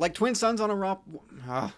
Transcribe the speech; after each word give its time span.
Like 0.00 0.14
twin 0.14 0.34
sons 0.34 0.62
on 0.62 0.70
a 0.70 0.74
romp. 0.74 1.02
Ah. 1.46 1.74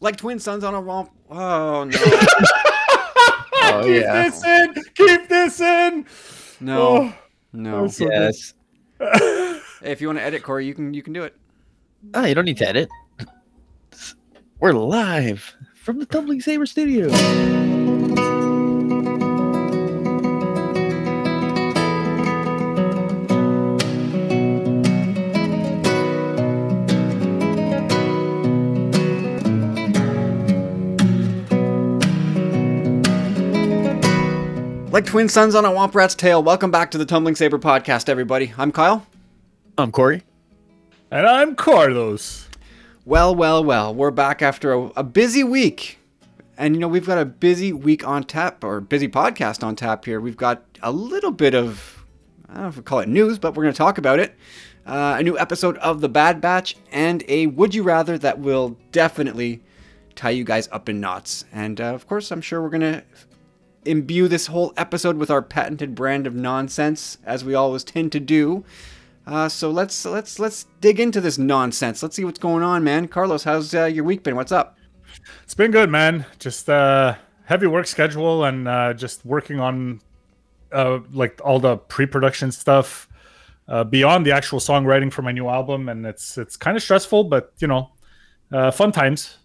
like 0.00 0.16
twin 0.16 0.40
sons 0.40 0.64
on 0.64 0.74
a 0.74 0.80
romp. 0.80 1.10
Oh 1.30 1.84
no. 1.84 1.98
Oh 3.66 3.82
Keep 3.82 4.02
yeah. 4.02 4.22
this 4.24 4.44
in. 4.44 4.74
Keep 4.94 5.28
this 5.28 5.60
in. 5.60 6.04
No. 6.60 6.96
Oh, 6.96 7.14
No. 7.54 7.86
so 7.88 8.04
Yes. 8.10 8.52
Hey, 9.00 9.60
if 9.80 10.00
you 10.00 10.08
want 10.08 10.18
to 10.18 10.22
edit, 10.24 10.42
Corey, 10.42 10.66
you 10.66 10.74
can 10.74 10.92
you 10.92 11.02
can 11.02 11.12
do 11.12 11.22
it. 11.22 11.34
Ah, 12.14 12.26
you 12.26 12.34
don't 12.34 12.44
need 12.44 12.58
to 12.58 12.68
edit. 12.68 12.88
We're 14.60 14.72
live 14.72 15.54
from 15.76 15.98
the 15.98 16.06
Tumbling 16.06 16.40
Saber 16.40 16.66
Studio. 16.66 17.08
Like 34.94 35.06
twin 35.06 35.28
sons 35.28 35.56
on 35.56 35.64
a 35.64 35.70
womp 35.70 35.96
rat's 35.96 36.14
tail. 36.14 36.40
Welcome 36.40 36.70
back 36.70 36.92
to 36.92 36.98
the 36.98 37.04
Tumbling 37.04 37.34
Saber 37.34 37.58
podcast, 37.58 38.08
everybody. 38.08 38.54
I'm 38.56 38.70
Kyle. 38.70 39.04
I'm 39.76 39.90
Corey. 39.90 40.22
And 41.10 41.26
I'm 41.26 41.56
Carlos. 41.56 42.48
Well, 43.04 43.34
well, 43.34 43.64
well. 43.64 43.92
We're 43.92 44.12
back 44.12 44.40
after 44.40 44.72
a, 44.72 44.82
a 44.94 45.02
busy 45.02 45.42
week. 45.42 45.98
And, 46.56 46.76
you 46.76 46.80
know, 46.80 46.86
we've 46.86 47.08
got 47.08 47.18
a 47.18 47.24
busy 47.24 47.72
week 47.72 48.06
on 48.06 48.22
tap, 48.22 48.62
or 48.62 48.80
busy 48.80 49.08
podcast 49.08 49.64
on 49.64 49.74
tap 49.74 50.04
here. 50.04 50.20
We've 50.20 50.36
got 50.36 50.62
a 50.80 50.92
little 50.92 51.32
bit 51.32 51.56
of, 51.56 52.06
I 52.48 52.54
don't 52.54 52.62
know 52.62 52.68
if 52.68 52.76
we 52.76 52.84
call 52.84 53.00
it 53.00 53.08
news, 53.08 53.40
but 53.40 53.56
we're 53.56 53.64
going 53.64 53.74
to 53.74 53.78
talk 53.78 53.98
about 53.98 54.20
it. 54.20 54.36
Uh, 54.86 55.16
a 55.18 55.22
new 55.24 55.36
episode 55.36 55.76
of 55.78 56.02
The 56.02 56.08
Bad 56.08 56.40
Batch 56.40 56.76
and 56.92 57.24
a 57.26 57.48
Would 57.48 57.74
You 57.74 57.82
Rather 57.82 58.16
that 58.18 58.38
will 58.38 58.76
definitely 58.92 59.60
tie 60.14 60.30
you 60.30 60.44
guys 60.44 60.68
up 60.70 60.88
in 60.88 61.00
knots. 61.00 61.46
And, 61.52 61.80
uh, 61.80 61.94
of 61.94 62.06
course, 62.06 62.30
I'm 62.30 62.40
sure 62.40 62.62
we're 62.62 62.68
going 62.68 62.80
to 62.82 63.02
imbue 63.84 64.28
this 64.28 64.46
whole 64.46 64.72
episode 64.76 65.16
with 65.16 65.30
our 65.30 65.42
patented 65.42 65.94
brand 65.94 66.26
of 66.26 66.34
nonsense, 66.34 67.18
as 67.24 67.44
we 67.44 67.54
always 67.54 67.84
tend 67.84 68.12
to 68.12 68.20
do. 68.20 68.64
Uh, 69.26 69.48
so 69.48 69.70
let's 69.70 70.04
let's 70.04 70.38
let's 70.38 70.66
dig 70.80 71.00
into 71.00 71.20
this 71.20 71.38
nonsense. 71.38 72.02
Let's 72.02 72.16
see 72.16 72.24
what's 72.24 72.38
going 72.38 72.62
on, 72.62 72.84
man. 72.84 73.08
Carlos, 73.08 73.44
how's 73.44 73.74
uh, 73.74 73.86
your 73.86 74.04
week 74.04 74.22
been? 74.22 74.36
What's 74.36 74.52
up? 74.52 74.76
It's 75.42 75.54
been 75.54 75.70
good, 75.70 75.90
man. 75.90 76.26
Just 76.38 76.68
uh 76.68 77.14
heavy 77.44 77.66
work 77.66 77.86
schedule 77.86 78.44
and 78.44 78.68
uh 78.68 78.94
just 78.94 79.24
working 79.24 79.60
on 79.60 80.00
uh 80.72 81.00
like 81.12 81.40
all 81.44 81.60
the 81.60 81.76
pre-production 81.76 82.50
stuff 82.50 83.06
uh 83.68 83.84
beyond 83.84 84.26
the 84.26 84.32
actual 84.32 84.58
songwriting 84.58 85.12
for 85.12 85.22
my 85.22 85.30
new 85.32 85.48
album 85.48 85.88
and 85.88 86.06
it's 86.06 86.36
it's 86.36 86.56
kind 86.56 86.76
of 86.76 86.82
stressful, 86.82 87.24
but 87.24 87.52
you 87.58 87.68
know, 87.68 87.90
uh 88.52 88.70
fun 88.70 88.92
times. 88.92 89.38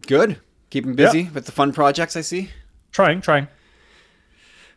Good. 0.00 0.40
Keeping 0.70 0.94
busy 0.96 1.30
with 1.32 1.46
the 1.46 1.52
fun 1.52 1.72
projects. 1.72 2.16
I 2.16 2.22
see. 2.22 2.50
Trying, 2.94 3.22
trying. 3.22 3.48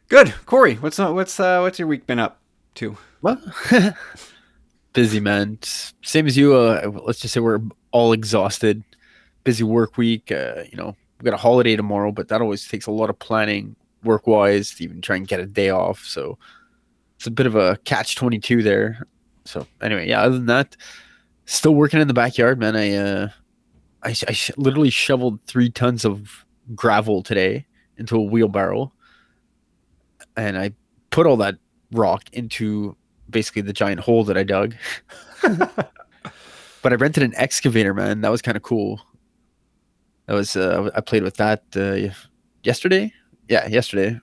Good, 0.10 0.34
Corey. 0.48 0.74
What's 0.74 0.98
uh, 0.98 1.14
what's 1.14 1.40
uh, 1.40 1.60
what's 1.60 1.78
your 1.78 1.88
week 1.88 2.08
been 2.08 2.18
up 2.18 2.42
to? 2.74 2.98
What? 3.22 3.40
busy 4.94 5.20
man. 5.20 5.60
Same 6.02 6.26
as 6.26 6.36
you. 6.36 6.56
Uh, 6.56 6.92
let's 7.06 7.20
just 7.20 7.36
say 7.36 7.42
we're 7.42 7.62
all 7.92 8.14
exhausted. 8.14 8.84
Busy 9.44 9.64
work 9.64 9.98
week. 9.98 10.32
Uh, 10.32 10.64
you 10.72 10.76
know, 10.76 10.96
we 11.20 11.26
got 11.26 11.36
a 11.36 11.38
holiday 11.38 11.76
tomorrow, 11.76 12.12
but 12.12 12.28
that 12.30 12.42
always 12.42 12.68
takes 12.68 12.88
a 12.88 12.92
lot 12.92 13.12
of 13.12 13.20
planning, 13.20 13.76
work 14.04 14.26
wise, 14.26 14.74
to 14.74 14.84
even 14.84 15.00
try 15.00 15.16
and 15.16 15.28
get 15.28 15.40
a 15.40 15.46
day 15.46 15.70
off. 15.70 16.04
So 16.04 16.40
it's 17.18 17.28
a 17.28 17.32
bit 17.32 17.46
of 17.46 17.56
a 17.56 17.78
catch 17.86 18.16
twenty 18.16 18.40
two 18.40 18.64
there. 18.64 19.06
So 19.46 19.68
anyway, 19.80 20.10
yeah. 20.10 20.24
Other 20.24 20.38
than 20.38 20.48
that, 20.48 20.76
still 21.46 21.76
working 21.76 22.00
in 22.00 22.08
the 22.08 22.16
backyard, 22.16 22.58
man. 22.58 22.76
I 22.76 22.96
uh, 22.96 23.30
I, 24.02 24.10
I 24.10 24.32
sh- 24.32 24.58
literally 24.58 24.90
shoveled 24.90 25.40
three 25.46 25.70
tons 25.70 26.04
of 26.04 26.46
gravel 26.74 27.22
today 27.22 27.68
into 27.98 28.16
a 28.16 28.22
wheelbarrow, 28.22 28.92
and 30.36 30.58
I 30.58 30.72
put 31.10 31.26
all 31.26 31.38
that 31.38 31.56
rock 31.92 32.24
into 32.34 32.96
basically 33.30 33.62
the 33.62 33.74
giant 33.74 34.00
hole 34.00 34.24
that 34.26 34.38
I 34.38 34.44
dug. 34.44 34.76
but 35.42 36.94
I 36.94 36.96
rented 36.96 37.24
an 37.24 37.34
excavator, 37.36 37.94
man. 37.94 38.22
That 38.22 38.30
was 38.30 38.42
kind 38.42 38.58
of 38.58 38.64
cool. 38.64 39.02
That 40.28 40.34
was 40.34 40.56
uh, 40.56 40.90
I 40.96 41.02
played 41.02 41.24
with 41.24 41.38
that 41.38 41.64
uh, 41.76 42.14
yesterday. 42.64 43.14
Yeah, 43.48 43.68
yesterday. 43.68 44.20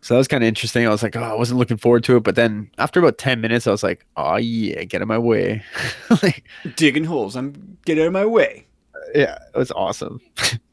So 0.00 0.14
that 0.14 0.18
was 0.18 0.26
kind 0.26 0.42
of 0.42 0.48
interesting. 0.48 0.84
I 0.84 0.90
was 0.90 1.04
like, 1.04 1.14
oh, 1.14 1.22
I 1.22 1.34
wasn't 1.34 1.60
looking 1.60 1.76
forward 1.76 2.02
to 2.04 2.16
it, 2.16 2.24
but 2.24 2.34
then 2.34 2.68
after 2.78 2.98
about 2.98 3.18
ten 3.18 3.40
minutes, 3.40 3.68
I 3.68 3.70
was 3.70 3.84
like, 3.84 4.04
oh 4.16 4.36
yeah, 4.36 4.82
get 4.84 4.96
out 4.98 5.02
of 5.02 5.08
my 5.08 5.18
way. 5.18 5.62
like, 6.22 6.44
Digging 6.74 7.04
holes. 7.04 7.36
I'm 7.36 7.78
get 7.84 7.98
out 7.98 8.08
of 8.08 8.12
my 8.12 8.26
way. 8.26 8.66
yeah, 9.14 9.38
it 9.54 9.58
was 9.58 9.70
awesome. 9.70 10.20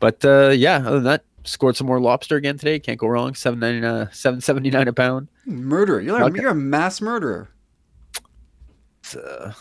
but 0.00 0.24
uh, 0.24 0.50
yeah, 0.50 0.76
other 0.78 0.92
than 1.00 1.04
that, 1.04 1.24
scored 1.44 1.76
some 1.76 1.86
more 1.86 2.00
lobster 2.00 2.36
again 2.36 2.58
today. 2.58 2.78
Can't 2.78 2.98
go 2.98 3.06
wrong. 3.08 3.34
Seven 3.34 3.58
ninety 3.58 3.80
nine, 3.80 4.08
seven 4.12 4.40
seventy 4.40 4.70
nine 4.70 4.88
a 4.88 4.92
pound. 4.92 5.28
Murderer. 5.46 6.00
You're 6.00 6.20
a, 6.20 6.26
Okay. 6.26 6.40
you're 6.40 6.50
a 6.50 6.54
mass 6.54 7.00
murderer. 7.00 7.48
Uh, 9.16 9.52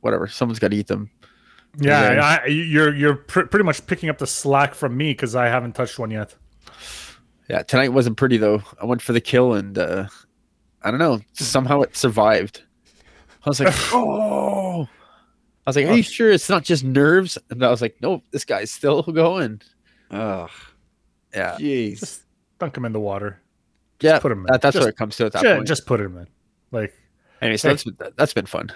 whatever. 0.00 0.26
Someone's 0.28 0.58
got 0.58 0.70
to 0.70 0.76
eat 0.76 0.86
them. 0.86 1.10
Yeah, 1.78 2.12
Yeah. 2.12 2.38
I, 2.44 2.46
you're 2.46 2.94
you're 2.94 3.16
pr- 3.16 3.42
pretty 3.46 3.64
much 3.64 3.86
picking 3.86 4.08
up 4.10 4.18
the 4.18 4.26
slack 4.26 4.74
from 4.74 4.96
me 4.96 5.14
cuz 5.14 5.34
I 5.34 5.46
haven't 5.46 5.72
touched 5.74 5.98
one 5.98 6.10
yet. 6.10 6.34
Yeah, 7.48 7.62
tonight 7.62 7.88
wasn't 7.92 8.16
pretty 8.18 8.36
though. 8.36 8.62
I 8.80 8.84
went 8.84 9.00
for 9.02 9.12
the 9.14 9.20
kill 9.22 9.54
and 9.54 9.76
uh 9.78 10.06
I 10.82 10.90
don't 10.90 11.00
know, 11.00 11.20
somehow 11.32 11.80
it 11.80 11.96
survived. 11.96 12.62
I 13.44 13.48
was 13.48 13.58
like, 13.60 13.74
oh. 13.92 14.82
I 15.66 15.70
was 15.70 15.76
like, 15.76 15.86
are 15.86 15.94
you 15.94 16.02
sure 16.02 16.30
it's 16.30 16.48
not 16.50 16.64
just 16.64 16.82
nerves? 16.84 17.38
And 17.48 17.64
I 17.64 17.70
was 17.70 17.80
like, 17.80 17.96
nope, 18.02 18.22
this 18.32 18.44
guy's 18.44 18.70
still 18.70 19.02
going. 19.02 19.62
Ugh. 20.12 20.50
Yeah, 21.34 21.56
Jeez. 21.58 22.00
Just 22.00 22.22
dunk 22.58 22.76
him 22.76 22.84
in 22.84 22.92
the 22.92 23.00
water. 23.00 23.40
yeah. 24.00 24.18
put 24.18 24.30
'em 24.32 24.40
in. 24.40 24.44
That, 24.50 24.60
that's 24.62 24.74
Just- 24.74 24.84
what 24.84 24.90
it 24.90 24.96
comes 24.96 25.16
to 25.16 25.26
at 25.26 25.32
that 25.32 25.42
Ju- 25.42 25.54
point. 25.56 25.66
Just 25.66 25.86
put 25.86 26.00
him 26.00 26.16
in. 26.18 26.26
Like 26.70 26.94
anyway, 27.40 27.56
so 27.56 27.68
hey. 27.68 27.72
that's 27.74 27.84
that- 27.98 28.16
that's 28.16 28.34
been 28.34 28.46
fun. 28.46 28.70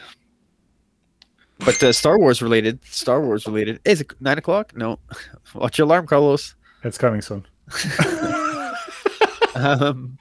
But 1.58 1.82
uh, 1.82 1.92
Star 1.92 2.18
Wars 2.18 2.42
related, 2.42 2.84
Star 2.84 3.20
Wars 3.20 3.46
related. 3.46 3.80
Is 3.84 4.00
it 4.02 4.12
nine 4.20 4.36
o'clock? 4.38 4.76
No, 4.76 4.98
watch 5.54 5.78
your 5.78 5.86
alarm, 5.86 6.06
Carlos. 6.06 6.54
it's 6.84 6.98
coming 6.98 7.22
soon. 7.22 7.46
um, 9.54 10.18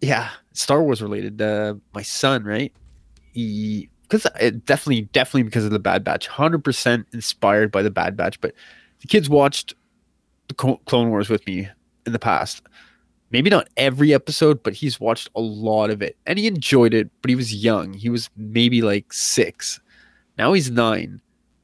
yeah, 0.00 0.30
Star 0.52 0.82
Wars 0.82 1.02
related. 1.02 1.40
Uh, 1.42 1.74
my 1.94 2.02
son, 2.02 2.44
right? 2.44 2.72
He 3.32 3.88
because 4.08 4.24
definitely, 4.64 5.02
definitely 5.12 5.44
because 5.44 5.64
of 5.64 5.70
the 5.70 5.78
Bad 5.78 6.04
Batch. 6.04 6.26
Hundred 6.26 6.64
percent 6.64 7.06
inspired 7.12 7.70
by 7.70 7.82
the 7.82 7.90
Bad 7.90 8.16
Batch. 8.16 8.40
But 8.40 8.54
the 9.00 9.06
kids 9.08 9.28
watched 9.28 9.74
the 10.50 10.78
Clone 10.86 11.10
Wars 11.10 11.28
with 11.28 11.46
me 11.46 11.68
in 12.06 12.12
the 12.12 12.18
past. 12.18 12.62
Maybe 13.30 13.48
not 13.48 13.68
every 13.76 14.12
episode, 14.12 14.62
but 14.62 14.74
he's 14.74 14.98
watched 14.98 15.30
a 15.36 15.40
lot 15.40 15.90
of 15.90 16.02
it, 16.02 16.16
and 16.26 16.38
he 16.38 16.46
enjoyed 16.46 16.92
it. 16.92 17.08
But 17.22 17.28
he 17.28 17.36
was 17.36 17.54
young; 17.54 17.94
he 17.94 18.10
was 18.10 18.28
maybe 18.36 18.82
like 18.82 19.12
six. 19.12 19.80
Now 20.36 20.52
he's 20.52 20.70
nine, 20.70 21.20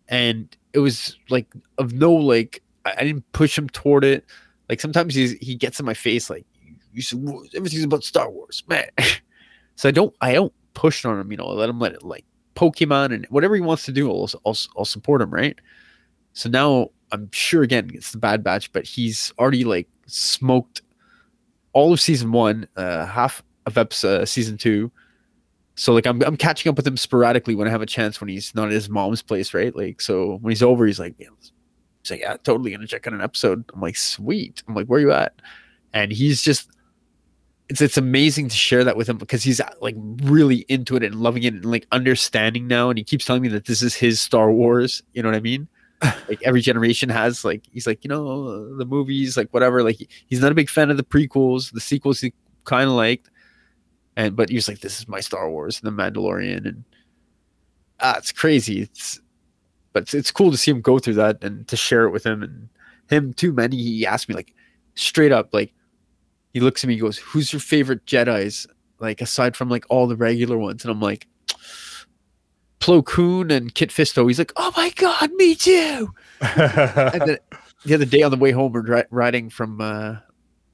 and 0.09 0.57
it 0.73 0.79
was 0.79 1.19
like 1.29 1.53
of 1.79 1.93
no 1.93 2.13
like 2.13 2.63
I, 2.85 3.03
didn't 3.03 3.31
push 3.33 3.59
him 3.59 3.69
toward 3.69 4.05
it. 4.05 4.25
Like 4.69 4.81
sometimes 4.81 5.15
he's 5.15 5.33
he 5.33 5.57
gets 5.57 5.81
in 5.81 5.87
my 5.87 5.95
face 5.95 6.31
like 6.31 6.47
you 6.93 7.03
said 7.03 7.25
everything's 7.55 7.85
about 7.85 8.05
Star 8.05 8.31
Wars, 8.31 8.63
man. 8.69 8.89
so 9.75 9.89
I 9.89 9.93
don't 9.93 10.15
I 10.21 10.35
don't 10.35 10.53
push 10.75 11.05
on 11.05 11.19
him, 11.19 11.33
you 11.33 11.37
know. 11.37 11.49
I 11.49 11.53
let 11.53 11.69
him 11.69 11.81
let 11.81 11.95
it 11.95 12.05
like 12.05 12.25
Pokemon 12.55 13.13
and 13.13 13.27
whatever 13.27 13.57
he 13.57 13.61
wants 13.61 13.85
to 13.87 13.93
do, 13.93 14.09
I'll, 14.09 14.31
I'll 14.47 14.57
I'll 14.79 14.85
support 14.85 15.21
him, 15.21 15.31
right? 15.31 15.59
So 16.33 16.49
now 16.49 16.91
I'm 17.12 17.31
sure 17.33 17.62
again 17.62 17.91
it's 17.94 18.12
the 18.12 18.19
Bad 18.19 18.43
Batch, 18.43 18.72
but 18.72 18.84
he's 18.84 19.33
already 19.39 19.65
like 19.65 19.89
smoked 20.06 20.83
all 21.72 21.93
of 21.93 22.00
season 22.00 22.33
one, 22.33 22.67
uh, 22.77 23.06
half 23.06 23.43
of 23.67 23.77
episode 23.77 24.22
uh, 24.22 24.27
season 24.27 24.56
two. 24.56 24.91
So 25.75 25.93
like 25.93 26.06
I'm 26.06 26.23
I'm 26.23 26.37
catching 26.37 26.70
up 26.70 26.76
with 26.76 26.87
him 26.87 26.97
sporadically 26.97 27.55
when 27.55 27.69
I 27.69 27.70
have 27.70 27.82
a 27.82 27.87
chance 27.87 28.20
when 28.20 28.29
he's 28.29 28.55
not 28.55 28.69
at 28.69 28.73
his 28.73 28.88
mom's 28.88 29.23
place, 29.23 29.53
right? 29.53 29.75
Like 29.76 30.00
so 30.00 30.38
when 30.41 30.50
he's 30.50 30.62
over, 30.62 30.87
he's 30.87 30.99
like, 30.99 31.14
yeah, 31.19 31.29
he's 32.03 32.11
like, 32.11 32.20
yeah, 32.20 32.37
totally 32.38 32.70
gonna 32.70 32.87
check 32.87 33.06
out 33.06 33.12
an 33.12 33.20
episode. 33.20 33.64
I'm 33.75 33.81
like, 33.81 33.97
sweet. 33.97 34.62
I'm 34.67 34.75
like, 34.75 34.87
where 34.87 34.99
are 34.99 35.03
you 35.03 35.12
at? 35.12 35.35
And 35.93 36.11
he's 36.11 36.43
just 36.43 36.70
it's 37.69 37.81
it's 37.81 37.97
amazing 37.97 38.49
to 38.49 38.56
share 38.56 38.85
that 38.85 38.97
with 38.97 39.08
him 39.08 39.19
because 39.19 39.43
he's 39.43 39.61
like 39.81 39.97
really 40.23 40.64
into 40.69 40.97
it 40.97 41.03
and 41.03 41.17
loving 41.17 41.43
it 41.43 41.55
and 41.55 41.64
like 41.64 41.87
understanding 41.93 42.67
now. 42.67 42.88
And 42.88 42.97
he 42.97 43.05
keeps 43.05 43.25
telling 43.25 43.43
me 43.43 43.49
that 43.49 43.67
this 43.67 43.82
is 43.82 43.94
his 43.94 44.20
Star 44.20 44.50
Wars. 44.53 45.03
You 45.12 45.23
know 45.23 45.29
what 45.29 45.37
I 45.37 45.41
mean? 45.41 45.69
Like 46.02 46.43
every 46.43 46.60
generation 46.60 47.08
has 47.08 47.44
like 47.44 47.64
he's 47.72 47.87
like 47.87 48.04
you 48.04 48.08
know 48.08 48.76
the 48.76 48.84
movies 48.84 49.37
like 49.37 49.50
whatever. 49.50 49.82
Like 49.82 49.96
he- 49.96 50.08
he's 50.26 50.40
not 50.40 50.52
a 50.52 50.54
big 50.54 50.70
fan 50.70 50.90
of 50.90 50.96
the 50.96 51.04
prequels. 51.04 51.72
The 51.72 51.81
sequels 51.81 52.20
he 52.20 52.32
kind 52.64 52.88
of 52.88 52.96
liked. 52.96 53.31
And 54.16 54.37
but 54.37 54.48
he 54.48 54.54
was 54.56 54.69
like 54.69 54.81
this 54.81 54.98
is 55.00 55.08
my 55.08 55.20
star 55.20 55.50
wars 55.50 55.81
and 55.82 55.87
the 55.98 56.02
mandalorian 56.02 56.66
and 56.66 56.84
ah 58.00 58.16
it's 58.19 58.32
crazy. 58.32 58.82
It's 58.82 59.20
but 59.93 60.04
it's, 60.04 60.14
it's 60.14 60.31
cool 60.32 60.50
to 60.50 60.56
see 60.56 60.70
him 60.70 60.81
go 60.81 60.98
through 60.98 61.14
that 61.14 61.43
and 61.43 61.66
to 61.69 61.76
share 61.76 62.04
it 62.04 62.10
with 62.10 62.25
him 62.25 62.43
and 62.43 62.69
him 63.08 63.32
too 63.32 63.52
many 63.52 63.76
he 63.76 64.06
asked 64.06 64.28
me 64.28 64.34
like 64.34 64.54
straight 64.94 65.32
up 65.32 65.54
like 65.54 65.72
he 66.52 66.60
looks 66.60 66.82
at 66.82 66.88
me, 66.88 66.94
he 66.94 67.00
goes, 67.00 67.19
"Who's 67.19 67.52
your 67.52 67.60
favorite 67.60 68.06
Jedi's?" 68.06 68.66
Like 68.98 69.20
aside 69.20 69.56
from 69.56 69.69
like 69.69 69.84
all 69.90 70.06
the 70.06 70.16
regular 70.16 70.56
ones, 70.56 70.84
and 70.84 70.90
I'm 70.90 71.00
like, 71.00 71.26
Plo 72.87 73.05
Koon 73.05 73.50
and 73.50 73.75
Kit 73.75 73.91
Fisto. 73.91 74.29
He's 74.29 74.38
like, 74.38 74.53
"Oh 74.55 74.73
my 74.77 74.91
god, 74.91 75.33
me 75.33 75.56
too." 75.56 76.15
and 76.41 77.23
then 77.23 77.38
the 77.85 77.94
other 77.94 78.05
day 78.05 78.23
on 78.23 78.31
the 78.31 78.37
way 78.37 78.53
home, 78.53 78.71
we're 78.71 78.83
dri- 78.83 79.05
riding 79.11 79.50
from 79.50 79.81
uh, 79.81 80.19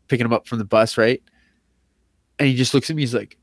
picking 0.09 0.26
him 0.26 0.32
up 0.32 0.47
from 0.47 0.59
the 0.59 0.67
bus, 0.67 0.99
right? 0.99 1.23
And 2.38 2.49
he 2.49 2.55
just 2.55 2.75
looks 2.75 2.91
at 2.91 2.97
me. 2.97 3.03
He's 3.03 3.14
like, 3.14 3.38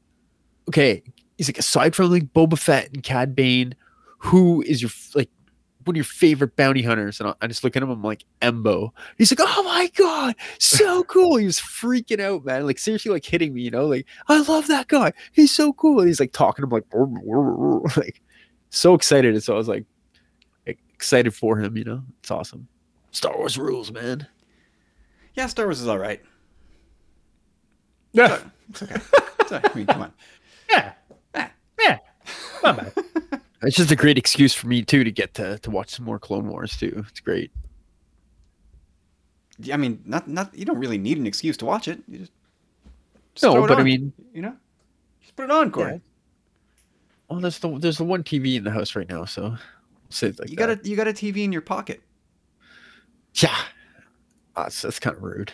"Okay." 0.68 1.02
He's 1.40 1.48
like, 1.48 1.58
aside 1.58 1.96
from 1.96 2.12
like 2.12 2.32
Boba 2.34 2.60
Fett 2.60 2.92
and 2.94 3.02
Cad 3.02 3.34
Bane, 3.34 3.74
who 4.20 4.62
is 4.62 4.84
your 4.84 4.92
like 5.16 5.30
one 5.86 5.94
of 5.94 5.98
your 5.98 6.04
favorite 6.06 6.56
bounty 6.56 6.84
hunters? 6.84 7.20
And 7.20 7.30
I, 7.30 7.34
I 7.42 7.48
just 7.48 7.64
look 7.64 7.76
at 7.76 7.82
him. 7.82 7.90
I'm 7.90 8.04
like, 8.04 8.24
Embo. 8.42 8.92
He's 9.18 9.32
like, 9.32 9.40
"Oh 9.42 9.64
my 9.64 9.90
god, 9.96 10.36
so 10.60 11.04
cool!" 11.06 11.38
He 11.38 11.46
was 11.48 11.58
freaking 11.58 12.20
out, 12.20 12.46
man. 12.46 12.68
Like 12.68 12.78
seriously, 12.78 13.12
like 13.12 13.26
hitting 13.26 13.56
me. 13.56 13.64
You 13.64 13.72
know, 13.72 13.88
like 13.88 14.06
I 14.28 14.42
love 14.42 14.68
that 14.68 14.90
guy. 14.90 15.14
He's 15.32 15.50
so 15.52 15.74
cool. 15.74 16.02
And 16.02 16.08
he's 16.08 16.20
like 16.20 16.34
talking. 16.34 16.64
I'm 16.64 16.70
like, 16.70 16.86
like 17.98 18.22
so 18.70 18.94
excited. 18.94 19.34
And 19.34 19.44
so 19.44 19.54
I 19.54 19.58
was 19.58 19.68
like 19.68 19.86
excited 20.66 21.34
for 21.34 21.58
him. 21.60 21.78
You 21.78 21.84
know, 21.84 22.04
it's 22.20 22.32
awesome. 22.32 22.68
Star 23.12 23.36
Wars 23.38 23.58
rules, 23.58 23.92
man. 23.92 24.28
Yeah, 25.36 25.48
Star 25.48 25.66
Wars 25.66 25.82
is 25.82 25.88
all 25.88 25.98
right. 25.98 26.22
yeah, 28.14 28.40
It's 28.70 28.84
okay. 28.84 28.96
It's 29.40 29.52
all 29.52 29.60
right. 29.60 29.72
I 29.72 29.78
mean, 29.78 29.86
come 29.88 30.02
on. 30.02 30.14
yeah, 30.70 30.94
yeah. 31.80 31.98
Not 32.64 32.78
bad. 32.78 32.94
It's 33.62 33.76
just 33.76 33.92
a 33.92 33.96
great 33.98 34.18
excuse 34.18 34.54
for 34.54 34.68
me 34.68 34.84
too 34.84 35.04
to 35.04 35.12
get 35.12 35.34
to 35.34 35.60
to 35.60 35.70
watch 35.70 35.90
some 35.90 36.06
more 36.06 36.18
Clone 36.18 36.48
Wars 36.48 36.78
too. 36.78 37.04
It's 37.10 37.20
great. 37.20 37.52
I 39.70 39.76
mean, 39.76 40.02
not 40.06 40.30
not. 40.30 40.58
You 40.58 40.64
don't 40.64 40.78
really 40.78 40.98
need 40.98 41.18
an 41.18 41.28
excuse 41.28 41.58
to 41.58 41.66
watch 41.66 41.90
it. 41.90 42.02
You 42.08 42.20
just, 42.20 42.32
just 43.36 43.42
throw 43.42 43.56
No, 43.56 43.66
it 43.66 43.68
but 43.68 43.80
I 43.80 43.84
mean, 43.84 44.14
you 44.34 44.42
know, 44.42 44.56
just 45.22 45.36
put 45.36 45.44
it 45.44 45.52
on, 45.52 45.72
Corey. 45.72 46.00
Well, 47.30 47.40
there's 47.40 47.60
the 47.60 47.78
there's 47.80 47.98
the 47.98 48.04
one 48.04 48.24
TV 48.24 48.56
in 48.56 48.64
the 48.64 48.72
house 48.72 48.96
right 48.96 49.08
now, 49.10 49.26
so 49.26 49.56
say 50.10 50.28
like 50.40 50.50
you 50.50 50.56
that. 50.56 50.68
got 50.78 50.86
a 50.86 50.90
you 50.90 50.96
got 50.96 51.08
a 51.08 51.14
TV 51.14 51.44
in 51.44 51.52
your 51.52 51.62
pocket. 51.62 52.02
Yeah, 53.36 53.56
Ah, 54.56 54.64
that's 54.64 54.82
that's 54.82 55.00
kind 55.00 55.16
of 55.16 55.22
rude. 55.24 55.52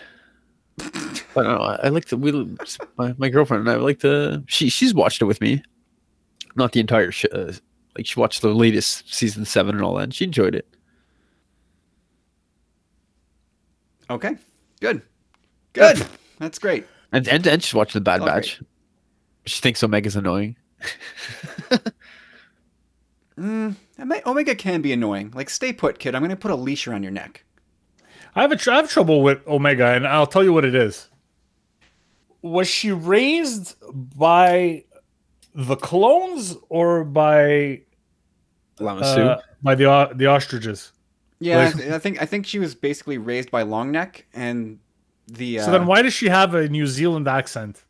but 0.78 1.44
no, 1.44 1.58
I, 1.58 1.76
I 1.84 1.90
like 1.90 2.06
to. 2.06 2.18
We 2.18 2.32
my, 2.98 3.14
my 3.18 3.30
girlfriend 3.30 3.62
and 3.68 3.70
I 3.70 3.76
like 3.82 4.00
to. 4.00 4.44
She 4.48 4.70
she's 4.70 4.94
watched 4.94 5.22
it 5.22 5.26
with 5.26 5.42
me, 5.42 5.62
not 6.56 6.72
the 6.72 6.80
entire. 6.80 7.12
Sh- 7.12 7.26
uh, 7.32 7.54
like 7.98 8.06
she 8.06 8.20
watched 8.20 8.42
the 8.42 8.50
latest 8.54 9.14
season 9.14 9.46
seven 9.46 9.76
and 9.76 9.84
all 9.84 9.96
that. 9.96 10.04
And 10.04 10.14
she 10.14 10.26
enjoyed 10.26 10.54
it. 10.56 10.68
Okay, 14.10 14.36
good, 14.82 15.02
good. 15.74 16.06
That's 16.40 16.60
great. 16.60 16.86
And 17.12 17.28
and, 17.28 17.46
and 17.48 17.64
she's 17.64 17.74
watched 17.74 17.94
the 17.94 18.02
Bad 18.02 18.22
Oh, 18.22 18.26
great. 18.26 18.34
Batch. 18.34 18.62
She 19.46 19.62
thinks 19.62 19.82
Omega's 19.84 20.16
annoying. 20.16 20.56
Mm, 23.38 23.76
Omega 24.26 24.56
can 24.56 24.82
be 24.82 24.94
annoying. 24.94 25.32
Like, 25.36 25.50
stay 25.50 25.74
put, 25.74 26.00
kid. 26.00 26.16
I'm 26.16 26.22
gonna 26.22 26.38
put 26.38 26.52
a 26.52 26.56
leash 26.56 26.88
around 26.88 27.04
your 27.04 27.12
neck. 27.12 27.44
I 28.34 28.42
have 28.42 28.52
a 28.52 28.56
tr- 28.56 28.72
I 28.72 28.76
have 28.78 28.90
trouble 28.90 29.22
with 29.24 29.46
Omega, 29.46 29.88
and 29.88 30.08
I'll 30.08 30.28
tell 30.28 30.44
you 30.44 30.54
what 30.54 30.64
it 30.64 30.74
is. 30.76 31.10
Was 32.42 32.68
she 32.70 32.92
raised 32.94 33.76
by 33.94 34.86
the 35.54 35.76
clones 35.76 36.56
or 36.70 37.04
by 37.04 37.82
Lama 38.80 39.02
uh, 39.02 39.42
by 39.62 39.76
the 39.76 39.86
o- 39.86 40.14
the 40.14 40.28
ostriches? 40.28 40.94
Yeah, 41.40 41.58
Like- 41.76 41.92
I, 41.92 41.96
I 41.96 42.00
think 42.00 42.22
I 42.22 42.26
think 42.26 42.46
she 42.46 42.60
was 42.60 42.74
basically 42.74 43.18
raised 43.18 43.52
by 43.52 43.64
Longneck, 43.64 44.24
and 44.34 44.80
the 45.28 45.60
uh, 45.60 45.66
So 45.66 45.72
then, 45.72 45.88
why 45.88 46.02
does 46.04 46.14
she 46.14 46.30
have 46.30 46.54
a 46.54 46.70
New 46.70 46.88
Zealand 46.88 47.28
accent, 47.28 47.84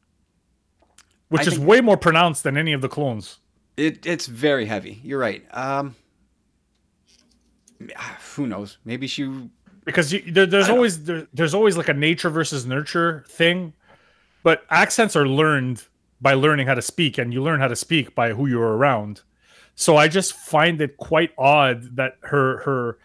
which 1.29 1.41
I 1.43 1.51
is 1.51 1.53
think- 1.57 1.67
way 1.67 1.81
more 1.81 1.97
pronounced 1.97 2.41
than 2.41 2.57
any 2.57 2.73
of 2.73 2.81
the 2.81 2.89
clones? 2.89 3.37
It 3.77 4.05
it's 4.05 4.25
very 4.25 4.65
heavy. 4.65 4.99
You're 5.03 5.19
right. 5.19 5.43
Um, 5.51 5.95
ah, 7.97 8.17
who 8.35 8.47
knows? 8.47 8.77
Maybe 8.85 9.07
she. 9.07 9.49
Because 9.83 10.11
you, 10.11 10.31
there, 10.31 10.45
there's 10.45 10.69
always 10.69 11.03
there, 11.03 11.27
there's 11.33 11.53
always 11.53 11.77
like 11.77 11.89
a 11.89 11.93
nature 11.93 12.29
versus 12.29 12.65
nurture 12.65 13.23
thing, 13.27 13.73
but 14.43 14.63
accents 14.69 15.15
are 15.15 15.27
learned 15.27 15.83
by 16.21 16.33
learning 16.33 16.67
how 16.67 16.73
to 16.73 16.81
speak, 16.81 17.17
and 17.17 17.33
you 17.33 17.43
learn 17.43 17.59
how 17.59 17.67
to 17.67 17.75
speak 17.75 18.15
by 18.15 18.33
who 18.33 18.47
you're 18.47 18.75
around. 18.77 19.21
So 19.75 19.97
I 19.97 20.07
just 20.07 20.33
find 20.33 20.81
it 20.81 20.97
quite 20.97 21.31
odd 21.37 21.97
that 21.97 22.13
her 22.21 22.59
her 22.63 22.97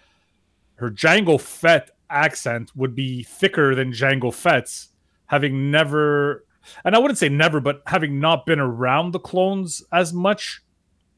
her 0.77 0.91
Jango 0.91 1.39
Fett 1.39 1.91
accent 2.09 2.73
would 2.75 2.95
be 2.95 3.23
thicker 3.23 3.75
than 3.75 3.93
Jango 3.93 4.33
Fett's, 4.33 4.89
having 5.27 5.71
never, 5.71 6.45
and 6.85 6.95
I 6.95 6.99
wouldn't 6.99 7.19
say 7.19 7.29
never, 7.29 7.61
but 7.61 7.83
having 7.87 8.21
not 8.21 8.47
been 8.47 8.61
around 8.61 9.13
the 9.13 9.19
clones 9.21 9.83
as 9.93 10.13
much. 10.13 10.63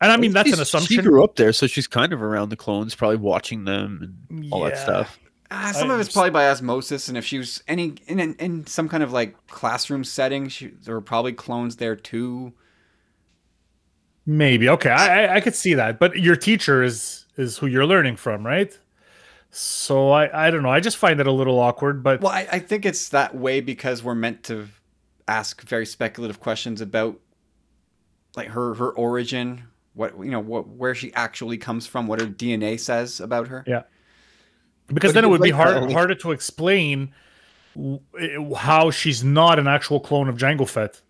And 0.00 0.10
I 0.10 0.16
mean 0.16 0.32
that's 0.32 0.52
an 0.52 0.60
assumption. 0.60 0.96
She 0.96 1.02
grew 1.02 1.22
up 1.22 1.36
there, 1.36 1.52
so 1.52 1.66
she's 1.66 1.86
kind 1.86 2.12
of 2.12 2.22
around 2.22 2.48
the 2.48 2.56
clones, 2.56 2.94
probably 2.94 3.18
watching 3.18 3.64
them 3.64 4.16
and 4.30 4.52
all 4.52 4.64
that 4.64 4.76
stuff. 4.78 5.18
Ah, 5.54 5.70
some 5.74 5.90
I 5.90 5.94
of 5.94 6.00
it's 6.00 6.08
just- 6.08 6.16
probably 6.16 6.30
by 6.30 6.48
osmosis, 6.48 7.08
and 7.08 7.16
if 7.18 7.24
she 7.24 7.38
was 7.38 7.62
any 7.68 7.94
in, 8.06 8.18
in 8.18 8.34
in 8.36 8.66
some 8.66 8.88
kind 8.88 9.02
of 9.02 9.12
like 9.12 9.36
classroom 9.46 10.02
setting, 10.02 10.48
she 10.48 10.68
there 10.68 10.94
were 10.94 11.00
probably 11.02 11.32
clones 11.32 11.76
there 11.76 11.94
too. 11.94 12.52
Maybe 14.24 14.68
okay, 14.68 14.90
I, 14.90 15.24
I 15.26 15.34
I 15.36 15.40
could 15.40 15.54
see 15.54 15.74
that, 15.74 15.98
but 15.98 16.18
your 16.18 16.36
teacher 16.36 16.82
is 16.82 17.26
is 17.36 17.58
who 17.58 17.66
you're 17.66 17.86
learning 17.86 18.16
from, 18.16 18.46
right? 18.46 18.76
So 19.50 20.10
I 20.10 20.46
I 20.46 20.50
don't 20.50 20.62
know. 20.62 20.70
I 20.70 20.80
just 20.80 20.96
find 20.96 21.20
it 21.20 21.26
a 21.26 21.32
little 21.32 21.58
awkward, 21.58 22.02
but 22.02 22.20
Well, 22.20 22.32
I, 22.32 22.46
I 22.52 22.58
think 22.60 22.86
it's 22.86 23.08
that 23.10 23.34
way 23.34 23.60
because 23.60 24.02
we're 24.02 24.14
meant 24.14 24.44
to 24.44 24.68
ask 25.28 25.62
very 25.62 25.86
speculative 25.86 26.40
questions 26.40 26.80
about 26.80 27.18
like 28.36 28.48
her 28.48 28.74
her 28.74 28.90
origin, 28.90 29.64
what 29.94 30.16
you 30.18 30.30
know, 30.30 30.40
what 30.40 30.66
where 30.68 30.94
she 30.94 31.12
actually 31.14 31.58
comes 31.58 31.86
from, 31.86 32.06
what 32.06 32.20
her 32.20 32.26
DNA 32.26 32.78
says 32.80 33.20
about 33.20 33.48
her. 33.48 33.64
Yeah. 33.66 33.82
because 34.88 35.10
But 35.10 35.14
then 35.14 35.24
it 35.24 35.28
would 35.28 35.40
be 35.42 35.52
like 35.52 35.64
that, 35.64 35.72
hard 35.74 35.84
like- 35.84 35.92
harder 35.92 36.14
to 36.16 36.32
explain 36.32 37.12
w- 37.74 38.00
how 38.54 38.90
she's 38.90 39.22
not 39.24 39.58
an 39.58 39.66
actual 39.66 40.00
clone 40.00 40.28
of 40.28 40.36
Jango 40.36 40.68
Fett. 40.68 41.00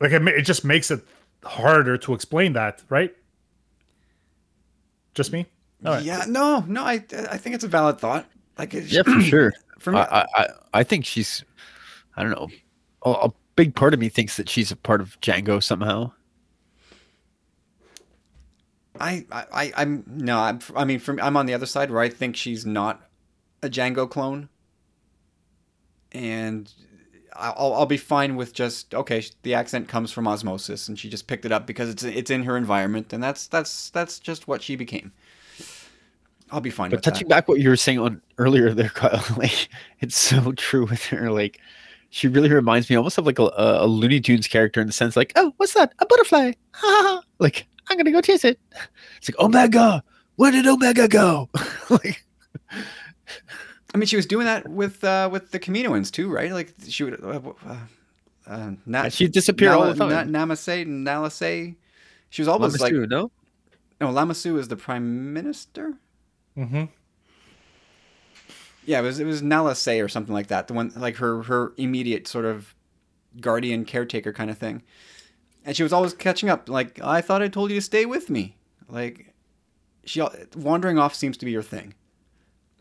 Like 0.00 0.12
it, 0.12 0.26
it 0.28 0.42
just 0.42 0.64
makes 0.64 0.90
it 0.90 1.00
harder 1.44 1.96
to 1.98 2.14
explain 2.14 2.52
that, 2.54 2.82
right? 2.88 3.14
Just 5.14 5.32
me. 5.32 5.46
All 5.84 5.92
right. 5.94 6.02
Yeah, 6.04 6.24
no, 6.28 6.64
no, 6.68 6.82
I 6.84 6.94
I 7.30 7.36
think 7.36 7.54
it's 7.54 7.64
a 7.64 7.68
valid 7.68 7.98
thought. 7.98 8.26
Like, 8.58 8.74
it, 8.74 8.84
Yeah, 8.84 9.02
for 9.02 9.20
sure. 9.20 9.52
for 9.78 9.92
me, 9.92 9.98
I, 9.98 10.20
I 10.22 10.26
I- 10.36 10.48
I 10.74 10.82
think 10.84 11.04
she's, 11.04 11.44
I 12.16 12.22
don't 12.22 12.32
know, 12.32 12.48
a, 13.04 13.10
a 13.28 13.32
big 13.56 13.74
part 13.74 13.94
of 13.94 14.00
me 14.00 14.08
thinks 14.08 14.36
that 14.36 14.48
she's 14.48 14.70
a 14.72 14.76
part 14.76 15.00
of 15.00 15.20
Jango 15.20 15.62
somehow. 15.62 16.12
I, 19.00 19.26
I, 19.32 19.44
I, 19.52 19.72
I'm 19.76 20.04
no, 20.06 20.38
I'm, 20.38 20.60
I 20.76 20.84
mean, 20.84 20.98
from 20.98 21.18
I'm 21.20 21.36
on 21.36 21.46
the 21.46 21.54
other 21.54 21.66
side 21.66 21.90
where 21.90 22.00
I 22.02 22.08
think 22.08 22.36
she's 22.36 22.66
not 22.66 23.08
a 23.62 23.68
Jango 23.68 24.08
clone, 24.08 24.48
and 26.12 26.72
I'll, 27.34 27.74
I'll 27.74 27.86
be 27.86 27.96
fine 27.96 28.36
with 28.36 28.52
just 28.54 28.94
okay. 28.94 29.24
The 29.42 29.54
accent 29.54 29.88
comes 29.88 30.12
from 30.12 30.28
osmosis, 30.28 30.88
and 30.88 30.98
she 30.98 31.08
just 31.08 31.26
picked 31.26 31.44
it 31.44 31.52
up 31.52 31.66
because 31.66 31.88
it's 31.88 32.02
it's 32.04 32.30
in 32.30 32.44
her 32.44 32.56
environment, 32.56 33.12
and 33.12 33.22
that's 33.22 33.46
that's 33.46 33.90
that's 33.90 34.18
just 34.18 34.46
what 34.46 34.62
she 34.62 34.76
became. 34.76 35.12
I'll 36.50 36.60
be 36.60 36.70
fine 36.70 36.90
But 36.90 36.96
with 36.96 37.02
touching 37.02 37.28
that. 37.28 37.28
back 37.28 37.48
what 37.48 37.60
you 37.60 37.68
were 37.70 37.76
saying 37.76 37.98
on 37.98 38.20
earlier 38.38 38.74
there, 38.74 38.90
Kyle, 38.90 39.24
like 39.36 39.68
it's 40.00 40.16
so 40.16 40.52
true 40.52 40.86
with 40.86 41.04
her. 41.06 41.30
Like 41.30 41.60
she 42.12 42.28
really 42.28 42.50
reminds 42.50 42.90
me 42.90 42.96
almost 42.96 43.16
of 43.16 43.24
like 43.24 43.38
a, 43.38 43.50
a 43.56 43.86
Looney 43.86 44.20
Tunes 44.20 44.46
character 44.46 44.82
in 44.82 44.86
the 44.86 44.92
sense 44.92 45.16
like, 45.16 45.32
oh, 45.34 45.54
what's 45.56 45.72
that? 45.72 45.94
A 45.98 46.04
butterfly. 46.04 46.52
like 47.38 47.66
I'm 47.88 47.96
gonna 47.96 48.12
go 48.12 48.20
chase 48.20 48.44
it. 48.44 48.60
It's 49.16 49.30
like 49.30 49.38
Omega. 49.38 50.02
Where 50.36 50.50
did 50.50 50.66
Omega 50.66 51.08
go? 51.08 51.48
like 51.90 52.24
I 53.94 53.98
mean, 53.98 54.06
she 54.06 54.16
was 54.16 54.26
doing 54.26 54.44
that 54.46 54.68
with 54.68 55.02
uh, 55.04 55.30
with 55.32 55.52
the 55.52 55.58
Kaminoans 55.58 56.10
too, 56.10 56.28
right? 56.30 56.52
Like 56.52 56.74
she 56.86 57.04
would. 57.04 57.22
Uh, 57.22 57.40
uh, 57.66 57.76
uh, 58.46 58.70
na- 58.84 59.08
she'd 59.08 59.32
disappear 59.32 59.72
all 59.72 59.84
the 59.84 59.94
time. 59.94 60.32
Na- 60.32 60.44
Namasay, 60.44 60.86
Nalasay. 60.86 61.76
She 62.28 62.42
was 62.42 62.48
always 62.48 62.78
like 62.80 62.92
Lama 62.92 63.04
Su, 63.04 63.06
no? 63.06 63.30
no. 64.00 64.10
Lama 64.10 64.34
Su 64.34 64.58
is 64.58 64.68
the 64.68 64.76
prime 64.76 65.32
minister. 65.32 65.94
Mm-hmm. 66.58 66.84
Yeah, 68.84 69.00
it 69.00 69.02
was 69.02 69.20
it 69.20 69.24
was 69.24 69.42
Nala 69.42 69.74
Se 69.74 70.00
or 70.00 70.08
something 70.08 70.34
like 70.34 70.48
that. 70.48 70.68
The 70.68 70.74
one 70.74 70.92
like 70.96 71.16
her 71.16 71.42
her 71.44 71.72
immediate 71.76 72.26
sort 72.26 72.44
of 72.44 72.74
guardian 73.40 73.84
caretaker 73.84 74.32
kind 74.32 74.50
of 74.50 74.58
thing. 74.58 74.82
And 75.64 75.76
she 75.76 75.82
was 75.82 75.92
always 75.92 76.12
catching 76.14 76.48
up. 76.48 76.68
Like 76.68 77.00
I 77.02 77.20
thought 77.20 77.42
I 77.42 77.48
told 77.48 77.70
you 77.70 77.76
to 77.76 77.82
stay 77.82 78.06
with 78.06 78.28
me. 78.30 78.56
Like 78.88 79.32
she 80.04 80.20
al- 80.20 80.34
wandering 80.56 80.98
off 80.98 81.14
seems 81.14 81.36
to 81.38 81.44
be 81.44 81.54
her 81.54 81.62
thing. 81.62 81.94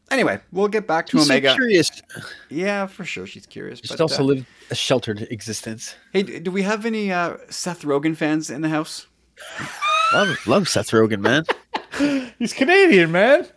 Anyway, 0.09 0.41
we'll 0.51 0.67
get 0.67 0.87
back 0.87 1.05
to 1.07 1.17
She's 1.17 1.27
so 1.27 1.33
Omega. 1.33 1.53
curious. 1.53 2.01
yeah, 2.49 2.85
for 2.85 3.05
sure, 3.05 3.25
she's 3.25 3.45
curious. 3.45 3.79
She's 3.79 3.91
but, 3.91 4.01
also 4.01 4.23
uh, 4.23 4.25
lived 4.25 4.45
a 4.69 4.75
sheltered 4.75 5.21
existence. 5.31 5.95
hey, 6.11 6.23
do 6.23 6.51
we 6.51 6.63
have 6.63 6.85
any 6.85 7.13
uh, 7.13 7.37
Seth 7.49 7.83
Rogen 7.83 8.17
fans 8.17 8.49
in 8.49 8.61
the 8.61 8.67
house? 8.67 9.07
Love, 10.13 10.47
love 10.47 10.67
Seth 10.67 10.91
Rogen, 10.91 11.21
man. 11.21 11.45
He's 12.39 12.51
Canadian, 12.51 13.13
man. 13.13 13.47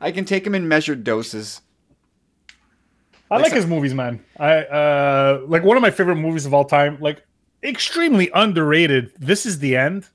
I 0.00 0.12
can 0.12 0.24
take 0.24 0.46
him 0.46 0.54
in 0.54 0.68
measured 0.68 1.04
doses. 1.04 1.60
I 3.30 3.36
Like 3.36 3.42
like 3.44 3.50
so- 3.50 3.56
his 3.56 3.66
movies, 3.66 3.94
man. 3.94 4.24
I 4.38 4.58
uh 4.58 5.42
like 5.46 5.64
one 5.64 5.76
of 5.76 5.82
my 5.82 5.90
favorite 5.90 6.16
movies 6.16 6.46
of 6.46 6.54
all 6.54 6.64
time. 6.64 6.98
Like 7.00 7.24
extremely 7.62 8.30
underrated. 8.34 9.12
This 9.18 9.46
is 9.46 9.58
the 9.58 9.76
end. 9.76 10.08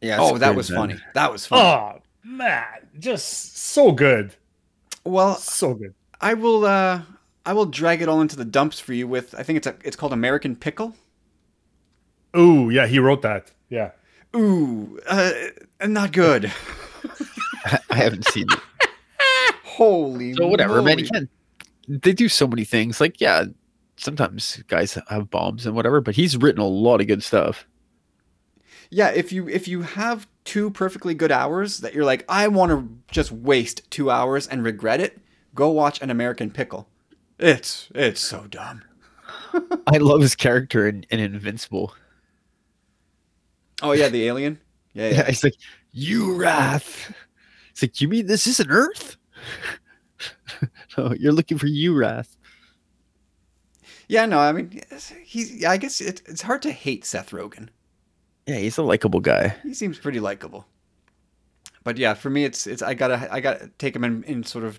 Yeah. 0.00 0.18
Oh, 0.20 0.38
that 0.38 0.54
was 0.54 0.70
man. 0.70 0.78
funny. 0.78 0.96
That 1.14 1.32
was 1.32 1.46
funny. 1.46 1.62
Oh 1.62 2.00
man, 2.22 2.64
just 2.98 3.56
so 3.58 3.90
good, 3.92 4.34
well, 5.04 5.36
so 5.36 5.74
good. 5.74 5.94
I 6.20 6.34
will. 6.34 6.64
uh 6.64 7.02
I 7.46 7.52
will 7.52 7.66
drag 7.66 8.00
it 8.00 8.08
all 8.08 8.22
into 8.22 8.36
the 8.36 8.44
dumps 8.44 8.80
for 8.80 8.94
you 8.94 9.06
with. 9.06 9.34
I 9.34 9.42
think 9.42 9.58
it's 9.58 9.66
a. 9.66 9.74
It's 9.84 9.96
called 9.96 10.12
American 10.14 10.56
Pickle. 10.56 10.94
Ooh, 12.36 12.70
yeah, 12.70 12.86
he 12.86 12.98
wrote 12.98 13.20
that. 13.22 13.50
Yeah. 13.74 13.90
Ooh, 14.36 15.00
uh, 15.08 15.32
not 15.84 16.12
good. 16.12 16.44
I 17.90 17.96
haven't 17.96 18.24
seen 18.26 18.46
it. 18.48 18.60
Holy. 19.64 20.34
So 20.34 20.46
whatever, 20.46 20.80
man. 20.80 21.00
You 21.00 21.06
moly. 21.06 21.10
can't. 21.10 21.30
They 21.88 22.12
do 22.12 22.28
so 22.28 22.46
many 22.46 22.64
things. 22.64 23.00
Like, 23.00 23.20
yeah, 23.20 23.46
sometimes 23.96 24.62
guys 24.68 24.96
have 25.08 25.28
bombs 25.28 25.66
and 25.66 25.74
whatever, 25.74 26.00
but 26.00 26.14
he's 26.14 26.36
written 26.36 26.60
a 26.60 26.68
lot 26.68 27.00
of 27.00 27.08
good 27.08 27.24
stuff. 27.24 27.66
Yeah, 28.90 29.08
if 29.08 29.32
you 29.32 29.48
if 29.48 29.66
you 29.66 29.82
have 29.82 30.28
two 30.44 30.70
perfectly 30.70 31.14
good 31.14 31.32
hours 31.32 31.78
that 31.78 31.94
you're 31.94 32.04
like, 32.04 32.24
I 32.28 32.46
want 32.46 32.70
to 32.70 32.88
just 33.12 33.32
waste 33.32 33.90
two 33.90 34.08
hours 34.08 34.46
and 34.46 34.62
regret 34.62 35.00
it, 35.00 35.18
go 35.52 35.68
watch 35.70 36.00
an 36.00 36.10
American 36.10 36.52
Pickle. 36.52 36.88
It's 37.40 37.88
it's 37.92 38.20
so 38.20 38.46
dumb. 38.48 38.84
I 39.88 39.96
love 39.96 40.20
his 40.20 40.36
character 40.36 40.86
in, 40.86 41.04
in 41.10 41.18
Invincible. 41.18 41.92
Oh 43.82 43.92
yeah, 43.92 44.08
the 44.08 44.26
alien. 44.26 44.60
Yeah, 44.96 45.08
Yeah, 45.08 45.16
yeah. 45.18 45.26
he's 45.26 45.42
like, 45.42 45.56
you 45.90 46.36
wrath. 46.36 47.12
It's 47.70 47.82
like, 47.82 48.00
you 48.00 48.06
mean 48.06 48.26
this 48.26 48.46
isn't 48.46 48.70
Earth? 48.70 49.16
no, 50.96 51.12
you're 51.14 51.32
looking 51.32 51.58
for 51.58 51.66
you 51.66 51.94
wrath. 51.96 52.36
Yeah, 54.06 54.26
no, 54.26 54.38
I 54.38 54.52
mean, 54.52 54.82
he's. 55.24 55.64
I 55.64 55.78
guess 55.78 56.00
it, 56.00 56.22
it's 56.26 56.42
hard 56.42 56.62
to 56.62 56.70
hate 56.72 57.04
Seth 57.04 57.30
Rogen. 57.30 57.70
Yeah, 58.46 58.56
he's 58.58 58.78
a 58.78 58.82
likable 58.82 59.20
guy. 59.20 59.56
He 59.62 59.74
seems 59.74 59.98
pretty 59.98 60.20
likable. 60.20 60.66
But 61.82 61.96
yeah, 61.98 62.14
for 62.14 62.30
me, 62.30 62.44
it's 62.44 62.66
it's 62.66 62.82
I 62.82 62.94
gotta 62.94 63.28
I 63.32 63.40
gotta 63.40 63.68
take 63.78 63.96
him 63.96 64.04
in, 64.04 64.22
in 64.24 64.44
sort 64.44 64.64
of 64.64 64.78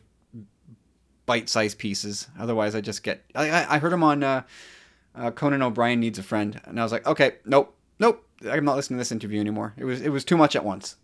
bite-sized 1.26 1.78
pieces. 1.78 2.28
Otherwise, 2.40 2.76
I 2.76 2.82
just 2.82 3.04
get. 3.04 3.24
I 3.36 3.50
I, 3.50 3.76
I 3.76 3.80
heard 3.80 3.94
him 3.94 4.04
on 4.04 4.24
uh, 4.24 4.44
uh, 5.16 5.32
Conan 5.32 5.62
O'Brien 5.62 6.00
needs 6.00 6.20
a 6.20 6.24
friend, 6.24 6.60
and 6.66 6.80
I 6.80 6.84
was 6.84 6.92
like, 6.92 7.06
okay, 7.08 7.34
nope, 7.46 7.76
nope, 8.00 8.25
I'm 8.50 8.66
not 8.66 8.76
listening 8.76 8.98
to 8.98 9.02
this 9.02 9.12
interview 9.12 9.40
anymore. 9.40 9.74
It 9.78 9.86
was 9.86 10.02
it 10.02 10.10
was 10.10 10.26
too 10.26 10.38
much 10.38 10.56
at 10.56 10.64
once. 10.66 10.96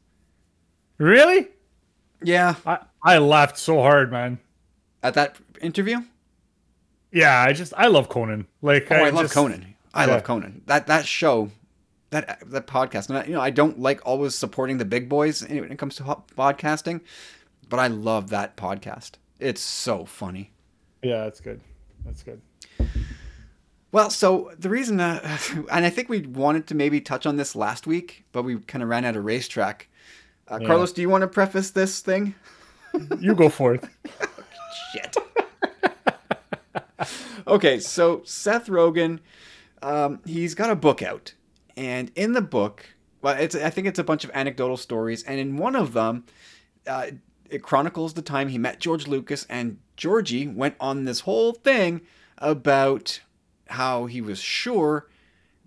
Really? 0.98 1.48
Yeah, 2.24 2.56
I 2.66 2.80
I 3.04 3.18
laughed 3.18 3.58
so 3.58 3.82
hard, 3.82 4.12
man. 4.12 4.40
at 5.04 5.16
that 5.16 5.38
interview. 5.62 5.98
Yeah, 7.12 7.42
I 7.42 7.54
just 7.54 7.74
I 7.76 7.88
love 7.88 8.10
Conan. 8.10 8.48
Like 8.62 8.92
Oh, 8.92 8.96
I, 8.96 9.10
love 9.10 9.24
just- 9.26 9.34
Conan. 9.34 9.76
I 9.94 10.06
yeah. 10.06 10.12
love 10.14 10.24
Conan. 10.24 10.62
That 10.68 10.88
that 10.88 11.06
show, 11.06 11.50
that 12.12 12.40
that 12.52 12.68
podcast. 12.68 13.10
And 13.10 13.18
I, 13.18 13.24
you 13.26 13.34
know, 13.34 13.42
I 13.42 13.50
don't 13.50 13.80
like 13.80 14.00
always 14.06 14.36
supporting 14.36 14.78
the 14.78 14.86
big 14.86 15.10
boys 15.10 15.42
when 15.48 15.72
it 15.72 15.78
comes 15.80 15.96
to 15.98 16.04
podcasting, 16.04 17.02
but 17.68 17.80
I 17.80 17.88
love 17.88 18.30
that 18.30 18.56
podcast. 18.56 19.12
It's 19.40 19.62
so 19.62 20.06
funny. 20.06 20.52
Yeah, 21.02 21.24
that's 21.24 21.42
good. 21.42 21.60
That's 22.06 22.22
good. 22.24 22.40
Well, 23.92 24.10
so 24.10 24.52
the 24.58 24.70
reason, 24.70 25.00
uh, 25.00 25.38
and 25.72 25.86
I 25.86 25.90
think 25.90 26.10
we 26.10 26.22
wanted 26.22 26.68
to 26.68 26.76
maybe 26.76 27.02
touch 27.02 27.26
on 27.26 27.38
this 27.38 27.56
last 27.56 27.88
week, 27.88 28.26
but 28.32 28.44
we 28.44 28.58
kind 28.60 28.82
of 28.84 28.90
ran 28.90 29.06
out 29.06 29.16
of 29.16 29.26
racetrack. 29.26 29.90
Uh, 30.50 30.58
Yeah. 30.62 30.68
Carlos, 30.68 30.92
do 30.94 31.02
you 31.02 31.10
want 31.10 31.22
to 31.24 31.28
preface 31.28 31.72
this 31.72 32.00
thing? 32.00 32.36
You 33.20 33.36
go 33.36 33.48
for 33.48 33.76
it. 33.76 33.86
Shit. 34.92 35.16
okay, 37.48 37.80
so 37.80 38.22
Seth 38.26 38.68
Rogen, 38.68 39.20
um, 39.82 40.20
he's 40.26 40.56
got 40.56 40.70
a 40.70 40.76
book 40.76 41.02
out, 41.02 41.34
and 41.78 42.12
in 42.16 42.34
the 42.34 42.42
book, 42.42 42.86
well, 43.22 43.38
it's 43.38 43.56
I 43.56 43.70
think 43.70 43.88
it's 43.88 43.98
a 44.00 44.04
bunch 44.04 44.26
of 44.26 44.32
anecdotal 44.34 44.76
stories, 44.76 45.24
and 45.24 45.40
in 45.40 45.56
one 45.56 45.78
of 45.78 45.94
them, 45.94 46.26
uh, 46.86 47.12
it 47.50 47.64
chronicles 47.64 48.14
the 48.14 48.22
time 48.22 48.50
he 48.50 48.58
met 48.58 48.82
George 48.82 49.08
Lucas, 49.08 49.46
and 49.50 49.78
Georgie 49.96 50.48
went 50.48 50.76
on 50.82 51.06
this 51.06 51.22
whole 51.22 51.54
thing 51.54 52.02
about 52.40 53.22
how 53.72 54.06
he 54.06 54.22
was 54.22 54.40
sure 54.40 55.08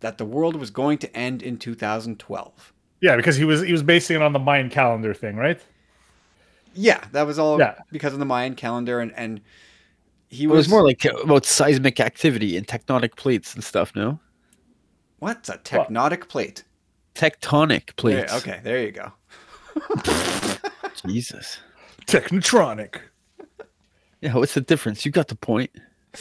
that 0.00 0.18
the 0.18 0.25
world 0.25 0.56
was 0.56 0.70
going 0.70 0.99
to 0.99 1.16
end 1.16 1.42
in 1.42 1.58
2012. 1.58 2.73
Yeah, 3.00 3.16
because 3.16 3.37
he 3.37 3.44
was 3.44 3.62
he 3.62 3.73
was 3.73 3.82
basing 3.82 4.16
it 4.16 4.23
on 4.23 4.32
the 4.32 4.38
Mayan 4.38 4.70
calendar 4.70 5.14
thing, 5.14 5.37
right? 5.37 5.61
Yeah, 6.75 7.04
that 7.12 7.26
was 7.26 7.38
all 7.38 7.58
Yeah. 7.58 7.75
because 7.92 8.12
of 8.12 8.18
the 8.18 8.25
Mayan 8.25 8.54
calendar, 8.54 9.00
and 9.00 9.12
and 9.16 9.40
he 10.28 10.44
It 10.44 10.49
was, 10.49 10.66
was 10.66 10.68
more 10.68 10.84
like 10.84 11.04
about 11.23 11.44
seismic 11.44 12.00
activity 12.00 12.56
and 12.56 12.66
tectonic 12.66 13.16
plates 13.16 13.54
and 13.54 13.62
stuff, 13.62 13.94
no? 13.94 14.20
what's 15.20 15.49
a 15.49 15.56
tectonic 15.58 16.28
plate? 16.28 16.64
Tectonic 17.14 17.96
plates. 17.96 18.32
Yeah, 18.32 18.38
okay, 18.38 18.61
there 18.62 18.82
you 18.82 18.92
go. 18.92 19.12
Jesus. 21.06 21.58
Technotronic. 22.06 22.96
Yeah, 24.20 24.34
what's 24.34 24.54
the 24.54 24.61
difference? 24.61 25.04
You 25.06 25.12
got 25.12 25.28
the 25.28 25.34
point. 25.37 25.70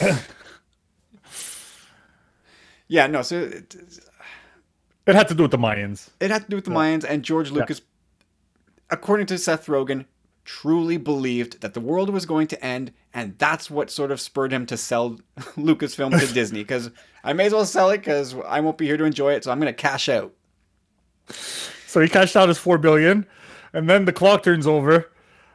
Yeah, 2.88 3.06
no, 3.06 3.22
so 3.22 3.40
it, 3.40 3.74
It 5.06 5.14
had 5.14 5.28
to 5.28 5.34
do 5.34 5.42
with 5.42 5.50
the 5.52 5.58
Mayans. 5.58 6.10
it 6.20 6.30
had 6.30 6.44
to 6.44 6.48
do 6.48 6.56
with 6.56 6.64
the 6.64 6.70
Mayans, 6.70 7.04
and 7.04 7.22
George 7.22 7.50
Lucas, 7.50 7.80
according 8.90 9.26
to 9.26 9.38
Seth 9.38 9.66
Rogen, 9.66 10.04
truly 10.44 10.98
believed 10.98 11.62
that 11.62 11.72
the 11.72 11.80
world 11.80 12.10
was 12.10 12.26
going 12.26 12.46
to 12.48 12.62
end, 12.64 12.92
and 13.14 13.36
that's 13.38 13.70
what 13.70 13.90
sort 13.90 14.10
of 14.10 14.20
spurred 14.20 14.52
him 14.52 14.66
to 14.66 14.76
sell 14.76 15.18
Lucasfilm 15.56 16.18
to 16.18 16.32
Disney. 16.34 16.60
Because 16.60 16.90
I 17.22 17.32
may 17.32 17.46
as 17.46 17.52
well 17.54 17.64
sell 17.64 17.90
it 17.90 17.98
because 17.98 18.34
I 18.46 18.60
won't 18.60 18.76
be 18.78 18.86
here 18.86 18.98
to 18.98 19.04
enjoy 19.04 19.32
it, 19.32 19.44
so 19.44 19.50
I'm 19.50 19.58
going 19.60 19.72
to 19.72 19.82
cash 19.82 20.08
out. 20.08 20.32
So 21.86 22.00
he 22.00 22.08
cashed 22.08 22.36
out 22.36 22.48
his 22.48 22.58
four 22.58 22.76
billion, 22.76 23.26
and 23.72 23.88
then 23.88 24.04
the 24.04 24.12
clock 24.12 24.42
turns 24.42 24.66
over, 24.66 25.10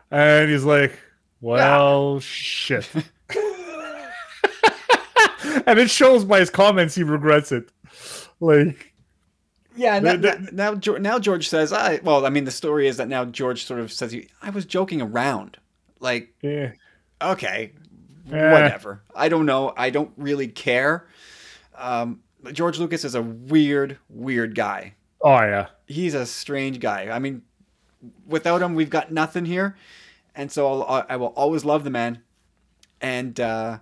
and 0.09 0.49
he's 0.49 0.63
like, 0.63 0.97
"Well, 1.41 2.19
shit." 2.19 2.89
and 5.65 5.79
it 5.79 5.89
shows 5.89 6.25
by 6.25 6.39
his 6.39 6.49
comments 6.49 6.95
he 6.95 7.03
regrets 7.03 7.51
it. 7.51 7.69
Like, 8.39 8.93
Yeah, 9.75 9.99
now, 9.99 10.11
The- 10.15 10.17
the- 10.17 10.49
now, 10.51 10.75
George, 10.75 11.01
now 11.01 11.19
George 11.19 11.47
says, 11.47 11.71
I 11.71 11.99
well, 12.03 12.25
I 12.25 12.29
mean, 12.29 12.43
the 12.45 12.51
story 12.51 12.87
is 12.87 12.97
that 12.97 13.07
now 13.07 13.25
George 13.25 13.65
sort 13.65 13.79
of 13.79 13.91
says, 13.91 14.15
I 14.41 14.49
was 14.49 14.65
joking 14.65 15.01
around. 15.01 15.57
Like, 15.99 16.33
yeah, 16.41 16.71
okay, 17.21 17.73
Eh. 18.31 18.51
whatever. 18.51 19.03
I 19.15 19.29
don't 19.29 19.45
know. 19.45 19.73
I 19.77 19.89
don't 19.89 20.11
really 20.17 20.47
care. 20.47 21.07
Um, 21.77 22.21
George 22.53 22.77
Lucas 22.79 23.03
is 23.05 23.15
a 23.15 23.21
weird, 23.21 23.97
weird 24.09 24.55
guy. 24.55 24.95
oh 25.21 25.39
yeah, 25.41 25.67
He's 25.87 26.13
a 26.13 26.25
strange 26.25 26.79
guy. 26.79 27.09
I 27.09 27.19
mean, 27.19 27.41
without 28.27 28.61
him, 28.61 28.75
we've 28.75 28.89
got 28.89 29.11
nothing 29.11 29.45
here. 29.45 29.75
And 30.35 30.49
so 30.51 30.81
I'll, 30.83 31.05
I 31.09 31.15
will 31.17 31.33
always 31.35 31.65
love 31.65 31.83
the 31.83 31.89
man. 31.89 32.21
And 33.01 33.37
uh, 33.39 33.79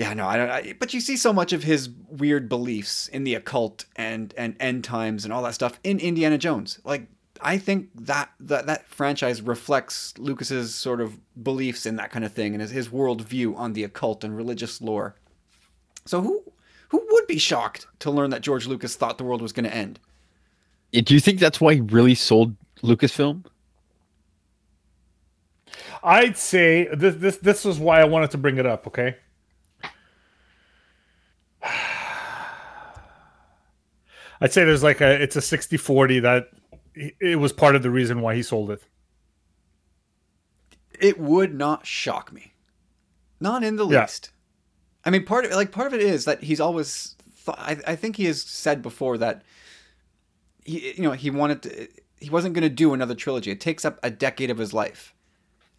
yeah, 0.00 0.14
no, 0.14 0.26
I 0.26 0.36
don't. 0.38 0.50
I, 0.50 0.74
but 0.78 0.94
you 0.94 1.00
see 1.00 1.18
so 1.18 1.30
much 1.30 1.52
of 1.52 1.62
his 1.62 1.90
weird 2.08 2.48
beliefs 2.48 3.08
in 3.08 3.24
the 3.24 3.34
occult 3.34 3.84
and 3.96 4.32
and 4.34 4.56
end 4.58 4.82
times 4.82 5.26
and 5.26 5.32
all 5.32 5.42
that 5.42 5.52
stuff 5.52 5.78
in 5.84 5.98
Indiana 5.98 6.38
Jones. 6.38 6.80
Like 6.84 7.06
I 7.42 7.58
think 7.58 7.90
that 7.94 8.30
that 8.40 8.64
that 8.64 8.88
franchise 8.88 9.42
reflects 9.42 10.16
Lucas's 10.16 10.74
sort 10.74 11.02
of 11.02 11.18
beliefs 11.44 11.84
in 11.84 11.96
that 11.96 12.10
kind 12.10 12.24
of 12.24 12.32
thing 12.32 12.54
and 12.54 12.62
his 12.62 12.70
his 12.70 12.88
worldview 12.88 13.54
on 13.58 13.74
the 13.74 13.84
occult 13.84 14.24
and 14.24 14.34
religious 14.34 14.80
lore. 14.80 15.16
So 16.06 16.22
who 16.22 16.44
who 16.88 17.06
would 17.10 17.26
be 17.26 17.36
shocked 17.36 17.86
to 17.98 18.10
learn 18.10 18.30
that 18.30 18.40
George 18.40 18.66
Lucas 18.66 18.96
thought 18.96 19.18
the 19.18 19.24
world 19.24 19.42
was 19.42 19.52
going 19.52 19.66
to 19.66 19.74
end? 19.74 20.00
Do 20.92 21.12
you 21.12 21.20
think 21.20 21.40
that's 21.40 21.60
why 21.60 21.74
he 21.74 21.82
really 21.82 22.14
sold 22.14 22.56
Lucasfilm? 22.82 23.44
I'd 26.02 26.38
say 26.38 26.88
this 26.90 27.16
this 27.16 27.36
this 27.36 27.64
was 27.66 27.78
why 27.78 28.00
I 28.00 28.04
wanted 28.04 28.30
to 28.30 28.38
bring 28.38 28.56
it 28.56 28.64
up. 28.64 28.86
Okay. 28.86 29.16
I'd 34.40 34.52
say 34.52 34.64
there's 34.64 34.82
like 34.82 35.00
a 35.00 35.22
it's 35.22 35.36
a 35.36 35.40
60-40 35.40 36.22
that 36.22 36.48
it 37.20 37.38
was 37.38 37.52
part 37.52 37.76
of 37.76 37.82
the 37.82 37.90
reason 37.90 38.20
why 38.20 38.34
he 38.34 38.42
sold 38.42 38.70
it. 38.70 38.82
it 40.98 41.18
would 41.18 41.54
not 41.54 41.86
shock 41.86 42.32
me 42.32 42.52
not 43.40 43.62
in 43.62 43.76
the 43.76 43.86
Yeah. 43.86 44.02
least 44.02 44.30
i 45.04 45.10
mean 45.10 45.24
part 45.24 45.44
of 45.46 45.52
like 45.52 45.72
part 45.72 45.86
of 45.86 45.94
it 45.94 46.00
is 46.02 46.24
that 46.26 46.42
he's 46.42 46.60
always 46.60 47.16
thought 47.36 47.58
I, 47.58 47.78
I 47.86 47.96
think 47.96 48.16
he 48.16 48.24
has 48.26 48.42
said 48.42 48.82
before 48.82 49.16
that 49.18 49.42
he 50.64 50.92
you 50.96 51.02
know 51.02 51.12
he 51.12 51.30
wanted 51.30 51.62
to 51.62 51.88
he 52.18 52.28
wasn't 52.28 52.54
going 52.54 52.62
to 52.68 52.68
do 52.68 52.92
another 52.92 53.14
trilogy 53.14 53.50
it 53.50 53.60
takes 53.60 53.84
up 53.84 53.98
a 54.02 54.10
decade 54.10 54.50
of 54.50 54.58
his 54.58 54.74
life 54.74 55.14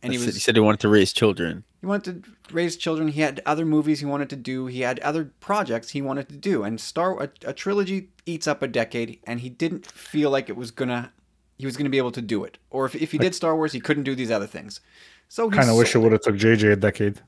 and 0.04 0.14
he 0.14 0.20
was 0.20 0.34
he 0.34 0.40
said 0.40 0.56
he 0.56 0.62
wanted 0.62 0.80
to 0.80 0.90
raise 0.90 1.14
children. 1.14 1.64
he 1.80 1.86
wanted 1.86 2.24
to 2.24 2.54
raise 2.54 2.76
children 2.76 3.08
he 3.10 3.22
had 3.22 3.42
other 3.46 3.66
movies 3.66 4.00
he 4.00 4.06
wanted 4.06 4.30
to 4.30 4.36
do 4.36 4.66
he 4.68 4.82
had 4.82 5.00
other 5.00 5.32
projects 5.40 5.90
he 5.90 6.02
wanted 6.02 6.28
to 6.30 6.36
do 6.36 6.64
and 6.64 6.80
star 6.82 7.22
a, 7.24 7.30
a 7.46 7.54
trilogy 7.54 8.10
eats 8.26 8.48
up 8.48 8.62
a 8.62 8.68
decade 8.68 9.20
and 9.26 9.40
he 9.42 9.50
didn't 9.50 9.86
feel 9.86 10.30
like 10.30 10.50
it 10.50 10.56
was 10.56 10.72
gonna 10.72 11.12
he 11.62 11.68
was 11.68 11.78
going 11.78 11.86
to 11.86 11.92
be 11.92 12.00
able 12.00 12.12
to 12.12 12.24
do 12.24 12.44
it. 12.44 12.58
Or 12.72 12.86
if, 12.88 12.96
if 12.96 13.12
he 13.12 13.20
did 13.20 13.36
Star 13.36 13.56
Wars, 13.56 13.72
he 13.72 13.80
couldn't 13.80 14.02
do 14.04 14.16
these 14.16 14.32
other 14.32 14.48
things. 14.48 14.82
So 15.30 15.48
he 15.48 15.56
Kind 15.56 15.70
of 15.70 15.78
wish 15.78 15.94
it 15.96 16.00
would 16.00 16.12
have 16.12 16.22
took 16.22 16.36
JJ 16.36 16.72
a 16.72 16.76
decade. 16.76 17.22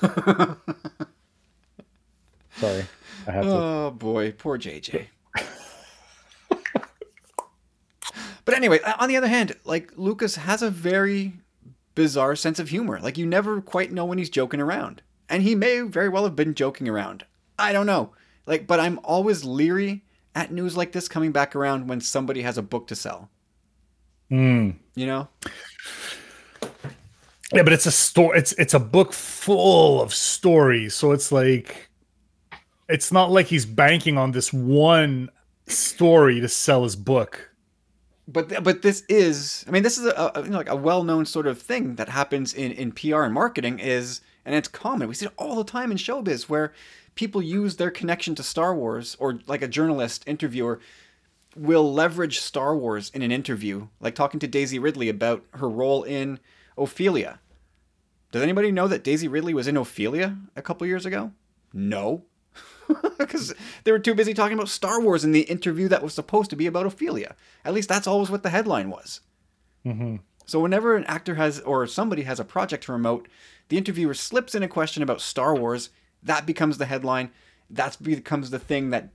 Sorry, 2.56 2.86
I 3.26 3.30
had 3.30 3.42
to. 3.42 3.48
Oh 3.48 3.90
boy, 3.90 4.32
poor 4.32 4.58
JJ. 4.58 5.08
but 8.46 8.54
anyway, 8.54 8.80
on 8.98 9.10
the 9.10 9.16
other 9.18 9.28
hand, 9.28 9.52
like 9.64 9.92
Lucas 9.96 10.36
has 10.36 10.62
a 10.62 10.70
very 10.70 11.34
bizarre 11.96 12.36
sense 12.36 12.60
of 12.60 12.68
humor. 12.68 13.00
Like 13.00 13.18
you 13.18 13.26
never 13.26 13.60
quite 13.60 13.90
know 13.90 14.04
when 14.04 14.18
he's 14.18 14.30
joking 14.30 14.60
around. 14.60 15.02
And 15.28 15.42
he 15.42 15.56
may 15.56 15.80
very 15.80 16.08
well 16.08 16.22
have 16.22 16.36
been 16.36 16.54
joking 16.54 16.88
around. 16.88 17.24
I 17.58 17.72
don't 17.72 17.86
know. 17.86 18.12
Like 18.46 18.68
but 18.68 18.78
I'm 18.78 19.00
always 19.02 19.44
leery 19.44 20.04
at 20.36 20.52
news 20.52 20.76
like 20.76 20.92
this 20.92 21.08
coming 21.08 21.32
back 21.32 21.56
around 21.56 21.88
when 21.88 22.00
somebody 22.00 22.42
has 22.42 22.56
a 22.56 22.62
book 22.62 22.86
to 22.86 22.94
sell. 22.94 23.30
Hmm. 24.28 24.70
You 24.94 25.06
know? 25.06 25.28
Yeah, 27.52 27.62
but 27.62 27.72
it's 27.72 27.86
a 27.86 27.92
story. 27.92 28.38
It's 28.38 28.52
it's 28.52 28.74
a 28.74 28.80
book 28.80 29.12
full 29.12 30.02
of 30.02 30.12
stories. 30.12 30.94
So 30.94 31.12
it's 31.12 31.30
like, 31.30 31.88
it's 32.88 33.12
not 33.12 33.30
like 33.30 33.46
he's 33.46 33.64
banking 33.64 34.18
on 34.18 34.32
this 34.32 34.52
one 34.52 35.30
story 35.68 36.40
to 36.40 36.48
sell 36.48 36.82
his 36.82 36.96
book. 36.96 37.50
But 38.28 38.62
but 38.62 38.82
this 38.82 39.04
is 39.08 39.64
I 39.68 39.70
mean 39.70 39.82
this 39.82 39.98
is 39.98 40.06
a, 40.06 40.32
a 40.34 40.42
you 40.42 40.50
know, 40.50 40.58
like 40.58 40.68
a 40.68 40.76
well 40.76 41.04
known 41.04 41.26
sort 41.26 41.46
of 41.46 41.60
thing 41.60 41.96
that 41.96 42.08
happens 42.08 42.52
in 42.52 42.72
in 42.72 42.92
PR 42.92 43.22
and 43.22 43.34
marketing 43.34 43.78
is 43.78 44.20
and 44.44 44.54
it's 44.54 44.68
common 44.68 45.08
we 45.08 45.14
see 45.14 45.26
it 45.26 45.32
all 45.36 45.56
the 45.56 45.64
time 45.64 45.90
in 45.90 45.96
showbiz 45.96 46.48
where 46.48 46.72
people 47.14 47.40
use 47.40 47.76
their 47.76 47.90
connection 47.90 48.34
to 48.34 48.42
Star 48.42 48.74
Wars 48.74 49.16
or 49.20 49.40
like 49.46 49.62
a 49.62 49.68
journalist 49.68 50.24
interviewer 50.26 50.80
will 51.54 51.92
leverage 51.92 52.40
Star 52.40 52.76
Wars 52.76 53.10
in 53.14 53.22
an 53.22 53.32
interview 53.32 53.88
like 54.00 54.14
talking 54.14 54.40
to 54.40 54.48
Daisy 54.48 54.78
Ridley 54.78 55.08
about 55.08 55.44
her 55.54 55.68
role 55.68 56.02
in 56.02 56.38
Ophelia. 56.76 57.40
Does 58.32 58.42
anybody 58.42 58.70
know 58.70 58.88
that 58.88 59.04
Daisy 59.04 59.28
Ridley 59.28 59.54
was 59.54 59.68
in 59.68 59.76
Ophelia 59.76 60.36
a 60.54 60.62
couple 60.62 60.86
years 60.86 61.06
ago? 61.06 61.32
No. 61.72 62.24
because 63.18 63.54
they 63.84 63.92
were 63.92 63.98
too 63.98 64.14
busy 64.14 64.34
talking 64.34 64.56
about 64.56 64.68
Star 64.68 65.00
Wars 65.00 65.24
in 65.24 65.32
the 65.32 65.42
interview 65.42 65.88
that 65.88 66.02
was 66.02 66.14
supposed 66.14 66.50
to 66.50 66.56
be 66.56 66.66
about 66.66 66.86
Ophelia. 66.86 67.34
At 67.64 67.74
least 67.74 67.88
that's 67.88 68.06
always 68.06 68.30
what 68.30 68.42
the 68.42 68.50
headline 68.50 68.90
was. 68.90 69.20
Mhm. 69.84 70.20
So 70.46 70.60
whenever 70.60 70.96
an 70.96 71.04
actor 71.04 71.34
has 71.34 71.60
or 71.60 71.86
somebody 71.86 72.22
has 72.22 72.38
a 72.38 72.44
project 72.44 72.84
to 72.84 72.92
promote, 72.92 73.28
the 73.68 73.76
interviewer 73.76 74.14
slips 74.14 74.54
in 74.54 74.62
a 74.62 74.68
question 74.68 75.02
about 75.02 75.20
Star 75.20 75.54
Wars. 75.54 75.90
That 76.22 76.46
becomes 76.46 76.78
the 76.78 76.86
headline. 76.86 77.30
That 77.68 77.96
becomes 78.00 78.50
the 78.50 78.60
thing 78.60 78.90
that, 78.90 79.08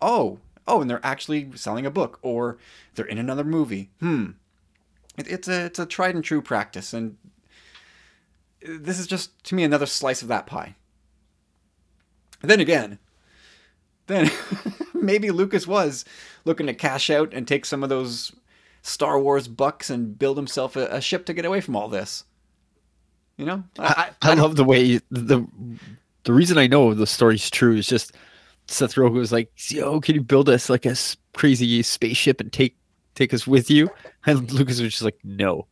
oh, 0.00 0.38
oh, 0.66 0.80
and 0.80 0.88
they're 0.88 1.04
actually 1.04 1.50
selling 1.54 1.84
a 1.84 1.90
book 1.90 2.18
or 2.22 2.56
they're 2.94 3.04
in 3.04 3.18
another 3.18 3.44
movie. 3.44 3.90
Hmm. 4.00 4.30
It, 5.18 5.28
it's 5.28 5.48
a 5.48 5.66
it's 5.66 5.78
a 5.78 5.86
tried 5.86 6.14
and 6.14 6.24
true 6.24 6.40
practice, 6.40 6.94
and 6.94 7.16
this 8.62 8.98
is 8.98 9.06
just 9.06 9.42
to 9.44 9.54
me 9.54 9.64
another 9.64 9.86
slice 9.86 10.22
of 10.22 10.28
that 10.28 10.46
pie. 10.46 10.76
Then 12.42 12.60
again, 12.60 12.98
then 14.10 14.30
maybe 14.94 15.30
Lucas 15.30 15.66
was 15.66 16.04
looking 16.44 16.66
to 16.66 16.74
cash 16.74 17.10
out 17.10 17.32
and 17.32 17.46
take 17.46 17.64
some 17.64 17.82
of 17.82 17.88
those 17.88 18.32
Star 18.82 19.20
Wars 19.20 19.48
bucks 19.48 19.90
and 19.90 20.18
build 20.18 20.36
himself 20.36 20.76
a, 20.76 20.86
a 20.86 21.00
ship 21.00 21.26
to 21.26 21.34
get 21.34 21.44
away 21.44 21.60
from 21.60 21.76
all 21.76 21.88
this. 21.88 22.24
You 23.36 23.46
know, 23.46 23.64
I, 23.78 24.10
I 24.20 24.34
love 24.34 24.56
the 24.56 24.64
way 24.64 24.82
you- 24.82 25.00
the 25.10 25.46
the 26.24 26.32
reason 26.34 26.58
I 26.58 26.66
know 26.66 26.92
the 26.92 27.06
story's 27.06 27.48
true 27.48 27.76
is 27.76 27.86
just 27.86 28.12
Seth 28.66 28.94
Rogen 28.94 29.14
was 29.14 29.32
like, 29.32 29.50
"Yo, 29.70 30.00
can 30.00 30.14
you 30.14 30.20
build 30.22 30.48
us 30.50 30.68
like 30.68 30.84
a 30.84 30.94
crazy 31.32 31.82
spaceship 31.82 32.40
and 32.40 32.52
take 32.52 32.76
take 33.14 33.32
us 33.32 33.46
with 33.46 33.70
you?" 33.70 33.88
And 34.26 34.52
Lucas 34.52 34.80
was 34.80 34.92
just 34.92 35.02
like, 35.02 35.18
"No," 35.24 35.66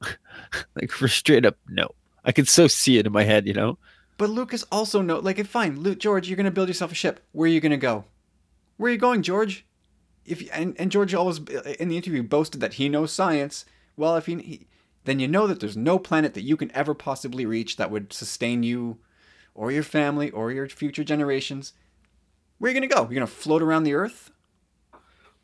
like 0.74 0.90
for 0.90 1.08
straight 1.08 1.44
up 1.44 1.56
no. 1.68 1.90
I 2.24 2.32
could 2.32 2.48
so 2.48 2.66
see 2.66 2.98
it 2.98 3.06
in 3.06 3.12
my 3.12 3.24
head, 3.24 3.46
you 3.46 3.54
know. 3.54 3.78
But 4.20 4.28
Lucas 4.28 4.66
also 4.70 5.00
know, 5.00 5.18
like, 5.18 5.42
fine, 5.46 5.80
Luke, 5.80 5.98
George, 5.98 6.28
you're 6.28 6.36
gonna 6.36 6.50
build 6.50 6.68
yourself 6.68 6.92
a 6.92 6.94
ship. 6.94 7.20
Where 7.32 7.46
are 7.46 7.50
you 7.50 7.58
gonna 7.58 7.78
go? 7.78 8.04
Where 8.76 8.90
are 8.90 8.92
you 8.92 8.98
going, 8.98 9.22
George? 9.22 9.64
If 10.26 10.46
and, 10.52 10.76
and 10.78 10.92
George 10.92 11.14
always 11.14 11.38
in 11.38 11.88
the 11.88 11.96
interview 11.96 12.22
boasted 12.22 12.60
that 12.60 12.74
he 12.74 12.90
knows 12.90 13.12
science. 13.12 13.64
Well, 13.96 14.16
if 14.16 14.26
he, 14.26 14.36
he, 14.36 14.66
then 15.04 15.20
you 15.20 15.26
know 15.26 15.46
that 15.46 15.60
there's 15.60 15.74
no 15.74 15.98
planet 15.98 16.34
that 16.34 16.42
you 16.42 16.58
can 16.58 16.70
ever 16.72 16.92
possibly 16.92 17.46
reach 17.46 17.78
that 17.78 17.90
would 17.90 18.12
sustain 18.12 18.62
you, 18.62 18.98
or 19.54 19.72
your 19.72 19.82
family, 19.82 20.30
or 20.30 20.52
your 20.52 20.68
future 20.68 21.02
generations. 21.02 21.72
Where 22.58 22.70
are 22.70 22.74
you 22.74 22.78
gonna 22.78 22.94
go? 22.94 23.04
You're 23.04 23.14
gonna 23.14 23.26
float 23.26 23.62
around 23.62 23.84
the 23.84 23.94
Earth? 23.94 24.32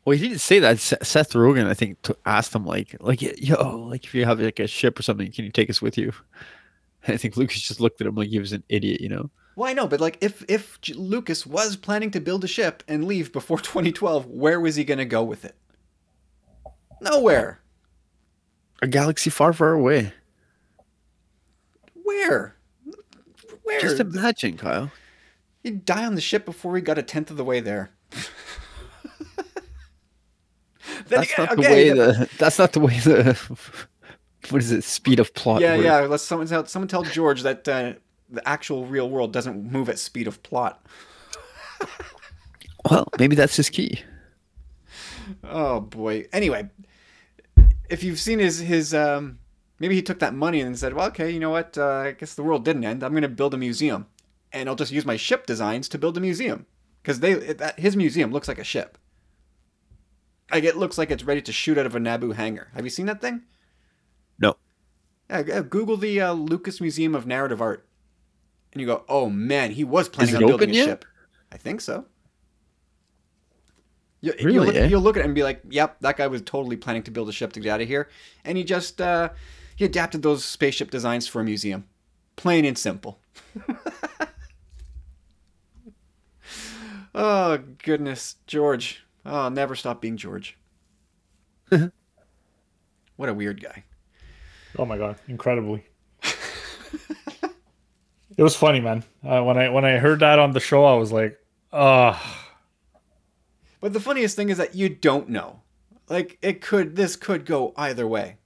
Well, 0.05 0.15
he 0.15 0.27
didn't 0.27 0.41
say 0.41 0.59
that. 0.59 0.77
Seth 0.77 1.33
Rogen, 1.33 1.65
I 1.65 1.73
think, 1.73 1.99
to 2.03 2.15
asked 2.27 2.53
him 2.53 2.63
like, 2.63 2.95
like, 2.99 3.23
yo, 3.41 3.87
like 3.89 4.05
if 4.05 4.13
you 4.13 4.25
have 4.25 4.39
like 4.39 4.59
a 4.59 4.67
ship 4.67 4.99
or 4.99 5.01
something, 5.01 5.31
can 5.31 5.45
you 5.45 5.51
take 5.51 5.71
us 5.71 5.81
with 5.81 5.97
you? 5.97 6.13
I 7.07 7.17
think 7.17 7.37
Lucas 7.37 7.61
just 7.61 7.79
looked 7.79 8.01
at 8.01 8.07
him 8.07 8.15
like 8.15 8.29
he 8.29 8.39
was 8.39 8.53
an 8.53 8.63
idiot, 8.69 9.01
you 9.01 9.09
know. 9.09 9.29
Well, 9.55 9.69
I 9.69 9.73
know, 9.73 9.87
but 9.87 9.99
like, 9.99 10.17
if 10.21 10.45
if 10.47 10.77
Lucas 10.95 11.45
was 11.45 11.75
planning 11.75 12.11
to 12.11 12.19
build 12.19 12.43
a 12.43 12.47
ship 12.47 12.83
and 12.87 13.05
leave 13.05 13.31
before 13.31 13.57
2012, 13.61 14.27
where 14.27 14.59
was 14.59 14.75
he 14.75 14.83
gonna 14.83 15.05
go 15.05 15.23
with 15.23 15.45
it? 15.45 15.55
Nowhere. 17.01 17.59
A 18.81 18.87
galaxy 18.87 19.29
far, 19.29 19.53
far 19.53 19.73
away. 19.73 20.13
Where? 22.03 22.55
Where? 23.63 23.81
Just 23.81 23.99
imagine, 23.99 24.57
Kyle. 24.57 24.91
He'd 25.63 25.83
die 25.83 26.05
on 26.05 26.15
the 26.15 26.21
ship 26.21 26.45
before 26.45 26.71
we 26.71 26.81
got 26.81 26.97
a 26.99 27.03
tenth 27.03 27.31
of 27.31 27.37
the 27.37 27.43
way 27.43 27.59
there. 27.59 27.89
That's 31.07 31.31
again- 31.33 31.45
not 31.45 31.55
the 31.55 31.61
okay, 31.63 31.71
way 31.73 31.87
yeah, 31.87 31.93
the. 31.93 32.29
That's 32.37 32.59
not 32.59 32.73
the 32.73 32.79
way 32.79 32.99
the. 32.99 33.37
What 34.49 34.61
is 34.61 34.71
it? 34.71 34.83
Speed 34.83 35.19
of 35.19 35.33
plot. 35.33 35.61
Yeah, 35.61 35.73
works. 35.73 35.85
yeah. 35.85 35.99
Let's 36.01 36.23
someone 36.23 36.47
tell 36.47 36.65
someone 36.65 36.87
tell 36.87 37.03
George 37.03 37.43
that 37.43 37.67
uh, 37.67 37.93
the 38.29 38.47
actual 38.47 38.85
real 38.85 39.09
world 39.09 39.33
doesn't 39.33 39.71
move 39.71 39.89
at 39.89 39.99
speed 39.99 40.27
of 40.27 40.41
plot. 40.43 40.85
Well, 42.89 43.07
maybe 43.19 43.35
that's 43.35 43.57
his 43.57 43.69
key. 43.69 44.01
Oh 45.43 45.81
boy. 45.81 46.25
Anyway, 46.31 46.69
if 47.89 48.03
you've 48.03 48.19
seen 48.19 48.39
his 48.39 48.59
his 48.59 48.93
um, 48.93 49.39
maybe 49.79 49.95
he 49.95 50.01
took 50.01 50.19
that 50.19 50.33
money 50.33 50.61
and 50.61 50.77
said, 50.77 50.93
well, 50.93 51.07
okay, 51.07 51.29
you 51.29 51.39
know 51.39 51.49
what? 51.49 51.77
Uh, 51.77 51.85
I 51.85 52.11
guess 52.11 52.33
the 52.33 52.43
world 52.43 52.63
didn't 52.63 52.85
end. 52.85 53.03
I'm 53.03 53.11
going 53.11 53.23
to 53.23 53.29
build 53.29 53.53
a 53.53 53.57
museum, 53.57 54.07
and 54.53 54.69
I'll 54.69 54.75
just 54.75 54.91
use 54.91 55.05
my 55.05 55.17
ship 55.17 55.45
designs 55.45 55.89
to 55.89 55.97
build 55.97 56.17
a 56.17 56.21
museum 56.21 56.65
because 57.01 57.19
they 57.19 57.33
that, 57.33 57.79
his 57.79 57.95
museum 57.95 58.31
looks 58.31 58.47
like 58.47 58.59
a 58.59 58.63
ship. 58.63 58.97
Like 60.51 60.63
it 60.63 60.77
looks 60.77 60.97
like 60.97 61.11
it's 61.11 61.23
ready 61.23 61.41
to 61.41 61.51
shoot 61.51 61.77
out 61.77 61.85
of 61.85 61.95
a 61.95 61.99
Naboo 61.99 62.35
hangar. 62.35 62.69
Have 62.73 62.85
you 62.85 62.89
seen 62.89 63.07
that 63.07 63.19
thing? 63.19 63.41
No. 64.39 64.55
Yeah, 65.29 65.61
Google 65.61 65.97
the 65.97 66.21
uh, 66.21 66.33
Lucas 66.33 66.79
Museum 66.79 67.13
of 67.15 67.27
Narrative 67.27 67.61
Art, 67.61 67.85
and 68.71 68.79
you 68.81 68.87
go, 68.87 69.03
"Oh 69.09 69.29
man, 69.29 69.71
he 69.71 69.83
was 69.83 70.07
planning 70.07 70.35
on 70.35 70.45
building 70.45 70.69
a 70.71 70.73
yet? 70.73 70.85
ship." 70.85 71.05
I 71.51 71.57
think 71.57 71.81
so. 71.81 72.05
You, 74.21 74.33
Really, 74.39 74.53
You'll 74.53 74.65
look, 74.65 74.75
eh? 74.75 74.87
you'll 74.87 75.01
look 75.01 75.15
at 75.17 75.21
it 75.21 75.25
and 75.25 75.35
be 75.35 75.43
like, 75.43 75.61
"Yep, 75.69 75.97
that 76.01 76.17
guy 76.17 76.27
was 76.27 76.41
totally 76.41 76.75
planning 76.77 77.03
to 77.03 77.11
build 77.11 77.29
a 77.29 77.31
ship 77.31 77.53
to 77.53 77.59
get 77.59 77.69
out 77.71 77.81
of 77.81 77.87
here," 77.87 78.09
and 78.45 78.57
he 78.57 78.63
just 78.63 78.99
uh, 79.01 79.29
he 79.75 79.85
adapted 79.85 80.21
those 80.23 80.43
spaceship 80.43 80.89
designs 80.91 81.27
for 81.27 81.41
a 81.41 81.43
museum, 81.43 81.85
plain 82.35 82.65
and 82.65 82.77
simple. 82.77 83.19
oh 87.15 87.59
goodness, 87.83 88.35
George! 88.47 89.03
Oh, 89.25 89.41
I'll 89.41 89.51
never 89.51 89.75
stop 89.75 90.01
being 90.01 90.17
George. 90.17 90.57
what 91.69 91.91
a 93.29 93.33
weird 93.33 93.61
guy. 93.61 93.83
Oh 94.77 94.85
my 94.85 94.97
god, 94.97 95.17
incredibly. 95.27 95.83
it 98.37 98.43
was 98.43 98.55
funny, 98.55 98.79
man. 98.79 99.03
Uh, 99.23 99.43
when 99.43 99.57
I 99.57 99.69
when 99.69 99.85
I 99.85 99.97
heard 99.97 100.19
that 100.19 100.39
on 100.39 100.53
the 100.53 100.59
show, 100.59 100.85
I 100.85 100.93
was 100.93 101.11
like, 101.11 101.37
"Ah, 101.73 102.51
But 103.79 103.93
the 103.93 103.99
funniest 103.99 104.35
thing 104.35 104.49
is 104.49 104.57
that 104.57 104.75
you 104.75 104.89
don't 104.89 105.29
know. 105.29 105.61
Like 106.09 106.37
it 106.41 106.61
could, 106.61 106.95
this 106.95 107.15
could 107.15 107.45
go 107.45 107.73
either 107.75 108.07
way. 108.07 108.37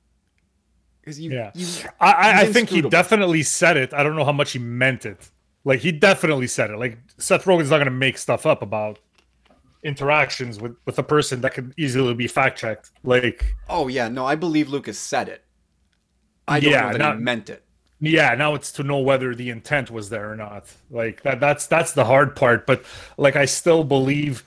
Because 1.01 1.19
you, 1.19 1.31
yeah." 1.31 1.51
you, 1.53 1.67
I, 1.99 2.11
I, 2.11 2.41
I 2.41 2.45
think 2.51 2.69
he 2.69 2.81
definitely 2.81 3.43
said 3.43 3.77
it. 3.77 3.93
I 3.93 4.03
don't 4.03 4.15
know 4.15 4.25
how 4.25 4.31
much 4.31 4.51
he 4.53 4.59
meant 4.59 5.05
it. 5.05 5.29
Like 5.63 5.79
he 5.79 5.91
definitely 5.91 6.47
said 6.47 6.71
it. 6.71 6.77
Like 6.77 6.97
Seth 7.17 7.43
Rogen's 7.45 7.69
not 7.69 7.77
gonna 7.79 7.91
make 7.91 8.17
stuff 8.17 8.45
up 8.45 8.61
about 8.61 8.99
interactions 9.83 10.59
with 10.59 10.75
with 10.85 10.97
a 10.97 11.03
person 11.03 11.41
that 11.41 11.53
could 11.53 11.73
easily 11.77 12.13
be 12.13 12.27
fact 12.27 12.57
checked. 12.57 12.91
Like, 13.03 13.55
oh 13.69 13.87
yeah, 13.87 14.07
no, 14.07 14.25
I 14.25 14.35
believe 14.35 14.69
Lucas 14.69 14.97
said 14.97 15.27
it. 15.27 15.43
I 16.51 16.59
don't 16.59 16.71
Yeah, 16.71 16.81
know 16.81 16.91
that 16.93 16.97
not- 16.99 17.17
he 17.17 17.23
meant 17.23 17.49
it. 17.49 17.63
yeah, 17.99 18.33
now 18.35 18.55
it's 18.55 18.71
to 18.73 18.83
know 18.83 18.99
whether 18.99 19.33
the 19.35 19.49
intent 19.49 19.89
was 19.91 20.09
there 20.09 20.31
or 20.31 20.35
not. 20.35 20.65
Like 20.89 21.21
that 21.23 21.39
that's 21.39 21.67
that's 21.67 21.93
the 21.93 22.05
hard 22.05 22.35
part. 22.35 22.65
But 22.65 22.83
like 23.17 23.35
I 23.35 23.45
still 23.45 23.83
believe 23.83 24.43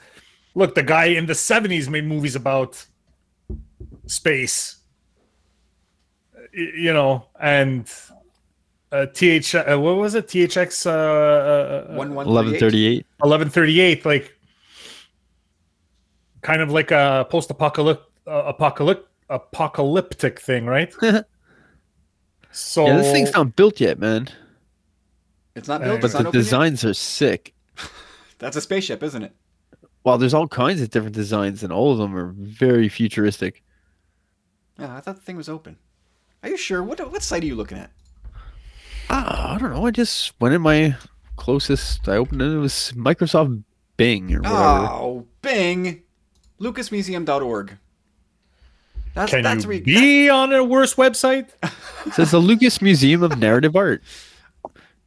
look, 0.54 0.74
the 0.74 0.82
guy 0.82 1.06
in 1.06 1.26
the 1.26 1.34
seventies 1.34 1.88
made 1.88 2.04
movies 2.04 2.36
about 2.36 2.84
space. 4.06 4.76
You 6.52 6.92
know, 6.92 7.26
and 7.40 7.90
uh, 8.92 9.06
TH 9.06 9.54
uh, 9.56 9.76
what 9.78 9.96
was 9.96 10.14
it? 10.14 10.28
THX 10.28 10.86
uh, 10.86 10.90
uh, 10.90 11.94
One 11.96 12.14
one 12.14 12.26
Eleven 12.28 12.54
thirty-eight. 12.58 13.04
1138 13.18 14.04
like 14.06 14.36
kind 16.42 16.60
of 16.62 16.70
like 16.70 16.90
a 16.92 17.26
post-apocalyptic 17.30 18.04
uh, 18.28 18.44
apocalyptic 18.46 19.06
apocalyptic 19.30 20.38
thing, 20.40 20.66
right? 20.66 20.92
so 22.54 22.86
Yeah, 22.86 22.96
this 22.98 23.12
thing's 23.12 23.32
not 23.32 23.56
built 23.56 23.80
yet, 23.80 23.98
man. 23.98 24.28
It's 25.54 25.68
not 25.68 25.82
Uh, 25.82 25.84
built. 25.84 26.00
but 26.00 26.04
It's 26.06 26.14
But 26.14 26.18
not 26.18 26.22
the 26.24 26.28
open 26.30 26.38
yet? 26.40 26.44
designs 26.44 26.84
are 26.84 26.94
sick. 26.94 27.54
That's 28.38 28.56
a 28.56 28.60
spaceship, 28.60 29.02
isn't 29.02 29.22
it? 29.22 29.32
Well, 30.02 30.18
there's 30.18 30.34
all 30.34 30.48
kinds 30.48 30.80
of 30.82 30.90
different 30.90 31.14
designs, 31.14 31.62
and 31.62 31.72
all 31.72 31.92
of 31.92 31.98
them 31.98 32.14
are 32.16 32.32
very 32.36 32.88
futuristic. 32.88 33.62
Yeah, 34.78 34.94
I 34.96 35.00
thought 35.00 35.16
the 35.16 35.22
thing 35.22 35.36
was 35.36 35.48
open. 35.48 35.76
Are 36.42 36.48
you 36.50 36.56
sure? 36.56 36.82
What 36.82 36.98
what 37.10 37.22
site 37.22 37.42
are 37.42 37.46
you 37.46 37.54
looking 37.54 37.78
at? 37.78 37.90
Ah, 39.08 39.54
I 39.54 39.58
don't 39.58 39.70
know. 39.72 39.86
I 39.86 39.90
just 39.90 40.38
went 40.40 40.54
in 40.54 40.60
my 40.62 40.96
closest. 41.36 42.06
I 42.08 42.16
opened 42.16 42.42
it. 42.42 42.52
It 42.52 42.58
was 42.58 42.92
Microsoft 42.96 43.62
Bing 43.96 44.34
or 44.34 44.40
whatever. 44.40 44.58
Oh, 44.90 45.26
Bing, 45.40 46.02
LucasMuseum.org. 46.60 47.78
That's 49.14 49.31
can 49.31 49.42
that's 49.42 49.64
you 49.64 49.68
where 49.68 49.77
you- 49.79 49.85
be 49.85 50.29
on 50.29 50.53
a 50.53 50.62
worse 50.64 50.94
website? 50.96 51.48
It 52.07 52.12
says 52.14 52.31
the 52.33 52.38
Lucas 52.38 52.83
Museum 52.83 53.22
of 53.22 53.38
Narrative 53.38 53.74
Art. 53.77 54.03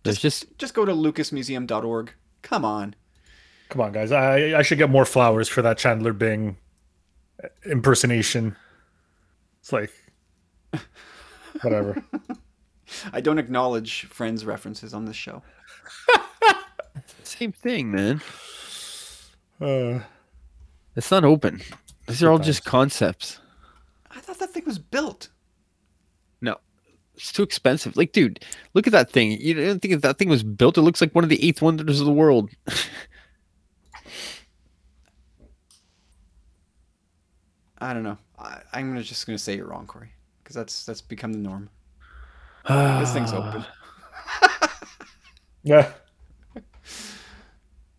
There's 0.04 0.18
just 0.20 0.46
just 0.58 0.74
go 0.74 0.86
to 0.86 0.94
lucasmuseum.org. 0.94 2.14
Come 2.42 2.64
on. 2.66 2.96
Come 3.70 3.82
on, 3.82 3.92
guys. 3.92 4.12
I 4.14 4.58
I 4.58 4.62
should 4.62 4.78
get 4.78 4.90
more 4.90 5.04
flowers 5.06 5.50
for 5.50 5.62
that 5.62 5.78
Chandler 5.78 6.14
Bing 6.14 6.56
impersonation. 7.66 8.56
It's 9.60 9.74
like 9.74 9.92
whatever. 11.62 12.02
I 13.12 13.20
don't 13.20 13.38
acknowledge 13.40 14.06
Friends 14.06 14.46
references 14.46 14.94
on 14.94 15.04
this 15.06 15.18
show. 15.18 15.44
same 17.24 17.52
thing, 17.52 17.92
man. 17.92 18.22
Uh, 19.60 20.00
It's 20.96 21.12
not 21.12 21.26
open. 21.26 21.62
These 22.08 22.24
are 22.24 22.30
all 22.32 22.38
Good 22.38 22.46
just 22.46 22.64
concepts. 22.64 23.40
I 24.28 24.34
thought 24.34 24.40
that 24.40 24.54
thing 24.54 24.66
was 24.66 24.78
built. 24.80 25.30
No, 26.42 26.58
it's 27.16 27.32
too 27.32 27.44
expensive. 27.44 27.96
Like, 27.96 28.12
dude, 28.12 28.44
look 28.74 28.86
at 28.88 28.94
that 28.94 29.10
thing. 29.10 29.32
You 29.40 29.54
don't 29.54 29.82
think 29.82 29.94
if 29.94 30.02
that 30.02 30.18
thing 30.18 30.28
was 30.28 30.44
built? 30.44 30.78
It 30.78 30.82
looks 30.82 31.00
like 31.00 31.16
one 31.16 31.24
of 31.24 31.30
the 31.30 31.42
eighth 31.48 31.62
wonders 31.62 32.02
of 32.02 32.06
the 32.06 32.12
world. 32.12 32.50
I 37.80 37.94
don't 37.94 38.04
know. 38.04 38.18
I, 38.38 38.60
I'm 38.74 38.90
gonna 38.90 39.04
just 39.04 39.26
gonna 39.26 39.38
say 39.38 39.56
you're 39.56 39.68
wrong, 39.68 39.86
Corey, 39.88 40.12
because 40.44 40.56
that's 40.56 40.86
that's 40.86 41.00
become 41.02 41.32
the 41.32 41.40
norm. 41.40 41.70
This 42.68 43.14
thing's 43.14 43.32
open. 43.34 43.64
yeah. 45.64 45.92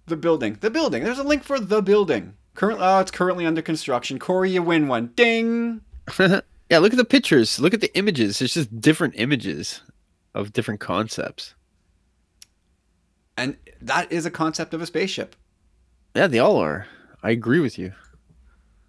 The 0.06 0.16
building. 0.16 0.58
The 0.60 0.70
building. 0.70 1.04
There's 1.04 1.18
a 1.18 1.24
link 1.24 1.44
for 1.44 1.58
the 1.60 1.80
building. 1.80 2.34
Currently, 2.54 2.84
oh, 2.84 2.96
uh, 2.96 3.00
it's 3.00 3.10
currently 3.10 3.46
under 3.46 3.62
construction. 3.62 4.18
Corey, 4.18 4.50
you 4.50 4.62
win 4.62 4.88
one. 4.88 5.12
Ding. 5.14 5.82
yeah, 6.70 6.78
look 6.78 6.92
at 6.92 6.98
the 6.98 7.04
pictures. 7.04 7.58
Look 7.58 7.74
at 7.74 7.80
the 7.80 7.96
images. 7.96 8.40
It's 8.40 8.54
just 8.54 8.80
different 8.80 9.14
images 9.16 9.82
of 10.34 10.52
different 10.52 10.80
concepts. 10.80 11.54
And 13.36 13.56
that 13.80 14.10
is 14.10 14.26
a 14.26 14.30
concept 14.30 14.74
of 14.74 14.82
a 14.82 14.86
spaceship. 14.86 15.36
Yeah, 16.14 16.26
they 16.26 16.38
all 16.38 16.56
are. 16.56 16.86
I 17.22 17.30
agree 17.30 17.60
with 17.60 17.78
you. 17.78 17.92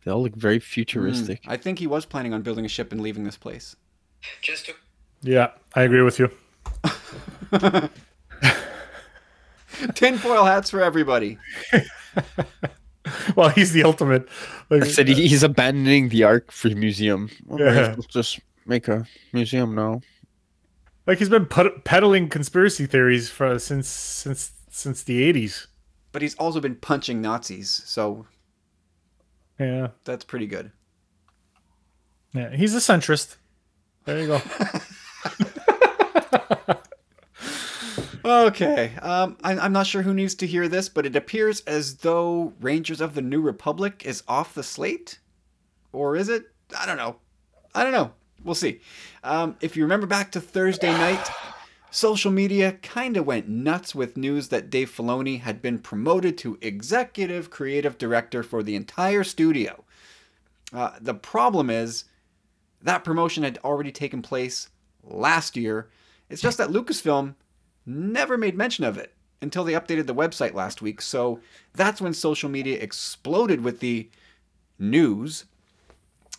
They 0.04 0.12
all 0.12 0.24
look 0.24 0.36
very 0.36 0.58
hmm. 0.58 0.64
futuristic. 0.64 1.42
I 1.48 1.58
think 1.58 1.80
he 1.80 1.88
was 1.88 2.06
planning 2.06 2.34
on 2.34 2.42
building 2.42 2.66
a 2.66 2.70
ship 2.70 2.92
and 2.92 3.02
leaving 3.02 3.24
this 3.24 3.38
place. 3.38 3.76
Just 4.42 4.66
to 4.66 4.74
Yeah, 5.22 5.52
I 5.76 5.84
agree 5.84 6.02
with 6.02 6.20
you. 6.20 6.32
Tinfoil 9.94 10.46
hats 10.46 10.70
for 10.70 10.82
everybody. 10.82 11.38
Well, 13.36 13.50
he's 13.50 13.72
the 13.74 13.84
ultimate. 13.84 14.28
Like, 14.70 14.84
I 14.84 14.88
said 14.88 15.08
he- 15.08 15.14
uh, 15.14 15.18
he's 15.18 15.44
abandoning 15.44 16.10
the 16.10 16.24
Ark 16.24 16.52
for 16.52 16.70
museum. 16.70 17.30
Well, 17.46 17.60
Yeah. 17.60 17.94
Let's 17.96 18.08
just 18.08 18.40
make 18.66 18.88
a 18.88 19.06
museum 19.34 19.76
now. 19.76 20.02
like 21.08 21.18
he's 21.20 21.30
been 21.30 21.46
put, 21.46 21.84
peddling 21.86 22.30
conspiracy 22.30 22.86
theories 22.86 23.30
for 23.30 23.58
since 23.60 23.88
since 23.88 24.52
since 24.70 25.04
the 25.04 25.24
eighties. 25.24 25.68
But 26.12 26.22
he's 26.22 26.36
also 26.36 26.60
been 26.60 26.76
punching 26.76 27.22
Nazis, 27.22 27.70
so 27.86 28.26
Yeah, 29.60 29.90
that's 30.06 30.26
pretty 30.26 30.48
good. 30.48 30.72
yeah, 32.34 32.56
he's 32.56 32.76
a 32.76 32.80
centrist. 32.80 33.38
There 34.06 34.20
you 34.20 34.28
go. 34.28 34.42
Okay, 38.30 38.96
um, 39.02 39.38
I, 39.44 39.58
I'm 39.58 39.74
not 39.74 39.88
sure 39.88 40.04
who 40.04 40.14
needs 40.14 40.36
to 40.36 40.46
hear 40.46 40.68
this, 40.68 40.88
but 40.88 41.08
it 41.08 41.16
appears 41.16 41.62
as 41.62 41.96
though 41.98 42.54
Rangers 42.62 43.02
of 43.02 43.16
the 43.16 43.24
New 43.24 43.42
Republic 43.42 44.04
is 44.06 44.22
off 44.28 44.54
the 44.54 44.62
slate, 44.62 45.18
or 45.92 46.16
is 46.16 46.30
it? 46.30 46.44
I 46.78 46.86
don't 46.86 46.98
know. 46.98 47.16
I 47.74 47.84
don't 47.84 47.92
know. 47.92 48.12
We'll 48.44 48.54
see. 48.54 48.82
Um, 49.24 49.58
if 49.62 49.76
you 49.76 49.82
remember 49.82 50.06
back 50.06 50.32
to 50.34 50.42
Thursday 50.42 50.92
night, 50.92 51.28
social 51.90 52.32
media 52.32 52.74
kind 52.74 53.18
of 53.18 53.26
went 53.26 53.50
nuts 53.50 53.96
with 53.96 54.16
news 54.16 54.50
that 54.50 54.70
Dave 54.70 54.96
Filoni 54.96 55.40
had 55.40 55.60
been 55.60 55.80
promoted 55.80 56.38
to 56.40 56.60
executive 56.62 57.50
creative 57.50 57.98
director 57.98 58.44
for 58.44 58.62
the 58.62 58.76
entire 58.76 59.24
studio. 59.24 59.84
Uh, 60.72 60.92
the 61.02 61.16
problem 61.16 61.72
is 61.72 62.06
that 62.80 63.04
promotion 63.04 63.42
had 63.42 63.58
already 63.64 63.92
taken 63.92 64.22
place 64.22 64.70
last 65.04 65.58
year. 65.58 65.90
It's 66.30 66.44
just 66.44 66.60
that 66.60 66.70
Lucasfilm 66.70 67.34
never 67.90 68.38
made 68.38 68.56
mention 68.56 68.84
of 68.84 68.98
it 68.98 69.14
until 69.42 69.64
they 69.64 69.74
updated 69.74 70.06
the 70.06 70.16
website 70.16 70.54
last 70.54 70.82
week. 70.82 71.02
So 71.02 71.40
that's 71.74 72.02
when 72.02 72.14
social 72.14 72.50
media 72.50 72.78
exploded 72.80 73.62
with 73.64 73.80
the 73.80 74.10
news. 74.78 75.46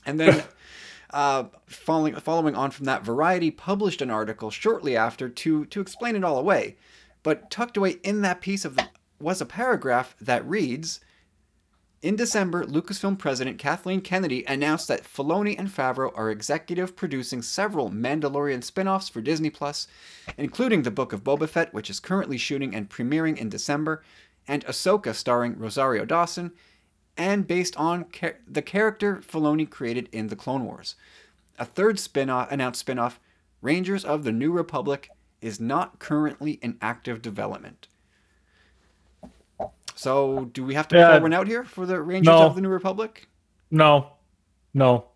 And 0.07 0.21
then, 0.21 0.45
uh, 1.11 1.45
following, 1.67 2.15
following 2.17 2.55
on 2.55 2.71
from 2.71 2.87
that, 2.87 3.05
Variety 3.05 3.51
published 3.51 4.03
an 4.03 4.11
article 4.11 4.51
shortly 4.51 4.97
after 4.97 5.29
to, 5.29 5.65
to 5.67 5.81
explain 5.81 6.17
it 6.17 6.25
all 6.25 6.39
away. 6.39 6.77
But 7.23 7.51
tucked 7.51 7.77
away 7.77 7.97
in 8.03 8.23
that 8.23 8.41
piece 8.41 8.65
of 8.65 8.77
the, 8.77 8.89
was 9.21 9.41
a 9.41 9.47
paragraph 9.47 10.15
that 10.21 10.49
reads 10.49 11.01
In 12.03 12.17
December, 12.17 12.65
Lucasfilm 12.65 13.19
president 13.19 13.59
Kathleen 13.59 14.01
Kennedy 14.01 14.43
announced 14.47 14.89
that 14.89 15.05
Filoni 15.05 15.59
and 15.59 15.69
Favreau 15.69 16.11
are 16.15 16.31
executive 16.31 16.97
producing 16.97 17.43
several 17.43 17.91
Mandalorian 17.91 18.65
spin 18.65 18.89
offs 18.89 19.11
for 19.11 19.21
Disney 19.21 19.51
Plus, 19.51 19.87
including 20.39 20.81
The 20.81 20.91
Book 20.91 21.13
of 21.13 21.23
Boba 21.23 21.47
Fett, 21.47 21.75
which 21.75 21.91
is 21.91 22.01
currently 22.01 22.39
shooting 22.39 22.75
and 22.75 22.89
premiering 22.89 23.37
in 23.37 23.51
December, 23.51 24.03
and 24.49 24.65
Ahsoka 24.65 25.15
starring 25.15 25.59
Rosario 25.59 26.07
Dawson, 26.07 26.53
and 27.19 27.47
based 27.47 27.77
on 27.77 28.11
char- 28.11 28.39
the 28.49 28.63
character 28.63 29.17
Filoni 29.17 29.69
created 29.69 30.09
in 30.11 30.29
The 30.29 30.37
Clone 30.37 30.65
Wars. 30.65 30.95
A 31.59 31.67
third 31.67 31.99
spin-off, 31.99 32.51
announced 32.51 32.81
spin-off, 32.81 33.21
Rangers 33.61 34.07
of 34.07 34.25
the 34.25 34.33
New 34.33 34.53
Republic, 34.53 35.11
is 35.43 35.61
not 35.61 35.99
currently 35.99 36.53
in 36.63 36.79
active 36.81 37.21
development. 37.21 37.89
So, 40.01 40.47
do 40.55 40.65
we 40.65 40.73
have 40.73 40.89
to 40.89 40.97
Yeah. 40.97 41.11
pour 41.11 41.21
one 41.21 41.35
out 41.35 41.47
here 41.47 41.63
for 41.63 41.85
the 41.85 42.01
Rangers 42.01 42.27
No. 42.33 42.47
of 42.47 42.55
the 42.55 42.63
New 42.63 42.71
Republic? 42.71 43.29
No, 43.71 44.13
no. 44.73 45.09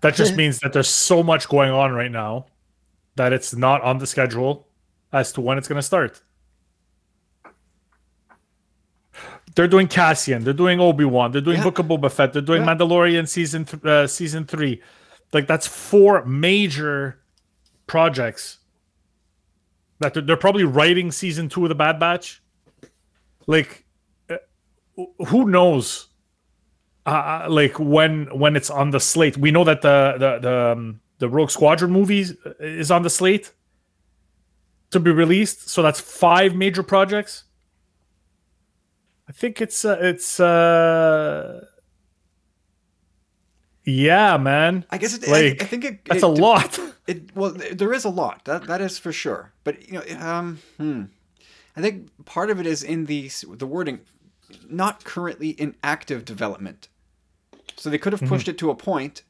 That 0.00 0.14
just 0.14 0.36
means 0.40 0.58
that 0.60 0.72
there's 0.72 0.88
so 0.88 1.22
much 1.22 1.46
going 1.50 1.70
on 1.70 1.92
right 1.92 2.10
now 2.10 2.46
that 3.16 3.34
it's 3.34 3.54
not 3.54 3.82
on 3.82 3.98
the 3.98 4.06
schedule 4.06 4.66
as 5.12 5.32
to 5.32 5.42
when 5.42 5.58
it's 5.58 5.68
going 5.68 5.76
to 5.76 5.82
start. 5.82 6.22
They're 9.54 9.68
doing 9.68 9.86
Cassian. 9.86 10.44
They're 10.44 10.54
doing 10.54 10.80
Obi 10.80 11.04
Wan. 11.04 11.30
They're 11.32 11.42
doing 11.42 11.58
Yeah. 11.58 11.64
Book 11.64 11.78
of 11.78 11.84
Boba 11.86 12.10
Fett. 12.10 12.32
They're 12.32 12.40
doing 12.42 12.62
Yeah. 12.64 12.74
Mandalorian 12.74 13.28
season 13.28 13.66
th- 13.66 13.84
uh, 13.84 14.06
season 14.06 14.46
three. 14.46 14.82
Like 15.34 15.46
that's 15.46 15.66
four 15.66 16.24
major 16.24 17.20
projects 17.86 18.60
that 20.00 20.14
they're, 20.14 20.22
they're 20.22 20.36
probably 20.38 20.64
writing 20.64 21.12
season 21.12 21.50
two 21.50 21.64
of 21.64 21.68
the 21.68 21.74
Bad 21.74 22.00
Batch. 22.00 22.40
Like, 23.46 23.84
uh, 24.30 24.36
who 25.26 25.48
knows? 25.48 26.08
uh, 27.06 27.46
like 27.48 27.78
when 27.78 28.26
when 28.38 28.56
it's 28.56 28.70
on 28.70 28.90
the 28.90 29.00
slate. 29.00 29.36
We 29.36 29.50
know 29.50 29.64
that 29.64 29.82
the 29.82 30.14
the 30.18 30.38
the, 30.38 30.72
um, 30.72 31.00
the 31.18 31.28
Rogue 31.28 31.50
Squadron 31.50 31.90
movies 31.90 32.34
is 32.60 32.90
on 32.90 33.02
the 33.02 33.10
slate 33.10 33.52
to 34.90 35.00
be 35.00 35.10
released. 35.10 35.68
So 35.68 35.82
that's 35.82 36.00
five 36.00 36.54
major 36.54 36.82
projects. 36.82 37.44
I 39.28 39.32
think 39.32 39.60
it's 39.60 39.84
uh, 39.84 39.98
it's 40.00 40.40
uh 40.40 41.66
yeah, 43.84 44.38
man. 44.38 44.86
I 44.90 44.96
guess 44.96 45.14
it, 45.14 45.28
Like, 45.28 45.60
I, 45.60 45.64
I 45.64 45.68
think 45.68 45.84
it, 45.84 46.04
That's 46.06 46.22
it, 46.22 46.26
a 46.26 46.28
lot. 46.28 46.78
It 47.06 47.36
well, 47.36 47.50
there 47.50 47.92
is 47.92 48.06
a 48.06 48.08
lot. 48.08 48.46
That 48.46 48.66
that 48.66 48.80
is 48.80 48.98
for 48.98 49.12
sure. 49.12 49.52
But 49.62 49.86
you 49.86 50.00
know, 50.00 50.26
um, 50.26 50.58
hmm. 50.78 51.02
I 51.76 51.80
think 51.80 52.10
part 52.24 52.50
of 52.50 52.60
it 52.60 52.66
is 52.66 52.82
in 52.82 53.06
the 53.06 53.30
the 53.48 53.66
wording, 53.66 54.00
not 54.68 55.04
currently 55.04 55.50
in 55.50 55.74
active 55.82 56.24
development. 56.24 56.88
So 57.76 57.90
they 57.90 57.98
could 57.98 58.12
have 58.12 58.20
mm-hmm. 58.20 58.28
pushed 58.28 58.48
it 58.48 58.58
to 58.58 58.70
a 58.70 58.74
point, 58.74 59.22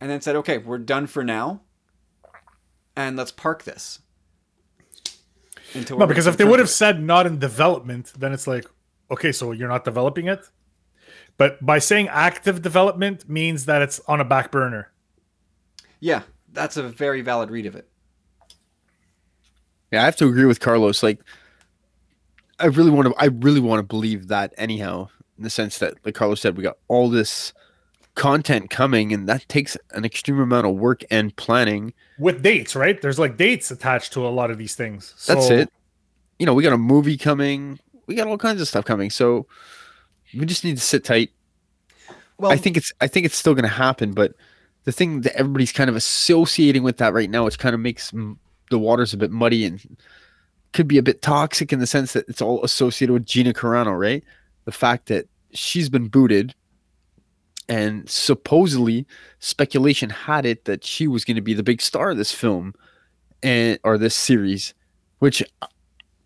and 0.00 0.10
then 0.10 0.20
said, 0.20 0.36
"Okay, 0.36 0.58
we're 0.58 0.78
done 0.78 1.06
for 1.06 1.22
now, 1.22 1.60
and 2.96 3.16
let's 3.16 3.30
park 3.30 3.64
this." 3.64 4.00
Until 5.74 5.98
No, 5.98 6.06
because 6.06 6.26
if 6.26 6.36
they 6.36 6.44
would 6.44 6.58
have 6.58 6.68
it. 6.68 6.72
said 6.72 7.02
not 7.02 7.26
in 7.26 7.38
development, 7.38 8.12
then 8.16 8.32
it's 8.32 8.46
like, 8.46 8.66
okay, 9.10 9.32
so 9.32 9.52
you're 9.52 9.68
not 9.68 9.84
developing 9.84 10.28
it. 10.28 10.48
But 11.36 11.64
by 11.64 11.78
saying 11.78 12.08
active 12.08 12.62
development 12.62 13.28
means 13.28 13.66
that 13.66 13.82
it's 13.82 14.00
on 14.08 14.20
a 14.20 14.24
back 14.24 14.50
burner. 14.50 14.90
Yeah, 16.00 16.22
that's 16.52 16.76
a 16.76 16.82
very 16.82 17.20
valid 17.20 17.50
read 17.50 17.66
of 17.66 17.76
it. 17.76 17.88
Yeah, 19.92 20.02
I 20.02 20.04
have 20.04 20.16
to 20.16 20.26
agree 20.26 20.46
with 20.46 20.60
Carlos. 20.60 21.02
Like, 21.02 21.20
I 22.58 22.66
really 22.66 22.90
want 22.90 23.08
to. 23.08 23.14
I 23.22 23.26
really 23.26 23.60
want 23.60 23.80
to 23.80 23.82
believe 23.82 24.28
that 24.28 24.54
anyhow, 24.56 25.08
in 25.36 25.44
the 25.44 25.50
sense 25.50 25.78
that, 25.78 25.94
like 26.04 26.14
Carlos 26.14 26.40
said, 26.40 26.56
we 26.56 26.62
got 26.62 26.78
all 26.88 27.10
this 27.10 27.52
content 28.14 28.70
coming, 28.70 29.12
and 29.12 29.28
that 29.28 29.48
takes 29.48 29.76
an 29.90 30.04
extreme 30.04 30.40
amount 30.40 30.66
of 30.66 30.74
work 30.74 31.04
and 31.10 31.34
planning. 31.36 31.92
With 32.18 32.42
dates, 32.42 32.74
right? 32.74 33.00
There's 33.00 33.18
like 33.18 33.36
dates 33.36 33.70
attached 33.70 34.12
to 34.14 34.26
a 34.26 34.30
lot 34.30 34.50
of 34.50 34.58
these 34.58 34.74
things. 34.74 35.14
That's 35.26 35.50
it. 35.50 35.70
You 36.38 36.46
know, 36.46 36.54
we 36.54 36.62
got 36.62 36.72
a 36.72 36.78
movie 36.78 37.16
coming. 37.16 37.78
We 38.06 38.14
got 38.14 38.26
all 38.26 38.38
kinds 38.38 38.60
of 38.60 38.68
stuff 38.68 38.84
coming. 38.84 39.10
So 39.10 39.46
we 40.34 40.46
just 40.46 40.64
need 40.64 40.76
to 40.76 40.82
sit 40.82 41.04
tight. 41.04 41.30
Well, 42.38 42.50
I 42.50 42.56
think 42.56 42.76
it's. 42.76 42.92
I 43.00 43.06
think 43.06 43.26
it's 43.26 43.36
still 43.36 43.54
going 43.54 43.64
to 43.64 43.68
happen, 43.68 44.12
but 44.12 44.34
the 44.84 44.92
thing 44.92 45.22
that 45.22 45.36
everybody's 45.36 45.72
kind 45.72 45.90
of 45.90 45.96
associating 45.96 46.82
with 46.82 46.96
that 46.98 47.12
right 47.12 47.28
now, 47.28 47.44
which 47.44 47.58
kind 47.58 47.74
of 47.74 47.80
makes 47.80 48.14
m- 48.14 48.38
the 48.70 48.78
waters 48.78 49.12
a 49.12 49.16
bit 49.16 49.30
muddy 49.30 49.64
and 49.64 49.96
could 50.76 50.86
be 50.86 50.98
a 50.98 51.02
bit 51.02 51.22
toxic 51.22 51.72
in 51.72 51.78
the 51.80 51.86
sense 51.86 52.12
that 52.12 52.28
it's 52.28 52.42
all 52.42 52.62
associated 52.62 53.12
with 53.12 53.24
Gina 53.26 53.52
Carano, 53.52 53.98
right? 53.98 54.22
The 54.66 54.72
fact 54.72 55.06
that 55.06 55.26
she's 55.52 55.88
been 55.88 56.06
booted, 56.08 56.54
and 57.68 58.08
supposedly 58.08 59.06
speculation 59.40 60.10
had 60.10 60.44
it 60.46 60.66
that 60.66 60.84
she 60.84 61.08
was 61.08 61.24
going 61.24 61.34
to 61.36 61.40
be 61.42 61.54
the 61.54 61.62
big 61.62 61.80
star 61.82 62.10
of 62.10 62.18
this 62.18 62.30
film, 62.30 62.74
and 63.42 63.78
or 63.84 63.96
this 63.98 64.14
series, 64.14 64.74
which 65.18 65.42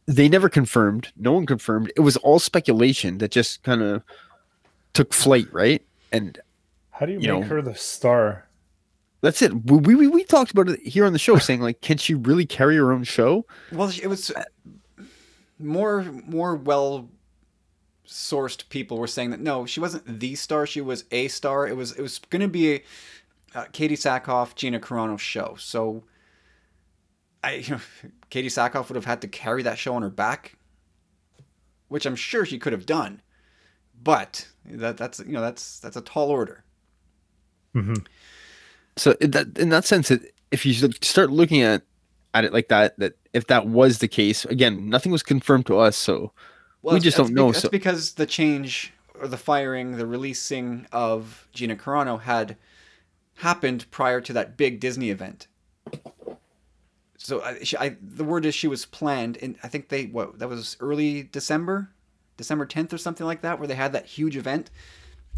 they 0.06 0.28
never 0.28 0.48
confirmed. 0.48 1.12
No 1.16 1.32
one 1.32 1.46
confirmed. 1.46 1.92
It 1.96 2.00
was 2.00 2.16
all 2.18 2.38
speculation 2.40 3.18
that 3.18 3.30
just 3.30 3.62
kind 3.62 3.82
of 3.82 4.02
took 4.92 5.14
flight, 5.14 5.46
right? 5.52 5.82
And 6.12 6.38
How 6.90 7.06
do 7.06 7.12
you, 7.12 7.20
you 7.20 7.32
make 7.32 7.42
know- 7.42 7.48
her 7.48 7.62
the 7.62 7.74
star? 7.76 8.46
That's 9.20 9.42
it. 9.42 9.70
We, 9.70 9.94
we 9.94 10.06
we 10.06 10.24
talked 10.24 10.50
about 10.50 10.68
it 10.68 10.80
here 10.80 11.04
on 11.04 11.12
the 11.12 11.18
show, 11.18 11.36
saying 11.38 11.60
like, 11.60 11.80
can 11.80 11.98
she 11.98 12.14
really 12.14 12.46
carry 12.46 12.76
her 12.76 12.92
own 12.92 13.04
show? 13.04 13.46
well, 13.72 13.92
it 14.02 14.08
was 14.08 14.32
more 15.58 16.02
more 16.26 16.56
well 16.56 17.08
sourced 18.06 18.68
people 18.70 18.98
were 18.98 19.06
saying 19.06 19.30
that 19.30 19.40
no, 19.40 19.66
she 19.66 19.80
wasn't 19.80 20.20
the 20.20 20.34
star. 20.34 20.66
She 20.66 20.80
was 20.80 21.04
a 21.10 21.28
star. 21.28 21.66
It 21.66 21.76
was 21.76 21.92
it 21.92 22.02
was 22.02 22.18
going 22.18 22.42
to 22.42 22.48
be 22.48 22.74
a 22.74 22.82
uh, 23.54 23.64
Katee 23.72 23.92
Sackhoff, 23.92 24.54
Gina 24.54 24.80
Carano 24.80 25.18
show. 25.18 25.56
So, 25.58 26.04
I 27.42 27.54
you 27.54 27.70
know, 27.74 27.80
Katee 28.30 28.46
Sackhoff 28.46 28.88
would 28.88 28.96
have 28.96 29.04
had 29.04 29.20
to 29.22 29.28
carry 29.28 29.62
that 29.62 29.78
show 29.78 29.94
on 29.94 30.02
her 30.02 30.10
back, 30.10 30.56
which 31.88 32.06
I'm 32.06 32.16
sure 32.16 32.44
she 32.44 32.58
could 32.58 32.72
have 32.72 32.86
done, 32.86 33.22
but 34.02 34.48
that 34.64 34.96
that's 34.96 35.20
you 35.20 35.32
know 35.32 35.40
that's 35.40 35.78
that's 35.80 35.96
a 35.96 36.02
tall 36.02 36.30
order. 36.30 36.64
hmm 37.74 37.94
So 39.00 39.16
in 39.18 39.30
that 39.30 39.56
in 39.56 39.70
that 39.70 39.86
sense, 39.86 40.10
it, 40.10 40.34
if 40.50 40.66
you 40.66 40.74
start 41.00 41.30
looking 41.30 41.62
at 41.62 41.82
at 42.34 42.44
it 42.44 42.52
like 42.52 42.68
that, 42.68 42.98
that 42.98 43.14
if 43.32 43.46
that 43.46 43.66
was 43.66 43.98
the 43.98 44.08
case, 44.08 44.44
again, 44.44 44.90
nothing 44.90 45.10
was 45.10 45.22
confirmed 45.22 45.64
to 45.66 45.78
us, 45.78 45.96
so 45.96 46.32
We 46.82 47.00
just 47.00 47.16
don't 47.16 47.32
know, 47.32 47.46
bec- 47.46 47.62
That's 47.62 47.68
because 47.68 48.12
the 48.12 48.26
change 48.26 48.92
or 49.18 49.26
the 49.26 49.38
firing, 49.38 49.96
the 49.96 50.06
releasing 50.06 50.86
of 50.92 51.48
Gina 51.54 51.76
Carano 51.76 52.20
had 52.20 52.58
happened 53.36 53.90
prior 53.90 54.20
to 54.20 54.34
that 54.34 54.58
big 54.58 54.80
Disney 54.80 55.08
event. 55.08 55.46
So 57.16 57.42
I, 57.42 57.62
she, 57.62 57.78
I, 57.78 57.96
the 58.02 58.24
word 58.24 58.44
is 58.44 58.54
she 58.54 58.68
was 58.68 58.84
planned, 58.84 59.38
and 59.40 59.56
I 59.62 59.68
think 59.68 59.88
they 59.88 60.06
what 60.06 60.38
that 60.40 60.48
was 60.48 60.76
early 60.78 61.22
December, 61.22 61.88
December 62.36 62.66
tenth 62.66 62.92
or 62.92 62.98
something 62.98 63.26
like 63.26 63.40
that, 63.40 63.58
where 63.58 63.68
they 63.68 63.76
had 63.76 63.94
that 63.94 64.04
huge 64.04 64.36
event, 64.36 64.68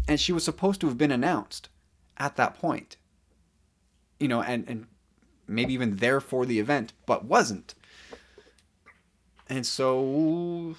and 0.05 0.19
she 0.19 0.33
was 0.33 0.43
supposed 0.43 0.81
to 0.81 0.87
have 0.87 0.97
been 0.97 1.11
announced 1.11 1.69
at 2.17 2.35
that 2.35 2.55
point. 2.59 2.97
You 4.23 4.29
know, 4.29 4.41
and 4.41 4.63
and 4.69 4.87
maybe 5.47 5.73
even 5.73 5.97
there 5.97 6.21
for 6.21 6.45
the 6.45 6.59
event, 6.59 6.93
but 7.05 7.25
wasn't. 7.25 7.75
And 9.49 9.65
so 9.65 10.75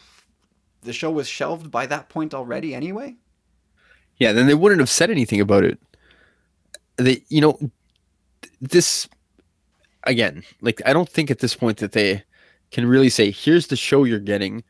the 0.82 0.92
show 0.94 1.10
was 1.10 1.28
shelved 1.28 1.70
by 1.70 1.84
that 1.86 2.08
point 2.08 2.32
already 2.32 2.74
anyway. 2.74 3.16
yeah, 4.18 4.32
then 4.32 4.46
they 4.46 4.54
wouldn't 4.54 4.80
have 4.80 4.88
said 4.90 5.10
anything 5.10 5.40
about 5.40 5.64
it. 5.64 5.78
They, 6.96 7.22
you 7.28 7.40
know, 7.40 7.58
this 8.60 9.08
again, 10.04 10.42
like 10.60 10.80
I 10.86 10.92
don't 10.92 11.08
think 11.08 11.30
at 11.30 11.40
this 11.40 11.54
point 11.56 11.78
that 11.78 11.92
they 11.92 12.22
can 12.70 12.86
really 12.86 13.10
say, 13.10 13.30
"Here's 13.30 13.66
the 13.66 13.76
show 13.76 14.04
you're 14.04 14.18
getting," 14.18 14.64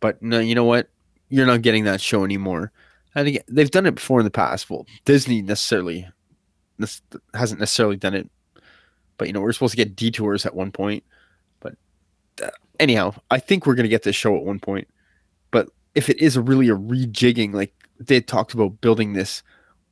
but 0.00 0.20
no, 0.22 0.38
you 0.38 0.54
know 0.54 0.64
what, 0.64 0.90
you're 1.30 1.46
not 1.46 1.62
getting 1.62 1.84
that 1.84 2.00
show 2.00 2.24
anymore. 2.24 2.72
And 3.14 3.28
again, 3.28 3.42
they've 3.48 3.70
done 3.70 3.86
it 3.86 3.94
before 3.94 4.20
in 4.20 4.24
the 4.24 4.30
past. 4.30 4.68
Well, 4.68 4.86
Disney 5.04 5.40
necessarily 5.42 6.08
hasn't 7.34 7.60
necessarily 7.60 7.96
done 7.96 8.14
it, 8.14 8.28
but 9.16 9.26
you 9.26 9.32
know, 9.32 9.40
we're 9.40 9.52
supposed 9.52 9.72
to 9.72 9.76
get 9.76 9.96
detours 9.96 10.46
at 10.46 10.54
one 10.54 10.72
point. 10.72 11.04
But 11.60 11.74
uh, 12.42 12.50
anyhow, 12.78 13.14
I 13.30 13.38
think 13.38 13.66
we're 13.66 13.74
gonna 13.74 13.88
get 13.88 14.02
this 14.02 14.16
show 14.16 14.36
at 14.36 14.44
one 14.44 14.60
point. 14.60 14.88
But 15.50 15.68
if 15.94 16.08
it 16.08 16.18
is 16.18 16.38
really 16.38 16.68
a 16.68 16.76
rejigging, 16.76 17.52
like 17.52 17.72
they 17.98 18.20
talked 18.20 18.54
about 18.54 18.80
building 18.80 19.12
this 19.12 19.42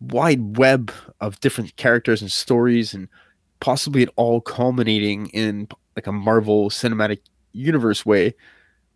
wide 0.01 0.57
web 0.57 0.93
of 1.21 1.41
different 1.41 1.77
characters 1.77 2.21
and 2.21 2.31
stories 2.31 2.93
and 2.95 3.09
possibly 3.61 4.03
it 4.03 4.11
all 4.17 4.41
culminating 4.41 5.27
in 5.29 5.69
like 5.97 6.07
a 6.07 6.13
Marvel 6.13 6.69
cinematic 6.69 7.21
universe 7.53 8.05
way 8.05 8.35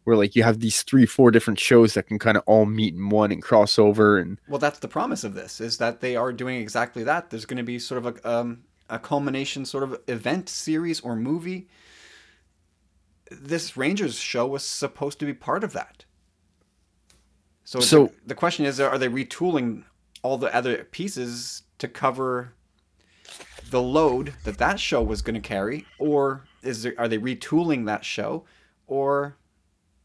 where 0.04 0.16
like 0.16 0.34
you 0.34 0.42
have 0.42 0.60
these 0.60 0.82
three 0.82 1.06
four 1.06 1.30
different 1.30 1.58
shows 1.58 1.94
that 1.94 2.06
can 2.06 2.18
kind 2.18 2.36
of 2.36 2.42
all 2.46 2.66
meet 2.66 2.94
in 2.94 3.08
one 3.08 3.32
and 3.32 3.42
cross 3.42 3.78
over 3.78 4.18
and 4.18 4.38
Well, 4.48 4.58
that's 4.58 4.78
the 4.78 4.88
promise 4.88 5.24
of 5.24 5.34
this 5.34 5.60
is 5.60 5.78
that 5.78 6.00
they 6.00 6.16
are 6.16 6.32
doing 6.32 6.60
exactly 6.60 7.04
that. 7.04 7.30
There's 7.30 7.46
going 7.46 7.58
to 7.58 7.62
be 7.62 7.78
sort 7.78 8.04
of 8.04 8.16
a 8.16 8.30
um, 8.30 8.64
a 8.88 8.98
culmination 8.98 9.64
sort 9.64 9.84
of 9.84 10.00
event 10.08 10.48
series 10.48 11.00
or 11.00 11.14
movie. 11.16 11.68
This 13.30 13.76
Rangers 13.76 14.16
show 14.18 14.46
was 14.46 14.64
supposed 14.64 15.20
to 15.20 15.26
be 15.26 15.34
part 15.34 15.62
of 15.62 15.72
that. 15.72 16.04
So, 17.64 17.78
So- 17.80 18.06
the, 18.06 18.12
the 18.28 18.34
question 18.34 18.64
is 18.66 18.80
are 18.80 18.98
they 18.98 19.08
retooling 19.08 19.84
all 20.22 20.36
the 20.38 20.54
other 20.54 20.84
pieces 20.84 21.62
to 21.78 21.88
cover 21.88 22.52
the 23.70 23.80
load 23.80 24.34
that 24.44 24.58
that 24.58 24.80
show 24.80 25.00
was 25.02 25.22
going 25.22 25.40
to 25.40 25.48
carry 25.48 25.86
or 25.98 26.44
is 26.62 26.82
there, 26.82 26.94
are 26.98 27.06
they 27.08 27.18
retooling 27.18 27.86
that 27.86 28.04
show 28.04 28.44
or 28.86 29.36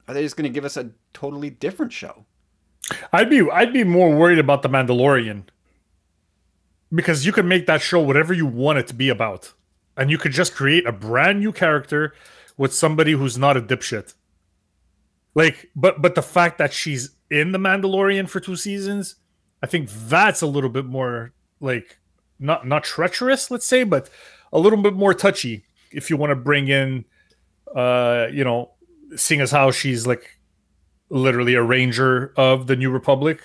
are 0.07 0.13
they 0.13 0.23
just 0.23 0.37
going 0.37 0.43
to 0.43 0.53
give 0.53 0.65
us 0.65 0.77
a 0.77 0.91
totally 1.13 1.49
different 1.49 1.91
show? 1.91 2.25
I'd 3.11 3.29
be 3.29 3.49
I'd 3.49 3.73
be 3.73 3.83
more 3.83 4.15
worried 4.15 4.39
about 4.39 4.61
the 4.61 4.69
Mandalorian 4.69 5.43
because 6.93 7.25
you 7.25 7.31
could 7.31 7.45
make 7.45 7.65
that 7.65 7.81
show 7.81 7.99
whatever 7.99 8.33
you 8.33 8.45
want 8.45 8.77
it 8.77 8.87
to 8.87 8.93
be 8.93 9.09
about, 9.09 9.53
and 9.97 10.11
you 10.11 10.17
could 10.17 10.31
just 10.31 10.53
create 10.53 10.85
a 10.85 10.91
brand 10.91 11.39
new 11.39 11.51
character 11.51 12.13
with 12.57 12.73
somebody 12.73 13.13
who's 13.13 13.37
not 13.37 13.57
a 13.57 13.61
dipshit. 13.61 14.13
Like, 15.33 15.69
but 15.75 16.01
but 16.01 16.15
the 16.15 16.21
fact 16.21 16.57
that 16.59 16.73
she's 16.73 17.15
in 17.29 17.51
the 17.51 17.57
Mandalorian 17.57 18.29
for 18.29 18.39
two 18.39 18.55
seasons, 18.55 19.15
I 19.63 19.67
think 19.67 19.89
that's 19.89 20.41
a 20.41 20.47
little 20.47 20.69
bit 20.69 20.85
more 20.85 21.33
like 21.59 21.99
not 22.39 22.67
not 22.67 22.83
treacherous, 22.83 23.49
let's 23.49 23.65
say, 23.65 23.83
but 23.83 24.09
a 24.53 24.59
little 24.59 24.81
bit 24.81 24.93
more 24.93 25.13
touchy 25.13 25.63
if 25.91 26.09
you 26.09 26.17
want 26.17 26.31
to 26.31 26.35
bring 26.35 26.67
in, 26.67 27.05
uh, 27.75 28.27
you 28.31 28.43
know, 28.43 28.71
seeing 29.15 29.41
as 29.41 29.51
how 29.51 29.71
she's 29.71 30.05
like 30.07 30.39
literally 31.09 31.55
a 31.55 31.63
ranger 31.63 32.33
of 32.37 32.67
the 32.67 32.75
New 32.75 32.89
Republic. 32.89 33.41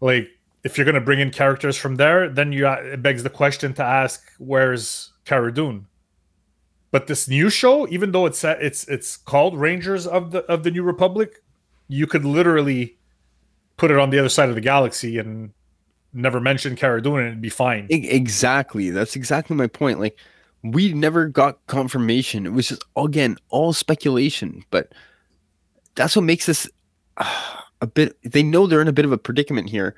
Like, 0.00 0.28
if 0.62 0.76
you're 0.76 0.84
gonna 0.84 1.00
bring 1.00 1.20
in 1.20 1.30
characters 1.30 1.76
from 1.76 1.96
there, 1.96 2.28
then 2.28 2.52
you 2.52 2.66
it 2.66 3.02
begs 3.02 3.22
the 3.22 3.30
question 3.30 3.74
to 3.74 3.82
ask, 3.82 4.22
where's 4.38 5.12
Cara 5.24 5.52
Dune? 5.52 5.86
But 6.90 7.06
this 7.06 7.28
new 7.28 7.50
show, 7.50 7.88
even 7.88 8.12
though 8.12 8.26
it's 8.26 8.44
uh, 8.44 8.56
it's 8.60 8.86
it's 8.88 9.16
called 9.16 9.58
Rangers 9.58 10.06
of 10.06 10.30
the 10.30 10.44
of 10.44 10.62
the 10.62 10.70
New 10.70 10.82
Republic, 10.82 11.42
you 11.88 12.06
could 12.06 12.24
literally 12.24 12.98
put 13.76 13.90
it 13.90 13.98
on 13.98 14.10
the 14.10 14.18
other 14.18 14.28
side 14.28 14.48
of 14.48 14.54
the 14.54 14.60
galaxy 14.60 15.18
and 15.18 15.50
never 16.12 16.40
mention 16.40 16.76
Cara 16.76 17.02
Dune 17.02 17.18
and 17.18 17.26
it'd 17.28 17.40
be 17.40 17.48
fine. 17.48 17.88
Exactly 17.90 18.90
that's 18.90 19.16
exactly 19.16 19.56
my 19.56 19.66
point 19.66 19.98
like 19.98 20.16
we 20.64 20.92
never 20.92 21.28
got 21.28 21.64
confirmation. 21.66 22.46
It 22.46 22.52
was 22.52 22.68
just 22.68 22.84
again 22.96 23.36
all 23.50 23.72
speculation 23.72 24.64
but 24.70 24.92
that's 25.94 26.16
what 26.16 26.22
makes 26.22 26.46
this 26.46 26.68
uh, 27.18 27.60
a 27.80 27.86
bit 27.86 28.16
they 28.24 28.42
know 28.42 28.66
they're 28.66 28.80
in 28.80 28.88
a 28.88 28.92
bit 28.92 29.04
of 29.04 29.12
a 29.12 29.18
predicament 29.18 29.68
here 29.68 29.94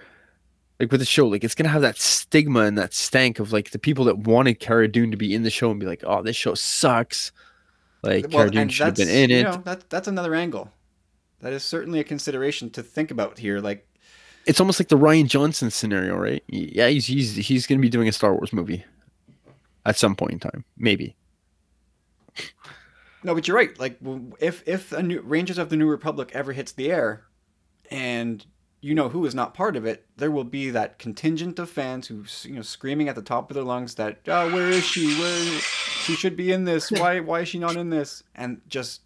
like 0.81 0.91
with 0.91 1.01
the 1.01 1.07
show. 1.07 1.27
Like 1.27 1.45
it's 1.45 1.55
gonna 1.55 1.71
have 1.71 1.83
that 1.83 1.99
stigma 1.99 2.61
and 2.61 2.77
that 2.77 2.93
stank 2.93 3.39
of 3.39 3.53
like 3.53 3.71
the 3.71 3.79
people 3.79 4.05
that 4.07 4.19
wanted 4.19 4.61
Cara 4.61 4.89
Dune 4.89 5.11
to 5.11 5.17
be 5.17 5.35
in 5.35 5.43
the 5.43 5.51
show 5.51 5.71
and 5.71 5.81
be 5.81 5.87
like 5.87 6.03
oh 6.05 6.23
this 6.23 6.37
show 6.37 6.55
sucks. 6.55 7.33
Like 8.03 8.31
Cara 8.31 8.51
Dune 8.51 8.69
should 8.69 8.87
have 8.87 8.97
been 8.97 9.09
in 9.09 9.31
you 9.31 9.39
it. 9.39 9.43
know, 9.45 9.63
that, 9.65 9.89
that's 9.89 10.09
another 10.09 10.35
angle. 10.35 10.71
That 11.41 11.53
is 11.53 11.63
certainly 11.63 12.01
a 12.01 12.05
consideration 12.05 12.71
to 12.71 12.83
think 12.83 13.11
about 13.11 13.39
here. 13.39 13.61
Like, 13.61 13.87
it's 14.47 14.59
almost 14.59 14.81
like 14.81 14.89
the 14.89 14.97
Rian 14.97 15.27
Johnson 15.27 15.71
scenario 15.71 16.17
right? 16.17 16.43
Yeah 16.49 16.89
he's 16.89 17.07
he's 17.07 17.37
he's 17.37 17.67
gonna 17.67 17.81
be 17.81 17.89
doing 17.89 18.09
a 18.09 18.13
Star 18.13 18.35
Wars 18.35 18.53
movie 18.53 18.85
at 19.87 19.97
some 19.97 20.15
point 20.15 20.33
in 20.33 20.39
time 20.39 20.65
maybe 20.77 21.17
no, 23.27 23.35
but 23.35 23.49
you're 23.49 23.57
right. 23.57 23.77
Like, 23.77 23.99
if 24.39 24.63
if 24.67 24.93
a 24.93 25.03
new 25.03 25.21
Rangers 25.21 25.59
of 25.59 25.69
the 25.69 25.77
New 25.77 25.89
Republic 25.89 26.31
ever 26.33 26.53
hits 26.53 26.71
the 26.71 26.93
air, 26.93 27.25
and 27.91 28.47
you 28.81 28.95
know 28.95 29.09
who 29.09 29.27
is 29.27 29.35
not 29.35 29.53
part 29.53 29.75
of 29.75 29.85
it, 29.85 30.07
there 30.17 30.31
will 30.31 30.45
be 30.45 30.71
that 30.71 31.01
contingent 31.01 31.59
of 31.59 31.69
fans 31.69 32.07
who 32.07 32.25
you 32.49 32.55
know 32.55 32.63
screaming 32.63 33.09
at 33.09 33.17
the 33.17 33.23
top 33.23 33.51
of 33.51 33.57
their 33.57 33.65
lungs 33.65 33.97
that 33.97 34.21
oh, 34.29 34.53
where 34.53 34.71
is 34.71 34.85
she? 34.85 35.19
Where 35.19 35.61
she 35.61 36.15
should 36.15 36.37
be 36.37 36.53
in 36.53 36.67
this? 36.67 36.93
Why 36.93 37.19
why 37.19 37.41
is 37.41 37.49
she 37.49 37.59
not 37.59 37.77
in 37.77 37.91
this? 37.91 38.23
And 38.35 38.61
just 38.69 39.01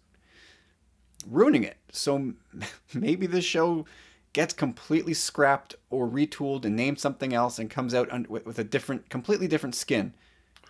ruining 1.27 1.63
it. 1.63 1.77
So 1.91 2.33
maybe 2.93 3.25
this 3.25 3.45
show 3.45 3.85
gets 4.33 4.53
completely 4.53 5.15
scrapped 5.15 5.75
or 5.89 6.07
retooled 6.07 6.63
and 6.63 6.75
named 6.75 6.99
something 6.99 7.33
else 7.33 7.57
and 7.57 7.71
comes 7.71 7.95
out 7.95 8.29
with, 8.29 8.45
with 8.45 8.59
a 8.59 8.63
different, 8.63 9.09
completely 9.09 9.47
different 9.47 9.75
skin, 9.75 10.13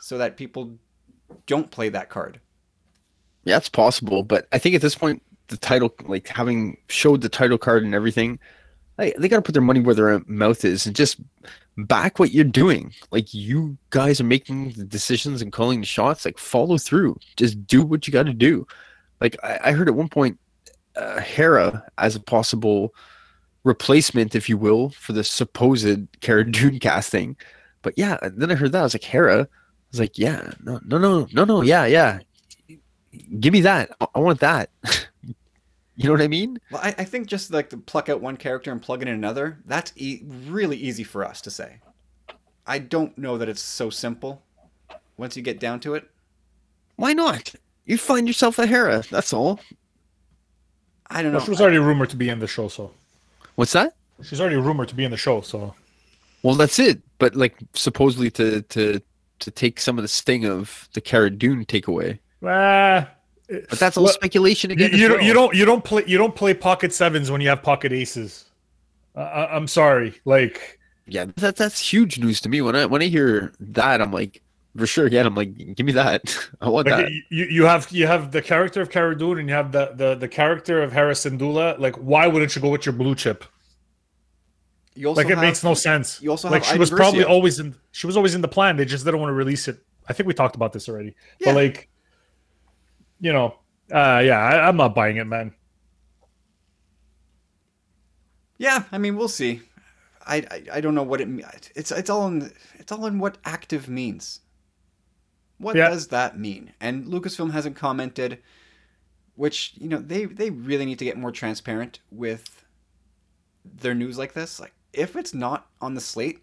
so 0.02 0.18
that 0.18 0.36
people 0.36 0.78
don't 1.46 1.72
play 1.72 1.90
that 1.90 2.10
card. 2.10 2.40
Yeah, 3.44 3.58
it's 3.58 3.70
possible, 3.70 4.24
but 4.24 4.48
I 4.52 4.58
think 4.58 4.76
at 4.76 4.82
this 4.82 4.96
point, 4.96 5.24
the 5.48 5.58
title, 5.58 5.94
like 6.06 6.28
having 6.28 6.78
showed 6.88 7.22
the 7.22 7.30
title 7.30 7.58
card 7.58 7.84
and 7.84 7.96
everything, 7.96 8.40
they, 8.98 9.14
they 9.18 9.28
got 9.28 9.38
to 9.38 9.42
put 9.42 9.54
their 9.54 9.62
money 9.62 9.80
where 9.80 9.96
their 9.96 10.22
mouth 10.28 10.64
is 10.64 10.86
and 10.86 10.96
just 10.96 11.20
back 11.78 12.20
what 12.20 12.32
you're 12.32 12.44
doing. 12.44 12.94
Like 13.12 13.34
you 13.34 13.78
guys 13.90 14.20
are 14.20 14.26
making 14.26 14.72
the 14.72 14.84
decisions 14.84 15.42
and 15.42 15.52
calling 15.52 15.80
the 15.80 15.86
shots. 15.86 16.26
Like 16.26 16.38
follow 16.38 16.78
through. 16.78 17.18
Just 17.36 17.66
do 17.66 17.84
what 17.84 18.08
you 18.08 18.14
got 18.14 18.26
to 18.26 18.34
do. 18.34 18.68
Like 19.20 19.36
I, 19.44 19.60
I, 19.66 19.72
heard 19.72 19.88
at 19.88 19.96
one 19.96 20.10
point, 20.10 20.40
uh, 20.96 21.20
Hera 21.20 21.84
as 21.98 22.16
a 22.16 22.20
possible 22.20 22.94
replacement, 23.64 24.36
if 24.36 24.50
you 24.50 24.58
will, 24.58 24.90
for 24.90 25.14
the 25.14 25.24
supposed 25.24 26.08
Cara 26.22 26.50
Dune 26.50 26.80
casting. 26.80 27.38
But 27.82 27.94
yeah, 27.98 28.18
then 28.22 28.52
I 28.52 28.56
heard 28.56 28.72
that 28.74 28.80
I 28.80 28.84
was 28.84 28.94
like 28.94 29.04
Hera. 29.04 29.48
I 29.92 29.94
was 29.94 30.00
like, 30.00 30.18
yeah, 30.18 30.52
no, 30.64 30.80
no, 30.86 30.98
no, 30.98 31.28
no, 31.34 31.44
no, 31.44 31.62
yeah, 31.62 31.86
yeah. 31.86 32.20
Give 33.40 33.52
me 33.52 33.62
that. 33.62 33.92
I, 34.00 34.08
I 34.16 34.20
want 34.20 34.40
that. 34.40 34.70
You 35.98 36.08
know 36.08 36.14
what 36.14 36.22
I 36.22 36.30
mean? 36.30 36.60
Well, 36.72 36.82
I, 36.84 36.96
I 36.98 37.04
think 37.04 37.28
just 37.28 37.52
like 37.52 37.70
to 37.70 37.78
pluck 37.78 38.10
out 38.10 38.22
one 38.22 38.36
character 38.36 38.72
and 38.72 38.82
plug 38.82 39.04
in 39.04 39.08
another, 39.08 39.60
that's 39.66 39.94
e- 39.96 40.24
really 40.26 40.78
easy 40.78 41.04
for 41.04 41.24
us 41.24 41.42
to 41.42 41.52
say. 41.52 41.78
I 42.66 42.80
don't 42.80 43.16
know 43.20 43.38
that 43.38 43.48
it's 43.48 43.62
so 43.62 43.92
simple 43.92 44.42
once 45.18 45.38
you 45.38 45.44
get 45.44 45.60
down 45.60 45.80
to 45.82 45.94
it. 45.94 46.10
Why 46.96 47.14
not? 47.14 47.54
You 47.86 48.00
find 48.00 48.26
yourself 48.26 48.58
a 48.58 48.66
Hera, 48.66 49.04
that's 49.12 49.32
all. 49.32 49.60
I 51.08 51.22
don't 51.22 51.34
know. 51.34 51.38
Well, 51.38 51.46
she 51.46 51.52
was 51.52 51.62
already 51.62 51.78
rumored 51.78 52.10
to 52.12 52.16
be 52.16 52.30
in 52.30 52.40
the 52.40 52.48
show, 52.48 52.68
so. 52.68 52.92
What's 53.56 53.74
that? 53.74 53.94
She's 54.24 54.42
already 54.42 54.56
rumored 54.56 54.88
to 54.90 54.96
be 54.96 55.04
in 55.04 55.12
the 55.12 55.18
show, 55.18 55.42
so. 55.42 55.76
Well, 56.42 56.56
that's 56.56 56.80
it. 56.80 57.02
But 57.20 57.36
like 57.36 57.58
supposedly 57.74 58.32
to 58.32 58.62
to 58.64 59.02
to 59.42 59.52
take 59.52 59.80
some 59.80 59.98
of 59.98 60.04
the 60.04 60.08
sting 60.08 60.46
of 60.46 60.90
the 60.94 61.02
Cara 61.02 61.30
Dune 61.30 61.66
takeaway. 61.66 62.20
Ah, 62.44 63.10
but 63.48 63.80
that's 63.80 63.98
all 63.98 64.06
well, 64.06 64.14
speculation 64.14 64.72
again. 64.72 64.92
You, 64.94 65.08
don't, 65.08 65.24
you 65.24 65.34
don't 65.34 65.56
you 65.56 65.66
don't 65.66 65.84
play 65.84 66.04
you 66.08 66.18
don't 66.18 66.36
play 66.36 66.54
pocket 66.54 66.94
sevens 66.94 67.30
when 67.30 67.42
you 67.42 67.50
have 67.50 67.62
pocket 67.62 67.92
aces. 67.92 68.46
Uh, 69.16 69.48
I'm 69.52 69.68
sorry, 69.68 70.20
like 70.24 70.80
yeah, 71.06 71.26
that 71.36 71.58
that's 71.58 71.80
huge 71.80 72.18
news 72.18 72.40
to 72.42 72.50
me. 72.50 72.62
When 72.62 72.76
I 72.76 72.86
when 72.86 73.02
I 73.02 73.06
hear 73.06 73.52
that, 73.60 74.02
I'm 74.02 74.12
like 74.12 74.42
for 74.78 74.88
sure. 74.88 75.08
Yeah, 75.08 75.26
I'm 75.26 75.36
like, 75.36 75.76
give 75.76 75.86
me 75.86 75.92
that. 75.94 76.50
I 76.62 76.70
want 76.70 76.88
like, 76.88 77.06
that. 77.06 77.12
You 77.30 77.46
you 77.46 77.66
have 77.66 77.92
you 77.92 78.08
have 78.08 78.32
the 78.32 78.42
character 78.42 78.82
of 78.82 78.90
Cara 78.90 79.18
Dune 79.18 79.40
and 79.40 79.50
you 79.50 79.56
have 79.56 79.72
the 79.72 79.92
the 79.96 80.16
the 80.16 80.28
character 80.28 80.82
of 80.82 80.94
Hera 80.94 81.14
Syndulla. 81.14 81.78
Like, 81.78 81.96
why 81.96 82.28
wouldn't 82.28 82.56
you 82.56 82.62
go 82.62 82.70
with 82.70 82.86
your 82.86 82.94
blue 82.94 83.16
chip? 83.16 83.44
You 84.94 85.08
also 85.08 85.22
like 85.22 85.28
it 85.28 85.36
have, 85.36 85.42
makes 85.44 85.64
no 85.64 85.74
sense. 85.74 86.22
You 86.22 86.32
also 86.32 86.50
like 86.50 86.64
she 86.64 86.78
was 86.78 86.90
probably 86.90 87.24
always 87.24 87.60
in 87.60 87.76
she 87.92 88.08
was 88.08 88.18
always 88.18 88.36
in 88.36 88.42
the 88.42 88.48
plan. 88.48 88.76
They 88.76 88.86
just 88.86 89.06
didn't 89.06 89.20
want 89.20 89.30
to 89.30 89.34
release 89.34 89.68
it. 89.68 89.80
I 90.08 90.14
think 90.14 90.28
we 90.28 90.34
talked 90.34 90.56
about 90.56 90.74
this 90.74 90.90
already. 90.90 91.16
Yeah. 91.40 91.54
But 91.54 91.56
like, 91.56 91.90
you 93.20 93.32
know, 93.32 93.56
uh, 93.92 94.22
yeah, 94.26 94.40
I, 94.40 94.68
I'm 94.68 94.76
not 94.76 94.94
buying 94.94 95.18
it, 95.18 95.26
man. 95.26 95.54
Yeah, 98.58 98.84
I 98.92 98.98
mean, 98.98 99.16
we'll 99.16 99.28
see. 99.28 99.62
I, 100.26 100.38
I, 100.52 100.64
I 100.74 100.82
don't 100.82 100.94
know 100.94 101.04
what 101.04 101.22
it 101.22 101.28
means. 101.28 101.72
It's 101.76 101.92
it's 101.92 102.10
all 102.10 102.28
in 102.28 102.52
it's 102.76 102.92
all 102.92 103.06
in 103.06 103.18
what 103.18 103.38
active 103.46 103.88
means. 103.88 104.42
What 105.58 105.76
yeah. 105.76 105.90
does 105.90 106.08
that 106.08 106.38
mean? 106.38 106.74
And 106.82 107.06
Lucasfilm 107.06 107.52
hasn't 107.52 107.76
commented, 107.76 108.40
which 109.36 109.74
you 109.78 109.88
know 109.88 110.00
they 110.00 110.26
they 110.26 110.50
really 110.50 110.86
need 110.86 111.00
to 111.00 111.06
get 111.06 111.18
more 111.18 111.32
transparent 111.32 112.00
with 112.12 112.66
their 113.64 113.94
news 113.94 114.18
like 114.18 114.34
this. 114.34 114.60
Like 114.60 114.74
if 114.94 115.16
it's 115.16 115.34
not 115.34 115.68
on 115.80 115.96
the 115.96 116.02
slate, 116.02 116.40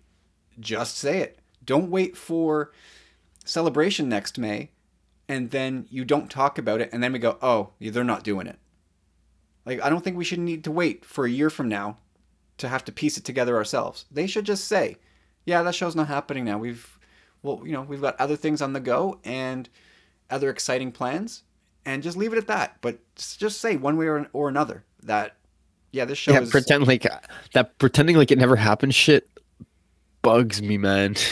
just 0.61 0.97
say 0.97 1.21
it. 1.21 1.39
Don't 1.65 1.91
wait 1.91 2.17
for 2.17 2.73
celebration 3.45 4.09
next 4.09 4.39
May 4.39 4.71
and 5.29 5.51
then 5.51 5.87
you 5.91 6.05
don't 6.05 6.31
talk 6.31 6.59
about 6.59 6.81
it 6.81 6.91
and 6.93 7.03
then 7.03 7.13
we 7.13 7.19
go 7.19 7.39
oh 7.43 7.71
they're 7.81 8.05
not 8.05 8.25
doing 8.25 8.47
it. 8.47 8.59
Like 9.65 9.83
i 9.83 9.89
don't 9.89 10.03
think 10.03 10.17
we 10.17 10.25
should 10.25 10.39
need 10.39 10.65
to 10.65 10.71
wait 10.71 11.05
for 11.05 11.25
a 11.25 11.31
year 11.31 11.51
from 11.51 11.69
now 11.69 11.99
to 12.59 12.69
have 12.69 12.85
to 12.87 12.93
piece 12.93 13.17
it 13.17 13.25
together 13.25 13.57
ourselves. 13.57 14.05
They 14.11 14.27
should 14.27 14.45
just 14.45 14.65
say 14.65 14.97
yeah 15.45 15.63
that 15.63 15.75
show's 15.75 15.97
not 15.97 16.09
happening 16.09 16.45
now. 16.45 16.59
We've 16.59 16.99
well 17.43 17.63
you 17.65 17.73
know 17.73 17.83
we've 17.83 18.01
got 18.01 18.21
other 18.21 18.37
things 18.37 18.61
on 18.61 18.73
the 18.73 18.81
go 18.81 19.21
and 19.25 19.69
other 20.31 20.51
exciting 20.51 20.93
plans 20.93 21.43
and 21.85 22.03
just 22.03 22.17
leave 22.17 22.33
it 22.33 22.39
at 22.39 22.47
that. 22.49 22.79
But 22.81 22.99
just 23.17 23.61
say 23.61 23.77
one 23.77 23.97
way 23.97 24.07
or, 24.07 24.29
or 24.33 24.49
another 24.49 24.85
that 25.03 25.37
yeah 25.93 26.05
this 26.05 26.19
show 26.19 26.33
yeah 26.33 26.41
is... 26.41 26.51
pretend 26.51 26.87
like 26.87 27.07
that 27.53 27.79
pretending 27.79 28.17
like 28.17 28.31
it 28.31 28.39
never 28.39 28.57
happened 28.57 28.95
shit 28.95 29.29
bugs 30.23 30.61
me 30.61 30.77
man 30.77 31.15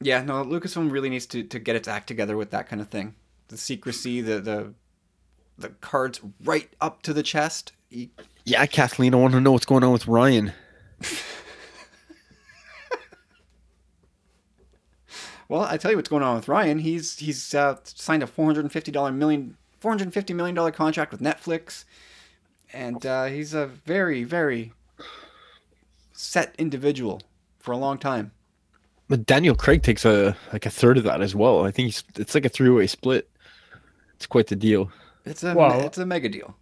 Yeah, 0.00 0.22
no, 0.22 0.44
Lucasfilm 0.44 0.90
really 0.92 1.08
needs 1.08 1.26
to, 1.26 1.42
to 1.44 1.58
get 1.58 1.74
its 1.74 1.88
act 1.88 2.06
together 2.06 2.36
with 2.36 2.50
that 2.50 2.68
kind 2.68 2.82
of 2.82 2.88
thing. 2.88 3.14
The 3.48 3.56
secrecy, 3.56 4.20
the 4.20 4.40
the 4.40 4.74
the 5.56 5.70
cards 5.70 6.20
right 6.44 6.68
up 6.80 7.00
to 7.02 7.14
the 7.14 7.22
chest. 7.22 7.72
Yeah, 8.44 8.66
Kathleen, 8.66 9.14
I 9.14 9.18
want 9.18 9.32
to 9.32 9.40
know 9.40 9.52
what's 9.52 9.64
going 9.64 9.84
on 9.84 9.92
with 9.92 10.04
Rian. 10.04 10.52
well, 15.48 15.62
I 15.62 15.78
tell 15.78 15.90
you 15.90 15.96
what's 15.96 16.10
going 16.10 16.24
on 16.24 16.36
with 16.36 16.46
Rian. 16.46 16.80
He's 16.80 17.18
he's 17.18 17.54
uh, 17.54 17.76
signed 17.84 18.22
a 18.22 18.26
four 18.26 18.44
hundred 18.44 18.64
and 18.64 18.72
fifty 18.72 18.90
dollar 18.90 19.12
million 19.12 19.56
four 19.80 19.92
hundred 19.92 20.12
fifty 20.12 20.34
million 20.34 20.54
dollar 20.54 20.72
contract 20.72 21.10
with 21.10 21.22
Netflix, 21.22 21.84
and 22.76 23.06
uh, 23.06 23.24
he's 23.24 23.54
a 23.54 23.66
very 23.66 24.24
very 24.24 24.72
set 26.12 26.54
individual 26.58 27.22
for 27.58 27.72
a 27.72 27.76
long 27.76 27.98
time. 27.98 28.32
But 29.08 29.26
Daniel 29.26 29.54
Craig 29.54 29.82
takes 29.82 30.04
a 30.04 30.36
like 30.52 30.66
a 30.66 30.70
third 30.70 30.98
of 30.98 31.04
that 31.04 31.22
as 31.22 31.34
well. 31.34 31.64
I 31.64 31.70
think 31.70 31.94
it's 32.16 32.34
like 32.34 32.44
a 32.44 32.48
three 32.48 32.70
way 32.70 32.86
split. 32.86 33.28
It's 34.14 34.26
quite 34.26 34.48
the 34.48 34.56
deal. 34.56 34.90
It's 35.24 35.42
a 35.42 35.54
well, 35.54 35.80
it's 35.80 35.98
a 35.98 36.06
mega 36.06 36.28
deal. 36.28 36.56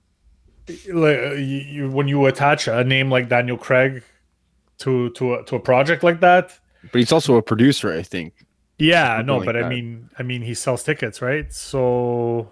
Like 0.89 1.19
uh, 1.19 1.33
you, 1.33 1.91
when 1.91 2.09
you 2.09 2.25
attach 2.27 2.69
a 2.69 2.83
name 2.85 3.11
like 3.11 3.29
Daniel 3.29 3.59
Craig 3.59 4.03
to 4.79 5.11
to 5.11 5.35
a, 5.35 5.45
to 5.45 5.57
a 5.57 5.61
project 5.61 6.03
like 6.03 6.21
that, 6.21 6.59
but 6.93 6.99
he's 6.99 7.13
also 7.13 7.37
a 7.37 7.43
producer, 7.43 7.93
I 7.93 8.03
think. 8.03 8.47
Yeah, 8.79 9.23
no, 9.25 9.37
like 9.37 9.47
but 9.47 9.53
that. 9.53 9.65
I 9.65 9.69
mean, 9.69 10.11
I 10.19 10.23
mean, 10.23 10.43
he 10.43 10.55
sells 10.55 10.83
tickets, 10.83 11.23
right? 11.23 11.53
So, 11.53 12.51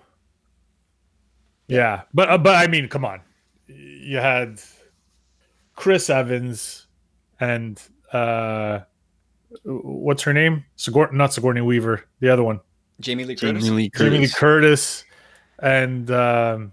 yeah, 1.66 2.03
but 2.14 2.31
uh, 2.31 2.38
but 2.38 2.55
I 2.55 2.66
mean, 2.68 2.88
come 2.88 3.05
on, 3.05 3.20
you 3.74 4.18
had 4.18 4.61
Chris 5.74 6.11
Evans 6.11 6.87
and 7.40 7.80
uh 8.12 8.80
what's 9.64 10.22
her 10.22 10.32
name? 10.32 10.64
Sigour- 10.76 11.12
not 11.12 11.32
Sigourney 11.32 11.61
Weaver, 11.61 12.04
the 12.20 12.28
other 12.28 12.42
one. 12.42 12.61
Jamie 13.00 13.24
Lee 13.24 13.37
Curtis. 13.37 13.64
Jamie 13.64 13.76
Lee 13.76 13.90
Curtis, 13.90 14.12
Jamie 14.12 14.26
Lee 14.26 14.32
Curtis 14.32 15.04
and 15.62 16.11
um, 16.11 16.72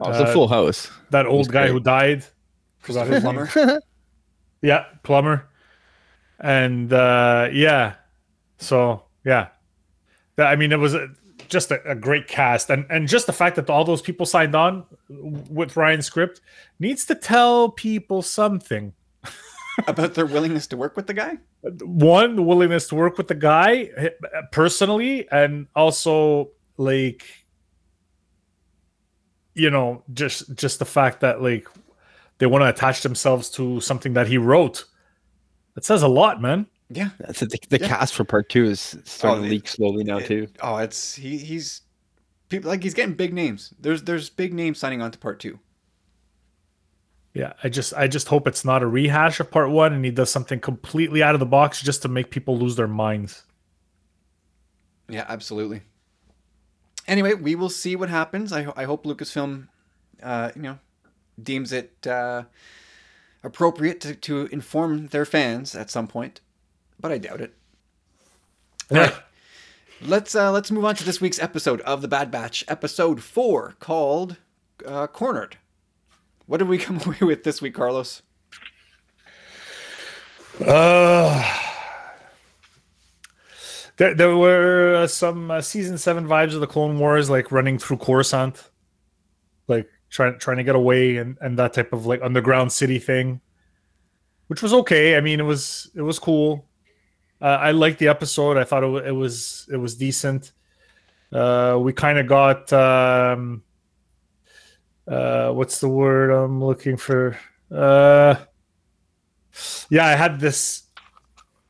oh, 0.00 0.10
it's 0.10 0.18
uh, 0.18 0.24
a 0.24 0.32
full 0.32 0.48
house. 0.48 0.90
That 1.10 1.26
old 1.26 1.52
guy 1.52 1.64
great. 1.64 1.72
who 1.72 1.80
died. 1.80 2.24
Forgot 2.78 3.06
his 3.06 3.22
plumber. 3.22 3.48
yeah, 4.62 4.86
plumber. 5.02 5.48
And 6.40 6.92
uh, 6.92 7.50
yeah, 7.52 7.96
so 8.56 9.04
yeah, 9.24 9.48
I 10.38 10.56
mean, 10.56 10.72
it 10.72 10.78
was 10.78 10.94
a, 10.94 11.10
just 11.48 11.70
a, 11.70 11.90
a, 11.90 11.94
great 11.94 12.28
cast, 12.28 12.70
and 12.70 12.86
and 12.90 13.08
just 13.08 13.26
the 13.26 13.32
fact 13.32 13.56
that 13.56 13.70
all 13.70 13.84
those 13.84 14.02
people 14.02 14.26
signed 14.26 14.54
on 14.54 14.84
with 15.08 15.76
Rian's 15.76 16.06
script 16.06 16.40
needs 16.78 17.04
to 17.06 17.14
tell 17.14 17.70
people 17.70 18.22
something 18.22 18.92
about 19.86 20.14
their 20.14 20.26
willingness 20.26 20.66
to 20.68 20.76
work 20.76 20.96
with 20.96 21.06
the 21.06 21.14
guy? 21.14 21.38
One, 21.62 22.36
the 22.36 22.42
willingness 22.42 22.88
to 22.88 22.94
work 22.94 23.18
with 23.18 23.28
the 23.28 23.34
guy 23.34 23.90
personally, 24.52 25.28
and 25.30 25.66
also 25.74 26.50
like 26.76 27.24
you 29.58 29.70
know, 29.70 30.04
just 30.14 30.54
just 30.54 30.78
the 30.78 30.84
fact 30.84 31.20
that 31.20 31.42
like 31.42 31.68
they 32.38 32.46
want 32.46 32.62
to 32.62 32.68
attach 32.68 33.02
themselves 33.02 33.50
to 33.50 33.80
something 33.80 34.14
that 34.14 34.28
he 34.28 34.38
wrote. 34.38 34.84
That 35.74 35.84
says 35.84 36.02
a 36.02 36.08
lot, 36.08 36.40
man. 36.40 36.66
Yeah, 36.90 37.10
that's 37.18 37.40
the, 37.40 37.58
the 37.68 37.80
yeah. 37.80 37.88
cast 37.88 38.14
for 38.14 38.24
part 38.24 38.48
two 38.48 38.64
is 38.64 38.98
starting 39.04 39.44
oh, 39.44 39.46
to 39.46 39.50
leak 39.50 39.68
slowly 39.68 40.04
now 40.04 40.18
it, 40.18 40.26
too. 40.26 40.48
Oh, 40.62 40.76
it's 40.76 41.14
he 41.14 41.38
he's 41.38 41.82
people 42.48 42.70
like 42.70 42.82
he's 42.82 42.94
getting 42.94 43.14
big 43.14 43.32
names. 43.32 43.74
There's 43.78 44.02
there's 44.02 44.30
big 44.30 44.54
names 44.54 44.78
signing 44.78 45.02
on 45.02 45.10
to 45.10 45.18
part 45.18 45.40
two. 45.40 45.58
Yeah, 47.34 47.52
I 47.62 47.68
just 47.68 47.94
I 47.94 48.08
just 48.08 48.28
hope 48.28 48.48
it's 48.48 48.64
not 48.64 48.82
a 48.82 48.86
rehash 48.86 49.38
of 49.38 49.50
part 49.50 49.70
one 49.70 49.92
and 49.92 50.04
he 50.04 50.10
does 50.10 50.30
something 50.30 50.60
completely 50.60 51.22
out 51.22 51.34
of 51.34 51.40
the 51.40 51.46
box 51.46 51.82
just 51.82 52.02
to 52.02 52.08
make 52.08 52.30
people 52.30 52.58
lose 52.58 52.76
their 52.76 52.88
minds. 52.88 53.44
Yeah, 55.08 55.24
absolutely. 55.28 55.82
Anyway, 57.06 57.34
we 57.34 57.54
will 57.54 57.70
see 57.70 57.96
what 57.96 58.10
happens. 58.10 58.52
I, 58.52 58.70
I 58.76 58.84
hope 58.84 59.04
Lucasfilm, 59.04 59.68
uh, 60.22 60.50
you 60.54 60.62
know, 60.62 60.78
deems 61.42 61.72
it 61.72 62.06
uh, 62.06 62.42
appropriate 63.42 64.00
to, 64.02 64.14
to 64.14 64.46
inform 64.46 65.06
their 65.06 65.24
fans 65.24 65.74
at 65.74 65.90
some 65.90 66.06
point, 66.06 66.40
but 67.00 67.12
I 67.12 67.18
doubt 67.18 67.40
it. 67.40 67.54
Yeah. 68.90 69.14
Let's 70.00 70.34
uh, 70.34 70.52
let's 70.52 70.70
move 70.70 70.84
on 70.84 70.94
to 70.96 71.04
this 71.04 71.20
week's 71.20 71.40
episode 71.40 71.80
of 71.80 72.02
the 72.02 72.08
Bad 72.08 72.30
Batch, 72.30 72.64
episode 72.68 73.22
four, 73.22 73.74
called 73.80 74.36
uh, 74.86 75.08
"Cornered." 75.08 75.56
What 76.46 76.58
did 76.58 76.68
we 76.68 76.78
come 76.78 77.00
away 77.04 77.18
with 77.20 77.44
this 77.44 77.60
week, 77.60 77.74
Carlos? 77.74 78.22
Uh, 80.64 81.58
there, 83.96 84.14
there 84.14 84.36
were 84.36 84.94
uh, 84.94 85.06
some 85.06 85.50
uh, 85.50 85.60
season 85.60 85.98
seven 85.98 86.26
vibes 86.26 86.54
of 86.54 86.60
the 86.60 86.66
Clone 86.66 86.98
Wars, 86.98 87.28
like 87.28 87.52
running 87.52 87.78
through 87.78 87.98
Coruscant, 87.98 88.70
like 89.66 89.88
trying 90.10 90.38
trying 90.38 90.56
to 90.58 90.64
get 90.64 90.76
away 90.76 91.16
and, 91.16 91.36
and 91.40 91.58
that 91.58 91.74
type 91.74 91.92
of 91.92 92.06
like 92.06 92.22
underground 92.22 92.72
city 92.72 93.00
thing, 93.00 93.40
which 94.46 94.62
was 94.62 94.72
okay. 94.72 95.16
I 95.16 95.20
mean, 95.20 95.40
it 95.40 95.44
was 95.44 95.90
it 95.94 96.02
was 96.02 96.18
cool. 96.20 96.64
Uh, 97.40 97.44
I 97.44 97.70
liked 97.70 97.98
the 97.98 98.08
episode. 98.08 98.56
I 98.56 98.64
thought 98.64 98.84
it, 98.84 99.06
it 99.08 99.12
was 99.12 99.68
it 99.72 99.76
was 99.76 99.94
decent. 99.94 100.52
Uh, 101.32 101.78
we 101.80 101.92
kind 101.92 102.18
of 102.18 102.26
got 102.26 102.72
um, 102.72 103.62
uh, 105.06 105.50
what's 105.52 105.80
the 105.80 105.88
word 105.88 106.30
I'm 106.30 106.62
looking 106.62 106.96
for? 106.96 107.38
Uh, 107.70 108.36
yeah, 109.90 110.06
I 110.06 110.16
had 110.16 110.40
this 110.40 110.84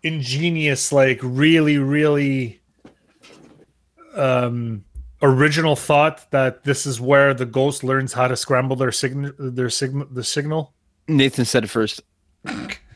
ingenious, 0.02 0.92
like 0.92 1.20
really, 1.22 1.78
really 1.78 2.60
um 4.14 4.84
original 5.20 5.76
thought 5.76 6.30
that 6.30 6.64
this 6.64 6.86
is 6.86 7.00
where 7.00 7.34
the 7.34 7.44
ghost 7.44 7.84
learns 7.84 8.12
how 8.12 8.26
to 8.26 8.36
scramble 8.36 8.76
their 8.76 8.92
signal 8.92 9.32
their 9.38 9.70
signal 9.70 10.06
the 10.10 10.24
signal. 10.24 10.72
Nathan 11.06 11.44
said 11.44 11.64
it 11.64 11.68
first. 11.68 12.02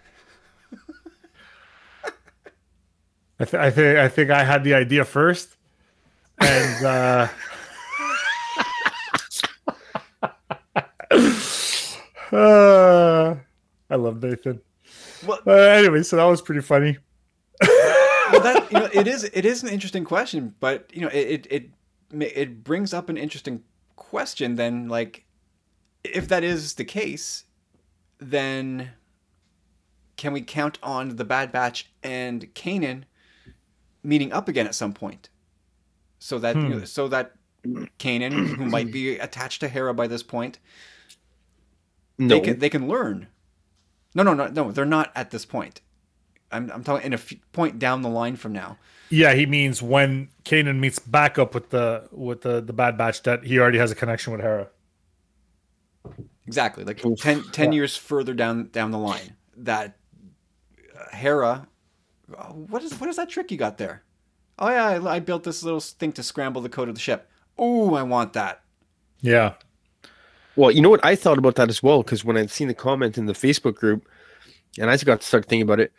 I, 3.42 3.44
th- 3.44 3.54
I 3.60 3.70
think 3.70 3.98
I 3.98 4.08
think 4.08 4.30
I 4.30 4.44
had 4.44 4.62
the 4.62 4.74
idea 4.74 5.04
first, 5.04 5.56
and 6.40 6.84
uh, 6.86 7.28
uh, 12.32 13.34
I 13.90 13.94
love 13.96 14.22
Nathan. 14.22 14.60
Well, 15.26 15.40
Uh, 15.46 15.50
anyway, 15.52 16.02
so 16.02 16.16
that 16.16 16.24
was 16.24 16.42
pretty 16.42 16.60
funny. 16.60 16.98
well, 17.60 18.40
that 18.42 18.68
you 18.72 18.78
know, 18.78 18.88
it 18.92 19.06
is 19.06 19.24
it 19.24 19.44
is 19.44 19.62
an 19.62 19.68
interesting 19.68 20.04
question, 20.04 20.54
but 20.60 20.90
you 20.94 21.00
know, 21.02 21.08
it 21.08 21.46
it 21.50 21.70
it, 22.10 22.22
it 22.36 22.64
brings 22.64 22.92
up 22.94 23.08
an 23.08 23.16
interesting 23.16 23.62
question. 23.96 24.56
Then, 24.56 24.88
like, 24.88 25.24
if 26.04 26.28
that 26.28 26.42
is 26.44 26.74
the 26.74 26.84
case, 26.84 27.44
then 28.18 28.90
can 30.16 30.32
we 30.32 30.42
count 30.42 30.78
on 30.82 31.16
the 31.16 31.24
Bad 31.24 31.52
Batch 31.52 31.90
and 32.02 32.52
Kanan 32.54 33.04
meeting 34.02 34.32
up 34.32 34.48
again 34.48 34.66
at 34.66 34.74
some 34.74 34.92
point, 34.92 35.28
so 36.18 36.38
that 36.38 36.56
you 36.56 36.68
know, 36.68 36.84
so 36.84 37.08
that 37.08 37.32
Kanan, 37.98 38.32
who 38.56 38.64
might 38.76 38.92
be 38.92 39.18
attached 39.18 39.60
to 39.60 39.68
Hera 39.68 39.94
by 39.94 40.06
this 40.06 40.22
point, 40.22 40.58
No, 42.18 42.28
they 42.28 42.40
can 42.40 42.58
they 42.58 42.68
can 42.68 42.88
learn. 42.88 43.28
No, 44.14 44.22
no, 44.22 44.34
no, 44.34 44.48
no. 44.48 44.72
They're 44.72 44.84
not 44.84 45.10
at 45.14 45.30
this 45.30 45.44
point. 45.44 45.80
I'm 46.50 46.70
I'm 46.70 46.84
talking 46.84 47.06
in 47.06 47.12
a 47.12 47.16
f- 47.16 47.32
point 47.52 47.78
down 47.78 48.02
the 48.02 48.10
line 48.10 48.36
from 48.36 48.52
now. 48.52 48.78
Yeah, 49.08 49.34
he 49.34 49.46
means 49.46 49.82
when 49.82 50.28
Kanan 50.44 50.78
meets 50.78 50.98
back 50.98 51.38
up 51.38 51.54
with 51.54 51.70
the 51.70 52.08
with 52.12 52.42
the 52.42 52.60
the 52.60 52.72
Bad 52.72 52.98
Batch 52.98 53.22
that 53.22 53.44
he 53.44 53.58
already 53.58 53.78
has 53.78 53.90
a 53.90 53.94
connection 53.94 54.32
with 54.32 54.42
Hera. 54.42 54.68
Exactly, 56.46 56.84
like 56.84 57.04
Oof. 57.06 57.20
10, 57.20 57.44
10 57.52 57.72
years 57.72 57.96
further 57.96 58.34
down 58.34 58.68
down 58.68 58.90
the 58.90 58.98
line, 58.98 59.36
that 59.56 59.96
uh, 60.98 61.16
Hera, 61.16 61.68
oh, 62.38 62.66
what 62.68 62.82
is 62.82 62.98
what 63.00 63.08
is 63.08 63.16
that 63.16 63.28
trick 63.28 63.50
you 63.50 63.56
got 63.56 63.78
there? 63.78 64.02
Oh 64.58 64.68
yeah, 64.68 64.86
I, 64.86 65.14
I 65.16 65.20
built 65.20 65.44
this 65.44 65.62
little 65.62 65.80
thing 65.80 66.12
to 66.12 66.22
scramble 66.22 66.62
the 66.62 66.68
code 66.68 66.88
of 66.88 66.94
the 66.94 67.00
ship. 67.00 67.28
Oh, 67.58 67.94
I 67.94 68.02
want 68.02 68.32
that. 68.34 68.62
Yeah. 69.20 69.54
Well, 70.56 70.70
you 70.70 70.82
know 70.82 70.90
what? 70.90 71.04
I 71.04 71.16
thought 71.16 71.38
about 71.38 71.54
that 71.56 71.70
as 71.70 71.82
well 71.82 72.02
because 72.02 72.24
when 72.24 72.36
I'd 72.36 72.50
seen 72.50 72.68
the 72.68 72.74
comment 72.74 73.16
in 73.16 73.26
the 73.26 73.32
Facebook 73.32 73.74
group, 73.74 74.06
and 74.78 74.90
I 74.90 74.94
just 74.94 75.06
got 75.06 75.20
to 75.20 75.26
start 75.26 75.46
thinking 75.46 75.62
about 75.62 75.80
it. 75.80 75.92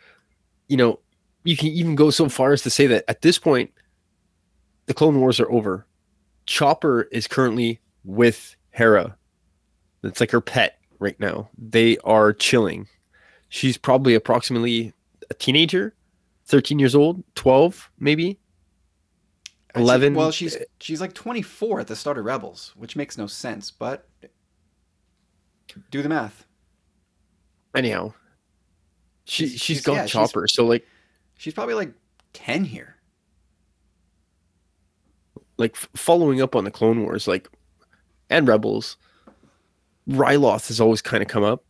You 0.68 0.76
know, 0.76 1.00
you 1.44 1.56
can 1.56 1.68
even 1.68 1.94
go 1.94 2.10
so 2.10 2.28
far 2.28 2.52
as 2.52 2.62
to 2.62 2.70
say 2.70 2.86
that 2.86 3.04
at 3.08 3.22
this 3.22 3.38
point, 3.38 3.70
the 4.86 4.94
Clone 4.94 5.20
Wars 5.20 5.40
are 5.40 5.50
over. 5.50 5.86
Chopper 6.46 7.02
is 7.12 7.26
currently 7.26 7.80
with 8.04 8.56
Hera. 8.70 9.16
That's 10.02 10.20
like 10.20 10.30
her 10.30 10.40
pet 10.40 10.78
right 10.98 11.18
now. 11.18 11.48
They 11.56 11.98
are 11.98 12.32
chilling. 12.32 12.86
She's 13.48 13.76
probably 13.76 14.14
approximately 14.14 14.92
a 15.30 15.34
teenager, 15.34 15.94
13 16.46 16.78
years 16.78 16.94
old, 16.94 17.22
12 17.34 17.90
maybe. 17.98 18.38
11 19.76 20.14
well, 20.14 20.30
she's 20.30 20.56
she's 20.78 21.00
like 21.00 21.14
24 21.14 21.80
at 21.80 21.86
the 21.88 21.96
start 21.96 22.16
of 22.16 22.24
Rebels, 22.24 22.72
which 22.76 22.94
makes 22.94 23.18
no 23.18 23.26
sense, 23.26 23.70
but 23.72 24.08
do 25.90 26.00
the 26.02 26.08
math. 26.08 26.46
Anyhow, 27.74 28.14
she 29.24 29.46
She's- 29.46 29.50
she's 29.52 29.60
she's- 29.62 29.80
got 29.82 29.92
yeah, 29.94 30.06
she's- 30.06 30.12
Chopper. 30.30 30.46
So 30.46 30.64
like 30.66 30.86
She's 31.36 31.52
probably 31.54 31.74
like 31.74 31.92
10 32.34 32.64
here. 32.64 32.94
like 35.56 35.74
following 35.76 36.40
up 36.42 36.54
on 36.56 36.64
the 36.64 36.70
Clone 36.70 37.02
Wars, 37.02 37.26
like 37.28 37.48
and 38.30 38.46
Rebels, 38.48 38.96
Ryloth 40.08 40.68
has 40.68 40.80
always 40.80 41.02
kind 41.02 41.22
of 41.22 41.28
come 41.28 41.42
up. 41.44 41.64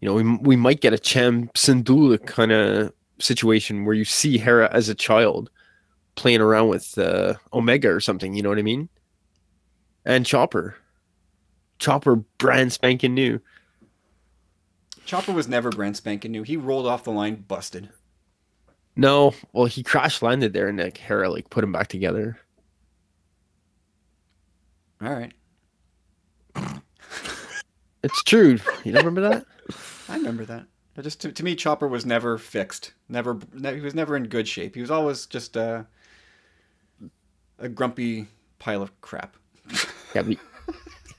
You 0.00 0.08
know, 0.08 0.14
we 0.14 0.36
we 0.38 0.56
might 0.56 0.80
get 0.80 0.92
a 0.92 0.98
Cham 0.98 1.48
Syndulla 1.48 2.24
kind 2.24 2.52
of 2.52 2.92
situation 3.20 3.84
where 3.84 3.94
you 3.94 4.04
see 4.04 4.38
Hera 4.38 4.68
as 4.72 4.88
a 4.88 4.94
child 4.94 5.50
playing 6.14 6.40
around 6.40 6.68
with 6.68 6.96
uh, 6.98 7.34
Omega 7.52 7.88
or 7.88 8.00
something. 8.00 8.34
You 8.34 8.42
know 8.42 8.48
what 8.48 8.58
I 8.58 8.62
mean? 8.62 8.88
And 10.04 10.26
Chopper, 10.26 10.76
Chopper, 11.78 12.16
brand 12.16 12.72
spanking 12.72 13.14
new. 13.14 13.40
Chopper 15.04 15.32
was 15.32 15.48
never 15.48 15.70
brand 15.70 15.96
spanking 15.96 16.32
new. 16.32 16.42
He 16.42 16.56
rolled 16.56 16.86
off 16.86 17.04
the 17.04 17.12
line 17.12 17.36
busted. 17.36 17.88
No, 18.96 19.32
well, 19.52 19.66
he 19.66 19.82
crash 19.82 20.22
landed 20.22 20.52
there, 20.52 20.68
and 20.68 20.78
like 20.78 20.98
Hera 20.98 21.30
like 21.30 21.50
put 21.50 21.62
him 21.62 21.72
back 21.72 21.86
together. 21.86 22.38
All 25.00 25.12
right. 25.12 25.32
It's 28.02 28.22
true. 28.22 28.58
You 28.84 28.92
don't 28.92 29.04
remember 29.04 29.20
that? 29.20 29.46
I 30.08 30.16
remember 30.16 30.44
that. 30.46 30.66
But 30.98 31.04
just 31.04 31.20
to, 31.20 31.30
to 31.30 31.44
me, 31.44 31.54
Chopper 31.54 31.86
was 31.86 32.04
never 32.04 32.38
fixed. 32.38 32.92
Never, 33.08 33.38
ne- 33.54 33.76
he 33.76 33.80
was 33.80 33.94
never 33.94 34.16
in 34.16 34.24
good 34.24 34.48
shape. 34.48 34.74
He 34.74 34.80
was 34.80 34.90
always 34.90 35.26
just 35.26 35.54
a 35.54 35.86
a 37.60 37.68
grumpy 37.68 38.26
pile 38.58 38.82
of 38.82 39.00
crap. 39.00 39.36
Yeah, 40.12 40.22
but 40.22 40.38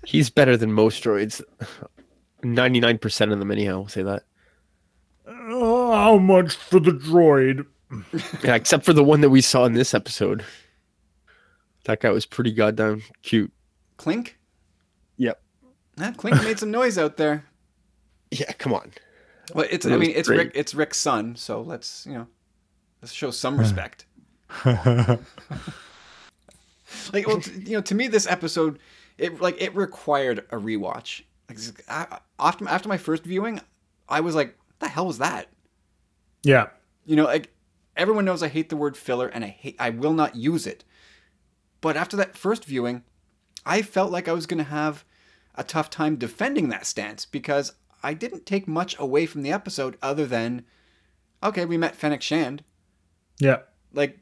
he's 0.04 0.30
better 0.30 0.58
than 0.58 0.74
most 0.74 1.02
droids. 1.02 1.42
Ninety 2.44 2.82
nine 2.82 2.98
percent 2.98 3.32
of 3.32 3.40
them, 3.40 3.52
anyhow. 3.52 3.84
I'll 3.84 3.88
say 3.88 4.04
that. 4.04 4.24
Oh, 5.26 5.94
how 5.94 6.18
much 6.18 6.56
for 6.58 6.82
the 6.82 6.92
droid? 6.92 7.66
Yeah, 8.44 8.56
except 8.56 8.84
for 8.84 8.92
the 8.92 9.04
one 9.04 9.22
that 9.22 9.30
we 9.30 9.40
saw 9.40 9.64
in 9.64 9.76
this 9.76 9.94
episode. 9.94 10.44
That 11.86 12.02
guy 12.02 12.10
was 12.10 12.26
pretty 12.26 12.52
goddamn 12.52 13.02
cute. 13.22 13.54
Clink. 13.96 14.38
Yep. 15.16 15.42
Ah, 16.02 16.14
Clink 16.18 16.44
made 16.44 16.60
some 16.60 16.72
noise 16.72 16.98
out 16.98 17.16
there. 17.16 17.46
Yeah, 18.32 18.52
come 18.54 18.74
on. 18.74 18.92
Well, 19.54 19.68
it's. 19.70 19.86
I 19.86 19.98
mean, 19.98 20.12
it's 20.16 20.28
great. 20.28 20.38
Rick. 20.38 20.52
It's 20.56 20.74
Rick's 20.74 20.98
son. 20.98 21.36
So 21.36 21.62
let's 21.62 22.06
you 22.06 22.14
know, 22.14 22.28
let's 23.02 23.14
show 23.14 23.32
some 23.32 23.58
respect. 23.60 24.06
like, 24.66 25.20
well, 27.28 27.40
t- 27.42 27.52
you 27.66 27.74
know, 27.74 27.82
to 27.82 27.96
me, 27.96 28.08
this 28.08 28.28
episode, 28.28 28.80
it 29.18 29.42
like 29.42 29.62
it 29.62 29.76
required 29.76 30.40
a 30.52 30.58
rewatch. 30.58 31.22
Like, 31.48 31.60
I, 31.88 32.20
after 32.40 32.68
after 32.68 32.90
my 32.90 32.98
first 32.98 33.24
viewing, 33.24 33.62
I 34.08 34.22
was 34.22 34.36
like, 34.36 34.58
"What 34.58 34.80
the 34.80 34.88
hell 34.88 35.08
was 35.08 35.18
that?" 35.20 35.48
yeah. 36.44 36.68
You 37.06 37.16
know, 37.16 37.26
like 37.26 37.52
everyone 37.96 38.26
knows 38.26 38.44
I 38.44 38.48
hate 38.50 38.70
the 38.70 38.78
word 38.78 38.96
filler 38.96 39.28
and 39.28 39.44
I 39.44 39.48
hate 39.48 39.76
I 39.80 39.90
will 39.90 40.14
not 40.14 40.36
use 40.36 40.68
it. 40.68 40.84
But 41.82 41.98
after 41.98 42.18
that 42.18 42.38
first 42.38 42.66
viewing, 42.66 43.04
I 43.66 43.82
felt 43.82 44.12
like 44.12 44.28
I 44.28 44.34
was 44.34 44.46
going 44.46 44.58
to 44.60 44.64
have 44.64 45.06
a 45.56 45.64
tough 45.64 45.90
time 45.90 46.16
defending 46.16 46.70
that 46.70 46.86
stance 46.86 47.26
because 47.26 47.74
I 48.04 48.14
didn't 48.14 48.46
take 48.46 48.68
much 48.68 48.98
away 49.00 49.26
from 49.26 49.42
the 49.44 49.52
episode 49.52 49.98
other 50.02 50.26
than 50.26 50.66
okay, 51.44 51.66
we 51.66 51.78
met 51.78 51.96
Fennec 51.96 52.22
Shand. 52.22 52.64
Yeah. 53.40 53.60
Like 53.94 54.20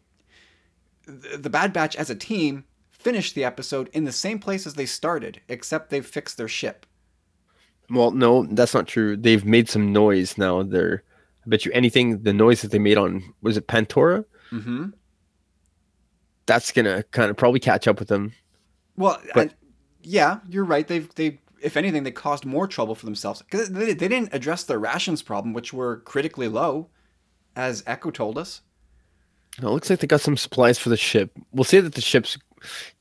the, 1.05 1.38
the 1.38 1.49
Bad 1.49 1.73
Batch 1.73 1.95
as 1.95 2.09
a 2.09 2.15
team 2.15 2.65
finished 2.91 3.36
the 3.36 3.43
episode 3.43 3.89
in 3.93 4.03
the 4.05 4.11
same 4.11 4.39
place 4.39 4.67
as 4.67 4.73
they 4.75 4.86
started, 4.86 5.41
except 5.47 5.89
they've 5.89 6.05
fixed 6.05 6.38
their 6.38 6.47
ship. 6.47 6.86
Well, 7.89 8.11
no, 8.11 8.43
that's 8.45 8.73
not 8.73 8.88
true. 8.88 9.15
They've 9.15 9.45
made 9.45 9.69
some 9.69 9.93
noise 9.93 10.38
now. 10.38 10.61
They're 10.63 11.03
I 11.45 11.49
bet 11.49 11.65
you 11.65 11.71
anything 11.73 12.23
the 12.23 12.34
noise 12.34 12.61
that 12.61 12.71
they 12.71 12.80
made 12.80 12.97
on 12.97 13.23
was 13.41 13.55
it 13.57 13.67
Pantora? 13.67 14.25
Mm-hmm. 14.51 14.88
That's 16.45 16.71
gonna 16.71 17.03
kind 17.11 17.30
of 17.30 17.38
probably 17.38 17.59
catch 17.59 17.88
up 17.88 17.99
with 17.99 18.07
them. 18.09 18.34
Well, 18.95 19.21
But- 19.34 19.49
I- 19.51 19.53
yeah, 20.03 20.39
you're 20.49 20.63
right. 20.63 20.88
They've 20.88 21.13
they 21.15 21.39
if 21.68 21.78
anything, 21.78 22.03
they 22.03 22.11
caused 22.11 22.45
more 22.45 22.68
trouble 22.68 22.95
for 22.95 23.05
themselves 23.05 23.43
because 23.43 23.70
they, 23.70 23.93
they 23.93 24.07
didn't 24.07 24.34
address 24.34 24.63
their 24.63 24.80
rations 24.80 25.22
problem, 25.22 25.53
which 25.53 25.72
were 25.72 25.97
critically 25.97 26.47
low, 26.47 26.89
as 27.55 27.84
Echo 27.86 28.09
told 28.09 28.38
us. 28.39 28.61
It 29.59 29.63
looks 29.63 29.89
like 29.89 29.99
they 29.99 30.07
got 30.07 30.22
some 30.22 30.38
supplies 30.38 30.80
for 30.80 30.89
the 30.89 30.97
ship. 30.97 31.32
We'll 31.51 31.63
say 31.63 31.80
that 31.80 31.93
the 31.93 32.01
ship's, 32.01 32.38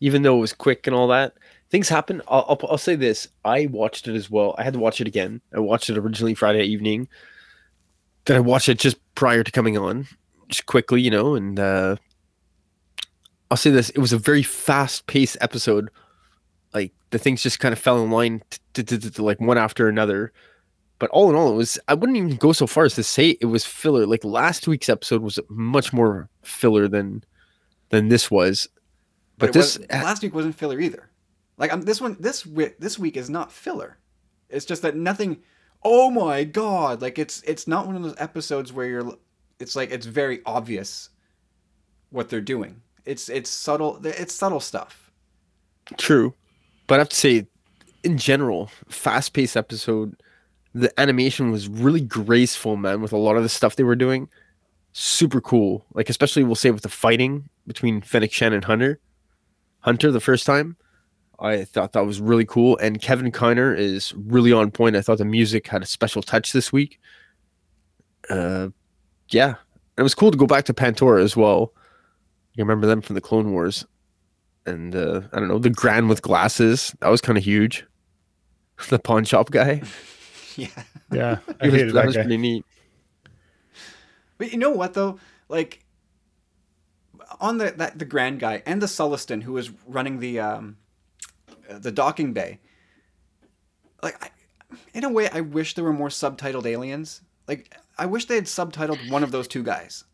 even 0.00 0.22
though 0.22 0.36
it 0.36 0.40
was 0.40 0.52
quick 0.52 0.86
and 0.86 0.96
all 0.96 1.08
that, 1.08 1.34
things 1.68 1.88
happen. 1.88 2.22
I'll, 2.28 2.44
I'll, 2.48 2.70
I'll 2.70 2.78
say 2.78 2.96
this: 2.96 3.28
I 3.44 3.66
watched 3.66 4.08
it 4.08 4.14
as 4.14 4.30
well. 4.30 4.54
I 4.58 4.62
had 4.62 4.72
to 4.72 4.78
watch 4.78 5.00
it 5.00 5.06
again. 5.06 5.40
I 5.54 5.60
watched 5.60 5.90
it 5.90 5.98
originally 5.98 6.34
Friday 6.34 6.64
evening. 6.64 7.08
Then 8.24 8.36
I 8.36 8.40
watched 8.40 8.68
it 8.68 8.78
just 8.78 8.96
prior 9.14 9.44
to 9.44 9.52
coming 9.52 9.76
on, 9.78 10.06
just 10.48 10.66
quickly, 10.66 11.00
you 11.00 11.10
know. 11.10 11.34
And 11.34 11.60
uh, 11.60 11.96
I'll 13.50 13.56
say 13.56 13.70
this: 13.70 13.90
it 13.90 13.98
was 13.98 14.12
a 14.12 14.18
very 14.18 14.42
fast-paced 14.42 15.36
episode. 15.40 15.90
Like 16.74 16.92
the 17.10 17.18
things 17.18 17.42
just 17.42 17.60
kind 17.60 17.72
of 17.72 17.78
fell 17.78 18.02
in 18.02 18.10
line, 18.10 18.42
t- 18.50 18.82
t- 18.82 18.98
t- 18.98 19.10
t- 19.10 19.22
like 19.22 19.40
one 19.40 19.58
after 19.58 19.88
another. 19.88 20.32
But 20.98 21.10
all 21.10 21.28
in 21.28 21.36
all, 21.36 21.52
it 21.52 21.56
was. 21.56 21.78
I 21.88 21.94
wouldn't 21.94 22.16
even 22.16 22.36
go 22.36 22.52
so 22.52 22.66
far 22.66 22.84
as 22.84 22.94
to 22.94 23.02
say 23.02 23.36
it 23.40 23.46
was 23.46 23.64
filler. 23.64 24.06
Like 24.06 24.24
last 24.24 24.66
week's 24.66 24.88
episode 24.88 25.22
was 25.22 25.38
much 25.48 25.92
more 25.92 26.28
filler 26.42 26.88
than 26.88 27.22
than 27.90 28.08
this 28.08 28.30
was. 28.30 28.68
But, 29.38 29.50
it 29.50 29.52
this 29.52 29.78
last 29.90 30.22
week 30.22 30.34
wasn't 30.34 30.54
filler 30.54 30.80
either. 30.80 31.10
Like 31.58 31.72
um, 31.72 31.82
this 31.82 32.00
one, 32.00 32.16
this 32.18 32.42
wi- 32.42 32.74
this 32.78 32.98
week 32.98 33.16
is 33.16 33.30
not 33.30 33.52
filler. 33.52 33.98
It's 34.48 34.64
just 34.64 34.82
that 34.82 34.96
nothing. 34.96 35.42
Oh 35.82 36.10
my 36.10 36.44
god! 36.44 37.02
Like 37.02 37.18
it's 37.18 37.42
it's 37.42 37.66
not 37.66 37.86
one 37.86 37.96
of 37.96 38.02
those 38.02 38.16
episodes 38.18 38.72
where 38.72 38.86
you're. 38.86 39.12
It's 39.58 39.76
like 39.76 39.90
it's 39.90 40.06
very 40.06 40.40
obvious 40.44 41.10
what 42.10 42.28
they're 42.28 42.40
doing. 42.40 42.80
It's 43.04 43.28
it's 43.28 43.50
subtle. 43.50 44.00
It's 44.04 44.34
subtle 44.34 44.60
stuff. 44.60 45.10
True, 45.96 46.34
but 46.86 46.96
I 46.96 46.98
have 46.98 47.08
to 47.08 47.16
say, 47.16 47.46
in 48.02 48.18
general, 48.18 48.70
fast-paced 48.88 49.56
episode. 49.56 50.16
The 50.74 50.92
animation 51.00 51.50
was 51.50 51.68
really 51.68 52.02
graceful, 52.02 52.76
man. 52.76 53.00
With 53.00 53.12
a 53.12 53.16
lot 53.16 53.36
of 53.36 53.42
the 53.42 53.48
stuff 53.48 53.76
they 53.76 53.82
were 53.82 53.96
doing, 53.96 54.28
super 54.92 55.40
cool. 55.40 55.84
Like 55.92 56.08
especially 56.08 56.44
we'll 56.44 56.54
say 56.54 56.70
with 56.70 56.82
the 56.82 56.88
fighting 56.88 57.48
between 57.66 58.00
Fennec 58.00 58.32
Shand 58.32 58.54
and 58.54 58.64
Hunter. 58.64 59.00
Hunter 59.80 60.10
the 60.10 60.20
first 60.20 60.46
time, 60.46 60.76
I 61.38 61.64
thought 61.64 61.92
that 61.92 62.06
was 62.06 62.20
really 62.20 62.44
cool. 62.44 62.76
And 62.78 63.00
Kevin 63.00 63.30
Kiner 63.30 63.76
is 63.76 64.14
really 64.16 64.52
on 64.52 64.70
point. 64.70 64.96
I 64.96 65.02
thought 65.02 65.18
the 65.18 65.24
music 65.24 65.66
had 65.66 65.82
a 65.82 65.86
special 65.86 66.22
touch 66.22 66.52
this 66.52 66.72
week. 66.72 66.98
Uh, 68.28 68.68
yeah, 69.28 69.48
and 69.48 69.56
it 69.98 70.02
was 70.02 70.14
cool 70.14 70.30
to 70.30 70.38
go 70.38 70.46
back 70.46 70.64
to 70.64 70.74
Pantora 70.74 71.22
as 71.22 71.36
well. 71.36 71.72
You 72.54 72.64
remember 72.64 72.86
them 72.86 73.00
from 73.00 73.14
the 73.14 73.20
Clone 73.20 73.52
Wars, 73.52 73.84
and 74.66 74.94
uh, 74.94 75.22
I 75.32 75.38
don't 75.38 75.48
know 75.48 75.58
the 75.58 75.70
Gran 75.70 76.08
with 76.08 76.22
glasses. 76.22 76.94
That 77.00 77.08
was 77.08 77.20
kind 77.20 77.38
of 77.38 77.44
huge. 77.44 77.84
the 78.90 78.98
pawn 78.98 79.24
shop 79.24 79.50
guy. 79.50 79.82
Yeah. 80.58 80.68
Yeah, 81.12 81.38
I 81.60 81.66
It 81.66 81.72
was- 81.72 81.80
that 81.82 81.92
that 81.92 82.06
was 82.06 82.16
guy. 82.16 82.22
pretty 82.22 82.38
neat. 82.38 82.64
But 84.38 84.52
you 84.52 84.58
know 84.58 84.70
what 84.70 84.94
though? 84.94 85.18
Like 85.50 85.84
on 87.40 87.58
the 87.58 87.72
that 87.72 87.98
the 87.98 88.06
Gran 88.06 88.38
guy 88.38 88.62
and 88.64 88.80
the 88.80 88.86
Sullustan 88.86 89.42
who 89.42 89.52
was 89.52 89.70
running 89.86 90.18
the 90.20 90.40
um 90.40 90.78
the 91.68 91.92
docking 91.92 92.32
bay. 92.32 92.60
Like 94.02 94.16
I, 94.24 94.30
in 94.94 95.04
a 95.04 95.10
way 95.10 95.28
I 95.28 95.42
wish 95.42 95.74
there 95.74 95.84
were 95.84 95.92
more 95.92 96.08
subtitled 96.08 96.64
aliens. 96.64 97.20
Like 97.46 97.76
I 97.98 98.06
wish 98.06 98.24
they 98.24 98.36
had 98.36 98.44
subtitled 98.46 99.10
one 99.10 99.22
of 99.22 99.32
those 99.32 99.48
two 99.48 99.62
guys. 99.62 100.04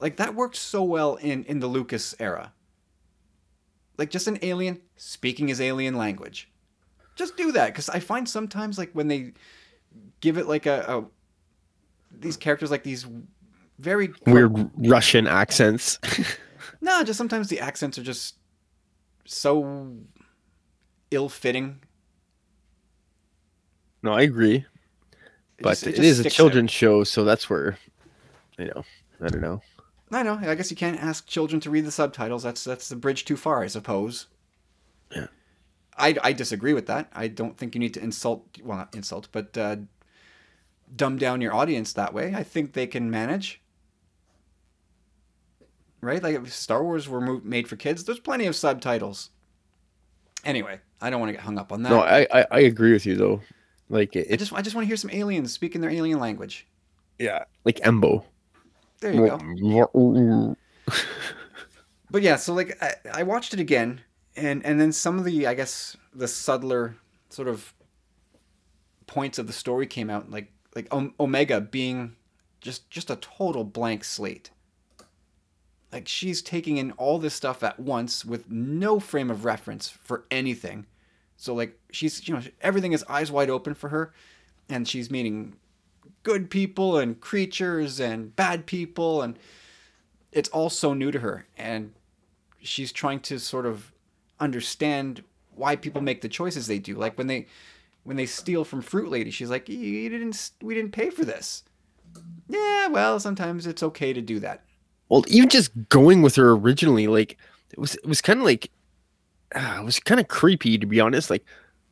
Like 0.00 0.16
that 0.16 0.34
worked 0.34 0.56
so 0.56 0.82
well 0.82 1.16
in 1.16 1.44
in 1.44 1.60
the 1.60 1.66
Lucas 1.68 2.14
era. 2.18 2.52
Like 3.98 4.10
just 4.10 4.26
an 4.26 4.38
alien 4.42 4.80
speaking 4.96 5.48
his 5.48 5.60
alien 5.60 5.96
language. 5.96 6.50
Just 7.14 7.36
do 7.36 7.52
that 7.52 7.74
cuz 7.74 7.88
I 7.88 8.00
find 8.00 8.28
sometimes 8.28 8.78
like 8.78 8.90
when 8.92 9.08
they 9.08 9.32
give 10.20 10.38
it 10.38 10.46
like 10.46 10.66
a, 10.66 10.84
a 10.88 11.04
these 12.18 12.36
characters 12.36 12.70
like 12.70 12.82
these 12.82 13.06
very 13.78 14.12
Weird 14.26 14.70
Russian 14.76 15.26
accents. 15.26 15.98
no 16.80 17.02
just 17.04 17.18
sometimes 17.18 17.48
the 17.48 17.60
accents 17.60 17.98
are 17.98 18.02
just 18.02 18.36
so 19.24 19.96
ill-fitting 21.10 21.80
no, 24.04 24.12
I 24.12 24.22
agree. 24.22 24.56
It 24.56 24.64
But 25.62 25.70
just- 25.70 25.86
it 25.86 25.90
just 25.90 26.00
is 26.02 26.18
a 26.18 26.22
sticks 26.22 26.34
out. 26.34 26.36
children's 26.36 26.70
show, 26.72 27.04
so 27.04 27.22
that's 27.24 27.48
where, 27.48 27.78
you 28.58 28.64
know, 28.66 28.84
I 29.20 29.28
don't 29.28 29.40
know. 29.40 29.62
I 30.12 30.22
know 30.22 30.38
i 30.42 30.54
guess 30.54 30.70
you 30.70 30.76
can't 30.76 31.02
ask 31.02 31.26
children 31.26 31.60
to 31.60 31.70
read 31.70 31.84
the 31.84 31.90
subtitles 31.90 32.42
that's 32.42 32.64
that's 32.64 32.88
the 32.88 32.96
bridge 32.96 33.24
too 33.24 33.36
far 33.36 33.62
i 33.62 33.66
suppose 33.66 34.26
Yeah. 35.14 35.26
i, 35.96 36.16
I 36.22 36.32
disagree 36.32 36.74
with 36.74 36.86
that 36.86 37.08
i 37.12 37.28
don't 37.28 37.56
think 37.56 37.74
you 37.74 37.78
need 37.80 37.94
to 37.94 38.02
insult 38.02 38.46
well 38.62 38.78
not 38.78 38.94
insult 38.94 39.28
but 39.32 39.56
uh, 39.58 39.76
dumb 40.94 41.16
down 41.16 41.40
your 41.40 41.54
audience 41.54 41.92
that 41.94 42.12
way 42.14 42.34
i 42.34 42.42
think 42.42 42.72
they 42.72 42.86
can 42.86 43.10
manage 43.10 43.60
right 46.00 46.22
like 46.22 46.36
if 46.36 46.52
star 46.52 46.82
wars 46.82 47.08
were 47.08 47.20
mo- 47.20 47.40
made 47.44 47.68
for 47.68 47.76
kids 47.76 48.04
there's 48.04 48.18
plenty 48.18 48.46
of 48.46 48.56
subtitles 48.56 49.30
anyway 50.44 50.78
i 51.00 51.08
don't 51.10 51.20
want 51.20 51.28
to 51.28 51.32
get 51.34 51.42
hung 51.42 51.58
up 51.58 51.72
on 51.72 51.82
that 51.82 51.90
No, 51.90 52.00
I, 52.00 52.26
I 52.32 52.46
I 52.50 52.60
agree 52.60 52.92
with 52.92 53.06
you 53.06 53.16
though. 53.16 53.40
Like 53.88 54.16
it, 54.16 54.26
I 54.32 54.36
just 54.36 54.52
I 54.54 54.62
just 54.62 54.74
want 54.74 54.84
to 54.84 54.88
hear 54.88 54.96
some 54.96 55.10
aliens 55.10 55.52
speaking 55.52 55.80
their 55.82 55.90
alien 55.90 56.18
language. 56.18 56.66
yeah, 57.18 57.44
like 57.64 57.76
Embo. 57.80 58.24
There 59.02 59.12
you 59.12 59.22
go. 59.26 59.42
But 62.12 62.22
yeah, 62.22 62.36
so 62.36 62.52
like 62.52 62.76
I, 62.82 62.94
I 63.20 63.22
watched 63.22 63.54
it 63.54 63.60
again, 63.60 64.02
and 64.36 64.64
and 64.66 64.78
then 64.78 64.92
some 64.92 65.18
of 65.18 65.24
the 65.24 65.46
I 65.46 65.54
guess 65.54 65.96
the 66.14 66.28
subtler 66.28 66.96
sort 67.30 67.48
of 67.48 67.72
points 69.06 69.38
of 69.38 69.46
the 69.46 69.52
story 69.54 69.86
came 69.86 70.10
out, 70.10 70.30
like 70.30 70.52
like 70.76 70.92
Omega 71.18 71.62
being 71.62 72.16
just 72.60 72.90
just 72.90 73.10
a 73.10 73.16
total 73.16 73.64
blank 73.64 74.04
slate. 74.04 74.50
Like 75.90 76.06
she's 76.06 76.42
taking 76.42 76.76
in 76.76 76.92
all 76.92 77.18
this 77.18 77.34
stuff 77.34 77.62
at 77.62 77.80
once 77.80 78.26
with 78.26 78.50
no 78.50 79.00
frame 79.00 79.30
of 79.30 79.46
reference 79.46 79.88
for 79.88 80.26
anything. 80.30 80.86
So 81.38 81.54
like 81.54 81.78
she's 81.92 82.28
you 82.28 82.34
know 82.34 82.42
everything 82.60 82.92
is 82.92 83.04
eyes 83.08 83.32
wide 83.32 83.48
open 83.48 83.72
for 83.72 83.88
her, 83.88 84.12
and 84.68 84.86
she's 84.86 85.10
meeting 85.10 85.56
good 86.22 86.50
people 86.50 86.96
and 86.98 87.20
creatures 87.20 88.00
and 88.00 88.34
bad 88.36 88.66
people 88.66 89.22
and 89.22 89.38
it's 90.30 90.48
all 90.50 90.70
so 90.70 90.94
new 90.94 91.10
to 91.10 91.18
her. 91.18 91.46
And 91.56 91.92
she's 92.60 92.92
trying 92.92 93.20
to 93.20 93.38
sort 93.38 93.66
of 93.66 93.92
understand 94.40 95.22
why 95.54 95.76
people 95.76 96.00
make 96.00 96.22
the 96.22 96.28
choices 96.28 96.66
they 96.66 96.78
do. 96.78 96.94
Like 96.96 97.18
when 97.18 97.26
they 97.26 97.46
when 98.04 98.16
they 98.16 98.26
steal 98.26 98.64
from 98.64 98.82
fruit 98.82 99.10
lady 99.10 99.30
she's 99.30 99.50
like 99.50 99.68
you 99.68 100.08
didn't 100.08 100.50
we 100.60 100.74
didn't 100.74 100.92
pay 100.92 101.10
for 101.10 101.24
this. 101.24 101.64
Yeah 102.48 102.88
well 102.88 103.20
sometimes 103.20 103.66
it's 103.66 103.82
okay 103.82 104.12
to 104.12 104.20
do 104.20 104.40
that. 104.40 104.62
Well, 105.12 105.26
even 105.28 105.50
just 105.50 105.72
going 105.90 106.22
with 106.22 106.36
her 106.36 106.52
originally, 106.52 107.06
like 107.06 107.36
it 107.70 107.78
was 107.78 107.96
it 107.96 108.06
was 108.06 108.22
kind 108.22 108.38
of 108.38 108.46
like 108.46 108.70
ah, 109.54 109.80
it 109.80 109.84
was 109.84 110.00
kind 110.00 110.18
of 110.18 110.28
creepy 110.28 110.78
to 110.78 110.86
be 110.86 111.00
honest. 111.00 111.28
Like 111.28 111.44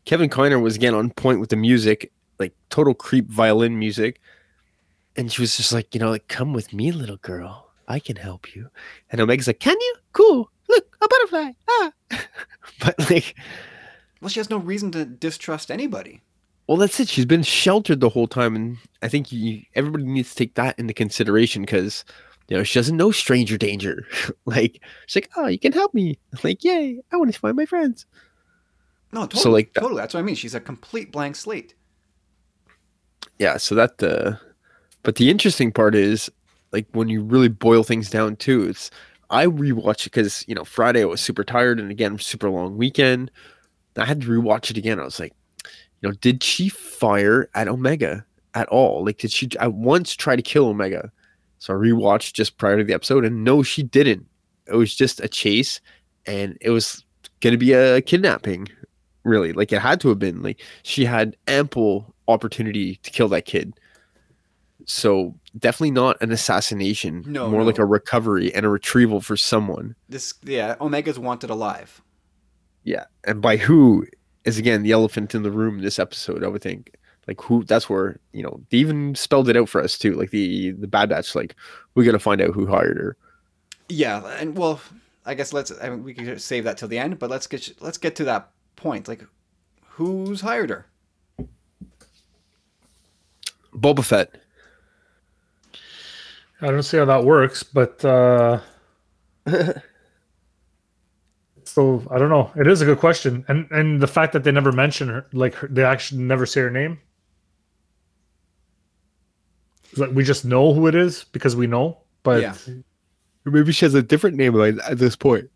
Kevin 0.06 0.30
Kiner 0.30 0.58
was 0.58 0.76
again 0.76 0.94
on 0.94 1.10
point 1.10 1.38
with 1.38 1.50
the 1.50 1.56
music, 1.56 2.10
like 2.40 2.54
total 2.70 2.94
creep 2.94 3.28
violin 3.28 3.78
music, 3.78 4.20
and 5.16 5.30
she 5.30 5.42
was 5.42 5.56
just 5.56 5.72
like, 5.72 5.94
you 5.94 6.00
know, 6.00 6.10
like 6.10 6.28
come 6.28 6.52
with 6.52 6.72
me, 6.72 6.90
little 6.90 7.18
girl, 7.18 7.70
I 7.86 7.98
can 8.00 8.16
help 8.16 8.54
you. 8.54 8.68
And 9.10 9.20
Omega's 9.20 9.46
like, 9.46 9.60
can 9.60 9.76
you? 9.80 9.94
Cool. 10.12 10.50
Look, 10.68 10.96
a 11.02 11.08
butterfly. 11.08 11.52
Ah. 11.68 11.92
but 12.80 13.10
like, 13.10 13.36
well 14.20 14.28
she 14.28 14.40
has 14.40 14.50
no 14.50 14.58
reason 14.58 14.90
to 14.92 15.04
distrust 15.04 15.70
anybody 15.70 16.22
well, 16.70 16.76
that's 16.76 17.00
it. 17.00 17.08
She's 17.08 17.26
been 17.26 17.42
sheltered 17.42 17.98
the 17.98 18.08
whole 18.08 18.28
time, 18.28 18.54
and 18.54 18.78
I 19.02 19.08
think 19.08 19.32
you, 19.32 19.62
everybody 19.74 20.04
needs 20.04 20.30
to 20.30 20.36
take 20.36 20.54
that 20.54 20.78
into 20.78 20.94
consideration 20.94 21.62
because 21.62 22.04
you 22.46 22.56
know 22.56 22.62
she 22.62 22.78
doesn't 22.78 22.96
know 22.96 23.10
stranger 23.10 23.58
danger. 23.58 24.06
like 24.44 24.80
she's 25.06 25.16
like, 25.16 25.30
oh, 25.36 25.48
you 25.48 25.58
can 25.58 25.72
help 25.72 25.92
me. 25.94 26.16
Like, 26.44 26.62
yay! 26.62 27.00
I 27.10 27.16
want 27.16 27.34
to 27.34 27.40
find 27.40 27.56
my 27.56 27.66
friends. 27.66 28.06
no 29.10 29.22
totally 29.22 29.42
So, 29.42 29.50
like, 29.50 29.74
totally 29.74 29.96
that's 29.96 30.14
what 30.14 30.20
i 30.20 30.22
mean 30.22 30.36
she's 30.36 30.54
a 30.54 30.60
complete 30.60 31.10
blank 31.10 31.34
slate 31.34 31.74
Yeah. 33.38 33.56
So 33.56 33.74
that, 33.74 34.02
uh, 34.02 34.36
but 35.02 35.16
the 35.16 35.30
interesting 35.30 35.72
part 35.72 35.94
is 35.94 36.30
like 36.72 36.86
when 36.92 37.08
you 37.08 37.22
really 37.22 37.48
boil 37.48 37.82
things 37.82 38.10
down 38.10 38.36
too. 38.36 38.68
It's 38.68 38.90
I 39.30 39.46
rewatched 39.46 40.06
it 40.06 40.12
because 40.12 40.44
you 40.48 40.54
know 40.54 40.64
Friday 40.64 41.02
I 41.02 41.06
was 41.06 41.20
super 41.20 41.44
tired, 41.44 41.78
and 41.78 41.90
again 41.90 42.18
super 42.18 42.50
long 42.50 42.76
weekend. 42.76 43.30
I 43.96 44.04
had 44.04 44.22
to 44.22 44.28
rewatch 44.28 44.70
it 44.70 44.76
again. 44.76 45.00
I 45.00 45.04
was 45.04 45.20
like, 45.20 45.34
you 45.64 46.08
know, 46.08 46.12
did 46.20 46.42
she 46.42 46.68
fire 46.68 47.50
at 47.54 47.68
Omega 47.68 48.24
at 48.54 48.68
all? 48.68 49.04
Like, 49.04 49.18
did 49.18 49.32
she 49.32 49.48
I 49.58 49.66
once 49.66 50.14
try 50.14 50.36
to 50.36 50.42
kill 50.42 50.66
Omega? 50.68 51.10
So 51.58 51.74
I 51.74 51.76
rewatched 51.76 52.32
just 52.32 52.56
prior 52.56 52.78
to 52.78 52.84
the 52.84 52.94
episode, 52.94 53.24
and 53.24 53.44
no, 53.44 53.62
she 53.62 53.82
didn't. 53.82 54.26
It 54.66 54.76
was 54.76 54.94
just 54.94 55.20
a 55.20 55.28
chase, 55.28 55.80
and 56.26 56.56
it 56.60 56.70
was 56.70 57.04
going 57.40 57.52
to 57.52 57.58
be 57.58 57.72
a 57.72 58.00
kidnapping. 58.00 58.68
Really, 59.24 59.52
like 59.52 59.72
it 59.72 59.80
had 59.80 60.00
to 60.00 60.08
have 60.08 60.18
been. 60.18 60.42
Like 60.42 60.60
she 60.82 61.04
had 61.04 61.36
ample 61.46 62.14
opportunity 62.30 62.96
to 62.96 63.10
kill 63.10 63.28
that 63.28 63.44
kid. 63.44 63.74
So 64.86 65.34
definitely 65.58 65.90
not 65.92 66.20
an 66.22 66.32
assassination. 66.32 67.22
No, 67.26 67.48
more 67.48 67.60
no. 67.60 67.66
like 67.66 67.78
a 67.78 67.84
recovery 67.84 68.52
and 68.54 68.64
a 68.64 68.68
retrieval 68.68 69.20
for 69.20 69.36
someone. 69.36 69.94
this 70.08 70.34
yeah 70.42 70.76
omega's 70.80 71.18
wanted 71.18 71.50
alive 71.50 72.00
Yeah, 72.84 73.04
and 73.24 73.42
by 73.42 73.56
who 73.56 74.06
is 74.44 74.58
again 74.58 74.82
the 74.82 74.92
elephant 74.92 75.34
in 75.34 75.42
the 75.42 75.50
room 75.50 75.78
in 75.78 75.84
this 75.84 75.98
episode. 75.98 76.42
I 76.42 76.48
would 76.48 76.62
think 76.62 76.96
like 77.28 77.40
who 77.42 77.62
that's 77.64 77.88
where 77.88 78.18
you 78.32 78.42
know 78.42 78.60
they 78.70 78.78
even 78.78 79.14
spelled 79.14 79.48
it 79.48 79.56
out 79.56 79.68
for 79.68 79.80
us 79.80 79.98
too. 79.98 80.14
Like 80.14 80.30
the 80.30 80.72
the 80.72 80.88
Bad 80.88 81.10
Batch, 81.10 81.34
like 81.34 81.54
we 81.94 82.04
got 82.04 82.12
to 82.12 82.18
find 82.18 82.40
out 82.40 82.54
who 82.54 82.66
hired 82.66 82.96
her. 82.96 83.16
Yeah, 83.88 84.26
and 84.38 84.56
well, 84.56 84.80
I 85.26 85.34
guess 85.34 85.52
let's. 85.52 85.72
I 85.80 85.90
mean, 85.90 86.02
we 86.02 86.14
could 86.14 86.40
save 86.40 86.64
that 86.64 86.78
till 86.78 86.88
the 86.88 86.98
end, 86.98 87.18
but 87.18 87.30
let's 87.30 87.46
get 87.46 87.70
let's 87.80 87.98
get 87.98 88.16
to 88.16 88.24
that 88.24 88.50
point. 88.76 89.08
Like, 89.08 89.24
who's 89.84 90.40
hired 90.40 90.70
her? 90.70 90.86
Boba 93.80 94.04
Fett. 94.04 94.34
I 96.60 96.66
don't 96.66 96.82
see 96.82 96.98
how 96.98 97.06
that 97.06 97.24
works, 97.24 97.62
but 97.62 98.04
uh 98.04 98.60
so 101.64 102.06
I 102.10 102.18
don't 102.18 102.28
know. 102.28 102.50
It 102.56 102.66
is 102.66 102.82
a 102.82 102.84
good 102.84 102.98
question, 102.98 103.44
and 103.48 103.70
and 103.70 104.00
the 104.00 104.06
fact 104.06 104.32
that 104.34 104.44
they 104.44 104.52
never 104.52 104.72
mention 104.72 105.08
her, 105.08 105.26
like 105.32 105.54
her, 105.54 105.68
they 105.68 105.84
actually 105.84 106.22
never 106.22 106.44
say 106.46 106.60
her 106.60 106.70
name. 106.70 106.98
Like 109.96 110.10
we 110.12 110.22
just 110.22 110.44
know 110.44 110.72
who 110.74 110.86
it 110.86 110.94
is 110.94 111.24
because 111.32 111.56
we 111.56 111.66
know, 111.66 111.98
but 112.22 112.42
Yeah. 112.42 112.54
Maybe 113.46 113.72
she 113.72 113.86
has 113.86 113.94
a 113.94 114.02
different 114.02 114.36
name 114.36 114.52
like, 114.54 114.76
at 114.86 114.98
this 114.98 115.16
point. 115.16 115.50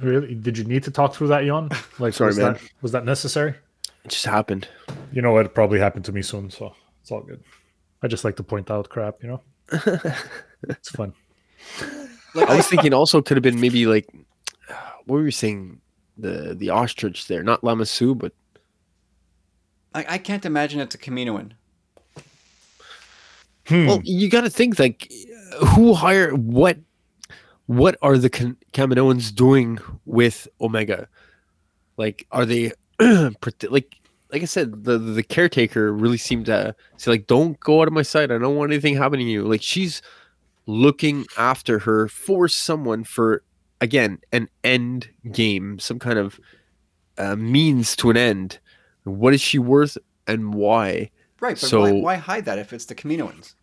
really, 0.00 0.34
did 0.34 0.58
you 0.58 0.64
need 0.64 0.84
to 0.84 0.90
talk 0.90 1.14
through 1.14 1.28
that, 1.28 1.44
Yon? 1.44 1.70
Like, 1.98 2.12
Sorry, 2.12 2.28
was 2.28 2.38
man. 2.38 2.52
that 2.52 2.62
was 2.82 2.92
that 2.92 3.04
necessary? 3.04 3.54
It 4.04 4.10
just 4.10 4.26
happened. 4.26 4.68
You 5.12 5.22
know, 5.22 5.36
it 5.38 5.54
probably 5.54 5.78
happened 5.78 6.04
to 6.06 6.12
me 6.12 6.22
soon, 6.22 6.50
so 6.50 6.74
it's 7.00 7.10
all 7.10 7.22
good. 7.22 7.42
I 8.02 8.08
just 8.08 8.24
like 8.24 8.36
to 8.36 8.42
point 8.42 8.70
out 8.70 8.88
crap, 8.88 9.22
you 9.22 9.28
know. 9.28 9.42
it's 10.68 10.90
fun. 10.90 11.12
Like, 12.34 12.48
I 12.48 12.54
I, 12.54 12.56
was 12.56 12.66
thinking 12.66 12.94
also 12.94 13.20
could 13.20 13.36
have 13.36 13.42
been 13.42 13.60
maybe 13.60 13.86
like 13.86 14.06
what 15.06 15.16
were 15.16 15.24
you 15.24 15.30
saying? 15.30 15.80
The 16.16 16.54
the 16.54 16.70
ostrich 16.70 17.28
there, 17.28 17.42
not 17.42 17.62
Lama 17.62 17.86
Su, 17.86 18.14
but 18.14 18.32
I, 19.94 20.04
I 20.08 20.18
can't 20.18 20.44
imagine 20.44 20.80
it's 20.80 20.94
a 20.94 20.98
Kaminoan. 20.98 21.52
Hmm. 23.66 23.86
well, 23.86 24.00
you 24.02 24.28
got 24.28 24.40
to 24.42 24.50
think 24.50 24.78
like 24.78 25.12
who 25.74 25.94
hire 25.94 26.34
what 26.34 26.78
what 27.66 27.96
are 28.02 28.16
the 28.16 28.30
Kam- 28.30 28.56
Kaminoans 28.72 29.34
doing 29.34 29.78
with 30.06 30.48
Omega? 30.60 31.08
Like, 31.96 32.26
are 32.32 32.46
they 32.46 32.72
like 33.00 33.94
like 34.32 34.42
I 34.42 34.46
said, 34.46 34.84
the 34.84 34.98
the 34.98 35.22
caretaker 35.22 35.92
really 35.92 36.18
seemed 36.18 36.46
to 36.46 36.74
say 36.96 37.10
like, 37.10 37.26
"Don't 37.26 37.58
go 37.60 37.80
out 37.82 37.88
of 37.88 37.94
my 37.94 38.02
sight. 38.02 38.30
I 38.30 38.38
don't 38.38 38.56
want 38.56 38.72
anything 38.72 38.96
happening 38.96 39.26
to 39.26 39.32
you." 39.32 39.44
Like 39.44 39.62
she's 39.62 40.02
looking 40.66 41.24
after 41.36 41.78
her 41.80 42.08
for 42.08 42.46
someone 42.48 43.04
for 43.04 43.42
again 43.80 44.18
an 44.32 44.48
end 44.64 45.08
game, 45.32 45.78
some 45.78 45.98
kind 45.98 46.18
of 46.18 46.38
uh, 47.16 47.36
means 47.36 47.96
to 47.96 48.10
an 48.10 48.16
end. 48.16 48.58
What 49.04 49.32
is 49.34 49.40
she 49.40 49.58
worth 49.58 49.96
and 50.26 50.52
why? 50.54 51.10
Right, 51.40 51.54
but 51.58 51.68
So- 51.68 51.80
why, 51.80 51.92
why 51.92 52.14
hide 52.16 52.44
that 52.46 52.58
if 52.58 52.72
it's 52.72 52.84
the 52.84 52.94
Kaminoans? 52.94 53.54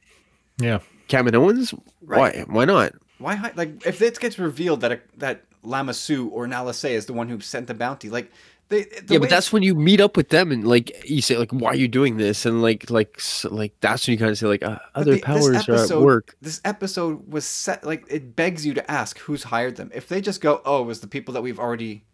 yeah. 0.57 0.79
Kaminoans? 1.09 1.77
Right. 2.01 2.35
Why? 2.35 2.43
Why 2.47 2.65
not? 2.65 2.93
Why 3.19 3.35
hide? 3.35 3.55
Like, 3.55 3.85
if 3.85 4.01
it 4.01 4.19
gets 4.19 4.39
revealed 4.39 4.81
that 4.81 4.91
a, 4.93 4.99
that 5.17 5.43
Lama 5.61 5.93
Su 5.93 6.29
or 6.29 6.47
Nala 6.47 6.73
Se 6.73 6.95
is 6.95 7.05
the 7.05 7.13
one 7.13 7.29
who 7.29 7.39
sent 7.41 7.67
the 7.67 7.73
bounty, 7.75 8.09
like 8.09 8.31
they. 8.69 8.83
The 8.83 9.13
yeah, 9.13 9.19
but 9.19 9.29
that's 9.29 9.53
when 9.53 9.63
you 9.63 9.75
meet 9.75 10.01
up 10.01 10.17
with 10.17 10.29
them 10.29 10.51
and 10.51 10.67
like 10.67 11.09
you 11.09 11.21
say 11.21 11.37
like, 11.37 11.51
"Why 11.51 11.69
are 11.71 11.75
you 11.75 11.87
doing 11.87 12.17
this?" 12.17 12.45
And 12.45 12.61
like 12.61 12.89
like 12.89 13.21
like 13.45 13.73
that's 13.79 14.07
when 14.07 14.13
you 14.13 14.17
kind 14.17 14.31
of 14.31 14.37
say 14.37 14.47
like, 14.47 14.63
uh, 14.63 14.79
"Other 14.93 15.15
the- 15.15 15.21
powers 15.21 15.67
are 15.69 15.75
at 15.75 16.01
work." 16.01 16.35
This 16.41 16.61
episode 16.65 17.31
was 17.31 17.45
set 17.45 17.83
like 17.83 18.05
it 18.09 18.35
begs 18.35 18.65
you 18.65 18.73
to 18.73 18.91
ask 18.91 19.19
who's 19.19 19.43
hired 19.43 19.75
them. 19.75 19.91
If 19.93 20.07
they 20.07 20.21
just 20.21 20.41
go, 20.41 20.61
"Oh, 20.65 20.83
it 20.83 20.85
was 20.85 21.01
the 21.01 21.07
people 21.07 21.33
that 21.33 21.41
we've 21.41 21.59
already," 21.59 22.05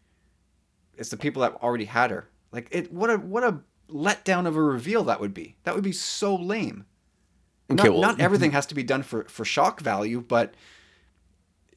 it's 0.97 1.09
the 1.09 1.17
people 1.17 1.41
that 1.41 1.55
already 1.55 1.85
had 1.85 2.11
her. 2.11 2.29
Like 2.51 2.67
it, 2.71 2.91
what 2.91 3.09
a 3.09 3.17
what 3.17 3.43
a 3.43 3.59
letdown 3.89 4.45
of 4.45 4.55
a 4.55 4.61
reveal 4.61 5.03
that 5.05 5.19
would 5.19 5.33
be. 5.33 5.57
That 5.63 5.75
would 5.75 5.83
be 5.83 5.91
so 5.91 6.35
lame. 6.35 6.85
Okay, 7.69 7.83
not, 7.83 7.93
well, 7.93 8.01
not 8.01 8.19
everything 8.19 8.51
has 8.51 8.65
to 8.67 8.75
be 8.75 8.83
done 8.83 9.03
for 9.03 9.23
for 9.25 9.45
shock 9.45 9.79
value, 9.79 10.21
but 10.21 10.53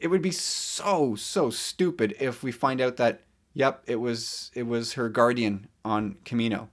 it 0.01 0.09
would 0.09 0.23
be 0.23 0.33
so 0.33 1.15
so 1.15 1.51
stupid 1.51 2.15
if 2.19 2.43
we 2.43 2.51
find 2.51 2.81
out 2.81 2.97
that 2.97 3.23
yep, 3.55 3.83
it 3.87 3.97
was 3.97 4.51
it 4.55 4.65
was 4.65 4.93
her 4.95 5.09
guardian 5.09 5.69
on 5.85 6.17
Kamino. 6.25 6.69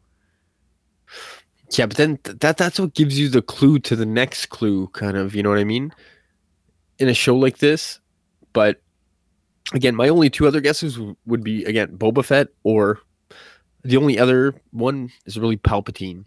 Yeah, 1.71 1.85
but 1.85 1.97
then 1.97 2.17
th- 2.17 2.39
that 2.39 2.57
that's 2.57 2.79
what 2.79 2.93
gives 2.93 3.17
you 3.17 3.29
the 3.29 3.41
clue 3.41 3.79
to 3.79 3.95
the 3.95 4.05
next 4.05 4.47
clue, 4.47 4.87
kind 4.87 5.15
of. 5.15 5.33
You 5.33 5.43
know 5.43 5.49
what 5.49 5.59
I 5.59 5.63
mean? 5.63 5.93
In 6.99 7.07
a 7.07 7.13
show 7.13 7.35
like 7.35 7.59
this, 7.59 7.99
but 8.53 8.81
again, 9.73 9.95
my 9.95 10.09
only 10.09 10.29
two 10.29 10.47
other 10.47 10.61
guesses 10.61 10.95
w- 10.95 11.15
would 11.25 11.43
be 11.43 11.63
again 11.65 11.97
Boba 11.97 12.25
Fett, 12.25 12.49
or 12.63 12.99
the 13.83 13.97
only 13.97 14.19
other 14.19 14.53
one 14.71 15.11
is 15.25 15.39
really 15.39 15.57
Palpatine. 15.57 16.25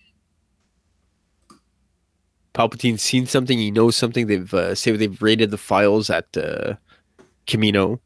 Palpatine's 2.54 3.02
seen 3.02 3.26
something, 3.26 3.58
he 3.58 3.70
knows 3.70 3.96
something. 3.96 4.28
They've 4.28 4.54
uh, 4.54 4.74
say 4.74 4.92
they've 4.92 5.20
raided 5.20 5.50
the 5.50 5.58
files 5.58 6.08
at 6.08 6.36
uh, 6.36 6.74
Kamino. 7.46 7.98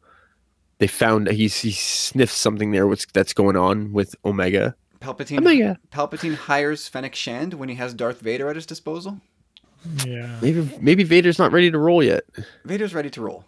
They 0.79 0.87
found 0.87 1.29
he's 1.31 1.61
he 1.61 1.73
sniffed 1.73 2.35
something 2.35 2.71
there. 2.71 2.87
What's 2.87 3.07
that's 3.07 3.33
going 3.33 3.57
on 3.57 3.93
with 3.93 4.15
Omega? 4.25 4.75
Palpatine 5.01 5.39
Omega. 5.39 5.79
Palpatine 5.93 6.35
hires 6.35 6.89
Fennec 6.89 7.15
Shand 7.15 7.55
when 7.55 7.69
he 7.69 7.75
has 7.77 7.95
Darth 7.95 8.21
Vader 8.21 8.49
at 8.49 8.57
his 8.57 8.67
disposal. 8.67 9.21
Yeah. 10.05 10.39
Maybe 10.43 10.69
maybe 10.81 11.05
Vader's 11.05 11.39
not 11.39 11.53
ready 11.53 11.71
to 11.71 11.79
roll 11.79 12.03
yet. 12.03 12.25
Vader's 12.65 12.95
ready 12.95 13.11
to 13.11 13.21
roll. 13.21 13.45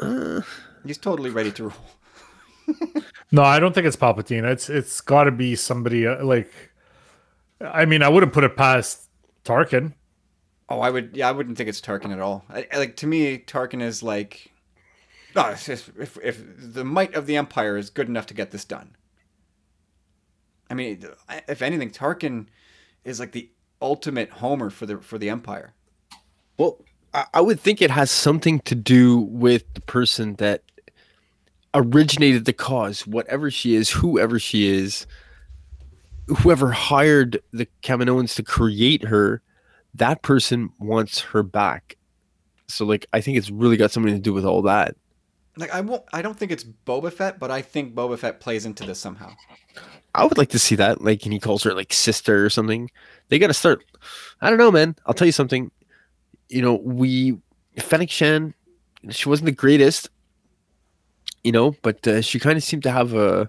Uh, 0.00 0.40
He's 0.84 0.98
totally 0.98 1.30
ready 1.30 1.52
to 1.52 1.64
roll. 1.64 1.72
No, 3.32 3.42
I 3.42 3.60
don't 3.60 3.72
think 3.72 3.86
it's 3.86 3.96
Palpatine. 3.96 4.42
It's 4.44 4.68
it's 4.68 5.00
got 5.00 5.22
to 5.24 5.30
be 5.30 5.54
somebody 5.54 6.04
uh, 6.04 6.24
like. 6.24 6.50
I 7.60 7.84
mean, 7.84 8.02
I 8.02 8.08
wouldn't 8.08 8.32
put 8.32 8.42
it 8.42 8.56
past 8.56 9.08
Tarkin. 9.44 9.92
Oh, 10.68 10.80
I 10.80 10.90
would. 10.90 11.16
Yeah, 11.16 11.28
I 11.28 11.32
wouldn't 11.32 11.56
think 11.56 11.68
it's 11.68 11.80
Tarkin 11.80 12.10
at 12.12 12.18
all. 12.18 12.44
I, 12.50 12.66
I- 12.72 12.78
like 12.78 12.96
to 12.96 13.06
me, 13.06 13.38
Tarkin 13.38 13.82
is 13.82 14.02
like, 14.02 14.50
it's 15.36 15.66
just- 15.66 15.90
if 15.98 16.18
if 16.22 16.42
the 16.56 16.84
might 16.84 17.14
of 17.14 17.26
the 17.26 17.36
Empire 17.36 17.76
is 17.76 17.90
good 17.90 18.08
enough 18.08 18.26
to 18.26 18.34
get 18.34 18.50
this 18.50 18.64
done. 18.64 18.96
I 20.68 20.74
mean, 20.74 21.04
if 21.48 21.62
anything, 21.62 21.90
Tarkin 21.90 22.46
is 23.04 23.18
like 23.18 23.32
the 23.32 23.50
ultimate 23.82 24.30
Homer 24.30 24.70
for 24.70 24.86
the 24.86 24.98
for 24.98 25.18
the 25.18 25.30
Empire. 25.30 25.74
well, 26.58 26.84
I 27.34 27.40
would 27.40 27.58
think 27.58 27.82
it 27.82 27.90
has 27.90 28.10
something 28.10 28.60
to 28.60 28.74
do 28.76 29.18
with 29.18 29.64
the 29.74 29.80
person 29.80 30.36
that 30.36 30.62
originated 31.74 32.44
the 32.44 32.52
cause, 32.52 33.06
whatever 33.06 33.50
she 33.50 33.74
is, 33.74 33.90
whoever 33.90 34.38
she 34.38 34.68
is, 34.68 35.06
whoever 36.28 36.70
hired 36.70 37.40
the 37.52 37.66
Kaminoans 37.82 38.36
to 38.36 38.44
create 38.44 39.04
her, 39.06 39.42
that 39.94 40.22
person 40.22 40.70
wants 40.78 41.20
her 41.20 41.42
back. 41.42 41.96
So, 42.68 42.84
like, 42.84 43.06
I 43.12 43.20
think 43.20 43.36
it's 43.38 43.50
really 43.50 43.76
got 43.76 43.90
something 43.90 44.14
to 44.14 44.20
do 44.20 44.32
with 44.32 44.44
all 44.44 44.62
that. 44.62 44.94
Like 45.60 45.74
I 45.74 45.80
won't. 45.80 46.02
I 46.12 46.22
don't 46.22 46.36
think 46.36 46.50
it's 46.50 46.64
Boba 46.64 47.12
Fett, 47.12 47.38
but 47.38 47.50
I 47.50 47.62
think 47.62 47.94
Boba 47.94 48.18
Fett 48.18 48.40
plays 48.40 48.66
into 48.66 48.84
this 48.84 48.98
somehow. 48.98 49.30
I 50.14 50.24
would 50.24 50.38
like 50.38 50.48
to 50.50 50.58
see 50.58 50.74
that. 50.76 51.02
Like, 51.02 51.24
and 51.24 51.32
he 51.32 51.38
calls 51.38 51.62
her 51.62 51.74
like 51.74 51.92
sister 51.92 52.44
or 52.44 52.50
something. 52.50 52.90
They 53.28 53.38
got 53.38 53.46
to 53.48 53.54
start. 53.54 53.84
I 54.40 54.48
don't 54.48 54.58
know, 54.58 54.72
man. 54.72 54.96
I'll 55.06 55.14
tell 55.14 55.26
you 55.26 55.32
something. 55.32 55.70
You 56.48 56.62
know, 56.62 56.74
we 56.82 57.38
Fennec 57.78 58.10
Shand, 58.10 58.54
she 59.10 59.28
wasn't 59.28 59.46
the 59.46 59.52
greatest, 59.52 60.08
you 61.44 61.52
know, 61.52 61.76
but 61.82 62.06
uh, 62.06 62.22
she 62.22 62.38
kind 62.40 62.56
of 62.56 62.64
seemed 62.64 62.82
to 62.84 62.90
have 62.90 63.14
a 63.14 63.48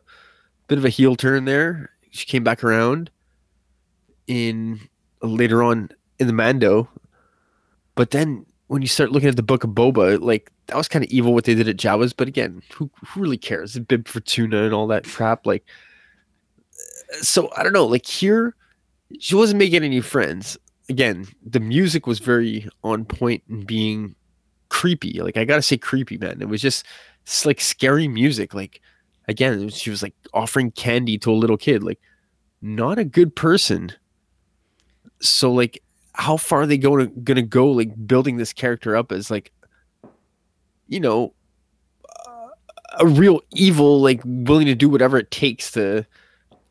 bit 0.68 0.78
of 0.78 0.86
a 0.86 0.90
heel 0.90 1.16
turn 1.16 1.46
there. 1.46 1.92
She 2.12 2.26
came 2.26 2.44
back 2.44 2.64
around 2.64 3.10
in 4.28 4.80
later 5.22 5.64
on 5.64 5.90
in 6.20 6.28
the 6.28 6.34
Mando, 6.34 6.90
but 7.96 8.12
then 8.12 8.46
when 8.72 8.82
you 8.82 8.88
start 8.88 9.12
looking 9.12 9.28
at 9.28 9.36
the 9.36 9.44
Book 9.44 9.66
of 9.66 9.72
Boba, 9.72 10.22
like 10.22 10.50
that 10.68 10.78
was 10.78 10.88
kind 10.88 11.04
of 11.04 11.12
evil 11.12 11.34
what 11.34 11.44
they 11.44 11.54
did 11.54 11.68
at 11.68 11.76
Jawas. 11.76 12.14
But 12.16 12.30
again, 12.30 12.62
who 12.74 12.90
who 13.06 13.20
really 13.20 13.38
cares? 13.38 13.78
Bib 13.78 14.08
Fortuna 14.08 14.64
and 14.64 14.74
all 14.74 14.88
that 14.88 15.04
crap, 15.04 15.46
like 15.46 15.66
so 17.22 17.52
I 17.58 17.64
don't 17.64 17.74
know. 17.74 17.86
Like 17.86 18.06
here, 18.06 18.56
she 19.20 19.36
wasn't 19.36 19.60
making 19.60 19.84
any 19.84 20.00
friends. 20.00 20.58
Again, 20.88 21.28
the 21.46 21.60
music 21.60 22.08
was 22.08 22.20
very 22.20 22.66
on 22.82 23.04
point 23.04 23.44
and 23.50 23.68
being 23.68 24.16
creepy. 24.70 25.22
Like 25.22 25.36
I 25.36 25.44
gotta 25.44 25.62
say, 25.62 25.78
creepy, 25.78 26.18
man. 26.18 26.42
It 26.42 26.48
was 26.48 26.62
just 26.62 26.86
it's 27.24 27.46
like 27.46 27.60
scary 27.60 28.08
music. 28.08 28.54
Like 28.54 28.80
again, 29.28 29.68
she 29.68 29.90
was 29.90 30.02
like 30.02 30.16
offering 30.34 30.72
candy 30.72 31.18
to 31.18 31.32
a 31.32 31.34
little 31.34 31.58
kid. 31.58 31.84
Like 31.84 32.00
not 32.62 33.00
a 33.00 33.04
good 33.04 33.36
person. 33.36 33.92
So 35.20 35.52
like, 35.52 35.84
how 36.22 36.38
far 36.38 36.62
are 36.62 36.68
they 36.68 36.78
going 36.78 37.08
to 37.08 37.20
gonna 37.22 37.42
go? 37.42 37.72
Like 37.72 37.90
building 38.06 38.38
this 38.38 38.54
character 38.54 38.96
up 38.96 39.12
as 39.12 39.32
like, 39.32 39.52
you 40.88 41.00
know, 41.00 41.34
a 43.00 43.08
real 43.08 43.42
evil, 43.56 44.00
like 44.00 44.22
willing 44.24 44.68
to 44.68 44.76
do 44.76 44.88
whatever 44.88 45.18
it 45.18 45.32
takes 45.32 45.72
to 45.72 46.06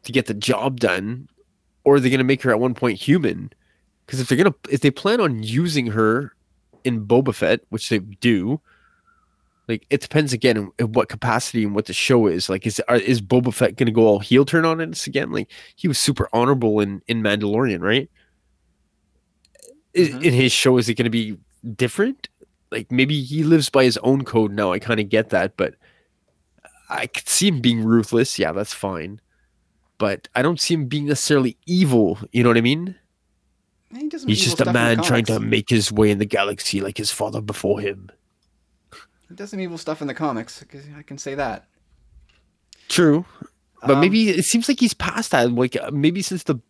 to 0.05 0.13
get 0.13 0.27
the 0.27 0.35
job 0.35 0.79
done, 0.79 1.29
or 1.83 1.97
are 1.97 2.01
they 2.01 2.11
going 2.11 2.19
to 2.19 2.25
make 2.25 2.43
her 2.43 2.51
at 2.53 2.61
one 2.61 2.75
point 2.75 2.99
human? 3.01 3.51
Because 4.07 4.21
if 4.21 4.29
they're 4.29 4.39
gonna, 4.39 4.55
if 4.71 4.81
they 4.83 4.91
plan 4.91 5.21
on 5.21 5.43
using 5.43 5.89
her 5.89 6.33
in 6.85 7.05
Boba 7.05 7.35
Fett, 7.35 7.61
which 7.71 7.89
they 7.89 7.99
do, 7.99 8.61
Like 9.71 9.87
it 9.89 10.01
depends 10.01 10.33
again 10.33 10.57
in, 10.57 10.71
in 10.79 10.93
what 10.93 11.09
capacity 11.09 11.63
and 11.65 11.75
what 11.75 11.87
the 11.87 11.93
show 11.93 12.27
is. 12.27 12.49
Like 12.49 12.67
is 12.67 12.81
are, 12.89 12.97
is 12.97 13.23
Boba 13.23 13.55
Fett 13.55 13.77
going 13.77 13.87
to 13.87 13.93
go 13.93 14.07
all 14.07 14.19
heel 14.19 14.45
turn 14.45 14.65
on 14.65 14.81
us 14.81 15.07
again? 15.07 15.31
Like 15.31 15.51
he 15.77 15.89
was 15.89 15.99
super 15.99 16.29
honorable 16.33 16.81
in 16.81 17.03
in 17.07 17.23
Mandalorian, 17.23 17.81
right? 17.81 18.11
Mhm. 19.95 20.23
In 20.25 20.33
his 20.33 20.53
show, 20.53 20.79
is 20.79 20.89
it 20.89 20.95
going 20.95 21.05
to 21.05 21.11
be 21.11 21.37
different? 21.77 22.29
Like 22.71 22.91
maybe 22.93 23.23
he 23.23 23.43
lives 23.43 23.69
by 23.71 23.85
his 23.85 23.97
own 23.99 24.25
code 24.25 24.53
now. 24.53 24.73
I 24.73 24.79
kind 24.79 25.01
of 25.01 25.09
get 25.09 25.31
that, 25.31 25.57
but 25.57 25.75
I 26.89 27.07
could 27.07 27.29
see 27.29 27.49
him 27.49 27.61
being 27.61 27.83
ruthless. 27.85 28.39
Yeah, 28.39 28.53
that's 28.53 28.73
fine. 28.75 29.21
But 29.99 30.29
I 30.35 30.43
don't 30.43 30.61
see 30.61 30.75
him 30.75 30.87
being 30.87 31.07
necessarily 31.07 31.57
evil. 31.67 32.19
You 32.33 32.43
know 32.43 32.49
what 32.51 32.57
I 32.57 32.63
mean? 32.63 32.95
He 33.93 34.09
He's 34.09 34.11
just 34.45 34.55
a 34.61 34.63
stuff 34.63 34.67
in 34.69 34.73
the 34.73 34.79
man 34.79 35.03
trying 35.03 35.25
to 35.27 35.41
make 35.41 35.69
his 35.69 35.91
way 35.91 36.11
in 36.13 36.19
the 36.19 36.25
galaxy 36.25 36.81
like 36.81 36.97
his 36.97 37.11
father 37.11 37.41
before 37.41 37.81
him. 37.81 38.11
He 39.29 39.35
does 39.35 39.51
some 39.51 39.61
evil 39.61 39.79
stuff 39.79 40.01
in 40.01 40.07
the 40.07 40.15
comics. 40.15 40.63
I 40.63 40.67
can- 40.67 40.95
I 40.97 41.03
can 41.03 41.19
say 41.19 41.35
that. 41.35 41.67
True. 42.89 43.25
But 43.83 43.93
Um, 43.97 44.01
maybe 44.01 44.29
it 44.31 44.45
seems 44.45 44.69
like 44.69 44.79
he's 44.79 44.95
past 44.95 45.33
that. 45.33 45.51
Like 45.53 45.77
uh, 45.77 45.91
maybe 45.93 46.23
since 46.23 46.45
the 46.45 46.61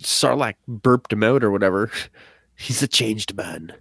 Sarlacc 0.00 0.54
burped 0.66 1.12
him 1.12 1.22
out 1.22 1.42
or 1.42 1.50
whatever, 1.50 1.90
he's 2.58 2.82
a 2.82 2.88
changed 2.88 3.34
man. 3.34 3.72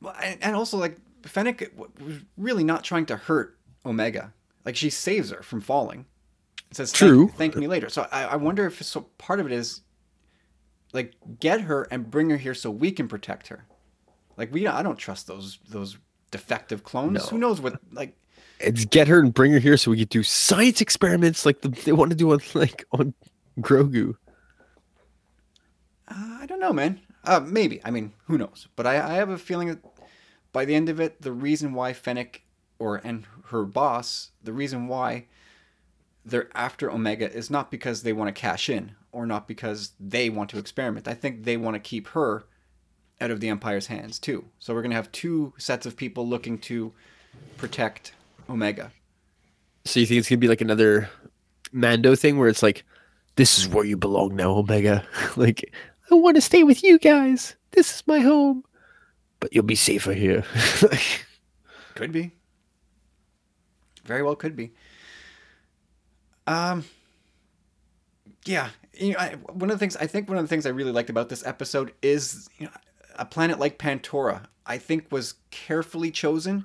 Well, 0.00 0.14
and, 0.22 0.56
also 0.56 0.78
like 0.78 0.96
Fennec 1.24 1.72
was 1.76 2.20
really 2.38 2.64
not 2.64 2.84
trying 2.84 3.06
to 3.06 3.16
hurt 3.16 3.58
Omega. 3.84 4.32
Like 4.64 4.76
she 4.76 4.88
saves 4.88 5.30
her 5.30 5.42
from 5.42 5.60
falling. 5.60 6.06
It 6.70 6.76
says 6.76 6.92
True. 6.92 7.26
Thank, 7.26 7.52
thank 7.52 7.56
me 7.56 7.66
later. 7.66 7.88
So 7.88 8.06
I, 8.10 8.24
I 8.24 8.36
wonder 8.36 8.66
if 8.66 8.82
so 8.82 9.02
part 9.18 9.40
of 9.40 9.46
it 9.46 9.52
is 9.52 9.82
like 10.92 11.14
get 11.38 11.62
her 11.62 11.86
and 11.90 12.10
bring 12.10 12.30
her 12.30 12.36
here 12.36 12.54
so 12.54 12.70
we 12.70 12.92
can 12.92 13.08
protect 13.08 13.48
her. 13.48 13.66
Like 14.36 14.52
we 14.52 14.66
I 14.66 14.82
don't 14.82 14.98
trust 14.98 15.26
those 15.26 15.58
those 15.68 15.98
defective 16.30 16.84
clones. 16.84 17.12
No. 17.12 17.20
Who 17.20 17.38
knows 17.38 17.60
what 17.60 17.80
like 17.92 18.16
It's 18.60 18.84
get 18.86 19.08
her 19.08 19.18
and 19.18 19.34
bring 19.34 19.52
her 19.52 19.58
here 19.58 19.76
so 19.76 19.90
we 19.90 19.98
could 19.98 20.08
do 20.08 20.22
science 20.22 20.80
experiments 20.80 21.44
like 21.44 21.60
the, 21.60 21.68
they 21.68 21.92
want 21.92 22.10
to 22.10 22.16
do 22.16 22.32
on 22.32 22.40
like 22.54 22.84
on 22.92 23.12
Grogu. 23.60 24.14
Uh, 26.10 26.38
I 26.40 26.46
don't 26.46 26.60
know, 26.60 26.72
man. 26.72 27.00
Uh, 27.24 27.40
maybe. 27.40 27.80
I 27.84 27.90
mean, 27.90 28.12
who 28.26 28.36
knows? 28.36 28.68
But 28.76 28.86
I, 28.86 28.96
I 28.96 29.14
have 29.14 29.30
a 29.30 29.38
feeling 29.38 29.68
that 29.68 29.78
by 30.52 30.64
the 30.64 30.74
end 30.74 30.88
of 30.88 31.00
it, 31.00 31.22
the 31.22 31.32
reason 31.32 31.72
why 31.72 31.92
Fennec 31.92 32.42
or 32.78 32.96
and 32.96 33.26
her 33.46 33.64
boss, 33.64 34.30
the 34.42 34.52
reason 34.52 34.88
why 34.88 35.26
they're 36.24 36.48
after 36.54 36.90
Omega 36.90 37.30
is 37.30 37.50
not 37.50 37.70
because 37.70 38.02
they 38.02 38.12
want 38.12 38.34
to 38.34 38.40
cash 38.40 38.68
in 38.68 38.92
or 39.12 39.26
not 39.26 39.48
because 39.48 39.92
they 39.98 40.30
want 40.30 40.50
to 40.50 40.58
experiment. 40.58 41.08
I 41.08 41.14
think 41.14 41.44
they 41.44 41.56
want 41.56 41.74
to 41.74 41.80
keep 41.80 42.08
her 42.08 42.44
out 43.20 43.30
of 43.30 43.40
the 43.40 43.48
Empire's 43.48 43.86
hands 43.86 44.18
too. 44.18 44.44
So 44.58 44.74
we're 44.74 44.82
gonna 44.82 44.94
have 44.94 45.12
two 45.12 45.52
sets 45.58 45.86
of 45.86 45.96
people 45.96 46.26
looking 46.26 46.58
to 46.58 46.92
protect 47.56 48.12
Omega. 48.48 48.92
So 49.84 50.00
you 50.00 50.06
think 50.06 50.20
it's 50.20 50.28
gonna 50.28 50.38
be 50.38 50.48
like 50.48 50.60
another 50.60 51.10
Mando 51.72 52.14
thing 52.14 52.38
where 52.38 52.48
it's 52.48 52.62
like, 52.62 52.84
this 53.36 53.58
is 53.58 53.68
where 53.68 53.84
you 53.84 53.96
belong 53.96 54.36
now, 54.36 54.52
Omega. 54.52 55.04
like, 55.36 55.72
I 56.10 56.14
want 56.14 56.36
to 56.36 56.40
stay 56.40 56.62
with 56.62 56.82
you 56.82 56.98
guys. 56.98 57.56
This 57.72 57.94
is 57.96 58.06
my 58.06 58.20
home, 58.20 58.64
but 59.38 59.54
you'll 59.54 59.64
be 59.64 59.74
safer 59.74 60.12
here. 60.12 60.44
Could 61.94 62.12
be. 62.12 62.32
Very 64.04 64.22
well 64.22 64.34
could 64.34 64.56
be. 64.56 64.72
Um 66.46 66.84
yeah, 68.46 68.70
you 68.94 69.12
know, 69.12 69.18
I, 69.18 69.34
one 69.34 69.70
of 69.70 69.76
the 69.76 69.78
things 69.78 69.96
I 69.96 70.06
think 70.06 70.28
one 70.28 70.38
of 70.38 70.44
the 70.44 70.48
things 70.48 70.66
I 70.66 70.70
really 70.70 70.92
liked 70.92 71.10
about 71.10 71.28
this 71.28 71.46
episode 71.46 71.92
is 72.02 72.48
you 72.58 72.66
know, 72.66 72.72
a 73.16 73.24
planet 73.24 73.58
like 73.58 73.78
Pantora. 73.78 74.46
I 74.66 74.78
think 74.78 75.12
was 75.12 75.34
carefully 75.50 76.10
chosen 76.10 76.64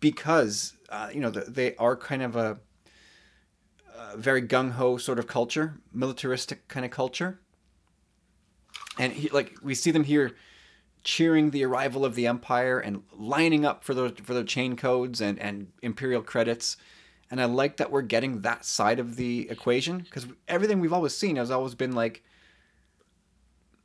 because 0.00 0.74
uh, 0.90 1.08
you 1.12 1.20
know 1.20 1.30
the, 1.30 1.40
they 1.40 1.74
are 1.76 1.96
kind 1.96 2.22
of 2.22 2.36
a, 2.36 2.58
a 3.96 4.16
very 4.16 4.42
gung 4.42 4.72
ho 4.72 4.96
sort 4.98 5.18
of 5.18 5.26
culture, 5.26 5.80
militaristic 5.92 6.68
kind 6.68 6.84
of 6.84 6.90
culture, 6.90 7.40
and 8.98 9.12
he, 9.12 9.28
like 9.28 9.56
we 9.62 9.74
see 9.74 9.90
them 9.90 10.04
here 10.04 10.32
cheering 11.02 11.50
the 11.50 11.64
arrival 11.64 12.04
of 12.04 12.14
the 12.14 12.26
empire 12.26 12.78
and 12.78 13.02
lining 13.12 13.64
up 13.64 13.84
for 13.84 13.94
those 13.94 14.12
for 14.22 14.34
their 14.34 14.44
chain 14.44 14.76
codes 14.76 15.20
and 15.20 15.38
and 15.38 15.68
imperial 15.82 16.22
credits. 16.22 16.76
And 17.30 17.40
i 17.40 17.46
like 17.46 17.78
that 17.78 17.90
we're 17.90 18.02
getting 18.02 18.42
that 18.42 18.64
side 18.64 18.98
of 18.98 19.16
the 19.16 19.48
equation 19.50 19.98
because 19.98 20.26
everything 20.46 20.80
we've 20.80 20.92
always 20.92 21.16
seen 21.16 21.36
has 21.36 21.50
always 21.50 21.74
been 21.74 21.92
like 21.92 22.22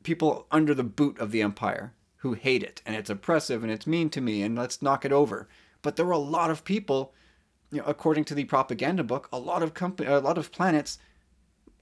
people 0.03 0.47
under 0.51 0.73
the 0.73 0.83
boot 0.83 1.19
of 1.19 1.31
the 1.31 1.41
empire 1.41 1.93
who 2.17 2.33
hate 2.33 2.63
it 2.63 2.81
and 2.85 2.95
it's 2.95 3.09
oppressive 3.09 3.63
and 3.63 3.71
it's 3.71 3.87
mean 3.87 4.09
to 4.09 4.21
me 4.21 4.41
and 4.43 4.57
let's 4.57 4.81
knock 4.81 5.05
it 5.05 5.11
over. 5.11 5.47
But 5.81 5.95
there 5.95 6.05
were 6.05 6.11
a 6.11 6.17
lot 6.17 6.51
of 6.51 6.63
people 6.63 7.13
you 7.71 7.79
know 7.79 7.85
according 7.85 8.25
to 8.25 8.35
the 8.35 8.45
propaganda 8.45 9.03
book 9.03 9.27
a 9.31 9.39
lot 9.39 9.63
of 9.63 9.73
company 9.73 10.09
a 10.09 10.19
lot 10.19 10.37
of 10.37 10.51
planets 10.51 10.97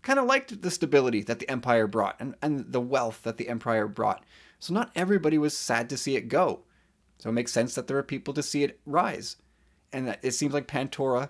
kind 0.07 0.19
of 0.19 0.25
liked 0.25 0.61
the 0.61 0.71
stability 0.71 1.21
that 1.21 1.39
the 1.39 1.49
empire 1.49 1.85
brought 1.85 2.15
and, 2.19 2.35
and 2.41 2.71
the 2.71 2.81
wealth 2.81 3.21
that 3.23 3.37
the 3.37 3.49
empire 3.49 3.87
brought 3.87 4.23
so 4.59 4.73
not 4.73 4.91
everybody 4.95 5.37
was 5.37 5.55
sad 5.55 5.89
to 5.89 5.97
see 5.97 6.15
it 6.15 6.29
go. 6.29 6.61
So 7.19 7.29
it 7.29 7.33
makes 7.33 7.51
sense 7.51 7.75
that 7.75 7.87
there 7.87 7.97
are 7.97 8.03
people 8.03 8.33
to 8.33 8.43
see 8.43 8.63
it 8.63 8.79
rise. 8.85 9.37
And 9.93 10.07
that 10.07 10.19
it 10.21 10.31
seems 10.31 10.53
like 10.53 10.67
Pantora 10.67 11.29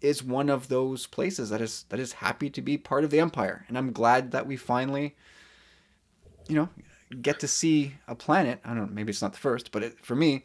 is 0.00 0.22
one 0.22 0.48
of 0.48 0.68
those 0.68 1.06
places 1.06 1.50
that 1.50 1.60
is 1.60 1.84
that 1.88 1.98
is 1.98 2.12
happy 2.14 2.48
to 2.50 2.62
be 2.62 2.78
part 2.78 3.04
of 3.04 3.10
the 3.10 3.20
empire. 3.20 3.64
And 3.68 3.76
I'm 3.76 3.92
glad 3.92 4.30
that 4.30 4.46
we 4.46 4.56
finally 4.56 5.16
you 6.48 6.54
know 6.54 6.68
get 7.20 7.40
to 7.40 7.48
see 7.48 7.94
a 8.06 8.14
planet. 8.14 8.60
I 8.64 8.68
don't 8.68 8.78
know, 8.78 8.94
maybe 8.94 9.10
it's 9.10 9.22
not 9.22 9.32
the 9.32 9.38
first, 9.38 9.72
but 9.72 9.82
it, 9.82 10.04
for 10.04 10.14
me 10.14 10.44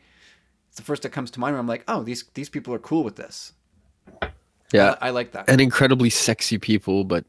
it's 0.69 0.77
the 0.77 0.83
first 0.83 1.03
that 1.03 1.09
comes 1.09 1.29
to 1.31 1.39
mind 1.39 1.53
where 1.53 1.59
I'm 1.59 1.67
like, 1.67 1.83
"Oh, 1.87 2.01
these 2.01 2.25
these 2.33 2.49
people 2.49 2.73
are 2.73 2.79
cool 2.79 3.03
with 3.03 3.15
this." 3.15 3.53
yeah, 4.73 4.95
I, 4.99 5.07
I 5.07 5.09
like 5.11 5.33
that. 5.33 5.47
and 5.47 5.61
incredibly 5.61 6.09
sexy 6.09 6.57
people, 6.57 7.03
but 7.03 7.25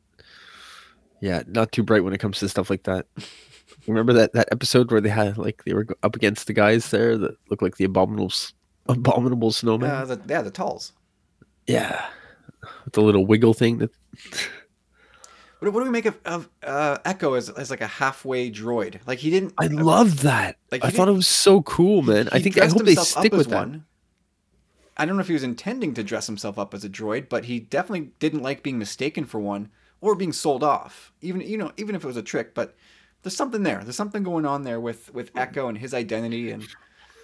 yeah, 1.24 1.42
not 1.46 1.72
too 1.72 1.82
bright 1.82 2.04
when 2.04 2.12
it 2.12 2.18
comes 2.18 2.38
to 2.40 2.48
stuff 2.50 2.68
like 2.68 2.82
that. 2.82 3.06
Remember 3.86 4.12
that 4.12 4.34
that 4.34 4.48
episode 4.52 4.90
where 4.90 5.00
they 5.00 5.08
had 5.08 5.38
like 5.38 5.64
they 5.64 5.72
were 5.72 5.86
up 6.02 6.14
against 6.14 6.46
the 6.46 6.52
guys 6.52 6.90
there 6.90 7.16
that 7.16 7.36
looked 7.48 7.62
like 7.62 7.78
the 7.78 7.84
abominable 7.90 8.32
abominable 8.88 9.50
snowman? 9.50 9.90
uh, 9.90 10.04
the, 10.04 10.20
yeah, 10.28 10.42
the 10.42 10.50
Talz. 10.50 10.92
yeah, 11.66 12.06
with 12.84 12.92
the 12.92 13.00
little 13.00 13.24
wiggle 13.26 13.54
thing 13.54 13.78
that 13.78 13.90
What, 15.60 15.72
what 15.72 15.80
do 15.80 15.84
we 15.84 15.90
make 15.92 16.04
of, 16.04 16.18
of 16.26 16.50
uh, 16.62 16.98
Echo 17.06 17.34
as, 17.34 17.48
as 17.48 17.70
like 17.70 17.80
a 17.80 17.86
halfway 17.86 18.50
droid? 18.50 19.00
Like 19.06 19.18
he 19.18 19.30
didn't. 19.30 19.54
I 19.56 19.68
love 19.68 20.20
that. 20.22 20.56
Like, 20.70 20.84
I 20.84 20.90
thought 20.90 21.08
it 21.08 21.12
was 21.12 21.26
so 21.26 21.62
cool, 21.62 22.02
man. 22.02 22.28
I 22.32 22.38
think 22.38 22.58
I 22.58 22.66
hope 22.66 22.84
they 22.84 22.96
stick 22.96 23.32
with 23.32 23.48
that. 23.48 23.56
one. 23.56 23.86
I 24.98 25.06
don't 25.06 25.16
know 25.16 25.22
if 25.22 25.28
he 25.28 25.32
was 25.32 25.42
intending 25.42 25.94
to 25.94 26.04
dress 26.04 26.26
himself 26.26 26.58
up 26.58 26.74
as 26.74 26.84
a 26.84 26.88
droid, 26.90 27.30
but 27.30 27.46
he 27.46 27.60
definitely 27.60 28.10
didn't 28.18 28.42
like 28.42 28.62
being 28.62 28.78
mistaken 28.78 29.24
for 29.24 29.40
one 29.40 29.70
or 30.04 30.14
being 30.14 30.32
sold 30.32 30.62
off. 30.62 31.12
Even 31.22 31.40
you 31.40 31.56
know, 31.56 31.72
even 31.78 31.94
if 31.94 32.04
it 32.04 32.06
was 32.06 32.18
a 32.18 32.22
trick, 32.22 32.54
but 32.54 32.76
there's 33.22 33.34
something 33.34 33.62
there. 33.62 33.80
There's 33.82 33.96
something 33.96 34.22
going 34.22 34.44
on 34.44 34.62
there 34.62 34.78
with 34.78 35.12
with 35.14 35.30
Echo 35.34 35.68
and 35.68 35.78
his 35.78 35.94
identity 35.94 36.50
and 36.50 36.68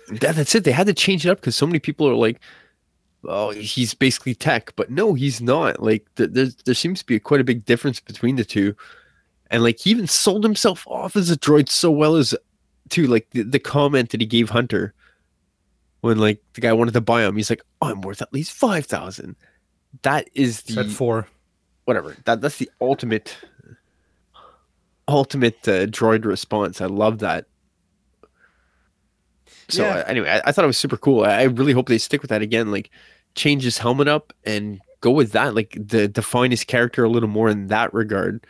That, 0.09 0.35
that's 0.35 0.55
it. 0.55 0.65
They 0.65 0.73
had 0.73 0.87
to 0.87 0.95
change 0.95 1.27
it 1.27 1.31
up 1.31 1.39
because 1.41 1.55
so 1.55 1.67
many 1.67 1.79
people 1.79 2.09
are 2.09 2.15
like, 2.15 2.41
"Oh, 3.25 3.51
he's 3.51 3.93
basically 3.93 4.35
tech," 4.35 4.73
but 4.77 4.91
no, 4.91 5.13
he's 5.13 5.43
not. 5.43 5.83
Like, 5.83 6.07
th- 6.17 6.31
there's 6.33 6.57
there 6.57 6.75
seems 6.75 7.01
to 7.01 7.07
be 7.07 7.21
quite 7.21 7.43
a 7.43 7.45
big 7.45 7.67
difference 7.67 8.01
between 8.01 8.37
the 8.37 8.45
two, 8.47 8.75
and 9.51 9.63
like 9.63 9.79
he 9.79 9.91
even 9.91 10.07
sold 10.07 10.43
himself 10.43 10.87
off 10.89 11.17
as 11.17 11.31
a 11.31 11.37
droid 11.37 11.69
so 11.69 11.91
well 11.91 12.17
as, 12.17 12.35
too. 12.89 13.07
Like 13.07 13.29
the, 13.33 13.43
the 13.43 13.59
comment 13.59 14.11
that 14.11 14.23
he 14.23 14.27
gave 14.27 14.49
Hunter 14.49 14.95
when 16.01 16.19
like 16.19 16.43
the 16.55 16.63
guy 16.63 16.73
wanted 16.73 16.95
to 16.95 17.03
buy 17.03 17.25
him, 17.25 17.37
he's 17.37 17.51
like, 17.51 17.63
"I'm 17.83 18.01
worth 18.01 18.23
at 18.23 18.33
least 18.33 18.53
five 18.53 18.87
thousand. 18.87 19.37
That 20.01 20.31
is 20.35 20.63
the 20.63 20.73
Said 20.73 20.91
four. 20.91 21.29
Whatever. 21.91 22.17
That 22.25 22.41
that's 22.41 22.59
the 22.59 22.71
ultimate 22.81 23.37
ultimate 25.09 25.57
uh, 25.69 25.87
droid 25.87 26.25
response. 26.25 26.81
I 26.81 26.87
love 26.87 27.19
that. 27.19 27.47
So 29.69 29.85
Yeah. 29.85 29.97
uh, 29.97 30.05
anyway, 30.07 30.29
I, 30.31 30.43
I 30.49 30.53
thought 30.53 30.65
it 30.65 30.69
was 30.69 30.79
super 30.79 30.97
cool. 30.97 31.25
I, 31.25 31.41
I 31.41 31.43
really 31.45 31.73
hope 31.73 31.89
they 31.89 31.99
stick 31.99 32.23
with 32.23 32.29
that 32.31 32.43
again. 32.43 32.71
Like 32.71 32.91
change 33.35 33.63
his 33.65 33.79
helmet 33.79 34.09
up 34.09 34.33
and 34.45 34.81
go 35.01 35.11
with 35.11 35.33
that. 35.33 35.55
Like 35.55 35.77
the 35.81 36.07
define 36.09 36.51
his 36.53 36.65
character 36.65 37.05
a 37.05 37.09
little 37.09 37.29
more 37.29 37.49
in 37.49 37.67
that 37.69 37.93
regard. 37.93 38.47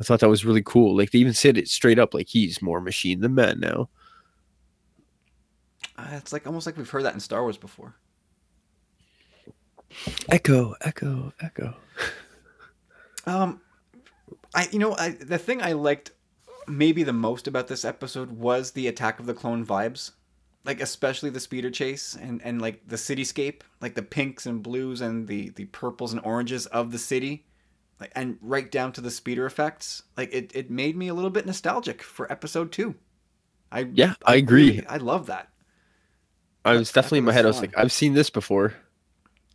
I 0.00 0.04
thought 0.04 0.20
that 0.20 0.28
was 0.28 0.44
really 0.44 0.62
cool. 0.62 0.96
Like 0.96 1.10
they 1.10 1.18
even 1.18 1.34
said 1.34 1.56
it 1.58 1.68
straight 1.68 1.98
up, 1.98 2.14
like 2.14 2.28
he's 2.28 2.60
more 2.62 2.80
machine 2.80 3.20
than 3.20 3.34
man 3.34 3.60
now. 3.60 3.88
uh, 5.98 6.08
it's 6.12 6.32
like 6.32 6.46
almost 6.46 6.66
like 6.66 6.76
we've 6.76 6.88
heard 6.90 7.04
that 7.04 7.14
in 7.14 7.20
Star 7.20 7.42
Wars 7.42 7.58
before. 7.58 7.94
Echo, 10.28 10.74
echo, 10.80 11.32
echo. 11.40 11.74
Um, 13.26 13.60
I 14.54 14.68
you 14.72 14.78
know 14.78 14.94
I 14.96 15.10
the 15.10 15.38
thing 15.38 15.62
I 15.62 15.72
liked 15.72 16.12
maybe 16.66 17.02
the 17.02 17.12
most 17.12 17.46
about 17.46 17.68
this 17.68 17.84
episode 17.84 18.30
was 18.32 18.72
the 18.72 18.86
Attack 18.88 19.18
of 19.20 19.26
the 19.26 19.34
Clone 19.34 19.64
vibes, 19.66 20.12
like 20.64 20.80
especially 20.80 21.30
the 21.30 21.40
speeder 21.40 21.70
chase 21.70 22.16
and 22.20 22.40
and 22.42 22.60
like 22.60 22.86
the 22.86 22.96
cityscape, 22.96 23.62
like 23.80 23.94
the 23.94 24.02
pinks 24.02 24.46
and 24.46 24.62
blues 24.62 25.00
and 25.00 25.26
the 25.28 25.50
the 25.50 25.66
purples 25.66 26.12
and 26.12 26.22
oranges 26.24 26.66
of 26.66 26.92
the 26.92 26.98
city, 26.98 27.44
like 28.00 28.12
and 28.14 28.38
right 28.40 28.70
down 28.70 28.92
to 28.92 29.00
the 29.00 29.10
speeder 29.10 29.46
effects. 29.46 30.02
Like 30.16 30.32
it 30.32 30.52
it 30.54 30.70
made 30.70 30.96
me 30.96 31.08
a 31.08 31.14
little 31.14 31.30
bit 31.30 31.46
nostalgic 31.46 32.02
for 32.02 32.30
episode 32.32 32.72
two. 32.72 32.94
I 33.72 33.88
Yeah, 33.92 34.14
I 34.26 34.36
agree. 34.36 34.70
really- 34.70 34.86
I 34.86 34.96
love 34.96 35.26
that. 35.26 35.48
I 36.64 36.72
was 36.74 36.90
That- 36.90 37.02
definitely 37.02 37.18
in 37.18 37.24
my 37.24 37.32
head. 37.32 37.44
I 37.44 37.48
was 37.48 37.60
like, 37.60 37.76
I've 37.78 37.92
seen 37.92 38.14
this 38.14 38.30
before. 38.30 38.74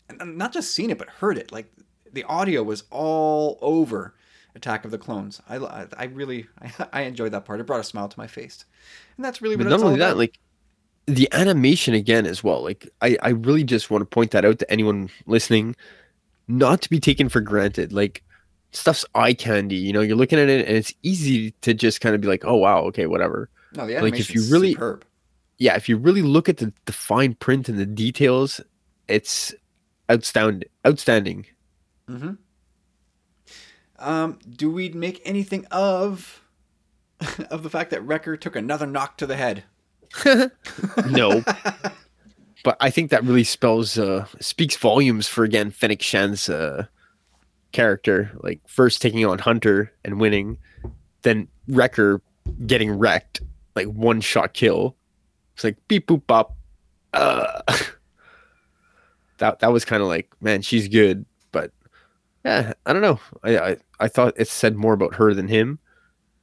and 0.07 0.38
not 0.38 0.53
just 0.53 0.72
seen 0.74 0.89
it 0.91 0.97
but 0.99 1.09
heard 1.09 1.38
it 1.38 1.51
like 1.51 1.72
the 2.16 2.24
audio 2.24 2.63
was 2.63 2.84
all 2.89 3.59
over 3.61 4.16
attack 4.55 4.86
of 4.86 4.91
the 4.91 4.97
clones 4.97 5.41
i, 5.47 5.57
I, 5.57 5.86
I 5.97 6.05
really 6.05 6.47
I, 6.61 6.88
I 6.93 7.01
enjoyed 7.03 7.32
that 7.34 7.45
part 7.45 7.59
it 7.59 7.66
brought 7.68 7.82
a 7.82 7.84
smile 7.84 8.07
to 8.07 8.20
my 8.20 8.28
face 8.28 8.66
and 9.18 9.24
that's 9.26 9.41
really 9.41 9.55
But 9.55 9.66
what 9.66 9.70
not 9.70 9.76
it's 9.76 9.84
all 9.84 9.89
only 9.89 9.99
that, 9.99 10.18
like 10.18 10.39
the 11.07 11.30
animation 11.34 11.93
again 11.93 12.26
as 12.26 12.43
well. 12.43 12.63
Like 12.63 12.89
I, 13.01 13.18
I 13.22 13.30
really 13.30 13.63
just 13.63 13.91
want 13.91 14.01
to 14.01 14.05
point 14.05 14.32
that 14.32 14.45
out 14.45 14.59
to 14.59 14.72
anyone 14.72 15.09
listening, 15.26 15.76
not 16.47 16.82
to 16.82 16.89
be 16.89 16.99
taken 16.99 17.30
for 17.30 17.41
granted. 17.41 17.93
Like 17.93 18.24
stuff's 18.72 19.05
eye 19.13 19.34
candy. 19.34 19.76
You 19.76 19.93
know, 19.93 20.01
you're 20.01 20.16
looking 20.18 20.39
at 20.39 20.49
it 20.49 20.68
and 20.68 20.78
it's 20.78 20.93
easy 21.03 21.51
to 21.61 21.74
just 21.74 22.01
kind 22.01 22.16
of 22.16 22.22
be 22.22 22.28
like, 22.28 22.43
oh 22.45 22.55
wow, 22.55 22.82
okay, 22.86 23.05
whatever. 23.05 23.49
no 23.76 23.86
the 23.86 23.93
like, 23.93 24.20
if 24.20 24.30
animation 24.30 24.41
you 24.41 24.51
really- 24.51 24.74
superb 24.74 25.05
Yeah, 25.57 25.76
if 25.76 25.88
you 25.88 25.97
really 25.97 26.24
look 26.24 26.49
at 26.49 26.57
the, 26.57 26.74
the 26.86 26.93
fine 26.93 27.36
print 27.36 27.70
and 27.70 27.78
the 27.78 27.86
details, 27.86 28.59
it's 29.07 29.53
outstanding. 30.09 30.70
Outstanding. 30.88 31.45
Mm-hmm. 32.10 32.34
um 33.97 34.39
do 34.49 34.70
we 34.70 34.89
make 34.89 35.22
anything 35.26 35.66
of 35.72 36.43
of 37.49 37.64
the 37.64 37.70
fact 37.70 37.89
that 37.91 38.01
Wrecker 38.03 38.38
took 38.38 38.56
another 38.56 38.86
knock 38.86 39.18
to 39.18 39.26
the 39.26 39.36
head 39.36 39.64
no, 41.10 41.43
but 42.64 42.78
I 42.80 42.89
think 42.89 43.12
that 43.12 43.24
really 43.24 43.43
spells 43.43 43.97
uh 43.97 44.26
speaks 44.39 44.76
volumes 44.76 45.28
for 45.28 45.43
again 45.43 45.72
Fennec 45.72 46.01
Shand's 46.01 46.49
uh 46.49 46.86
character. 47.72 48.32
Like 48.41 48.62
first 48.68 49.01
taking 49.01 49.26
on 49.26 49.39
Hunter 49.39 49.91
and 50.03 50.20
winning, 50.20 50.58
then 51.24 51.47
Wrecker 51.68 52.22
getting 52.66 52.91
wrecked, 52.91 53.41
like 53.76 53.88
one 53.88 54.22
shot 54.22 54.53
kill. 54.53 54.95
It's 55.56 55.64
like 55.64 55.78
beep 55.88 56.08
boop 56.08 56.26
bop. 56.28 56.56
Uh, 57.14 57.62
that 59.38 59.60
that 59.60 59.72
was 59.72 59.86
kind 59.86 60.01
of 60.01 60.08
like, 60.08 60.30
man, 60.41 60.62
she's 60.62 60.88
good, 60.88 61.26
yeah, 62.46 62.74
I 62.86 62.93
don't 62.93 63.02
know. 63.02 63.20
I, 63.43 63.58
I 63.58 63.78
I 64.00 64.08
thought 64.08 64.34
it 64.38 64.48
said 64.48 64.76
more 64.76 64.93
about 64.93 65.16
her 65.16 65.34
than 65.34 65.48
him. 65.48 65.80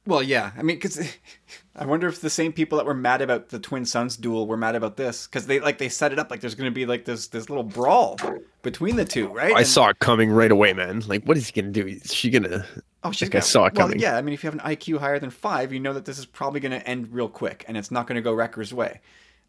Well, 0.05 0.21
yeah. 0.21 0.51
I 0.57 0.63
mean, 0.63 0.75
because 0.75 0.99
I 1.75 1.85
wonder 1.85 2.07
if 2.09 2.19
the 2.19 2.29
same 2.29 2.51
people 2.51 2.77
that 2.77 2.85
were 2.85 2.93
mad 2.93 3.21
about 3.21 3.49
the 3.49 3.59
twin 3.59 3.85
suns 3.85 4.17
duel 4.17 4.45
were 4.47 4.57
mad 4.57 4.75
about 4.75 4.97
this 4.97 5.27
because 5.27 5.47
they 5.47 5.59
like 5.61 5.77
they 5.77 5.87
set 5.89 6.11
it 6.11 6.19
up 6.19 6.29
like 6.29 6.41
there's 6.41 6.55
going 6.55 6.69
to 6.69 6.75
be 6.75 6.85
like 6.85 7.05
this 7.05 7.27
this 7.27 7.49
little 7.49 7.63
brawl 7.63 8.19
between 8.63 8.97
the 8.97 9.05
two, 9.05 9.27
right? 9.29 9.53
I 9.55 9.59
And- 9.59 9.67
saw 9.67 9.87
it 9.89 9.99
coming 9.99 10.29
right 10.29 10.51
away, 10.51 10.73
man. 10.73 11.03
Like, 11.07 11.23
what 11.23 11.37
is 11.37 11.47
he 11.47 11.61
gonna 11.61 11.71
do? 11.73 11.87
Is 11.87 12.13
she 12.13 12.29
gonna? 12.29 12.65
Oh, 13.05 13.11
she's 13.11 13.27
like 13.29 13.35
I 13.35 13.39
got- 13.39 13.45
saw 13.45 13.65
it 13.65 13.73
well, 13.75 13.87
coming. 13.87 13.99
yeah. 13.99 14.17
I 14.17 14.21
mean, 14.21 14.33
if 14.33 14.43
you 14.43 14.51
have 14.51 14.59
an 14.59 14.65
IQ 14.75 14.99
higher 14.99 15.19
than 15.19 15.29
five, 15.29 15.71
you 15.71 15.79
know 15.79 15.93
that 15.93 16.05
this 16.05 16.17
is 16.19 16.25
probably 16.25 16.59
going 16.59 16.71
to 16.71 16.85
end 16.87 17.13
real 17.13 17.27
quick, 17.29 17.65
and 17.67 17.75
it's 17.77 17.91
not 17.91 18.07
going 18.07 18.15
to 18.15 18.21
go 18.21 18.33
Wrecker's 18.33 18.73
way. 18.73 19.01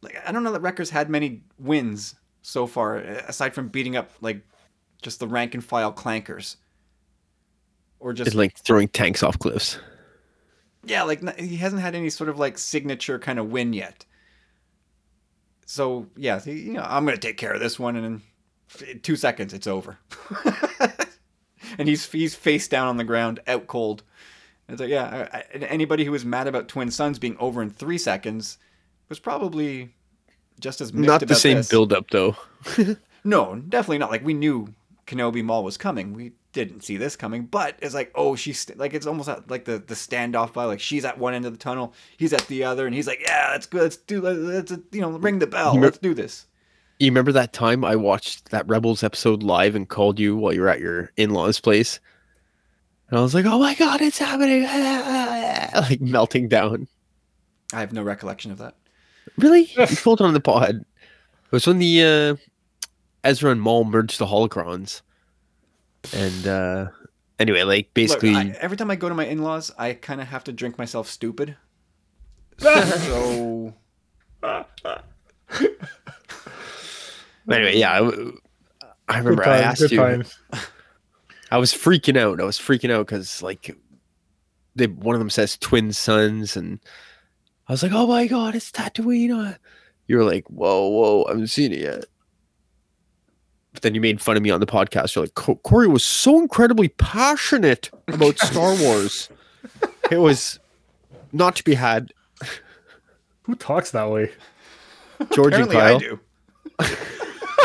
Like, 0.03 0.21
I 0.27 0.33
don't 0.33 0.43
know 0.45 0.51
that 0.53 0.61
Wrecker's 0.61 0.91
had 0.91 1.09
many 1.09 1.43
wins 1.59 2.17
so 2.43 2.67
far, 2.67 2.97
aside 2.97 3.55
from 3.55 3.69
beating 3.69 3.97
up 3.97 4.11
like 4.21 4.45
just 5.05 5.21
the 5.21 5.29
rank 5.29 5.55
and 5.55 5.65
file 5.65 5.93
clankers, 5.93 6.57
or 8.01 8.13
just 8.13 8.29
It's 8.29 8.37
like 8.37 8.59
throwing 8.59 8.89
tanks 8.89 9.23
off 9.23 9.39
cliffs. 9.39 9.79
Yeah, 10.85 11.05
like 11.05 11.39
he 11.39 11.57
hasn't 11.57 11.83
had 11.83 11.95
any 11.95 12.11
sort 12.11 12.29
of 12.29 12.39
like 12.39 12.59
signature 12.59 13.19
kind 13.19 13.39
of 13.39 13.51
win 13.51 13.73
yet. 13.73 14.05
So 15.67 16.07
yeah, 16.17 16.43
you 16.45 16.73
know, 16.73 16.85
I'm 16.85 17.05
gonna 17.05 17.17
take 17.19 17.37
care 17.37 17.53
of 17.53 17.61
this 17.61 17.79
one, 17.79 17.97
and 17.97 18.23
in 18.83 19.01
two 19.01 19.17
seconds 19.17 19.55
it's 19.55 19.67
over. 19.67 19.99
and 21.79 21.89
he's 21.89 22.11
he's 22.11 22.35
face 22.35 22.67
down 22.67 22.89
on 22.89 22.97
the 22.97 23.05
ground, 23.05 23.41
out 23.47 23.67
cold. 23.67 24.03
And 24.67 24.75
it's 24.75 24.81
like 24.81 24.91
yeah, 24.91 25.29
I, 25.33 25.39
I, 25.39 25.43
anybody 25.67 26.05
who 26.05 26.13
was 26.13 26.25
mad 26.25 26.49
about 26.49 26.69
Twin 26.69 26.91
Suns 26.91 27.19
being 27.19 27.37
over 27.39 27.63
in 27.63 27.71
three 27.71 27.99
seconds 27.99 28.59
was 29.09 29.19
probably 29.19 29.91
just 30.61 30.81
as 30.81 30.93
Not 30.93 31.27
the 31.27 31.35
same 31.35 31.59
this. 31.59 31.69
build 31.69 31.93
up 31.93 32.11
though. 32.11 32.37
No, 33.25 33.57
definitely 33.57 33.99
not. 33.99 34.11
Like 34.11 34.23
we 34.23 34.35
knew 34.35 34.69
Kenobi 35.07 35.43
Maul 35.43 35.65
was 35.65 35.77
coming. 35.77 36.13
We 36.13 36.33
didn't 36.53 36.83
see 36.83 36.97
this 36.97 37.17
coming, 37.17 37.47
but 37.47 37.77
it's 37.83 37.95
like, 37.95 38.13
oh, 38.15 38.37
she's 38.37 38.61
st- 38.61 38.79
like 38.79 38.95
it's 38.95 39.07
almost 39.07 39.29
at, 39.29 39.51
like 39.51 39.65
the 39.65 39.79
the 39.79 39.95
standoff 39.95 40.53
by 40.53 40.65
like 40.65 40.81
she's 40.81 41.05
at 41.05 41.19
one 41.19 41.35
end 41.35 41.45
of 41.45 41.53
the 41.53 41.59
tunnel, 41.59 41.93
he's 42.17 42.33
at 42.33 42.47
the 42.47 42.65
other, 42.65 42.87
and 42.87 42.95
he's 42.95 43.07
like, 43.07 43.21
yeah, 43.21 43.51
that's 43.53 43.67
good. 43.67 43.83
Let's 43.83 43.97
do 43.97 44.21
let's 44.23 44.73
you 44.93 45.01
know 45.01 45.11
ring 45.11 45.39
the 45.39 45.47
bell. 45.47 45.79
Let's 45.79 45.99
do 45.99 46.15
this. 46.15 46.47
You 46.99 47.09
remember 47.11 47.33
that 47.33 47.53
time 47.53 47.85
I 47.85 47.97
watched 47.97 48.51
that 48.51 48.69
Rebels 48.69 49.03
episode 49.03 49.43
live 49.43 49.75
and 49.75 49.89
called 49.89 50.21
you 50.21 50.37
while 50.37 50.53
you 50.53 50.61
were 50.61 50.69
at 50.69 50.81
your 50.81 51.11
in-laws' 51.17 51.59
place? 51.59 51.99
And 53.11 53.19
I 53.19 53.23
was 53.23 53.35
like, 53.35 53.47
"Oh 53.47 53.59
my 53.59 53.75
god, 53.75 54.01
it's 54.01 54.19
happening!" 54.19 54.63
like 55.75 56.01
melting 56.01 56.49
down. 56.49 56.87
I 57.73 57.81
have 57.81 57.93
no 57.93 58.03
recollection 58.03 58.53
of 58.53 58.59
that. 58.59 58.77
Really? 59.37 59.71
you 59.77 59.87
told 59.87 60.21
on 60.21 60.35
the 60.35 60.41
pod. 60.41 60.77
It 60.77 61.53
was 61.53 61.67
when 61.67 61.79
the 61.79 62.03
uh, 62.03 62.37
Ezra 63.25 63.51
and 63.51 63.61
Maul 63.61 63.85
merged 63.85 64.19
the 64.19 64.27
holocrons. 64.27 65.01
And 66.13 66.47
uh, 66.47 66.89
anyway, 67.39 67.63
like 67.63 67.95
basically, 67.95 68.35
Look, 68.35 68.47
I, 68.47 68.59
every 68.61 68.77
time 68.77 68.91
I 68.91 68.97
go 68.97 69.09
to 69.09 69.15
my 69.15 69.25
in 69.27 69.43
laws, 69.43 69.71
I 69.79 69.95
kind 69.95 70.21
of 70.21 70.29
have 70.29 70.45
to 70.45 70.53
drink 70.53 70.79
myself 70.79 71.09
stupid. 71.09 71.57
so 72.59 73.75
anyway, 77.51 77.77
yeah. 77.77 78.01
I, 78.01 78.33
I 79.09 79.19
remember 79.19 79.45
Good 79.45 79.53
I 79.53 79.59
asked 79.59 79.91
you. 79.91 79.99
times. 79.99 80.39
I 81.51 81.59
was 81.59 81.73
freaking 81.73 82.17
out. 82.17 82.41
I 82.41 82.45
was 82.45 82.59
freaking 82.59 82.91
out 82.91 83.07
because 83.07 83.43
like 83.43 83.77
they 84.77 84.87
one 84.87 85.15
of 85.15 85.21
them 85.21 85.31
says 85.31 85.57
twin 85.59 85.93
suns, 85.93 86.57
and 86.57 86.81
I 87.69 87.73
was 87.73 87.83
like, 87.83 87.93
"Oh 87.93 88.07
my 88.07 88.27
god, 88.27 88.55
it's 88.55 88.71
Tatooine!" 88.71 89.59
You 90.07 90.17
were 90.17 90.25
like, 90.25 90.47
"Whoa, 90.49 90.89
whoa, 90.89 91.25
I 91.25 91.31
haven't 91.31 91.49
seen 91.49 91.73
it 91.73 91.81
yet." 91.81 92.05
But 93.85 93.89
then 93.91 93.95
you 93.97 94.01
made 94.01 94.23
fun 94.23 94.35
of 94.39 94.43
me 94.43 94.49
on 94.49 94.61
the 94.61 94.67
podcast. 94.67 95.15
You're 95.15 95.25
like, 95.25 95.35
"Corey 95.63 95.87
was 95.89 96.03
so 96.03 96.41
incredibly 96.41 96.89
passionate 96.89 97.91
about 98.09 98.39
Star 98.39 98.75
Wars. 98.81 99.29
it 100.11 100.17
was 100.17 100.59
not 101.35 101.55
to 101.57 101.65
be 101.65 101.75
had." 101.75 102.11
Who 103.43 103.55
talks 103.55 103.91
that 103.91 104.11
way? 104.11 104.33
George 105.35 105.53
and 105.53 105.71
Kyle. 105.71 105.97
I 105.97 105.99
do. 105.99 106.21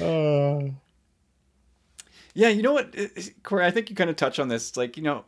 Uh, 0.00 0.70
Yeah, 2.34 2.48
you 2.48 2.62
know 2.62 2.72
what, 2.72 2.94
Corey? 3.42 3.64
I 3.64 3.70
think 3.72 3.90
you 3.90 3.96
kind 3.96 4.10
of 4.10 4.14
touch 4.16 4.38
on 4.38 4.46
this. 4.48 4.76
Like, 4.76 4.96
you 4.96 5.02
know, 5.04 5.24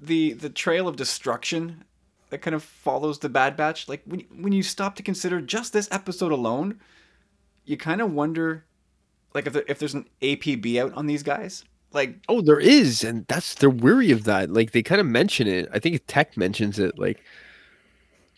the 0.00 0.34
the 0.34 0.50
trail 0.50 0.86
of 0.88 0.94
destruction 0.96 1.84
that 2.30 2.38
kind 2.38 2.54
of 2.54 2.62
follows 2.62 3.18
the 3.20 3.28
Bad 3.28 3.56
Batch. 3.56 3.88
Like 3.88 4.02
when 4.06 4.20
when 4.36 4.52
you 4.52 4.62
stop 4.62 4.94
to 4.96 5.02
consider 5.02 5.40
just 5.40 5.72
this 5.72 5.88
episode 5.92 6.30
alone, 6.32 6.80
you 7.66 7.76
kind 7.76 8.00
of 8.00 8.12
wonder, 8.12 8.64
like 9.34 9.46
if 9.46 9.52
there, 9.52 9.64
if 9.68 9.78
there's 9.78 9.94
an 9.94 10.08
APB 10.22 10.80
out 10.80 10.94
on 10.94 11.06
these 11.06 11.22
guys. 11.22 11.64
Like, 11.92 12.16
Oh, 12.28 12.40
there 12.40 12.58
is, 12.58 13.04
and 13.04 13.26
that's 13.26 13.54
they're 13.54 13.70
weary 13.70 14.10
of 14.10 14.24
that. 14.24 14.50
Like 14.50 14.72
they 14.72 14.82
kind 14.82 15.00
of 15.00 15.06
mention 15.06 15.46
it. 15.46 15.68
I 15.72 15.78
think 15.78 16.00
Tech 16.06 16.36
mentions 16.36 16.78
it. 16.78 16.98
Like 16.98 17.22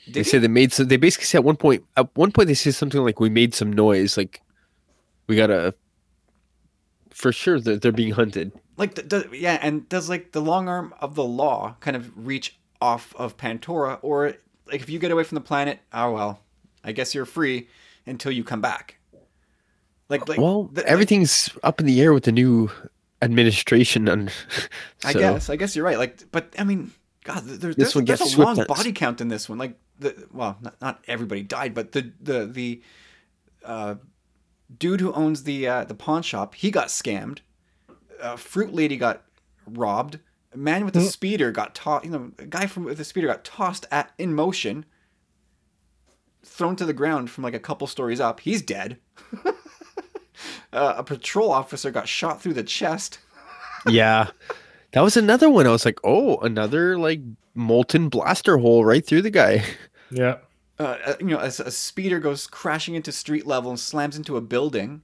they 0.07 0.23
say 0.23 0.39
they 0.39 0.49
made 0.49 0.73
so 0.73 0.85
they 0.85 0.97
basically 0.97 1.27
say 1.27 1.39
at 1.39 1.45
one 1.45 1.57
point 1.57 1.85
at 1.97 2.15
one 2.17 2.33
point 2.33 2.49
they 2.49 2.55
say 2.55 2.71
something 2.71 3.03
like 3.03 3.21
we 3.21 3.29
made 3.29 3.55
some 3.55 3.73
noise 3.73 4.17
like 4.17 4.41
we 5.27 5.37
gotta 5.37 5.75
for 7.11 7.31
sure 7.31 7.61
they're, 7.61 7.77
they're 7.77 7.93
being 7.93 8.13
hunted 8.13 8.53
like, 8.79 9.09
does, 9.09 9.25
yeah, 9.33 9.59
and 9.61 9.89
does 9.89 10.09
like 10.09 10.31
the 10.31 10.41
long 10.41 10.69
arm 10.69 10.95
of 11.01 11.17
the 11.17 11.25
law 11.25 11.75
kind 11.81 11.97
of 11.97 12.11
reach 12.17 12.57
off 12.81 13.13
of 13.17 13.37
Pantora, 13.37 13.99
or 14.03 14.35
like 14.67 14.81
if 14.81 14.89
you 14.89 15.01
get 15.01 15.11
away 15.11 15.25
from 15.25 15.35
the 15.35 15.43
planet, 15.43 15.81
oh 15.93 16.13
well, 16.13 16.41
I 16.85 16.93
guess 16.93 17.13
you're 17.13 17.27
free 17.27 17.69
until 18.07 18.31
you 18.31 18.45
come 18.45 18.61
back. 18.61 18.98
Like, 20.09 20.29
like 20.29 20.39
well 20.39 20.67
th- 20.67 20.79
like- 20.79 20.87
everything's 20.87 21.51
up 21.63 21.81
in 21.81 21.87
the 21.87 22.01
air 22.01 22.13
with 22.13 22.25
the 22.25 22.33
new 22.33 22.71
administration 23.21 24.09
and 24.09 24.31
I 25.05 25.13
guess. 25.13 25.51
I 25.51 25.57
guess 25.57 25.75
you're 25.77 25.85
right. 25.85 25.99
Like, 25.99 26.31
but 26.31 26.55
I 26.59 26.65
mean, 26.65 26.93
God, 27.25 27.47
th- 27.47 27.61
there's 27.61 27.77
This 27.77 27.93
there's, 27.93 27.95
one 27.97 28.05
there's 28.05 28.19
gets 28.21 28.35
a 28.35 28.41
long 28.41 28.59
on- 28.61 28.67
body 28.67 28.93
count 28.93 29.21
in 29.21 29.29
this 29.29 29.49
one. 29.49 29.59
Like, 29.59 29.79
the 29.99 30.15
well, 30.33 30.57
not, 30.63 30.81
not 30.81 31.05
everybody 31.09 31.43
died, 31.43 31.75
but 31.75 31.93
the 31.93 32.13
the 32.21 32.47
the 32.47 32.83
uh, 33.65 33.97
dude 34.79 35.01
who 35.01 35.13
owns 35.13 35.43
the 35.45 35.67
uh, 35.67 35.85
the 35.85 35.95
pawn 35.95 36.23
shop, 36.23 36.55
he 36.55 36.71
got 36.71 36.87
scammed. 36.89 37.41
Uh, 38.21 38.37
Fruit 38.37 38.73
lady 38.73 38.97
got 38.97 39.25
robbed. 39.67 40.21
A 40.53 40.57
man 40.57 40.85
with 40.87 40.95
the 40.95 41.03
speeder 41.03 41.53
got 41.53 41.75
tossed. 41.75 42.05
You 42.07 42.11
know, 42.11 42.33
a 42.39 42.47
guy 42.47 42.67
from 42.67 42.85
with 42.85 42.97
the 42.97 43.05
speeder 43.05 43.27
got 43.27 43.45
tossed 43.45 43.85
at 43.91 44.13
in 44.17 44.33
motion, 44.35 44.87
thrown 46.43 46.77
to 46.77 46.87
the 46.87 46.93
ground 46.95 47.31
from 47.31 47.45
like 47.45 47.55
a 47.55 47.59
couple 47.59 47.87
stories 47.87 48.21
up. 48.21 48.41
He's 48.41 48.63
dead. 48.63 48.99
uh, 50.73 50.95
a 50.99 51.05
patrol 51.05 51.51
officer 51.51 51.91
got 51.91 52.09
shot 52.09 52.43
through 52.43 52.55
the 52.55 52.63
chest. 52.63 53.19
yeah 53.89 54.29
that 54.93 55.03
was 55.03 55.17
another 55.17 55.49
one 55.49 55.67
i 55.67 55.71
was 55.71 55.85
like 55.85 55.99
oh 56.05 56.37
another 56.39 56.99
like 56.99 57.21
molten 57.55 58.09
blaster 58.09 58.59
hole 58.59 58.85
right 58.85 59.07
through 59.07 59.23
the 59.23 59.31
guy 59.31 59.63
yeah. 60.11 60.39
uh, 60.79 60.97
uh, 61.07 61.15
you 61.21 61.27
know, 61.27 61.39
as 61.39 61.61
a 61.61 61.71
speeder 61.71 62.19
goes 62.21 62.47
crashing 62.47 62.95
into 62.95 63.13
street 63.13 63.47
level 63.47 63.71
and 63.71 63.81
slams 63.81 64.17
into 64.17 64.37
a 64.37 64.41
building. 64.41 65.03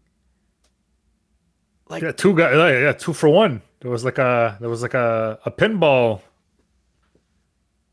Like, 1.88 2.02
Yeah, 2.02 2.12
two 2.12 2.34
guys. 2.34 2.54
Yeah, 2.54 2.80
yeah, 2.80 2.92
two 2.92 3.12
for 3.12 3.28
one. 3.28 3.60
There 3.80 3.90
was 3.90 4.04
like 4.04 4.18
a 4.18 4.56
there 4.60 4.70
was 4.70 4.82
like 4.82 4.94
a, 4.94 5.38
a 5.44 5.50
pinball. 5.50 6.22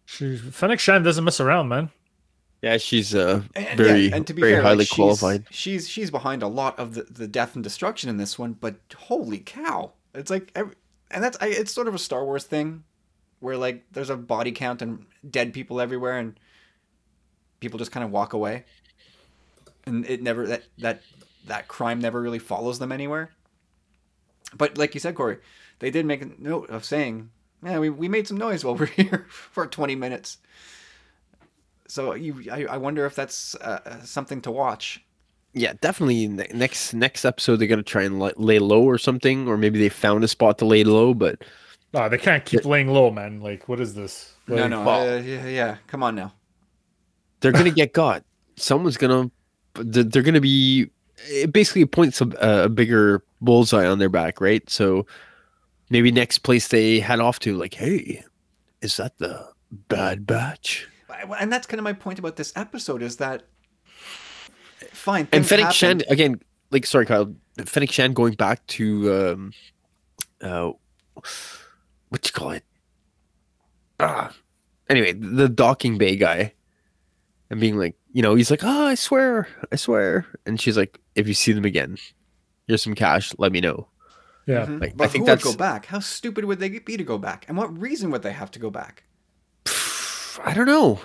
She 0.06 0.38
Fennec 0.38 0.80
Shand 0.80 1.04
doesn't 1.04 1.24
mess 1.24 1.40
around, 1.40 1.68
man. 1.68 1.90
Yeah, 2.62 2.78
she's 2.78 3.16
uh 3.16 3.42
And, 3.56 3.78
very 3.78 4.08
yeah, 4.08 4.16
and 4.16 4.28
to 4.28 4.34
be 4.34 4.42
very 4.42 4.54
fair, 4.54 4.62
highly 4.62 4.78
like, 4.80 4.88
she's, 4.88 4.96
qualified. 4.96 5.46
She's 5.50 5.90
she's 5.90 6.12
behind 6.12 6.44
a 6.44 6.48
lot 6.48 6.78
of 6.78 6.94
the, 6.94 7.04
the 7.04 7.28
death 7.28 7.56
and 7.56 7.64
destruction 7.64 8.10
in 8.10 8.18
this 8.18 8.38
one, 8.38 8.54
but 8.54 8.76
holy 8.96 9.40
cow, 9.40 9.94
it's 10.14 10.30
like, 10.30 10.52
every, 10.56 10.76
and 11.10 11.24
that's 11.24 11.38
I, 11.42 11.48
it's 11.48 11.74
sort 11.74 11.88
of 11.88 11.96
a 11.96 12.00
Star 12.00 12.24
Wars 12.24 12.44
thing, 12.44 12.84
where 13.40 13.58
like 13.58 13.84
there's 13.92 14.12
a 14.12 14.18
body 14.18 14.52
count 14.52 14.82
and 14.82 15.06
dead 15.28 15.54
people 15.54 15.82
everywhere, 15.82 16.20
and 16.20 16.40
people 17.60 17.80
just 17.80 17.92
kind 17.92 18.04
of 18.04 18.12
walk 18.12 18.34
away, 18.34 18.66
and 19.88 20.06
it 20.06 20.22
never 20.22 20.46
that 20.46 20.64
that 20.78 21.02
that 21.48 21.68
crime 21.68 22.00
never 22.00 22.22
really 22.22 22.40
follows 22.40 22.78
them 22.78 22.92
anywhere. 22.92 23.32
But 24.56 24.78
like 24.78 24.94
you 24.94 25.00
said, 25.00 25.16
Corey, 25.16 25.38
they 25.80 25.90
did 25.90 26.06
make 26.06 26.22
a 26.22 26.30
note 26.38 26.70
of 26.70 26.86
saying, 26.86 27.32
"Yeah, 27.64 27.80
we, 27.80 27.90
we 27.90 28.08
made 28.08 28.28
some 28.28 28.38
noise 28.38 28.64
while 28.64 28.76
we're 28.76 28.86
here 28.98 29.26
for 29.30 29.66
20 29.66 29.96
minutes." 29.96 30.38
So 31.92 32.14
you, 32.14 32.46
I, 32.50 32.64
I 32.70 32.78
wonder 32.78 33.06
if 33.06 33.16
that's 33.16 33.54
uh, 33.56 34.02
something 34.06 34.40
to 34.44 34.52
watch. 34.52 35.04
Yeah, 35.54 35.74
definitely. 35.82 36.26
Next 36.30 36.94
next 36.94 37.26
episode, 37.26 37.58
they're 37.58 37.68
gonna 37.68 37.84
try 37.84 38.04
and 38.04 38.18
lay 38.38 38.60
low 38.60 38.84
or 38.84 38.98
something, 38.98 39.46
or 39.50 39.58
maybe 39.58 39.78
they 39.78 39.90
found 39.90 40.24
a 40.24 40.28
spot 40.30 40.58
to 40.60 40.66
lay 40.66 40.86
low. 40.86 41.14
But 41.14 41.44
No, 41.94 42.08
they 42.08 42.18
can't 42.18 42.46
keep 42.46 42.64
laying 42.64 42.88
low, 42.88 43.12
man. 43.12 43.42
Like, 43.42 43.68
what 43.68 43.82
is 43.82 43.94
this? 43.94 44.34
no, 44.48 44.56
Like, 44.56 44.70
no, 44.70 44.86
well- 44.86 45.18
uh, 45.18 45.20
yeah, 45.20 45.48
yeah, 45.48 45.78
come 45.88 46.02
on 46.02 46.16
now. 46.16 46.32
they're 47.42 47.52
gonna 47.52 47.72
get 47.82 47.92
got. 47.92 48.24
Someone's 48.56 48.96
gonna. 48.96 49.30
They're 49.74 50.06
they're 50.06 50.24
gonna 50.24 50.40
be. 50.40 50.90
It 51.28 51.52
basically 51.52 51.86
points 51.86 52.22
a, 52.22 52.28
a 52.40 52.70
bigger 52.70 53.22
bullseye 53.42 53.86
on 53.86 54.00
their 54.00 54.08
back, 54.10 54.40
right? 54.40 54.68
So 54.70 55.06
maybe 55.90 56.10
next 56.10 56.38
place 56.40 56.70
they 56.70 57.02
head 57.02 57.20
off 57.20 57.40
to, 57.40 57.58
like, 57.58 57.74
hey, 57.74 58.24
is 58.82 58.96
that 58.96 59.18
the 59.18 59.50
Bad 59.90 60.26
Batch? 60.26 60.88
And 61.40 61.52
that's 61.52 61.68
kind 61.68 61.80
of 61.80 61.84
my 61.84 61.94
point 61.94 62.20
about 62.20 62.36
this 62.36 62.54
episode 62.56 63.02
is 63.02 63.18
that 63.18 63.44
fine. 64.92 65.28
And 65.32 65.46
things 65.46 65.50
Fennec 65.50 65.64
happen. 65.64 65.76
Shand 65.76 66.04
again, 66.10 66.42
like 66.72 66.86
sorry, 66.86 67.06
Kyle. 67.06 67.34
Fennec 67.66 67.92
Shand 67.92 68.16
going 68.16 68.34
back 68.34 68.66
to 68.68 69.14
um, 69.14 69.54
uh, 70.42 70.72
what 72.10 72.26
you 72.26 72.32
call 72.32 72.52
it? 72.52 72.64
Ah, 74.00 74.34
anyway, 74.90 75.14
the 75.14 75.48
docking 75.50 75.98
bay 75.98 76.16
guy, 76.16 76.54
and 77.50 77.60
being 77.60 77.78
like, 77.78 77.96
you 78.14 78.22
know, 78.22 78.36
he's 78.36 78.50
like, 78.50 78.64
oh, 78.64 78.88
I 78.88 78.96
swear, 78.96 79.48
I 79.72 79.76
swear, 79.76 80.26
and 80.46 80.60
she's 80.60 80.78
like, 80.78 81.00
if 81.16 81.28
you 81.28 81.34
see 81.34 81.52
them 81.52 81.66
again, 81.66 81.98
here's 82.68 82.82
some 82.82 82.96
cash. 82.96 83.32
Let 83.38 83.52
me 83.52 83.62
know. 83.62 83.88
Yeah. 84.48 84.66
Mhm. 84.66 84.82
Like, 84.82 84.94
I 85.00 85.08
think 85.08 85.12
who 85.12 85.20
would 85.22 85.28
that's- 85.28 85.44
go 85.44 85.56
back? 85.56 85.86
How 85.86 86.00
stupid 86.00 86.46
would 86.46 86.60
they 86.60 86.70
be 86.80 86.98
to 86.98 87.04
go 87.04 87.20
back? 87.20 87.46
And 87.48 87.56
what 87.58 87.78
reason 87.80 88.10
would 88.10 88.24
they 88.24 88.32
have 88.32 88.50
to 88.52 88.60
go 88.60 88.72
back? 88.72 89.04
I 90.44 90.54
don't 90.54 90.66
know. 90.66 91.00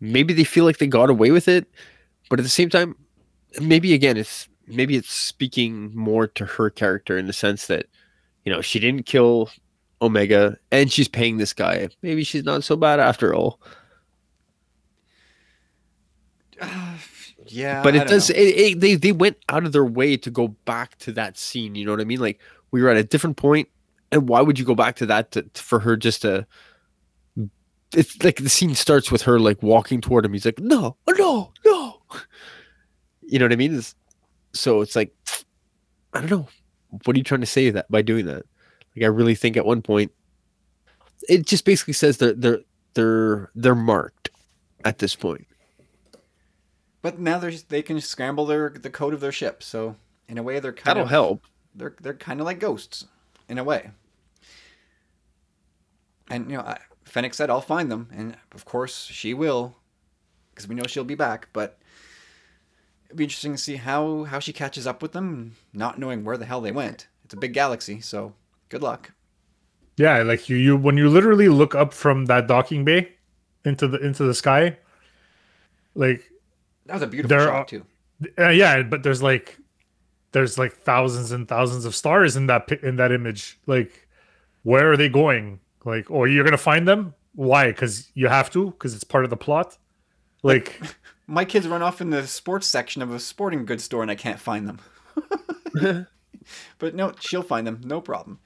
Maybe 0.00 0.32
they 0.32 0.44
feel 0.44 0.64
like 0.64 0.78
they 0.78 0.86
got 0.86 1.10
away 1.10 1.30
with 1.30 1.48
it, 1.48 1.66
but 2.30 2.38
at 2.38 2.42
the 2.42 2.48
same 2.48 2.70
time, 2.70 2.96
maybe 3.60 3.94
again, 3.94 4.16
it's 4.16 4.48
maybe 4.66 4.96
it's 4.96 5.10
speaking 5.10 5.94
more 5.94 6.26
to 6.26 6.44
her 6.44 6.70
character 6.70 7.18
in 7.18 7.26
the 7.26 7.32
sense 7.32 7.66
that, 7.66 7.86
you 8.44 8.52
know, 8.52 8.60
she 8.60 8.78
didn't 8.78 9.06
kill 9.06 9.50
Omega 10.00 10.56
and 10.70 10.92
she's 10.92 11.08
paying 11.08 11.38
this 11.38 11.52
guy. 11.52 11.88
Maybe 12.02 12.22
she's 12.24 12.44
not 12.44 12.64
so 12.64 12.76
bad 12.76 13.00
after 13.00 13.34
all. 13.34 13.60
Yeah, 17.50 17.82
but 17.82 17.96
it 17.96 18.06
does. 18.08 18.28
It, 18.28 18.36
it, 18.36 18.80
they 18.80 18.94
they 18.94 19.12
went 19.12 19.38
out 19.48 19.64
of 19.64 19.72
their 19.72 19.84
way 19.84 20.18
to 20.18 20.30
go 20.30 20.48
back 20.48 20.98
to 20.98 21.12
that 21.12 21.38
scene. 21.38 21.74
You 21.76 21.86
know 21.86 21.92
what 21.92 22.00
I 22.02 22.04
mean? 22.04 22.20
Like 22.20 22.40
we 22.72 22.82
were 22.82 22.90
at 22.90 22.98
a 22.98 23.04
different 23.04 23.38
point, 23.38 23.70
and 24.12 24.28
why 24.28 24.42
would 24.42 24.58
you 24.58 24.66
go 24.66 24.74
back 24.74 24.96
to 24.96 25.06
that 25.06 25.30
to, 25.30 25.48
for 25.54 25.78
her 25.78 25.96
just 25.96 26.20
to? 26.22 26.46
It's 27.94 28.22
like 28.22 28.36
the 28.36 28.50
scene 28.50 28.74
starts 28.74 29.10
with 29.10 29.22
her 29.22 29.40
like 29.40 29.62
walking 29.62 30.00
toward 30.00 30.24
him. 30.24 30.32
He's 30.32 30.44
like, 30.44 30.58
no, 30.58 30.96
no, 31.08 31.52
no. 31.64 32.02
You 33.30 33.38
know 33.38 33.44
what 33.44 33.52
I 33.52 33.56
mean? 33.56 33.76
It's, 33.76 33.94
so 34.54 34.80
it's 34.80 34.96
like, 34.96 35.14
I 36.14 36.20
don't 36.20 36.30
know. 36.30 36.48
What 37.04 37.14
are 37.14 37.18
you 37.18 37.24
trying 37.24 37.42
to 37.42 37.46
say 37.46 37.68
that 37.68 37.90
by 37.90 38.00
doing 38.00 38.24
that? 38.24 38.46
Like 38.96 39.04
I 39.04 39.08
really 39.08 39.34
think 39.34 39.58
at 39.58 39.66
one 39.66 39.82
point, 39.82 40.12
it 41.28 41.44
just 41.44 41.66
basically 41.66 41.92
says 41.92 42.16
that 42.18 42.40
they're 42.40 42.60
they're 42.94 43.50
they're 43.54 43.74
marked 43.74 44.30
at 44.84 44.98
this 44.98 45.14
point. 45.14 45.46
But 47.02 47.18
now 47.18 47.38
they're 47.38 47.52
they 47.68 47.82
can 47.82 48.00
scramble 48.00 48.46
their 48.46 48.70
the 48.70 48.90
code 48.90 49.14
of 49.14 49.20
their 49.20 49.32
ship. 49.32 49.62
So 49.62 49.96
in 50.28 50.38
a 50.38 50.42
way, 50.42 50.58
they're 50.58 50.72
kind 50.72 50.96
That'll 50.96 51.02
of 51.02 51.10
help. 51.10 51.44
They're 51.74 51.94
they're 52.00 52.14
kind 52.14 52.40
of 52.40 52.46
like 52.46 52.60
ghosts, 52.60 53.04
in 53.48 53.58
a 53.58 53.64
way. 53.64 53.90
And 56.30 56.50
you 56.50 56.56
know, 56.56 56.62
I, 56.62 56.78
Fennec 57.08 57.34
said, 57.34 57.50
"I'll 57.50 57.60
find 57.60 57.90
them," 57.90 58.08
and 58.12 58.36
of 58.52 58.64
course 58.64 59.06
she 59.06 59.34
will, 59.34 59.76
because 60.50 60.68
we 60.68 60.74
know 60.74 60.84
she'll 60.86 61.04
be 61.04 61.14
back. 61.14 61.48
But 61.52 61.78
it'd 63.06 63.16
be 63.16 63.24
interesting 63.24 63.52
to 63.52 63.58
see 63.58 63.76
how 63.76 64.24
how 64.24 64.38
she 64.38 64.52
catches 64.52 64.86
up 64.86 65.02
with 65.02 65.12
them, 65.12 65.56
not 65.72 65.98
knowing 65.98 66.24
where 66.24 66.36
the 66.36 66.46
hell 66.46 66.60
they 66.60 66.72
went. 66.72 67.08
It's 67.24 67.34
a 67.34 67.38
big 67.38 67.52
galaxy, 67.54 68.00
so 68.00 68.34
good 68.68 68.82
luck. 68.82 69.12
Yeah, 69.96 70.22
like 70.22 70.48
you, 70.48 70.56
you 70.56 70.76
when 70.76 70.96
you 70.96 71.08
literally 71.08 71.48
look 71.48 71.74
up 71.74 71.92
from 71.92 72.26
that 72.26 72.46
docking 72.46 72.84
bay 72.84 73.12
into 73.64 73.88
the 73.88 73.98
into 73.98 74.24
the 74.24 74.34
sky, 74.34 74.78
like 75.94 76.30
That 76.86 76.94
was 76.94 77.02
a 77.02 77.06
beautiful 77.06 77.36
There 77.36 77.46
shot 77.46 77.54
are- 77.54 77.64
too. 77.66 77.84
uh, 78.38 78.48
yeah, 78.50 78.82
but 78.82 79.02
there's 79.02 79.22
like 79.22 79.58
there's 80.32 80.58
like 80.58 80.72
thousands 80.72 81.32
and 81.32 81.48
thousands 81.48 81.84
of 81.84 81.94
stars 81.94 82.36
in 82.36 82.46
that 82.46 82.70
in 82.82 82.96
that 82.96 83.12
image. 83.12 83.58
Like, 83.66 84.06
where 84.62 84.92
are 84.92 84.96
they 84.96 85.08
going? 85.08 85.60
Like, 85.84 86.10
oh, 86.10 86.24
you're 86.24 86.44
gonna 86.44 86.56
find 86.56 86.86
them? 86.86 87.14
Why? 87.34 87.68
Because 87.68 88.10
you 88.14 88.28
have 88.28 88.50
to? 88.50 88.70
Because 88.72 88.94
it's 88.94 89.04
part 89.04 89.24
of 89.24 89.30
the 89.30 89.36
plot? 89.36 89.78
Like, 90.42 90.80
My 91.26 91.44
kids 91.44 91.68
run 91.68 91.82
off 91.82 92.00
in 92.00 92.10
the 92.10 92.26
sports 92.26 92.66
section 92.66 93.02
of 93.02 93.12
a 93.12 93.20
sporting 93.20 93.66
goods 93.66 93.84
store, 93.84 94.00
and 94.02 94.10
I 94.10 94.14
can't 94.14 94.40
find 94.40 94.66
them. 94.66 94.80
but 96.78 96.94
no, 96.94 97.12
she'll 97.20 97.42
find 97.42 97.66
them, 97.66 97.80
no 97.84 98.00
problem. 98.00 98.38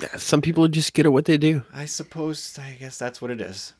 Yeah, 0.00 0.16
Some 0.16 0.40
people 0.40 0.66
just 0.68 0.94
get 0.94 1.06
at 1.06 1.12
what 1.12 1.26
they 1.26 1.36
do. 1.36 1.62
I 1.72 1.84
suppose 1.84 2.58
I 2.58 2.76
guess 2.80 2.98
that's 2.98 3.20
what 3.20 3.30
it 3.30 3.40
is. 3.40 3.74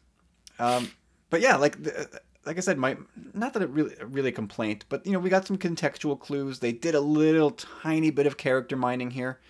Um, 0.58 0.92
but 1.30 1.40
yeah, 1.40 1.56
like 1.56 1.82
the, 1.82 2.20
like 2.44 2.58
I 2.58 2.60
said, 2.60 2.78
my 2.78 2.96
not 3.32 3.52
that 3.54 3.62
it 3.62 3.70
really 3.70 3.94
really 4.04 4.28
a 4.28 4.32
complaint, 4.32 4.84
but 4.88 5.04
you 5.06 5.12
know 5.12 5.18
we 5.18 5.30
got 5.30 5.46
some 5.46 5.58
contextual 5.58 6.18
clues. 6.18 6.60
They 6.60 6.72
did 6.72 6.94
a 6.94 7.00
little 7.00 7.50
tiny 7.50 8.10
bit 8.10 8.26
of 8.26 8.36
character 8.36 8.76
mining 8.76 9.10
here, 9.10 9.40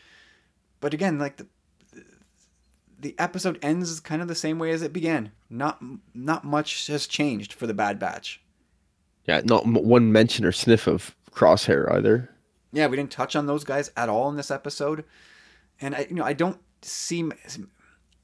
but 0.80 0.94
again, 0.94 1.18
like 1.18 1.36
the 1.36 1.46
the 2.98 3.14
episode 3.18 3.58
ends 3.62 4.00
kind 4.00 4.22
of 4.22 4.28
the 4.28 4.34
same 4.34 4.58
way 4.58 4.70
as 4.70 4.82
it 4.82 4.92
began. 4.92 5.32
Not 5.50 5.82
not 6.14 6.44
much 6.44 6.86
has 6.88 7.06
changed 7.06 7.52
for 7.52 7.66
the 7.66 7.74
Bad 7.74 7.98
Batch. 7.98 8.40
Yeah, 9.26 9.40
not 9.44 9.64
m- 9.64 9.74
one 9.74 10.12
mention 10.12 10.44
or 10.44 10.52
sniff 10.52 10.86
of 10.86 11.14
Crosshair 11.30 11.90
either. 11.92 12.30
Yeah, 12.72 12.86
we 12.88 12.96
didn't 12.96 13.10
touch 13.12 13.36
on 13.36 13.46
those 13.46 13.64
guys 13.64 13.90
at 13.96 14.08
all 14.08 14.28
in 14.28 14.36
this 14.36 14.50
episode, 14.50 15.04
and 15.80 15.94
I, 15.94 16.06
you 16.08 16.16
know, 16.16 16.24
I 16.24 16.32
don't 16.32 16.58
seem, 16.82 17.32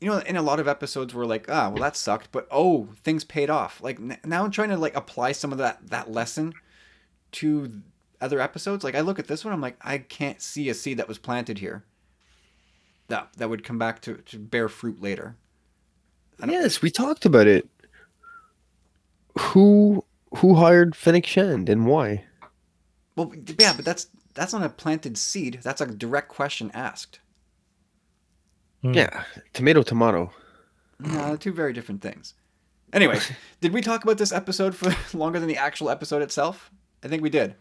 you 0.01 0.11
know, 0.11 0.19
in 0.19 0.37
a 0.37 0.43
lot 0.43 0.61
of 0.61 0.69
episodes 0.69 1.15
we're 1.15 1.25
like, 1.25 1.47
ah, 1.49 1.69
well 1.69 1.83
that 1.83 1.97
sucked, 1.97 2.33
but 2.33 2.47
oh, 2.51 2.89
things 3.03 3.25
paid 3.25 3.49
off. 3.51 3.81
Like 3.83 3.99
n- 3.99 4.19
now 4.25 4.45
I'm 4.45 4.51
trying 4.51 4.71
to 4.71 4.77
like 4.77 4.97
apply 4.97 5.33
some 5.33 5.53
of 5.53 5.59
that 5.59 5.89
that 5.89 6.11
lesson 6.11 6.53
to 7.33 7.81
other 8.21 8.41
episodes. 8.41 8.85
Like 8.85 8.95
I 8.95 9.01
look 9.01 9.19
at 9.19 9.29
this 9.29 9.45
one, 9.45 9.55
I'm 9.55 9.61
like, 9.61 9.77
I 9.83 9.99
can't 9.99 10.43
see 10.43 10.69
a 10.69 10.75
seed 10.75 10.99
that 10.99 11.09
was 11.09 11.19
planted 11.19 11.59
here. 11.59 11.85
That 13.11 13.29
that 13.37 13.51
would 13.51 13.65
come 13.65 13.79
back 13.79 14.01
to 14.03 14.15
to 14.15 14.39
bear 14.39 14.69
fruit 14.69 15.03
later. 15.03 15.37
I 16.41 16.47
Yes, 16.47 16.81
we 16.81 16.91
talked 16.91 17.27
about 17.27 17.49
it. 17.49 17.69
Who 19.39 20.05
who 20.37 20.55
hired 20.55 20.95
Fennec 20.95 21.27
Shand 21.27 21.69
and 21.69 21.87
why? 21.87 22.25
Well, 23.17 23.35
yeah, 23.59 23.75
but 23.75 23.85
that's 23.85 24.07
that's 24.35 24.53
not 24.53 24.63
a 24.63 24.69
planted 24.69 25.19
seed. 25.19 25.59
That's 25.63 25.81
a 25.81 25.87
direct 25.87 26.29
question 26.29 26.71
asked. 26.73 27.19
hmm. 28.83 28.95
Yeah, 28.95 29.25
tomato 29.53 29.83
tomato. 29.83 30.33
No, 31.01 31.35
two 31.35 31.53
very 31.53 31.73
different 31.73 32.03
things. 32.03 32.35
Anyway, 32.93 33.19
did 33.61 33.73
we 33.73 33.81
talk 33.81 34.05
about 34.05 34.19
this 34.19 34.33
episode 34.33 34.77
for 34.77 34.95
longer 35.17 35.41
than 35.41 35.49
the 35.49 35.57
actual 35.57 35.91
episode 35.91 36.23
itself? 36.23 36.71
I 37.03 37.09
think 37.09 37.25
we 37.25 37.31
did. 37.31 37.57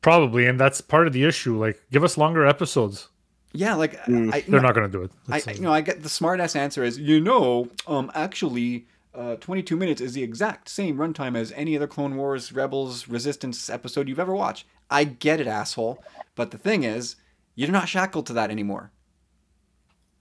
probably, 0.00 0.46
and 0.46 0.58
that's 0.58 0.80
part 0.80 1.06
of 1.06 1.12
the 1.12 1.24
issue. 1.24 1.58
Like, 1.58 1.84
give 1.92 2.02
us 2.02 2.16
longer 2.16 2.46
episodes. 2.46 3.09
Yeah, 3.52 3.74
like 3.74 4.00
Mm. 4.04 4.32
I, 4.32 4.40
They're 4.42 4.60
know, 4.60 4.66
not 4.66 4.74
gonna 4.74 4.88
do 4.88 5.02
it. 5.02 5.10
I, 5.28 5.38
It's, 5.38 5.48
I- 5.48 5.52
you 5.52 5.60
know, 5.62 5.72
I 5.72 5.80
get 5.80 6.02
the 6.02 6.08
smart 6.08 6.38
ass 6.40 6.54
answer 6.54 6.84
is, 6.84 6.98
you 6.98 7.20
know, 7.20 7.68
um, 7.86 8.10
actually, 8.14 8.86
uh, 9.14 9.36
22 9.36 9.76
minutes 9.76 10.00
is 10.00 10.12
the 10.12 10.22
exact 10.22 10.68
same 10.68 10.96
runtime 10.96 11.36
as 11.36 11.50
any 11.52 11.74
other 11.76 11.88
Clone 11.88 12.16
Wars, 12.16 12.52
Rebels, 12.52 13.08
Resistance 13.08 13.68
episode 13.68 14.08
you've 14.08 14.20
ever 14.20 14.34
watched. 14.34 14.66
I 14.88 15.02
get 15.04 15.40
it, 15.40 15.46
asshole. 15.48 16.02
But 16.36 16.52
the 16.52 16.58
thing 16.58 16.84
is, 16.84 17.16
you're 17.56 17.70
not 17.72 17.88
shackled 17.88 18.26
to 18.26 18.32
that 18.34 18.50
anymore. 18.50 18.92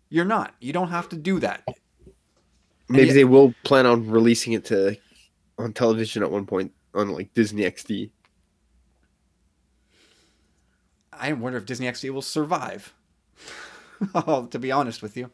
You're 0.10 0.26
not. 0.26 0.56
You 0.60 0.74
don't 0.74 0.90
have 0.90 1.08
to 1.10 1.16
do 1.16 1.40
that. 1.40 1.64
Maybe 2.90 3.08
yet- 3.10 3.14
they 3.14 3.26
will 3.26 3.54
plan 3.64 3.86
on 3.86 4.10
releasing 4.10 4.54
it 4.54 4.66
to 4.66 4.98
on 5.60 5.74
television 5.74 6.24
at 6.24 6.32
one 6.32 6.48
point 6.48 6.72
on 6.96 7.10
like 7.10 7.32
Disney 7.36 7.62
XD. 7.62 8.10
I 11.14 11.34
wonder 11.34 11.58
if 11.60 11.66
Disney 11.66 11.86
XD 11.88 12.10
will 12.12 12.22
survive. 12.22 12.94
oh, 14.16 14.46
to 14.48 14.60
be 14.60 14.72
honest 14.72 15.02
with 15.02 15.18
you. 15.18 15.32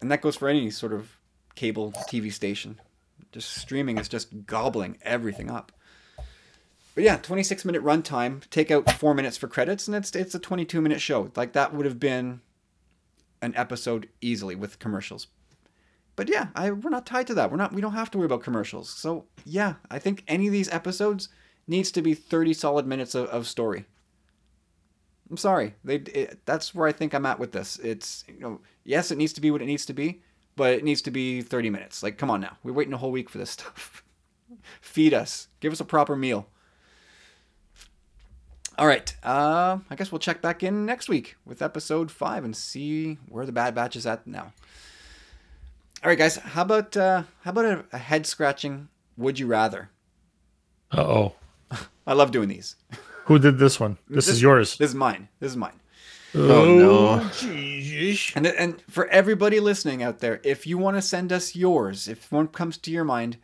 And 0.00 0.10
that 0.10 0.22
goes 0.22 0.36
for 0.36 0.48
any 0.48 0.70
sort 0.70 0.92
of 0.92 1.18
cable 1.54 1.92
TV 2.08 2.32
station. 2.32 2.80
Just 3.32 3.56
streaming 3.56 3.98
is 3.98 4.08
just 4.08 4.46
gobbling 4.46 4.98
everything 5.02 5.50
up. 5.50 5.72
But 6.94 7.04
yeah, 7.04 7.16
26 7.16 7.64
minute 7.64 7.82
runtime. 7.82 8.48
Take 8.50 8.70
out 8.70 8.90
four 8.92 9.14
minutes 9.14 9.36
for 9.36 9.46
credits, 9.46 9.86
and 9.86 9.96
it's 9.96 10.14
it's 10.16 10.34
a 10.34 10.38
22 10.38 10.80
minute 10.80 11.00
show. 11.00 11.30
Like 11.36 11.52
that 11.52 11.72
would 11.74 11.86
have 11.86 12.00
been 12.00 12.40
an 13.42 13.54
episode 13.56 14.08
easily 14.20 14.54
with 14.54 14.78
commercials. 14.78 15.28
But 16.16 16.28
yeah, 16.28 16.48
I 16.54 16.70
we're 16.72 16.90
not 16.90 17.06
tied 17.06 17.28
to 17.28 17.34
that. 17.34 17.50
We're 17.50 17.56
not. 17.56 17.72
We 17.72 17.80
don't 17.80 17.92
have 17.92 18.10
to 18.12 18.18
worry 18.18 18.26
about 18.26 18.42
commercials. 18.42 18.90
So 18.90 19.26
yeah, 19.44 19.74
I 19.90 19.98
think 19.98 20.24
any 20.26 20.46
of 20.48 20.52
these 20.52 20.68
episodes 20.70 21.28
needs 21.66 21.92
to 21.92 22.02
be 22.02 22.14
30 22.14 22.52
solid 22.54 22.86
minutes 22.86 23.14
of, 23.14 23.28
of 23.28 23.46
story. 23.46 23.86
I'm 25.30 25.36
sorry. 25.36 25.74
They 25.84 25.96
it, 25.96 26.40
that's 26.44 26.74
where 26.74 26.88
I 26.88 26.92
think 26.92 27.14
I'm 27.14 27.24
at 27.24 27.38
with 27.38 27.52
this. 27.52 27.78
It's 27.78 28.24
you 28.26 28.40
know, 28.40 28.60
yes, 28.84 29.10
it 29.10 29.18
needs 29.18 29.32
to 29.34 29.40
be 29.40 29.50
what 29.50 29.62
it 29.62 29.66
needs 29.66 29.86
to 29.86 29.92
be, 29.92 30.22
but 30.56 30.74
it 30.74 30.84
needs 30.84 31.02
to 31.02 31.10
be 31.10 31.40
30 31.40 31.70
minutes. 31.70 32.02
Like, 32.02 32.18
come 32.18 32.30
on 32.30 32.40
now. 32.40 32.56
We're 32.62 32.72
waiting 32.72 32.92
a 32.92 32.98
whole 32.98 33.12
week 33.12 33.30
for 33.30 33.38
this 33.38 33.50
stuff. 33.58 34.02
Feed 34.80 35.14
us. 35.14 35.48
Give 35.60 35.72
us 35.72 35.80
a 35.80 35.84
proper 35.84 36.16
meal. 36.16 36.48
All 38.76 38.86
right. 38.86 39.14
Uh, 39.22 39.78
I 39.90 39.94
guess 39.94 40.10
we'll 40.10 40.18
check 40.18 40.40
back 40.40 40.62
in 40.62 40.86
next 40.86 41.08
week 41.08 41.36
with 41.44 41.62
episode 41.62 42.10
five 42.10 42.44
and 42.44 42.56
see 42.56 43.18
where 43.28 43.46
the 43.46 43.52
Bad 43.52 43.74
Batch 43.74 43.94
is 43.94 44.06
at 44.06 44.26
now. 44.26 44.52
All 46.02 46.08
right, 46.08 46.18
guys. 46.18 46.36
How 46.36 46.62
about 46.62 46.96
uh, 46.96 47.24
how 47.42 47.50
about 47.50 47.66
a, 47.66 47.84
a 47.92 47.98
head 47.98 48.26
scratching? 48.26 48.88
Would 49.18 49.38
you 49.38 49.46
rather? 49.46 49.90
Uh 50.90 51.02
oh. 51.02 51.34
I 52.06 52.14
love 52.14 52.30
doing 52.30 52.48
these. 52.48 52.76
Who 53.30 53.38
did 53.38 53.58
this 53.58 53.78
one? 53.78 53.96
This, 54.08 54.26
is 54.26 54.42
yours. 54.42 54.76
This 54.76 54.90
is 54.90 54.96
mine. 54.96 55.28
This 55.38 55.52
is 55.52 55.56
mine. 55.56 55.78
Oh, 56.34 56.64
no. 56.64 57.30
Jesus. 57.30 58.34
And 58.34 58.44
and 58.44 58.82
for 58.90 59.06
everybody 59.06 59.60
listening 59.60 60.02
out 60.02 60.18
there, 60.18 60.40
if 60.42 60.66
you 60.66 60.78
want 60.78 60.96
to 60.96 61.02
send 61.02 61.32
us 61.32 61.54
yours, 61.54 62.08
if 62.08 62.32
one 62.32 62.48
comes 62.48 62.76
to 62.78 62.90
your 62.90 63.04
mind, 63.04 63.36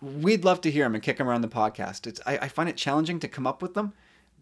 we'd 0.00 0.44
love 0.44 0.60
to 0.60 0.70
hear 0.70 0.84
them 0.84 0.94
and 0.94 1.02
kick 1.02 1.18
them 1.18 1.28
around 1.28 1.40
the 1.40 1.48
podcast. 1.48 2.06
It's 2.06 2.20
I, 2.24 2.38
I 2.38 2.48
find 2.48 2.68
it 2.68 2.76
challenging 2.76 3.18
to 3.18 3.26
come 3.26 3.48
up 3.48 3.62
with 3.62 3.74
them, 3.74 3.94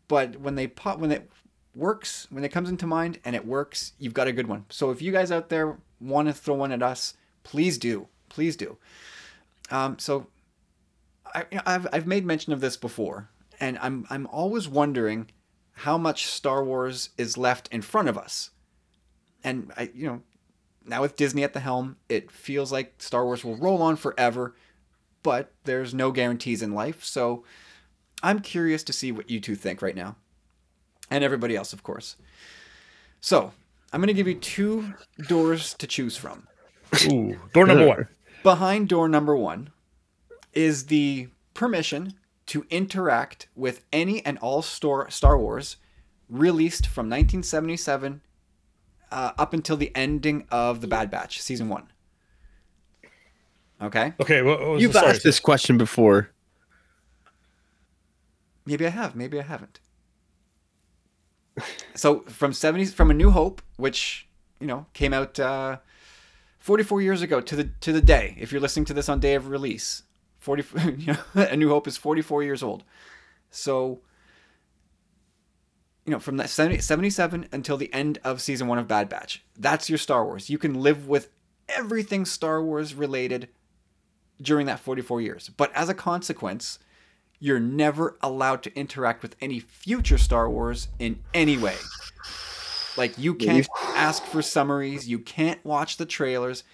but 0.06 0.36
when 0.36 0.54
they 0.54 0.66
pop 0.66 0.98
when 0.98 1.12
it 1.12 1.30
works, 1.74 2.26
when 2.28 2.44
it 2.44 2.50
comes 2.50 2.68
into 2.68 2.86
mind 2.86 3.20
and 3.24 3.34
it 3.34 3.46
works, 3.46 3.94
you've 3.98 4.12
got 4.12 4.28
a 4.28 4.32
good 4.32 4.48
one. 4.48 4.66
So 4.68 4.90
if 4.90 5.00
you 5.00 5.12
guys 5.12 5.32
out 5.32 5.48
there 5.48 5.78
want 5.98 6.28
to 6.28 6.34
throw 6.34 6.56
one 6.56 6.72
at 6.72 6.82
us, 6.82 7.14
please 7.42 7.78
do, 7.78 8.06
please 8.28 8.54
do. 8.54 8.76
Um, 9.70 9.98
so 9.98 10.26
I, 11.34 11.46
you 11.50 11.56
know, 11.56 11.62
I've 11.64 11.86
I've 11.90 12.06
made 12.06 12.26
mention 12.26 12.52
of 12.52 12.60
this 12.60 12.76
before, 12.76 13.30
and 13.60 13.78
I'm 13.80 14.06
I'm 14.10 14.26
always 14.28 14.68
wondering 14.68 15.30
how 15.72 15.98
much 15.98 16.26
Star 16.26 16.64
Wars 16.64 17.10
is 17.18 17.36
left 17.36 17.68
in 17.68 17.82
front 17.82 18.08
of 18.08 18.16
us. 18.16 18.50
And 19.42 19.72
I, 19.76 19.90
you 19.94 20.06
know, 20.06 20.22
now 20.84 21.02
with 21.02 21.16
Disney 21.16 21.42
at 21.42 21.52
the 21.52 21.60
helm, 21.60 21.96
it 22.08 22.30
feels 22.30 22.70
like 22.70 22.94
Star 22.98 23.24
Wars 23.24 23.44
will 23.44 23.56
roll 23.56 23.82
on 23.82 23.96
forever, 23.96 24.54
but 25.22 25.52
there's 25.64 25.92
no 25.92 26.12
guarantees 26.12 26.62
in 26.62 26.74
life. 26.74 27.04
So 27.04 27.44
I'm 28.22 28.40
curious 28.40 28.82
to 28.84 28.92
see 28.92 29.12
what 29.12 29.30
you 29.30 29.40
two 29.40 29.56
think 29.56 29.82
right 29.82 29.96
now. 29.96 30.16
And 31.10 31.22
everybody 31.22 31.56
else, 31.56 31.72
of 31.72 31.82
course. 31.82 32.16
So 33.20 33.52
I'm 33.92 34.00
going 34.00 34.08
to 34.08 34.14
give 34.14 34.28
you 34.28 34.34
two 34.34 34.94
doors 35.28 35.74
to 35.74 35.86
choose 35.86 36.16
from. 36.16 36.46
Ooh, 37.10 37.38
door 37.52 37.66
number 37.66 37.86
one. 37.86 38.08
Behind 38.42 38.88
door 38.88 39.08
number 39.08 39.36
one 39.36 39.70
is 40.52 40.86
the 40.86 41.28
permission 41.54 42.14
to 42.46 42.66
interact 42.70 43.48
with 43.54 43.84
any 43.92 44.24
and 44.24 44.38
all 44.38 44.62
Star 44.62 45.10
Star 45.10 45.38
Wars 45.38 45.76
released 46.28 46.86
from 46.86 47.06
1977 47.06 48.20
uh, 49.10 49.32
up 49.38 49.52
until 49.52 49.76
the 49.76 49.94
ending 49.94 50.46
of 50.50 50.80
The 50.80 50.86
Bad 50.86 51.10
Batch, 51.10 51.40
season 51.40 51.68
one. 51.68 51.88
Okay? 53.80 54.14
Okay, 54.20 54.42
what, 54.42 54.60
what 54.60 54.68
was 54.70 54.82
You've 54.82 54.92
the 54.92 55.06
asked 55.06 55.22
this 55.22 55.40
question 55.40 55.78
before. 55.78 56.30
Maybe 58.66 58.86
I 58.86 58.90
have, 58.90 59.14
maybe 59.14 59.38
I 59.38 59.42
haven't. 59.42 59.80
So 61.96 62.22
from 62.22 62.50
70s, 62.50 62.92
from 62.92 63.12
A 63.12 63.14
New 63.14 63.30
Hope, 63.30 63.62
which, 63.76 64.26
you 64.58 64.66
know, 64.66 64.86
came 64.94 65.12
out 65.12 65.38
uh, 65.38 65.76
44 66.58 67.00
years 67.02 67.22
ago 67.22 67.40
to 67.40 67.54
the 67.54 67.70
to 67.82 67.92
the 67.92 68.00
day, 68.00 68.36
if 68.40 68.50
you're 68.50 68.60
listening 68.60 68.84
to 68.86 68.94
this 68.94 69.08
on 69.08 69.20
day 69.20 69.34
of 69.34 69.48
release, 69.48 70.02
40, 70.44 70.64
you 70.98 71.12
know, 71.14 71.18
A 71.34 71.56
New 71.56 71.70
Hope 71.70 71.88
is 71.88 71.96
44 71.96 72.42
years 72.42 72.62
old. 72.62 72.84
So, 73.50 74.00
you 76.04 76.12
know, 76.12 76.18
from 76.18 76.36
that 76.36 76.50
70, 76.50 76.80
77 76.80 77.48
until 77.50 77.76
the 77.76 77.92
end 77.92 78.18
of 78.22 78.42
season 78.42 78.68
one 78.68 78.78
of 78.78 78.86
Bad 78.86 79.08
Batch, 79.08 79.42
that's 79.58 79.88
your 79.88 79.98
Star 79.98 80.24
Wars. 80.24 80.50
You 80.50 80.58
can 80.58 80.74
live 80.74 81.08
with 81.08 81.30
everything 81.68 82.26
Star 82.26 82.62
Wars 82.62 82.94
related 82.94 83.48
during 84.40 84.66
that 84.66 84.80
44 84.80 85.22
years. 85.22 85.48
But 85.48 85.72
as 85.74 85.88
a 85.88 85.94
consequence, 85.94 86.78
you're 87.38 87.60
never 87.60 88.18
allowed 88.20 88.62
to 88.64 88.74
interact 88.78 89.22
with 89.22 89.36
any 89.40 89.60
future 89.60 90.18
Star 90.18 90.50
Wars 90.50 90.88
in 90.98 91.20
any 91.32 91.56
way. 91.56 91.76
Like, 92.96 93.16
you 93.18 93.34
can't 93.34 93.66
ask 93.94 94.22
for 94.24 94.42
summaries, 94.42 95.08
you 95.08 95.18
can't 95.18 95.64
watch 95.64 95.96
the 95.96 96.06
trailers, 96.06 96.64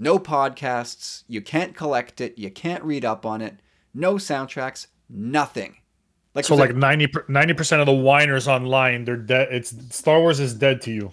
no 0.00 0.18
podcasts, 0.18 1.22
you 1.28 1.40
can't 1.42 1.76
collect 1.76 2.20
it, 2.20 2.36
you 2.38 2.50
can't 2.50 2.82
read 2.82 3.04
up 3.04 3.24
on 3.24 3.40
it, 3.42 3.60
no 3.94 4.14
soundtracks, 4.14 4.86
nothing. 5.08 5.76
Like, 6.34 6.44
So 6.46 6.54
like 6.54 6.74
90 6.74 7.06
percent 7.54 7.80
of 7.80 7.86
the 7.86 7.92
whiners 7.92 8.48
online, 8.48 9.04
they're 9.04 9.16
dead. 9.16 9.48
It's 9.50 9.74
Star 9.94 10.20
Wars 10.20 10.40
is 10.40 10.54
dead 10.54 10.80
to 10.82 10.90
you. 10.92 11.12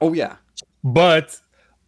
oh 0.00 0.12
yeah, 0.12 0.36
But 0.82 1.38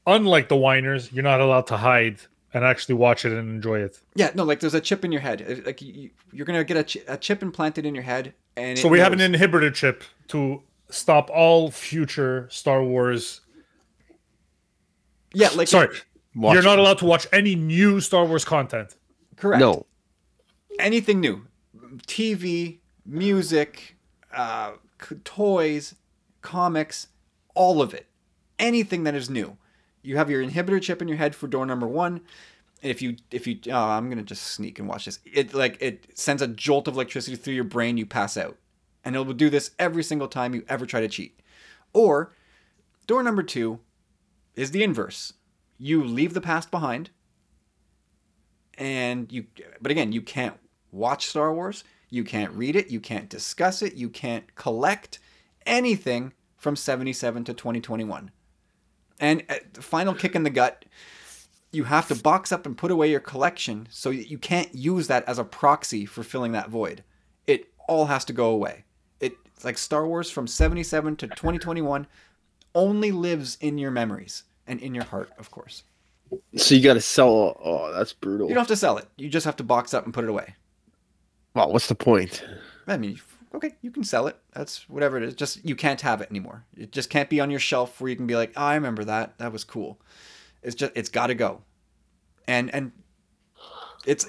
unlike 0.06 0.48
the 0.48 0.56
whiners, 0.56 1.12
you're 1.12 1.22
not 1.24 1.40
allowed 1.40 1.66
to 1.68 1.76
hide 1.78 2.18
and 2.52 2.64
actually 2.64 2.94
watch 2.96 3.24
it 3.24 3.32
and 3.32 3.48
enjoy 3.48 3.80
it. 3.80 3.98
yeah, 4.14 4.30
no, 4.34 4.44
like 4.44 4.60
there's 4.60 4.74
a 4.74 4.80
chip 4.80 5.04
in 5.04 5.10
your 5.12 5.20
head. 5.22 5.62
Like 5.64 5.80
you, 5.82 6.10
you're 6.32 6.46
gonna 6.46 6.62
get 6.64 6.76
a, 6.76 6.84
chi- 6.84 7.12
a 7.12 7.16
chip 7.16 7.42
implanted 7.42 7.86
in 7.86 7.94
your 7.94 8.04
head, 8.04 8.34
and 8.56 8.78
So 8.78 8.88
we 8.88 8.98
have 9.00 9.12
an 9.12 9.18
inhibitor 9.20 9.72
chip 9.72 10.04
to 10.28 10.62
stop 10.90 11.30
all 11.30 11.70
future 11.70 12.48
Star 12.50 12.82
Wars. 12.84 13.40
yeah, 15.32 15.48
like 15.54 15.68
Sorry, 15.68 15.88
Watch 16.34 16.54
you're 16.54 16.62
not 16.62 16.78
allowed 16.78 16.98
to 16.98 17.04
watch 17.04 17.26
any 17.32 17.54
new 17.54 18.00
Star 18.00 18.24
Wars 18.24 18.44
content. 18.44 18.96
correct. 19.36 19.60
No. 19.60 19.86
anything 20.78 21.20
new. 21.20 21.46
Tv 22.06 22.78
music 23.06 23.96
uh, 24.34 24.72
toys 25.24 25.94
comics 26.42 27.08
all 27.54 27.80
of 27.80 27.94
it. 27.94 28.06
Anything 28.58 29.04
that 29.04 29.14
is 29.14 29.30
new. 29.30 29.56
You 30.02 30.16
have 30.16 30.28
your 30.30 30.44
inhibitor 30.44 30.80
chip 30.82 31.00
in 31.00 31.08
your 31.08 31.16
head 31.16 31.34
for 31.34 31.46
door 31.46 31.66
number 31.66 31.86
one. 31.86 32.20
If 32.82 33.00
you 33.00 33.16
if 33.30 33.46
you 33.46 33.58
oh, 33.70 33.78
i'm 33.78 34.10
gonna 34.10 34.22
just 34.22 34.42
sneak 34.42 34.78
and 34.78 34.86
watch 34.86 35.06
this. 35.06 35.18
It 35.24 35.54
like 35.54 35.78
it 35.80 36.06
sends 36.14 36.42
a 36.42 36.46
jolt 36.46 36.86
of 36.86 36.94
electricity 36.94 37.36
through 37.36 37.54
your 37.54 37.64
brain 37.64 37.96
you 37.96 38.04
pass 38.06 38.36
out. 38.36 38.58
And 39.04 39.16
it 39.16 39.20
will 39.20 39.34
do 39.34 39.50
this 39.50 39.70
every 39.78 40.02
single 40.02 40.28
time 40.28 40.54
you 40.54 40.64
ever 40.68 40.84
try 40.84 41.00
to 41.00 41.08
cheat. 41.08 41.40
Or 41.92 42.34
door 43.06 43.22
number 43.22 43.42
two 43.42 43.80
is 44.54 44.72
the 44.72 44.82
inverse 44.82 45.32
you 45.84 46.02
leave 46.02 46.34
the 46.34 46.40
past 46.40 46.70
behind 46.70 47.10
and 48.78 49.30
you 49.32 49.46
but 49.80 49.90
again 49.90 50.12
you 50.12 50.22
can't 50.22 50.58
watch 50.90 51.26
star 51.26 51.52
wars 51.52 51.84
you 52.10 52.24
can't 52.24 52.52
read 52.52 52.74
it 52.74 52.90
you 52.90 53.00
can't 53.00 53.28
discuss 53.28 53.82
it 53.82 53.94
you 53.94 54.08
can't 54.08 54.54
collect 54.54 55.18
anything 55.66 56.32
from 56.56 56.74
77 56.74 57.44
to 57.44 57.54
2021 57.54 58.30
and 59.20 59.44
at 59.48 59.74
the 59.74 59.82
final 59.82 60.14
kick 60.14 60.34
in 60.34 60.42
the 60.42 60.50
gut 60.50 60.84
you 61.74 61.84
have 61.84 62.08
to 62.08 62.14
box 62.14 62.52
up 62.52 62.66
and 62.66 62.78
put 62.78 62.90
away 62.90 63.10
your 63.10 63.20
collection 63.20 63.86
so 63.90 64.10
you 64.10 64.38
can't 64.38 64.74
use 64.74 65.08
that 65.08 65.28
as 65.28 65.38
a 65.38 65.44
proxy 65.44 66.06
for 66.06 66.22
filling 66.22 66.52
that 66.52 66.70
void. 66.70 67.02
It 67.46 67.68
all 67.88 68.06
has 68.06 68.24
to 68.26 68.32
go 68.32 68.50
away. 68.50 68.84
It's 69.20 69.64
like 69.64 69.76
star 69.76 70.06
wars 70.06 70.30
from 70.30 70.46
77 70.46 71.16
to 71.16 71.26
2021 71.26 72.06
only 72.74 73.12
lives 73.12 73.58
in 73.60 73.78
your 73.78 73.90
memories 73.90 74.44
and 74.66 74.80
in 74.80 74.94
your 74.94 75.04
heart 75.04 75.30
of 75.38 75.50
course 75.50 75.82
So 76.56 76.74
you 76.74 76.82
got 76.82 76.94
to 76.94 77.00
sell. 77.00 77.60
Oh, 77.62 77.92
that's 77.92 78.12
brutal. 78.12 78.48
you 78.48 78.54
don't 78.54 78.62
have 78.62 78.68
to 78.68 78.76
sell 78.76 78.96
it 78.98 79.06
you 79.16 79.28
just 79.28 79.44
have 79.46 79.56
to 79.56 79.62
box 79.64 79.92
up 79.94 80.04
and 80.04 80.12
put 80.14 80.24
it 80.24 80.30
away 80.30 80.54
Well, 81.54 81.72
what's 81.72 81.86
the 81.86 81.94
point? 81.94 82.44
I 82.86 82.96
mean, 82.96 83.20
okay, 83.54 83.76
you 83.82 83.90
can 83.90 84.04
sell 84.04 84.26
it. 84.26 84.36
That's 84.52 84.88
whatever 84.90 85.16
it 85.16 85.22
is. 85.22 85.34
Just 85.34 85.64
you 85.64 85.76
can't 85.76 86.00
have 86.00 86.20
it 86.20 86.28
anymore. 86.30 86.64
It 86.76 86.90
just 86.92 87.08
can't 87.08 87.30
be 87.30 87.40
on 87.40 87.50
your 87.50 87.60
shelf 87.60 88.00
where 88.00 88.10
you 88.10 88.16
can 88.16 88.26
be 88.26 88.34
like, 88.36 88.52
oh, 88.56 88.62
I 88.62 88.74
remember 88.74 89.04
that. 89.04 89.38
That 89.38 89.52
was 89.52 89.64
cool. 89.64 90.00
It's 90.62 90.74
just 90.74 90.92
it's 90.94 91.08
got 91.08 91.28
to 91.28 91.34
go. 91.34 91.62
And 92.48 92.74
and 92.74 92.92
it's 94.06 94.26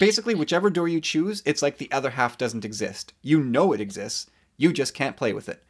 basically 0.00 0.34
whichever 0.34 0.68
door 0.70 0.88
you 0.88 1.00
choose, 1.00 1.42
it's 1.44 1.62
like 1.62 1.78
the 1.78 1.92
other 1.92 2.10
half 2.10 2.38
doesn't 2.38 2.64
exist. 2.64 3.12
You 3.22 3.40
know 3.42 3.72
it 3.72 3.80
exists. 3.80 4.28
You 4.56 4.72
just 4.72 4.94
can't 4.94 5.16
play 5.16 5.32
with 5.32 5.48
it. 5.48 5.62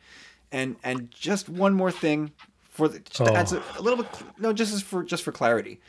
And 0.51 0.77
and 0.83 1.11
just 1.11 1.49
one 1.49 1.75
more 1.75 1.91
thing 1.91 2.33
for 2.73 2.89
the 2.89 2.99
just 2.99 3.21
Oh. 3.21 3.35
adds 3.37 3.53
a, 3.53 3.63
a 3.79 3.83
little 3.83 4.03
bit 4.03 4.11
no 4.39 4.53
just 4.53 4.75
as 4.75 4.83
for 4.83 5.05
just 5.05 5.23
for 5.23 5.31
clarity 5.31 5.81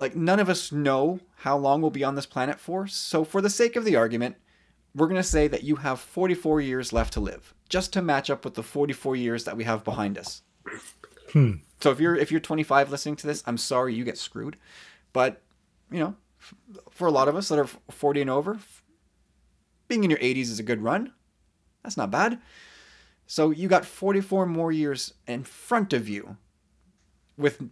like 0.00 0.14
none 0.16 0.40
of 0.40 0.48
us 0.48 0.72
know 0.72 1.20
how 1.36 1.56
long 1.56 1.80
we'll 1.80 1.90
be 1.90 2.02
on 2.02 2.16
this 2.16 2.26
planet 2.26 2.58
for. 2.58 2.88
So 2.88 3.22
for 3.24 3.40
the 3.40 3.48
sake 3.48 3.76
of 3.76 3.84
the 3.84 3.94
argument, 3.94 4.34
we're 4.96 5.06
going 5.06 5.20
to 5.20 5.22
say 5.22 5.46
that 5.46 5.62
you 5.62 5.76
have 5.76 6.00
44 6.00 6.60
years 6.60 6.92
left 6.92 7.12
to 7.12 7.20
live, 7.20 7.54
just 7.68 7.92
to 7.92 8.02
match 8.02 8.28
up 8.28 8.44
with 8.44 8.54
the 8.54 8.64
44 8.64 9.14
years 9.14 9.44
that 9.44 9.56
we 9.56 9.62
have 9.62 9.84
behind 9.84 10.18
us. 10.18 10.42
Hmm. 11.32 11.52
So 11.80 11.92
if 11.92 12.00
you're 12.00 12.16
if 12.16 12.32
you're 12.32 12.40
25 12.40 12.90
listening 12.90 13.14
to 13.16 13.28
this, 13.28 13.44
I'm 13.46 13.56
sorry 13.56 13.94
you 13.94 14.02
get 14.04 14.18
screwed. 14.18 14.56
But, 15.12 15.40
you 15.88 16.00
know, 16.00 16.16
for 16.90 17.06
a 17.06 17.12
lot 17.12 17.28
of 17.28 17.36
us 17.36 17.48
that 17.48 17.58
are 17.60 17.68
40 17.92 18.22
and 18.22 18.30
over, 18.30 18.58
being 19.86 20.02
in 20.02 20.10
your 20.10 20.18
80s 20.18 20.50
is 20.50 20.58
a 20.58 20.64
good 20.64 20.82
run. 20.82 21.12
That's 21.84 21.96
not 21.96 22.10
bad. 22.10 22.40
So 23.26 23.50
you 23.50 23.68
got 23.68 23.84
44 23.84 24.46
more 24.46 24.72
years 24.72 25.14
in 25.26 25.44
front 25.44 25.92
of 25.92 26.08
you 26.08 26.36
with 27.36 27.62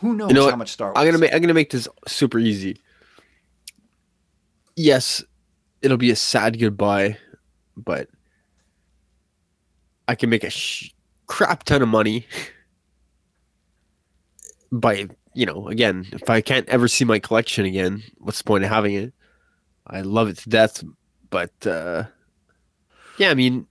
who 0.00 0.14
knows 0.14 0.30
You 0.30 0.34
know 0.34 0.50
how 0.50 0.56
much 0.56 0.72
Star 0.72 0.88
Wars. 0.88 0.98
I'm 0.98 1.06
gonna 1.06 1.18
make 1.18 1.32
I'm 1.32 1.40
gonna 1.40 1.54
make 1.54 1.70
this 1.70 1.88
super 2.06 2.38
easy. 2.38 2.80
Yes, 4.76 5.24
it'll 5.80 5.96
be 5.96 6.10
a 6.10 6.16
sad 6.16 6.58
goodbye, 6.58 7.16
but 7.76 8.08
I 10.06 10.14
can 10.14 10.28
make 10.28 10.44
a 10.44 10.50
sh- 10.50 10.92
crap 11.26 11.64
ton 11.64 11.82
of 11.82 11.88
money 11.88 12.26
by 14.72 15.08
you 15.32 15.46
know 15.46 15.68
again 15.68 16.06
if 16.12 16.28
I 16.28 16.40
can't 16.40 16.68
ever 16.68 16.88
see 16.88 17.04
my 17.04 17.18
collection 17.18 17.64
again, 17.64 18.02
what's 18.18 18.38
the 18.38 18.44
point 18.44 18.64
of 18.64 18.70
having 18.70 18.94
it? 18.94 19.14
I 19.86 20.02
love 20.02 20.28
it 20.28 20.36
to 20.38 20.48
death, 20.50 20.84
but 21.30 21.66
uh, 21.66 22.04
yeah, 23.18 23.30
I 23.30 23.34
mean 23.34 23.66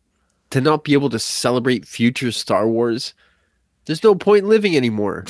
to 0.51 0.61
not 0.61 0.83
be 0.83 0.93
able 0.93 1.09
to 1.09 1.19
celebrate 1.19 1.87
future 1.87 2.31
Star 2.31 2.67
Wars, 2.67 3.13
there's 3.85 4.03
no 4.03 4.15
point 4.15 4.45
living 4.45 4.75
anymore. 4.75 5.25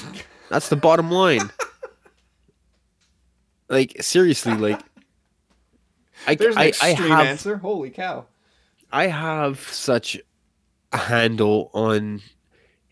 That's 0.49 0.69
the 0.69 0.75
bottom 0.75 1.11
line. 1.11 1.51
like 3.69 3.95
seriously, 4.01 4.53
like 4.53 4.81
I 6.27 6.35
There's 6.35 6.57
I, 6.57 6.73
I 6.81 6.89
have 6.89 7.27
answer. 7.27 7.57
Holy 7.57 7.89
cow. 7.89 8.25
I 8.91 9.07
have 9.07 9.59
such 9.59 10.17
a 10.93 10.97
handle 10.97 11.69
on 11.73 12.21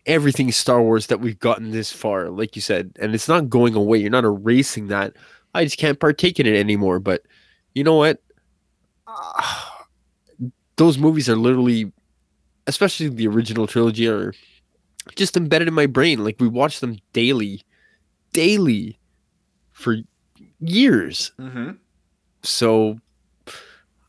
everything 0.06 0.52
Star 0.52 0.82
Wars 0.82 1.06
that 1.06 1.20
we've 1.20 1.38
gotten 1.38 1.70
this 1.70 1.90
far, 1.92 2.28
like 2.28 2.56
you 2.56 2.62
said, 2.62 2.92
and 3.00 3.14
it's 3.14 3.28
not 3.28 3.48
going 3.48 3.74
away. 3.74 3.98
You're 3.98 4.10
not 4.10 4.24
erasing 4.24 4.88
that. 4.88 5.14
I 5.54 5.64
just 5.64 5.78
can't 5.78 5.98
partake 5.98 6.38
in 6.38 6.46
it 6.46 6.56
anymore. 6.56 6.98
But 6.98 7.22
you 7.74 7.84
know 7.84 7.96
what? 7.96 8.20
Ah, 9.06 9.86
those 10.76 10.98
movies 10.98 11.28
are 11.28 11.36
literally, 11.36 11.92
especially 12.66 13.08
the 13.08 13.26
original 13.26 13.66
trilogy, 13.66 14.08
are 14.08 14.32
just 15.16 15.36
embedded 15.36 15.68
in 15.68 15.74
my 15.74 15.86
brain. 15.86 16.24
Like 16.24 16.36
we 16.40 16.48
watch 16.48 16.80
them 16.80 16.98
daily, 17.12 17.62
daily, 18.32 18.98
for 19.72 19.96
years. 20.60 21.32
Mm-hmm. 21.38 21.72
So 22.42 22.98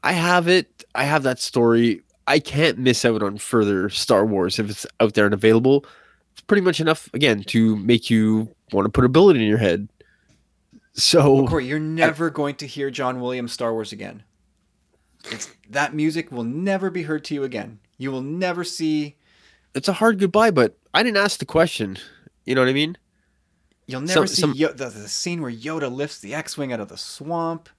I 0.03 0.14
have 0.14 0.48
it. 0.48 0.84
I 0.94 1.03
have 1.03 1.23
that 1.23 1.40
story. 1.40 2.02
I 2.27 2.40
can't 2.40 2.77
miss 2.77 3.06
out 3.06 3.22
on 3.22 3.38
further 3.38 3.90
Star 3.90 4.26
Wars 4.26 4.57
if 4.60 4.69
it's 4.69 4.86
out 4.99 5.14
there 5.14 5.26
and 5.26 5.34
available. 5.34 5.86
It's 6.34 6.41
pretty 6.41 6.61
much 6.61 6.80
enough 6.80 7.10
again 7.14 7.44
to 7.44 7.76
make 7.77 8.10
you 8.10 8.53
want 8.72 8.86
to 8.86 8.90
put 8.90 9.06
a 9.06 9.10
bullet 9.10 9.36
in 9.36 9.44
your 9.44 9.57
head. 9.57 9.90
So 10.94 11.45
Corey, 11.48 11.65
you're 11.65 11.80
never 11.80 12.30
going 12.30 12.56
to 12.56 12.68
hear 12.68 12.90
John 12.90 13.19
Williams 13.19 13.52
Star 13.52 13.73
Wars 13.73 13.91
again. 13.91 14.23
It's, 15.32 15.49
that 15.69 15.94
music 15.94 16.32
will 16.32 16.44
never 16.44 16.90
be 16.90 17.03
heard 17.03 17.23
to 17.26 17.34
you 17.34 17.44
again. 17.44 17.80
You 17.97 18.11
will 18.11 18.22
never 18.22 18.63
see. 18.63 19.15
it's 19.73 19.88
a 19.89 19.93
hard 19.93 20.19
goodbye, 20.19 20.51
but 20.51 20.77
I 20.93 21.03
didn't 21.03 21.17
ask 21.17 21.39
the 21.39 21.45
question. 21.45 21.97
You 22.45 22.55
know 22.55 22.61
what 22.61 22.69
I 22.69 22.73
mean? 22.73 22.97
You'll 23.88 24.01
never 24.01 24.26
Some- 24.26 24.27
see 24.27 24.41
some- 24.41 24.53
Yo- 24.53 24.72
the, 24.73 24.89
the 24.89 25.07
scene 25.09 25.41
where 25.41 25.51
Yoda 25.51 25.93
lifts 25.93 26.19
the 26.19 26.34
X-wing 26.34 26.72
out 26.73 26.80
of 26.80 26.88
the 26.89 26.97
swamp. 26.97 27.69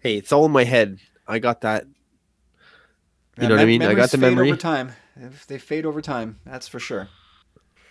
Hey, 0.00 0.16
it's 0.16 0.32
all 0.32 0.46
in 0.46 0.52
my 0.52 0.64
head. 0.64 0.98
I 1.26 1.38
got 1.40 1.60
that. 1.62 1.84
You 3.36 3.42
Yeah, 3.42 3.48
know 3.48 3.54
what 3.56 3.62
I 3.62 3.66
mean? 3.66 3.82
I 3.82 3.94
got 3.94 4.10
the 4.10 4.18
memory. 4.18 4.48
over 4.50 4.56
time. 4.56 4.92
If 5.16 5.46
They 5.46 5.58
fade 5.58 5.84
over 5.84 6.00
time. 6.00 6.38
That's 6.46 6.68
for 6.68 6.78
sure. 6.78 7.08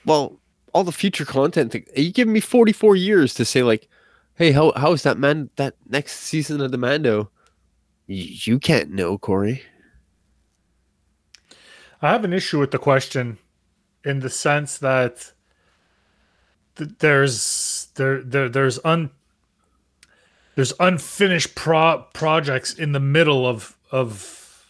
Well, 0.06 0.40
all 0.74 0.84
the 0.86 0.92
future 0.94 1.26
content. 1.26 1.72
thing- 1.74 1.86
You 1.96 2.12
give 2.12 2.28
me 2.28 2.40
44 2.40 2.96
years 2.96 3.34
to 3.36 3.44
say 3.46 3.64
like, 3.64 3.88
"Hey, 4.36 4.52
how 4.52 4.72
how 4.76 4.94
is 4.94 5.04
that 5.04 5.18
man 5.18 5.50
that 5.58 5.76
next 5.88 6.20
season 6.22 6.62
of 6.62 6.72
the 6.72 6.78
Mando?" 6.78 7.30
You 8.08 8.58
can't 8.60 8.92
know, 8.92 9.18
Corey. 9.18 9.64
I 12.02 12.12
have 12.12 12.24
an 12.24 12.34
issue 12.34 12.60
with 12.60 12.72
the 12.72 12.78
question 12.78 13.40
in 14.04 14.20
the 14.20 14.30
sense 14.30 14.78
that 14.80 15.34
th- 16.76 16.92
there's 17.00 17.88
there, 17.96 18.22
there 18.22 18.50
there's 18.50 18.80
un 18.86 19.10
there's 20.56 20.74
unfinished 20.80 21.56
pro- 21.56 22.06
projects 22.14 22.74
in 22.74 22.92
the 22.92 23.00
middle 23.00 23.46
of 23.46 23.78
of 23.92 24.66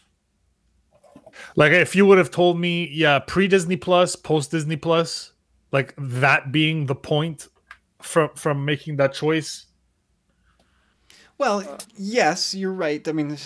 like 1.55 1.71
if 1.71 1.95
you 1.95 2.05
would 2.05 2.17
have 2.17 2.31
told 2.31 2.59
me 2.59 2.89
yeah 2.91 3.19
pre 3.19 3.47
Disney 3.47 3.75
Plus 3.75 4.15
post 4.15 4.51
Disney 4.51 4.77
Plus 4.77 5.33
like 5.71 5.93
that 5.97 6.51
being 6.51 6.85
the 6.85 6.95
point 6.95 7.47
from 8.01 8.29
from 8.35 8.65
making 8.65 8.95
that 8.97 9.13
choice 9.13 9.66
Well, 11.38 11.77
yes, 11.95 12.55
you're 12.55 12.73
right. 12.73 13.07
I 13.07 13.11
mean, 13.11 13.38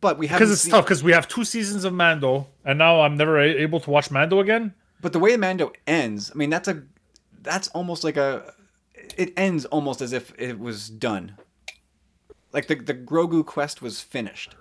but 0.00 0.16
we 0.18 0.28
haven't 0.28 0.38
because 0.46 0.52
it's 0.52 0.62
seen- 0.62 0.70
tough 0.70 0.84
because 0.84 1.02
we 1.02 1.12
have 1.12 1.26
two 1.26 1.44
seasons 1.44 1.84
of 1.84 1.92
Mando 1.92 2.46
and 2.64 2.78
now 2.78 3.00
I'm 3.00 3.16
never 3.16 3.38
a- 3.40 3.48
able 3.62 3.80
to 3.80 3.90
watch 3.90 4.10
Mando 4.10 4.38
again 4.40 4.74
But 5.00 5.12
the 5.12 5.18
way 5.18 5.36
Mando 5.36 5.72
ends, 5.86 6.30
I 6.32 6.38
mean, 6.38 6.50
that's 6.50 6.68
a 6.68 6.84
that's 7.42 7.66
almost 7.68 8.04
like 8.04 8.16
a 8.16 8.54
it 9.16 9.32
ends 9.36 9.64
almost 9.66 10.00
as 10.00 10.12
if 10.12 10.32
it 10.38 10.58
was 10.60 10.88
done. 10.88 11.36
Like 12.52 12.68
the 12.68 12.76
the 12.76 12.94
Grogu 12.94 13.44
quest 13.44 13.82
was 13.82 14.00
finished. 14.00 14.54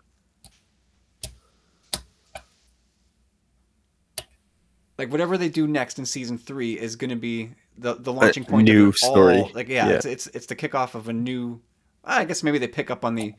Like 4.98 5.12
whatever 5.12 5.38
they 5.38 5.50
do 5.50 5.68
next 5.68 5.98
in 6.00 6.06
season 6.06 6.38
three 6.38 6.80
is 6.80 6.96
going 6.96 7.10
to 7.10 7.16
be 7.16 7.52
the 7.78 7.96
the 7.96 8.14
launching 8.14 8.46
point. 8.46 8.68
new 8.68 8.90
of 8.90 8.96
it 8.96 9.04
all. 9.04 9.12
story. 9.12 9.52
Like 9.54 9.68
yeah, 9.68 9.88
Yeah. 9.90 9.96
It's, 9.96 10.06
it's 10.06 10.28
it's 10.28 10.46
the 10.48 10.56
kickoff 10.56 10.96
of 10.96 11.08
a 11.10 11.14
new. 11.14 11.62
Ah, 12.04 12.18
I 12.20 12.26
guess 12.26 12.44
maybe 12.44 12.58
they 12.58 12.68
pick 12.68 12.90
up 12.90 13.06
on 13.06 13.16
the, 13.16 13.34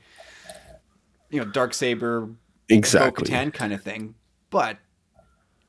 you 1.30 1.40
know, 1.40 1.50
dark 1.50 1.74
saber 1.74 2.30
Exactly. 2.68 3.28
Bo-Katan 3.28 3.52
kind 3.52 3.72
of 3.72 3.82
thing, 3.82 4.14
but 4.50 4.78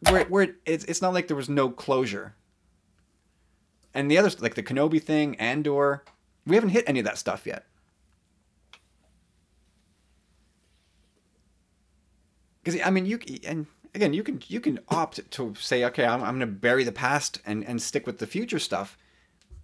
where 0.09 0.25
where 0.25 0.43
it- 0.43 0.55
it's 0.65 0.85
it's 0.85 1.01
not 1.01 1.13
like 1.13 1.27
there 1.27 1.35
was 1.37 1.49
no 1.49 1.69
closure. 1.69 2.35
And 3.93 4.09
the 4.09 4.17
others 4.17 4.41
like 4.41 4.55
the 4.55 4.63
Kenobi 4.63 5.01
thing, 5.01 5.35
Andor, 5.37 6.03
we 6.45 6.55
haven't 6.55 6.69
hit 6.71 6.83
any 6.87 6.99
of 6.99 7.05
that 7.05 7.17
stuff 7.17 7.45
yet. 7.45 7.65
Because 12.63 12.79
I 12.81 12.89
mean, 12.89 13.05
you 13.05 13.19
and 13.45 13.67
again, 13.93 14.13
you 14.13 14.23
can 14.23 14.41
you 14.47 14.59
can 14.59 14.79
opt 14.89 15.29
to 15.31 15.53
say, 15.59 15.83
okay, 15.85 16.05
I'm, 16.05 16.23
I'm 16.23 16.37
going 16.37 16.47
to 16.51 16.55
bury 16.59 16.83
the 16.83 16.91
past 16.91 17.41
and 17.45 17.65
and 17.65 17.81
stick 17.81 18.05
with 18.07 18.19
the 18.19 18.27
future 18.27 18.59
stuff. 18.59 18.97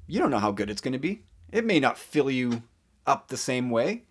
You 0.08 0.20
don't 0.20 0.32
know 0.32 0.40
how 0.40 0.52
good 0.52 0.70
it's 0.70 0.82
going 0.82 0.94
to 0.94 1.00
be. 1.00 1.24
It 1.52 1.66
may 1.66 1.80
not 1.80 1.98
fill 1.98 2.30
you 2.30 2.64
up 3.06 3.28
the 3.28 3.38
same 3.38 3.70
way, 3.70 4.04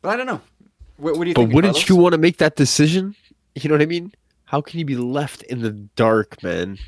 but 0.00 0.10
I 0.10 0.16
don't 0.16 0.26
know. 0.26 0.40
What, 0.96 1.16
what 1.16 1.24
do 1.24 1.28
you 1.30 1.34
But 1.34 1.42
think? 1.42 1.54
wouldn't 1.54 1.74
Carlos? 1.74 1.88
you 1.88 1.96
want 1.96 2.12
to 2.12 2.18
make 2.18 2.38
that 2.38 2.56
decision? 2.56 3.14
You 3.54 3.68
know 3.68 3.74
what 3.74 3.82
I 3.82 3.86
mean? 3.86 4.12
How 4.44 4.60
can 4.60 4.78
you 4.78 4.84
be 4.84 4.96
left 4.96 5.42
in 5.44 5.62
the 5.62 5.70
dark, 5.70 6.42
man? 6.42 6.78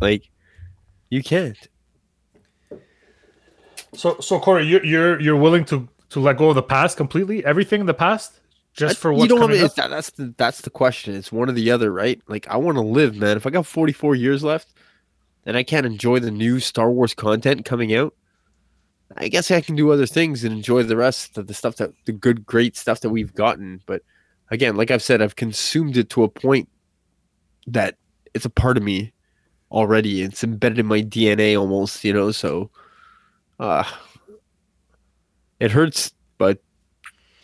Like, 0.00 0.30
you 1.10 1.22
can't. 1.22 1.56
So, 3.94 4.18
so 4.20 4.40
Corey, 4.40 4.64
you're 4.66 4.84
you're 4.84 5.20
you're 5.20 5.36
willing 5.36 5.64
to 5.66 5.88
to 6.10 6.20
let 6.20 6.38
go 6.38 6.48
of 6.48 6.54
the 6.54 6.62
past 6.62 6.96
completely, 6.96 7.44
everything 7.44 7.80
in 7.80 7.86
the 7.86 7.94
past, 7.94 8.40
just 8.72 8.96
for 8.98 9.12
I- 9.12 9.16
what's 9.16 9.30
you 9.30 9.36
know 9.36 9.40
coming 9.42 9.60
what? 9.60 9.70
up? 9.70 9.76
That, 9.76 9.90
that's 9.90 10.10
the 10.10 10.34
that's 10.38 10.62
the 10.62 10.70
question. 10.70 11.14
It's 11.14 11.30
one 11.30 11.48
or 11.48 11.52
the 11.52 11.70
other, 11.70 11.92
right? 11.92 12.20
Like, 12.26 12.48
I 12.48 12.56
want 12.56 12.76
to 12.76 12.82
live, 12.82 13.16
man. 13.16 13.36
If 13.36 13.46
I 13.46 13.50
got 13.50 13.66
44 13.66 14.14
years 14.14 14.42
left, 14.42 14.72
and 15.44 15.56
I 15.56 15.62
can't 15.62 15.84
enjoy 15.86 16.18
the 16.20 16.30
new 16.30 16.58
Star 16.60 16.90
Wars 16.90 17.12
content 17.14 17.64
coming 17.66 17.94
out, 17.94 18.14
I 19.16 19.28
guess 19.28 19.50
I 19.50 19.60
can 19.60 19.76
do 19.76 19.90
other 19.90 20.06
things 20.06 20.44
and 20.44 20.52
enjoy 20.52 20.82
the 20.82 20.96
rest 20.96 21.38
of 21.38 21.46
the 21.46 21.54
stuff 21.54 21.76
that 21.76 21.92
the 22.04 22.12
good, 22.12 22.46
great 22.46 22.76
stuff 22.76 23.00
that 23.00 23.10
we've 23.10 23.34
gotten. 23.34 23.80
But 23.86 24.02
again, 24.50 24.76
like 24.76 24.90
I've 24.90 25.02
said, 25.02 25.22
I've 25.22 25.36
consumed 25.36 25.96
it 25.96 26.10
to 26.10 26.22
a 26.24 26.28
point 26.28 26.68
that 27.66 27.96
it's 28.34 28.44
a 28.44 28.50
part 28.50 28.76
of 28.76 28.82
me 28.82 29.12
already. 29.70 30.22
It's 30.22 30.44
embedded 30.44 30.78
in 30.78 30.86
my 30.86 31.02
DNA 31.02 31.58
almost, 31.58 32.04
you 32.04 32.12
know. 32.12 32.30
So, 32.30 32.70
uh, 33.58 33.84
it 35.60 35.70
hurts, 35.70 36.12
but 36.38 36.58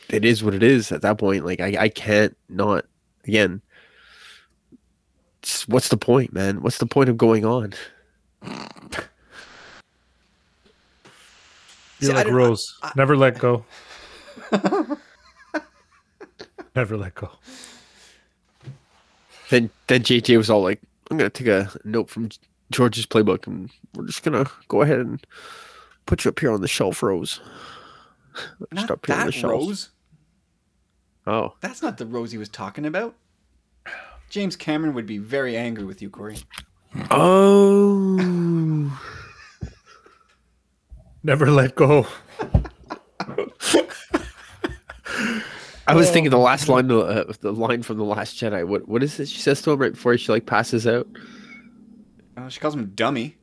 it 0.09 0.25
is 0.25 0.43
what 0.43 0.55
it 0.55 0.63
is 0.63 0.91
at 0.93 1.03
that 1.03 1.19
point. 1.19 1.45
Like 1.45 1.61
I, 1.61 1.77
I 1.85 1.89
can't 1.89 2.37
not 2.49 2.85
again. 3.25 3.63
what's 5.67 5.89
the 5.89 5.97
point, 5.97 6.33
man? 6.33 6.63
What's 6.63 6.79
the 6.79 6.87
point 6.87 7.09
of 7.09 7.17
going 7.17 7.45
on? 7.45 7.75
You're 12.01 12.11
See, 12.11 12.17
like 12.17 12.29
Rose, 12.29 12.79
I- 12.83 12.93
never 12.97 13.17
let 13.17 13.39
go. 13.39 13.65
never 16.75 16.97
let 16.97 17.15
go. 17.15 17.31
Then 19.51 19.71
then 19.87 20.03
JJ 20.03 20.37
was 20.37 20.51
all 20.51 20.63
like, 20.63 20.81
"I'm 21.11 21.17
gonna 21.17 21.31
take 21.31 21.47
a 21.49 21.71
note 21.85 22.11
from 22.11 22.29
George's 22.71 23.07
playbook, 23.07 23.47
and 23.47 23.71
we're 23.95 24.07
just 24.07 24.23
gonna 24.23 24.47
go 24.69 24.83
ahead 24.83 24.99
and 25.01 25.25
put 26.07 26.25
you 26.25 26.29
up 26.31 26.39
here 26.39 26.53
on 26.53 26.61
the 26.61 26.69
shelf, 26.69 27.03
Rose." 27.03 27.41
Just 28.73 28.73
Not 28.73 28.91
up 28.93 29.05
here 29.07 29.15
on 29.17 29.21
that 29.21 29.27
the 29.27 29.33
shelf. 29.33 29.53
Rose. 29.53 29.89
Oh, 31.27 31.55
That's 31.61 31.83
not 31.83 31.99
the 31.99 32.07
Rose 32.07 32.31
he 32.31 32.39
was 32.39 32.49
talking 32.49 32.87
about. 32.87 33.17
James 34.31 34.55
Cameron 34.55 34.95
would 34.95 35.07
be 35.07 35.19
very 35.19 35.57
angry 35.57 35.85
with 35.85 36.01
you, 36.01 36.09
Corey. 36.09 36.37
oh. 37.11 38.97
Never 41.23 41.51
let 41.51 41.75
go. 41.75 42.07
I 45.87 45.95
was 45.95 46.11
thinking 46.11 46.31
the 46.31 46.37
last 46.39 46.69
line, 46.69 46.91
uh, 46.91 47.25
the 47.41 47.53
line 47.53 47.83
from 47.83 47.97
the 47.97 48.05
Last 48.05 48.37
Jedi. 48.37 48.67
What 48.67 48.87
what 48.89 49.03
is 49.03 49.19
it? 49.19 49.29
She 49.29 49.41
says 49.41 49.63
to 49.63 49.71
him 49.73 49.79
right 49.81 49.93
before 49.93 50.17
she 50.19 50.31
like 50.31 50.45
passes 50.47 50.87
out. 50.87 51.07
Oh, 52.37 52.49
she 52.49 52.61
calls 52.61 52.75
him 52.75 52.93
dummy. 52.95 53.37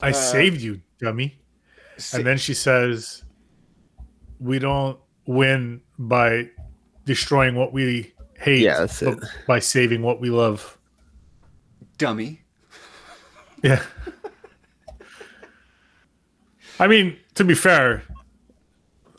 I 0.00 0.12
saved 0.12 0.60
you, 0.60 0.80
dummy. 1.00 1.40
Sa- 1.98 2.18
And 2.18 2.26
then 2.26 2.38
she 2.38 2.54
says, 2.54 3.24
"We 4.38 4.58
don't 4.58 4.98
win 5.26 5.80
by 5.98 6.48
destroying 7.04 7.54
what 7.56 7.72
we 7.72 8.14
hate, 8.38 8.60
Yeah, 8.60 8.80
that's 8.80 9.00
but 9.02 9.18
it. 9.18 9.24
by 9.46 9.58
saving 9.58 10.02
what 10.02 10.20
we 10.20 10.30
love." 10.30 10.78
dummy. 11.98 12.40
Yeah. 13.62 13.82
I 16.78 16.86
mean, 16.86 17.16
to 17.34 17.44
be 17.44 17.54
fair, 17.54 18.02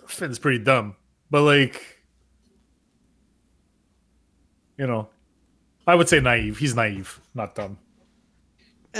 Finn's 0.07 0.39
pretty 0.39 0.59
dumb, 0.63 0.95
but 1.31 1.41
like, 1.43 1.99
you 4.77 4.85
know, 4.87 5.09
I 5.87 5.95
would 5.95 6.09
say 6.09 6.19
naive. 6.19 6.57
He's 6.57 6.75
naive, 6.75 7.19
not 7.33 7.55
dumb. 7.55 7.77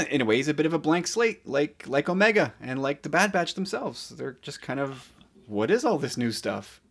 In 0.10 0.22
a 0.22 0.26
way, 0.26 0.36
he's 0.38 0.48
a 0.50 0.54
bit 0.54 0.66
of 0.66 0.74
a 0.74 0.80
blank 0.80 1.08
slate, 1.08 1.48
like 1.48 1.86
like 1.88 2.10
Omega 2.10 2.54
and 2.62 2.82
like 2.82 3.02
the 3.02 3.10
Bad 3.10 3.32
Batch 3.32 3.54
themselves. 3.54 4.10
They're 4.10 4.38
just 4.42 4.62
kind 4.62 4.80
of, 4.80 5.12
what 5.48 5.72
is 5.72 5.86
all 5.86 5.98
this 5.98 6.18
new 6.18 6.32
stuff? 6.32 6.82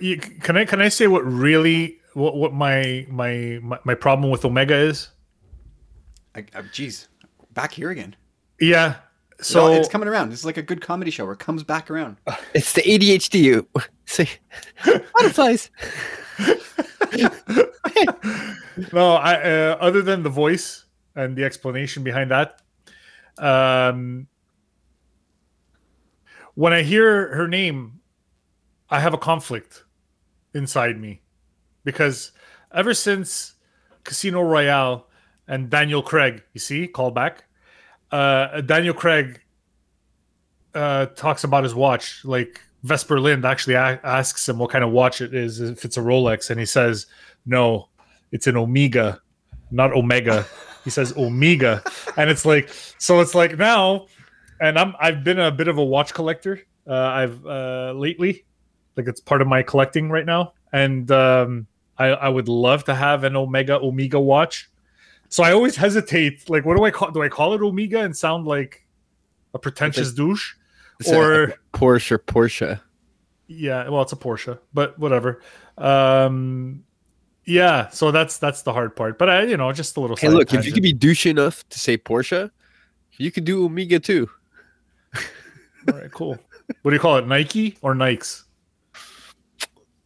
You- 0.00 0.18
can 0.18 0.56
I 0.56 0.64
can 0.64 0.80
I 0.80 0.88
say 0.88 1.06
what 1.06 1.24
really 1.24 1.98
what 2.14 2.36
what 2.36 2.52
my 2.52 3.06
my 3.08 3.60
my, 3.62 3.78
my 3.84 3.94
problem 3.94 4.30
with 4.30 4.44
Omega 4.44 4.74
is? 4.76 5.08
Jeez, 6.34 7.08
back 7.54 7.72
here 7.72 7.90
again. 7.90 8.16
Yeah. 8.60 8.96
So 9.42 9.66
So 9.66 9.72
it's 9.72 9.88
coming 9.88 10.08
around. 10.08 10.30
This 10.30 10.40
is 10.40 10.44
like 10.44 10.56
a 10.56 10.62
good 10.62 10.80
comedy 10.80 11.10
show 11.10 11.24
where 11.24 11.34
it 11.34 11.40
comes 11.40 11.62
back 11.62 11.90
around. 11.90 12.16
It's 12.54 12.72
the 12.72 12.82
ADHD. 12.82 13.40
You 13.40 13.66
say 14.06 14.28
butterflies. 15.14 15.70
no, 18.92 19.14
I 19.14 19.34
uh, 19.34 19.76
other 19.80 20.02
than 20.02 20.22
the 20.22 20.30
voice 20.30 20.84
and 21.14 21.36
the 21.36 21.44
explanation 21.44 22.02
behind 22.02 22.30
that, 22.30 22.60
um, 23.38 24.26
when 26.54 26.72
I 26.72 26.82
hear 26.82 27.34
her 27.34 27.48
name, 27.48 28.00
I 28.90 29.00
have 29.00 29.14
a 29.14 29.18
conflict 29.18 29.84
inside 30.54 31.00
me 31.00 31.22
because 31.84 32.32
ever 32.72 32.94
since 32.94 33.54
Casino 34.04 34.42
Royale 34.42 35.06
and 35.48 35.70
Daniel 35.70 36.02
Craig, 36.02 36.42
you 36.52 36.60
see, 36.60 36.86
call 36.86 37.10
back. 37.10 37.44
Uh, 38.12 38.60
Daniel 38.60 38.94
Craig 38.94 39.40
uh, 40.74 41.06
talks 41.06 41.44
about 41.44 41.64
his 41.64 41.74
watch. 41.74 42.24
Like 42.24 42.60
Vesper 42.82 43.18
Lynd 43.18 43.44
actually 43.44 43.74
a- 43.74 44.00
asks 44.04 44.48
him 44.48 44.58
what 44.58 44.70
kind 44.70 44.84
of 44.84 44.90
watch 44.90 45.20
it 45.20 45.34
is, 45.34 45.60
if 45.60 45.84
it's 45.84 45.96
a 45.96 46.00
Rolex, 46.00 46.50
and 46.50 46.60
he 46.60 46.66
says, 46.66 47.06
"No, 47.46 47.88
it's 48.30 48.46
an 48.46 48.56
Omega, 48.56 49.20
not 49.70 49.92
Omega." 49.92 50.46
he 50.84 50.90
says 50.90 51.16
Omega, 51.16 51.82
and 52.16 52.28
it's 52.30 52.44
like 52.44 52.70
so. 52.98 53.20
It's 53.20 53.34
like 53.34 53.56
now, 53.58 54.06
and 54.60 54.78
I'm 54.78 54.94
I've 55.00 55.24
been 55.24 55.38
a 55.38 55.50
bit 55.50 55.68
of 55.68 55.78
a 55.78 55.84
watch 55.84 56.12
collector. 56.12 56.60
Uh, 56.86 56.94
I've 56.94 57.46
uh, 57.46 57.92
lately, 57.94 58.44
like 58.96 59.06
it's 59.08 59.20
part 59.20 59.40
of 59.40 59.48
my 59.48 59.62
collecting 59.62 60.10
right 60.10 60.26
now, 60.26 60.54
and 60.72 61.10
um, 61.10 61.66
I 61.98 62.08
I 62.08 62.28
would 62.28 62.48
love 62.48 62.84
to 62.84 62.94
have 62.94 63.24
an 63.24 63.36
Omega 63.36 63.78
Omega 63.78 64.20
watch. 64.20 64.68
So 65.32 65.42
I 65.42 65.52
always 65.52 65.76
hesitate. 65.76 66.50
Like, 66.50 66.66
what 66.66 66.76
do 66.76 66.84
I 66.84 66.90
call? 66.90 67.10
Do 67.10 67.22
I 67.22 67.30
call 67.30 67.54
it 67.54 67.62
Omega 67.62 68.02
and 68.02 68.14
sound 68.14 68.46
like 68.46 68.86
a 69.54 69.58
pretentious 69.58 70.12
douche? 70.12 70.52
Or 71.08 71.54
Porsche, 71.72 72.12
or 72.12 72.18
Porsche. 72.18 72.78
yeah, 73.48 73.88
well, 73.88 74.02
it's 74.02 74.12
a 74.12 74.16
Porsche, 74.16 74.58
but 74.74 74.98
whatever. 74.98 75.40
Um, 75.78 76.84
yeah, 77.46 77.88
so 77.88 78.10
that's 78.10 78.36
that's 78.36 78.60
the 78.60 78.74
hard 78.74 78.94
part. 78.94 79.18
But 79.18 79.30
I, 79.30 79.42
you 79.44 79.56
know, 79.56 79.72
just 79.72 79.96
a 79.96 80.00
little. 80.00 80.16
Hey, 80.16 80.28
look, 80.28 80.48
if 80.48 80.52
you 80.52 80.56
tangent. 80.58 80.74
could 80.74 80.82
be 80.82 80.92
douche 80.92 81.24
enough 81.24 81.66
to 81.70 81.78
say 81.78 81.96
Porsche, 81.96 82.50
you 83.16 83.32
could 83.32 83.46
do 83.46 83.64
Omega 83.64 83.98
too. 83.98 84.28
All 85.16 85.98
right, 85.98 86.12
cool. 86.12 86.38
What 86.82 86.90
do 86.90 86.94
you 86.94 87.00
call 87.00 87.16
it? 87.16 87.26
Nike 87.26 87.78
or 87.80 87.94
Nikes? 87.94 88.44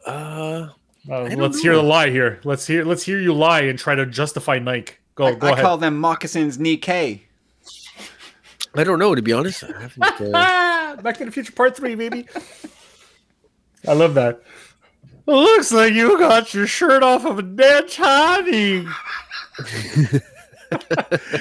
Uh, 0.07 0.69
Uh, 1.11 1.23
let's 1.37 1.61
hear 1.61 1.75
the 1.75 1.83
lie 1.83 2.11
here. 2.11 2.41
Let's 2.45 2.65
hear 2.67 2.85
let's 2.85 3.03
hear 3.03 3.19
you 3.21 3.35
lie 3.35 3.63
and 3.63 3.77
try 3.77 3.97
to 3.97 4.07
justify 4.07 4.61
Nike. 4.61 4.95
Go 5.17 5.27
I, 5.27 5.35
go 5.35 5.47
I 5.49 5.51
ahead. 5.53 5.65
call 5.65 5.77
them 5.79 5.99
moccasins 5.99 6.59
Nikkei. 6.59 7.21
I 8.75 8.85
don't 8.85 8.99
know 8.99 9.15
to 9.15 9.23
be 9.23 9.33
honest. 9.33 9.65
I 9.65 9.81
haven't. 9.81 10.03
Uh, 10.03 10.31
Ah, 10.35 10.97
Back 11.03 11.17
to 11.19 11.25
the 11.25 11.31
Future 11.33 11.53
Part 11.53 11.77
Three, 11.77 11.95
baby. 11.95 12.27
I 13.89 13.93
love 13.95 14.15
that. 14.15 14.43
Looks 15.27 15.73
like 15.73 15.93
you 15.95 16.19
got 16.19 16.55
your 16.55 16.67
shirt 16.69 17.03
off 17.03 17.25
of 17.25 17.39
a 17.39 17.43
dead 17.43 17.85
honey. 17.93 18.87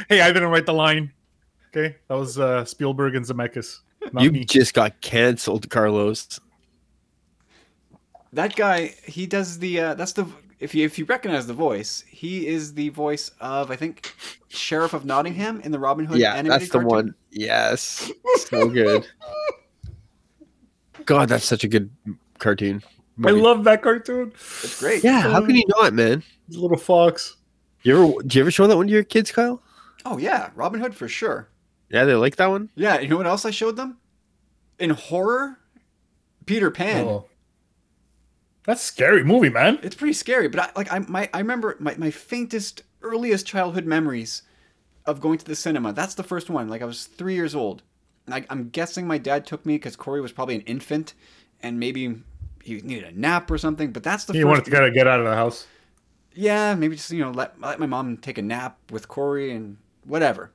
hey, 0.10 0.22
I 0.22 0.31
didn't 0.31 0.49
write 0.49 0.65
the 0.65 0.73
line. 0.73 1.11
Okay, 1.76 1.95
that 2.07 2.15
was 2.15 2.39
uh, 2.39 2.64
Spielberg 2.65 3.15
and 3.15 3.26
Zemeckis. 3.26 3.80
You 4.19 4.31
me. 4.31 4.45
just 4.45 4.73
got 4.73 4.99
canceled, 5.02 5.69
Carlos. 5.69 6.39
That 8.34 8.56
guy, 8.56 8.95
he 9.06 9.26
does 9.27 9.60
the. 9.60 9.80
Uh, 9.80 9.93
that's 9.95 10.14
the. 10.14 10.26
If 10.66 10.74
you 10.74 10.84
if 10.84 10.98
you 10.98 11.06
recognize 11.06 11.46
the 11.46 11.54
voice, 11.54 12.04
he 12.10 12.48
is 12.48 12.74
the 12.74 12.90
voice 12.90 13.30
of 13.40 13.70
I 13.70 13.76
think 13.76 14.16
Sheriff 14.48 14.96
of 14.96 15.06
Nottingham 15.06 15.62
in 15.62 15.72
the 15.72 15.78
Robin 15.78 16.06
Hood 16.06 16.18
yeah, 16.18 16.34
animated 16.34 16.62
that's 16.62 16.72
the 16.72 16.80
cartoon. 16.80 16.90
one. 16.90 17.16
Yes, 17.30 18.12
so 18.38 18.68
good. 18.68 19.06
God, 21.06 21.30
that's 21.30 21.46
such 21.46 21.64
a 21.64 21.68
good 21.68 21.92
cartoon. 22.40 22.82
I 23.24 23.30
love 23.30 23.64
that 23.66 23.84
cartoon. 23.84 24.32
It's 24.34 24.80
great. 24.80 25.04
Yeah, 25.04 25.22
how 25.22 25.38
uh, 25.38 25.46
can 25.46 25.56
you 25.56 25.66
not, 25.68 25.94
man? 25.94 26.24
Little 26.50 26.78
fox. 26.78 27.38
You 27.84 28.04
ever 28.04 28.24
do 28.24 28.40
you 28.40 28.44
ever 28.44 28.50
show 28.50 28.66
that 28.66 28.76
one 28.76 28.88
to 28.88 28.92
your 28.92 29.04
kids, 29.04 29.32
Kyle? 29.32 29.62
Oh 30.04 30.18
yeah, 30.18 30.50
Robin 30.56 30.82
Hood 30.82 30.96
for 30.96 31.08
sure. 31.08 31.48
Yeah, 31.92 32.06
they 32.06 32.16
like 32.16 32.38
that 32.38 32.48
one. 32.48 32.72
Yeah, 32.74 33.00
you 33.02 33.08
know 33.08 33.18
what 33.18 33.28
else 33.28 33.46
I 33.46 33.52
showed 33.52 33.76
them? 33.76 34.00
In 34.80 34.90
horror, 34.90 35.60
Peter 36.48 36.72
Pan. 36.72 37.06
Oh. 37.06 37.26
That's 38.66 38.82
a 38.84 38.86
scary 38.86 39.24
movie, 39.24 39.50
man. 39.50 39.80
It's 39.84 39.96
pretty 39.96 40.14
scary, 40.14 40.48
but 40.48 40.60
I, 40.60 40.72
like 40.76 40.92
I 40.92 41.00
my 41.00 41.30
I 41.34 41.40
remember 41.40 41.76
my, 41.80 41.96
my 41.98 42.12
faintest 42.12 42.82
earliest 43.02 43.46
childhood 43.46 43.86
memories 43.86 44.42
of 45.06 45.22
going 45.22 45.38
to 45.38 45.46
the 45.46 45.56
cinema. 45.56 45.94
That's 45.94 46.16
the 46.16 46.24
first 46.24 46.50
one. 46.50 46.68
Like 46.68 46.82
I 46.82 46.86
was 46.86 47.06
three 47.06 47.36
years 47.36 47.54
old. 47.56 47.84
I, 48.30 48.44
I'm 48.50 48.70
guessing 48.70 49.06
my 49.06 49.20
dad 49.20 49.46
took 49.46 49.66
me 49.66 49.76
because 49.76 49.96
Corey 49.96 50.20
was 50.20 50.32
probably 50.32 50.56
an 50.56 50.62
infant, 50.62 51.14
and 51.62 51.80
maybe 51.80 52.24
he 52.64 52.82
needed 52.82 53.04
a 53.04 53.20
nap 53.20 53.52
or 53.52 53.60
something. 53.60 53.92
But 53.92 54.02
that's 54.02 54.26
the 54.26 54.34
You 54.34 54.42
first. 54.42 54.50
wanted 54.50 54.66
to 54.66 54.72
kind 54.72 54.86
of 54.86 54.94
get 54.96 55.08
out 55.08 55.20
of 55.20 55.26
the 55.28 55.36
house. 55.36 55.68
Yeah, 56.34 56.74
maybe 56.74 56.96
just 56.96 57.12
you 57.12 57.24
know 57.24 57.32
let 57.32 57.60
let 57.62 57.80
my 57.80 57.86
mom 57.86 58.18
take 58.18 58.38
a 58.40 58.42
nap 58.42 58.78
with 58.90 59.08
Corey 59.08 59.52
and 59.52 59.78
whatever. 60.06 60.52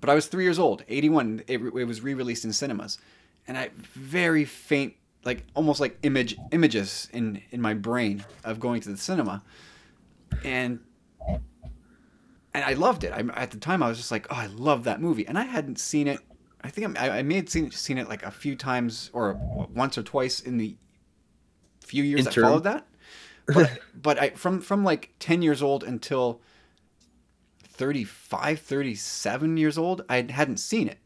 But 0.00 0.10
I 0.10 0.14
was 0.14 0.26
three 0.26 0.44
years 0.44 0.58
old, 0.58 0.84
eighty 0.88 1.08
one. 1.08 1.42
It, 1.46 1.60
it 1.60 1.84
was 1.84 2.02
re 2.02 2.12
released 2.14 2.44
in 2.44 2.52
cinemas, 2.52 2.98
and 3.48 3.56
I 3.56 3.70
very 3.76 4.44
faint, 4.44 4.94
like 5.24 5.44
almost 5.54 5.80
like 5.80 5.98
image 6.02 6.36
images 6.52 7.08
in 7.12 7.42
in 7.50 7.60
my 7.60 7.74
brain 7.74 8.24
of 8.44 8.60
going 8.60 8.80
to 8.82 8.88
the 8.90 8.96
cinema, 8.96 9.42
and 10.44 10.80
and 12.54 12.64
I 12.64 12.74
loved 12.74 13.04
it. 13.04 13.12
I, 13.12 13.20
at 13.40 13.50
the 13.50 13.58
time, 13.58 13.82
I 13.82 13.88
was 13.88 13.98
just 13.98 14.10
like, 14.10 14.26
oh, 14.30 14.36
I 14.36 14.46
love 14.46 14.84
that 14.84 15.00
movie, 15.00 15.26
and 15.26 15.38
I 15.38 15.44
hadn't 15.44 15.78
seen 15.78 16.08
it. 16.08 16.20
I 16.62 16.70
think 16.70 16.98
I, 16.98 17.18
I 17.18 17.22
may 17.22 17.36
have 17.36 17.48
seen 17.48 17.70
seen 17.70 17.98
it 17.98 18.08
like 18.08 18.22
a 18.22 18.30
few 18.30 18.56
times 18.56 19.10
or 19.12 19.38
once 19.74 19.96
or 19.96 20.02
twice 20.02 20.40
in 20.40 20.56
the 20.58 20.76
few 21.88 22.04
years 22.04 22.26
Interim. 22.26 22.44
that 22.44 22.48
followed 22.50 22.64
that 22.64 22.86
but, 23.54 23.78
but 23.94 24.18
I 24.20 24.30
from 24.30 24.60
from 24.60 24.84
like 24.84 25.14
10 25.20 25.40
years 25.40 25.62
old 25.62 25.82
until 25.82 26.42
35 27.64 28.60
37 28.60 29.56
years 29.56 29.78
old 29.78 30.02
I 30.08 30.26
hadn't 30.28 30.58
seen 30.58 30.88
it 30.88 30.98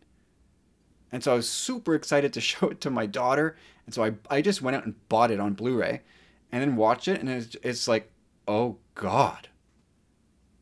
and 1.13 1.23
so 1.23 1.33
I 1.33 1.37
was 1.37 1.49
super 1.49 1.95
excited 1.95 2.33
to 2.33 2.41
show 2.41 2.69
it 2.71 2.81
to 2.81 2.91
my 2.91 3.07
daughter 3.07 3.57
and 3.87 3.95
so 3.95 4.05
I, 4.05 4.13
I 4.31 4.41
just 4.43 4.63
went 4.63 4.77
out 4.77 4.85
and 4.85 5.09
bought 5.09 5.31
it 5.31 5.41
on 5.41 5.55
Blu-ray 5.55 6.03
and 6.51 6.63
then 6.63 6.77
watched 6.77 7.09
it 7.09 7.21
and 7.21 7.29
it's, 7.29 7.57
it's 7.63 7.89
like 7.89 8.11
oh 8.49 8.79
god 8.95 9.49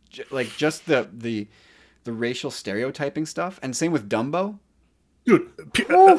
J- 0.09 0.25
like 0.31 0.57
just 0.57 0.87
the 0.87 1.09
the 1.13 1.49
the 2.05 2.13
racial 2.13 2.51
stereotyping 2.51 3.27
stuff 3.27 3.59
and 3.63 3.77
same 3.77 3.93
with 3.93 4.09
Dumbo 4.09 4.59
Dude, 5.25 5.73
P- 5.73 5.85
uh, 5.89 6.19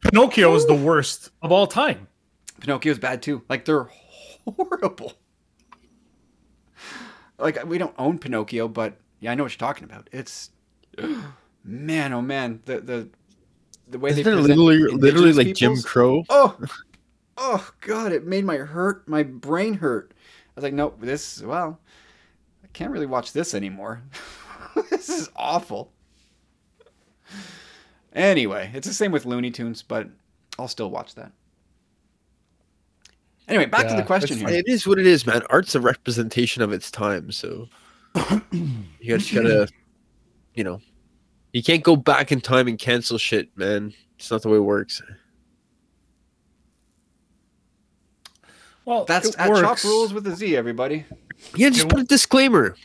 Pinocchio 0.00 0.54
is 0.54 0.66
the 0.66 0.74
worst 0.74 1.30
of 1.42 1.52
all 1.52 1.66
time. 1.66 2.08
Pinocchio's 2.60 2.98
bad 2.98 3.22
too. 3.22 3.42
Like 3.48 3.64
they're 3.64 3.88
horrible. 4.44 5.14
Like 7.38 7.64
we 7.64 7.78
don't 7.78 7.94
own 7.98 8.18
Pinocchio, 8.18 8.68
but 8.68 8.98
yeah, 9.20 9.32
I 9.32 9.34
know 9.34 9.44
what 9.44 9.52
you're 9.52 9.66
talking 9.66 9.84
about. 9.84 10.08
It's 10.12 10.50
man, 11.64 12.12
oh 12.12 12.22
man, 12.22 12.62
the 12.64 12.80
the 12.80 13.08
the 13.92 13.98
way 13.98 14.10
Isn't 14.10 14.24
they 14.24 14.32
it 14.32 14.34
literally, 14.34 14.78
literally 14.78 15.30
indigenous 15.30 15.36
like 15.36 15.54
Jim 15.54 15.82
Crow? 15.82 16.24
Oh, 16.28 16.58
oh 17.36 17.70
god, 17.82 18.12
it 18.12 18.26
made 18.26 18.44
my 18.44 18.56
hurt, 18.56 19.06
my 19.06 19.22
brain 19.22 19.74
hurt. 19.74 20.12
I 20.16 20.50
was 20.56 20.64
like, 20.64 20.74
nope, 20.74 20.98
this 21.00 21.42
well, 21.42 21.78
I 22.64 22.66
can't 22.72 22.90
really 22.90 23.06
watch 23.06 23.32
this 23.32 23.54
anymore. 23.54 24.02
this 24.90 25.08
is 25.08 25.30
awful. 25.36 25.92
Anyway, 28.14 28.70
it's 28.74 28.86
the 28.86 28.94
same 28.94 29.12
with 29.12 29.24
Looney 29.24 29.50
Tunes, 29.50 29.82
but 29.82 30.08
I'll 30.58 30.68
still 30.68 30.90
watch 30.90 31.14
that. 31.14 31.32
Anyway, 33.48 33.66
back 33.66 33.88
to 33.88 33.94
the 33.94 34.02
question 34.02 34.38
it's 34.38 34.50
here. 34.50 34.58
It 34.60 34.68
is 34.68 34.86
what 34.86 34.98
it 34.98 35.06
is, 35.06 35.26
man. 35.26 35.42
Art's 35.50 35.74
a 35.74 35.80
representation 35.80 36.62
of 36.62 36.72
its 36.72 36.90
time, 36.90 37.32
so 37.32 37.68
you 38.52 39.18
just 39.18 39.34
gotta, 39.34 39.68
you 40.54 40.64
know, 40.64 40.80
you 41.52 41.62
can't 41.62 41.82
go 41.82 41.96
back 41.96 42.32
in 42.32 42.40
time 42.40 42.68
and 42.68 42.78
cancel 42.78 43.18
shit, 43.18 43.56
man. 43.56 43.94
It's 44.18 44.30
not 44.30 44.42
the 44.42 44.48
way 44.48 44.56
it 44.56 44.60
works. 44.60 45.02
Well, 48.84 49.04
That's 49.04 49.28
it 49.28 49.38
at 49.38 49.48
works. 49.48 49.60
Chop 49.60 49.84
Rules 49.84 50.12
with 50.12 50.26
a 50.26 50.34
Z, 50.34 50.56
everybody. 50.56 51.04
Yeah, 51.54 51.70
just 51.70 51.86
It 51.86 51.90
put 51.90 52.00
a 52.00 52.04
disclaimer. 52.04 52.76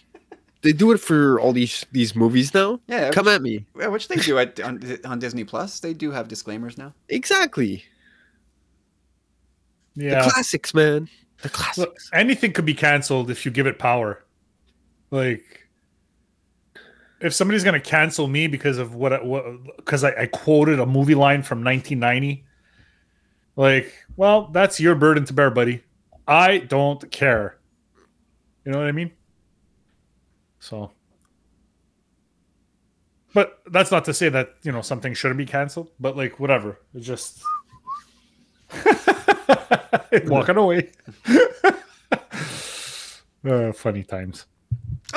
They 0.62 0.74
do 0.74 0.92
it 0.92 0.98
for 0.98 1.40
all 1.40 1.54
these 1.54 1.86
these 1.92 2.16
movies 2.16 2.54
now. 2.54 2.80
Yeah, 2.88 3.12
Come 3.12 3.28
at 3.28 3.42
me. 3.42 3.66
Yeah, 3.80 3.88
which 3.88 4.08
they 4.08 4.16
do 4.16 4.40
at 4.40 4.60
on, 4.60 4.82
on 5.06 5.20
Disney 5.20 5.44
Plus. 5.44 5.80
They 5.80 5.94
do 5.94 6.12
have 6.12 6.28
disclaimers 6.28 6.78
now. 6.78 6.94
Exactly. 7.10 7.84
Yeah. 9.96 10.24
The 10.24 10.32
classics, 10.32 10.74
man. 10.74 11.10
The 11.42 11.50
classics. 11.50 11.78
Look, 11.78 11.98
anything 12.14 12.54
could 12.54 12.66
be 12.66 12.74
canceled 12.74 13.30
if 13.30 13.46
you 13.46 13.52
give 13.52 13.68
it 13.68 13.80
power. 13.80 14.24
Like, 15.12 15.67
if 17.20 17.34
somebody's 17.34 17.64
gonna 17.64 17.80
cancel 17.80 18.28
me 18.28 18.48
because 18.48 18.78
of 18.78 18.96
what, 18.96 19.22
because 19.78 20.04
I, 20.04 20.12
I 20.22 20.26
quoted 20.28 20.80
a 20.80 20.86
movie 20.86 21.16
line 21.16 21.44
from 21.44 21.64
1990, 21.64 22.46
like, 23.56 23.94
well, 24.16 24.48
that's 24.48 24.80
your 24.80 24.96
burden 24.96 25.26
to 25.26 25.34
bear, 25.34 25.50
buddy. 25.50 25.84
I 26.28 26.60
don't 26.60 27.10
care. 27.12 27.58
You 28.66 28.72
know 28.72 28.80
what 28.80 28.88
I 28.88 28.92
mean? 28.92 29.12
So, 30.60 30.92
but 33.34 33.62
that's 33.68 33.92
not 33.92 34.06
to 34.06 34.14
say 34.14 34.30
that 34.30 34.56
you 34.64 34.72
know 34.72 34.82
something 34.82 35.14
shouldn't 35.14 35.38
be 35.38 35.46
canceled. 35.46 35.90
But 36.00 36.18
like, 36.18 36.40
whatever. 36.40 36.80
It's 36.94 37.06
just 37.06 37.42
walking 40.26 40.58
away. 40.58 40.92
Uh, 43.48 43.72
funny 43.72 44.04
times. 44.04 44.46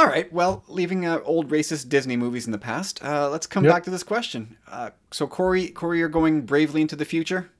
All 0.00 0.06
right. 0.06 0.32
Well, 0.32 0.64
leaving 0.66 1.04
uh, 1.04 1.20
old 1.24 1.50
racist 1.50 1.90
Disney 1.90 2.16
movies 2.16 2.46
in 2.46 2.52
the 2.52 2.58
past, 2.58 3.04
uh, 3.04 3.28
let's 3.28 3.46
come 3.46 3.64
Yep. 3.64 3.72
back 3.74 3.82
to 3.84 3.90
this 3.90 4.02
question. 4.02 4.56
Uh, 4.66 4.90
so, 5.10 5.26
Corey, 5.26 5.68
Corey, 5.68 5.98
you're 5.98 6.08
going 6.08 6.40
bravely 6.46 6.80
into 6.80 6.96
the 6.96 7.04
future. 7.04 7.50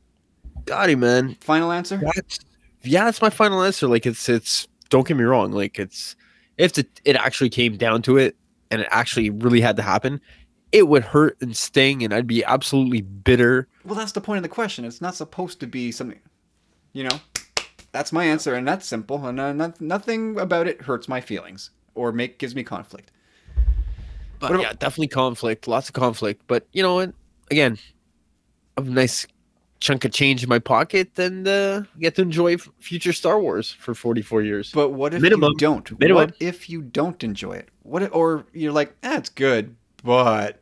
Got 0.64 0.88
him, 0.88 1.00
man. 1.00 1.36
Final 1.42 1.70
answer. 1.70 2.00
That's 2.14 2.38
yeah, 2.82 3.04
that's 3.04 3.20
my 3.20 3.28
final 3.28 3.62
answer. 3.62 3.86
Like 3.86 4.06
it's 4.06 4.26
it's 4.30 4.68
don't 4.88 5.06
get 5.06 5.18
me 5.18 5.24
wrong, 5.24 5.52
like 5.52 5.78
it's 5.78 6.16
if 6.56 6.72
the, 6.72 6.86
it 7.04 7.14
actually 7.14 7.50
came 7.50 7.76
down 7.76 8.00
to 8.02 8.16
it 8.16 8.36
and 8.70 8.80
it 8.80 8.88
actually 8.90 9.28
really 9.28 9.60
had 9.60 9.76
to 9.76 9.82
happen, 9.82 10.18
it 10.72 10.88
would 10.88 11.02
hurt 11.04 11.36
and 11.42 11.54
sting 11.54 12.02
and 12.02 12.14
I'd 12.14 12.26
be 12.26 12.42
absolutely 12.42 13.02
bitter. 13.02 13.68
Well, 13.84 13.96
that's 13.96 14.12
the 14.12 14.22
point 14.22 14.38
of 14.38 14.44
the 14.44 14.48
question. 14.48 14.86
It's 14.86 15.02
not 15.02 15.14
supposed 15.14 15.60
to 15.60 15.66
be 15.66 15.92
something, 15.92 16.20
you 16.94 17.04
know. 17.04 17.20
That's 17.92 18.12
my 18.12 18.24
answer, 18.24 18.54
and 18.54 18.66
that's 18.66 18.86
simple. 18.86 19.26
And 19.26 19.38
uh, 19.38 19.52
not, 19.52 19.78
nothing 19.78 20.38
about 20.38 20.68
it 20.68 20.82
hurts 20.82 21.06
my 21.06 21.20
feelings 21.20 21.70
or 21.94 22.12
make 22.12 22.38
gives 22.38 22.54
me 22.54 22.62
conflict. 22.62 23.10
But 24.38 24.50
What 24.50 24.60
about- 24.60 24.62
yeah, 24.62 24.72
definitely 24.78 25.08
conflict, 25.08 25.68
lots 25.68 25.88
of 25.88 25.94
conflict. 25.94 26.42
But 26.46 26.66
you 26.72 26.82
know 26.82 26.94
what? 26.94 27.12
Again, 27.50 27.78
a 28.76 28.82
nice 28.82 29.26
chunk 29.80 30.04
of 30.04 30.12
change 30.12 30.42
in 30.42 30.48
my 30.48 30.58
pocket 30.58 31.18
and 31.18 31.46
uh, 31.48 31.82
get 31.98 32.14
to 32.14 32.22
enjoy 32.22 32.56
future 32.78 33.12
Star 33.12 33.40
Wars 33.40 33.70
for 33.72 33.94
44 33.94 34.42
years. 34.42 34.72
But 34.72 34.90
what 34.90 35.14
if 35.14 35.22
Minimum. 35.22 35.52
you 35.52 35.56
don't? 35.58 35.98
Minimum. 35.98 36.20
What 36.28 36.34
if 36.40 36.68
you 36.70 36.82
don't 36.82 37.22
enjoy 37.24 37.52
it? 37.54 37.68
What 37.82 38.02
if, 38.02 38.14
or 38.14 38.44
you're 38.52 38.72
like, 38.72 38.94
eh, 39.02 39.16
it's 39.16 39.30
good, 39.30 39.74
but 40.04 40.60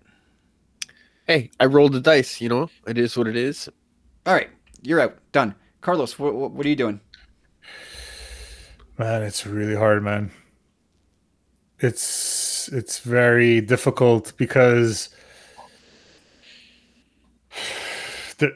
hey, 1.26 1.50
I 1.60 1.66
rolled 1.66 1.92
the 1.92 2.00
dice, 2.00 2.40
you 2.40 2.48
know? 2.48 2.70
It 2.86 2.96
is 2.96 3.16
what 3.16 3.26
it 3.26 3.36
is. 3.36 3.68
all 4.24 4.34
right, 4.34 4.50
you're 4.82 5.00
out, 5.00 5.18
done. 5.32 5.55
Carlos, 5.80 6.18
what, 6.18 6.34
what, 6.34 6.52
what 6.52 6.64
are 6.64 6.68
you 6.68 6.76
doing? 6.76 7.00
Man, 8.98 9.22
it's 9.22 9.46
really 9.46 9.76
hard, 9.76 10.02
man. 10.02 10.30
It's 11.80 12.68
it's 12.68 12.98
very 13.00 13.60
difficult 13.60 14.32
because 14.36 15.10
the, 18.38 18.46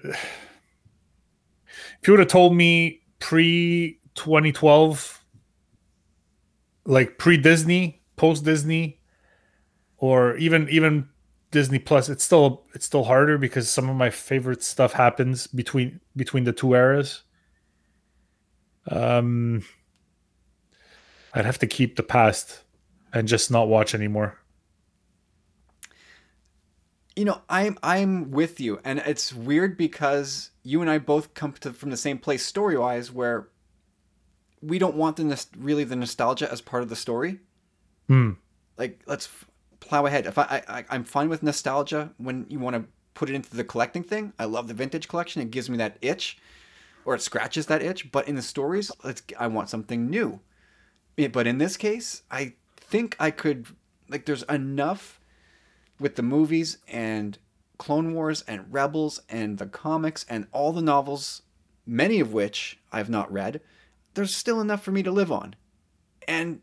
if 2.00 2.08
you 2.08 2.12
would 2.12 2.20
have 2.20 2.28
told 2.28 2.54
me 2.56 3.02
pre 3.20 4.00
2012 4.16 5.24
like 6.84 7.16
pre 7.18 7.36
Disney, 7.36 8.02
post 8.16 8.44
Disney 8.44 8.98
or 9.98 10.36
even 10.36 10.68
even 10.68 11.08
Disney 11.52 11.78
Plus, 11.78 12.08
it's 12.08 12.24
still 12.24 12.64
it's 12.74 12.86
still 12.86 13.04
harder 13.04 13.38
because 13.38 13.70
some 13.70 13.88
of 13.88 13.94
my 13.94 14.10
favorite 14.10 14.64
stuff 14.64 14.94
happens 14.94 15.46
between 15.46 16.00
between 16.16 16.42
the 16.42 16.52
two 16.52 16.74
eras. 16.74 17.22
Um 18.90 19.62
I'd 21.34 21.46
have 21.46 21.60
to 21.60 21.68
keep 21.68 21.94
the 21.94 22.02
past 22.02 22.64
and 23.12 23.28
just 23.28 23.50
not 23.50 23.68
watch 23.68 23.94
anymore. 23.94 24.38
You 27.14 27.26
know, 27.26 27.42
I'm 27.48 27.78
I'm 27.82 28.30
with 28.30 28.58
you, 28.58 28.80
and 28.84 28.98
it's 29.00 29.34
weird 29.34 29.76
because 29.76 30.50
you 30.62 30.80
and 30.80 30.90
I 30.90 30.98
both 30.98 31.34
come 31.34 31.52
to, 31.60 31.72
from 31.72 31.90
the 31.90 31.96
same 31.96 32.18
place 32.18 32.44
story 32.44 32.78
wise, 32.78 33.12
where 33.12 33.48
we 34.62 34.78
don't 34.78 34.96
want 34.96 35.16
the 35.16 35.46
really 35.58 35.84
the 35.84 35.96
nostalgia 35.96 36.50
as 36.50 36.62
part 36.62 36.82
of 36.82 36.88
the 36.88 36.96
story. 36.96 37.40
Hmm. 38.08 38.32
Like, 38.78 39.02
let's 39.06 39.28
plow 39.80 40.06
ahead. 40.06 40.24
If 40.24 40.38
I, 40.38 40.62
I 40.66 40.84
I'm 40.88 41.04
fine 41.04 41.28
with 41.28 41.42
nostalgia 41.42 42.12
when 42.16 42.46
you 42.48 42.58
want 42.58 42.76
to 42.76 42.84
put 43.12 43.28
it 43.28 43.34
into 43.34 43.54
the 43.54 43.64
collecting 43.64 44.02
thing. 44.02 44.32
I 44.38 44.46
love 44.46 44.68
the 44.68 44.74
vintage 44.74 45.06
collection; 45.06 45.42
it 45.42 45.50
gives 45.50 45.68
me 45.68 45.76
that 45.76 45.98
itch, 46.00 46.38
or 47.04 47.14
it 47.14 47.20
scratches 47.20 47.66
that 47.66 47.82
itch. 47.82 48.10
But 48.10 48.26
in 48.26 48.36
the 48.36 48.42
stories, 48.42 48.90
let's 49.04 49.22
I 49.38 49.48
want 49.48 49.68
something 49.68 50.08
new. 50.08 50.40
But 51.30 51.46
in 51.46 51.58
this 51.58 51.76
case, 51.76 52.22
I 52.30 52.54
think 52.92 53.16
I 53.18 53.30
could 53.30 53.66
like. 54.08 54.26
There's 54.26 54.42
enough 54.44 55.18
with 55.98 56.16
the 56.16 56.22
movies 56.22 56.76
and 56.86 57.38
Clone 57.78 58.12
Wars 58.12 58.44
and 58.46 58.70
Rebels 58.70 59.22
and 59.30 59.56
the 59.56 59.66
comics 59.66 60.26
and 60.28 60.46
all 60.52 60.72
the 60.72 60.82
novels, 60.82 61.42
many 61.86 62.20
of 62.20 62.32
which 62.32 62.78
I've 62.92 63.08
not 63.08 63.32
read, 63.32 63.60
there's 64.14 64.36
still 64.36 64.60
enough 64.60 64.82
for 64.82 64.92
me 64.92 65.02
to 65.02 65.10
live 65.10 65.32
on. 65.32 65.56
And, 66.28 66.60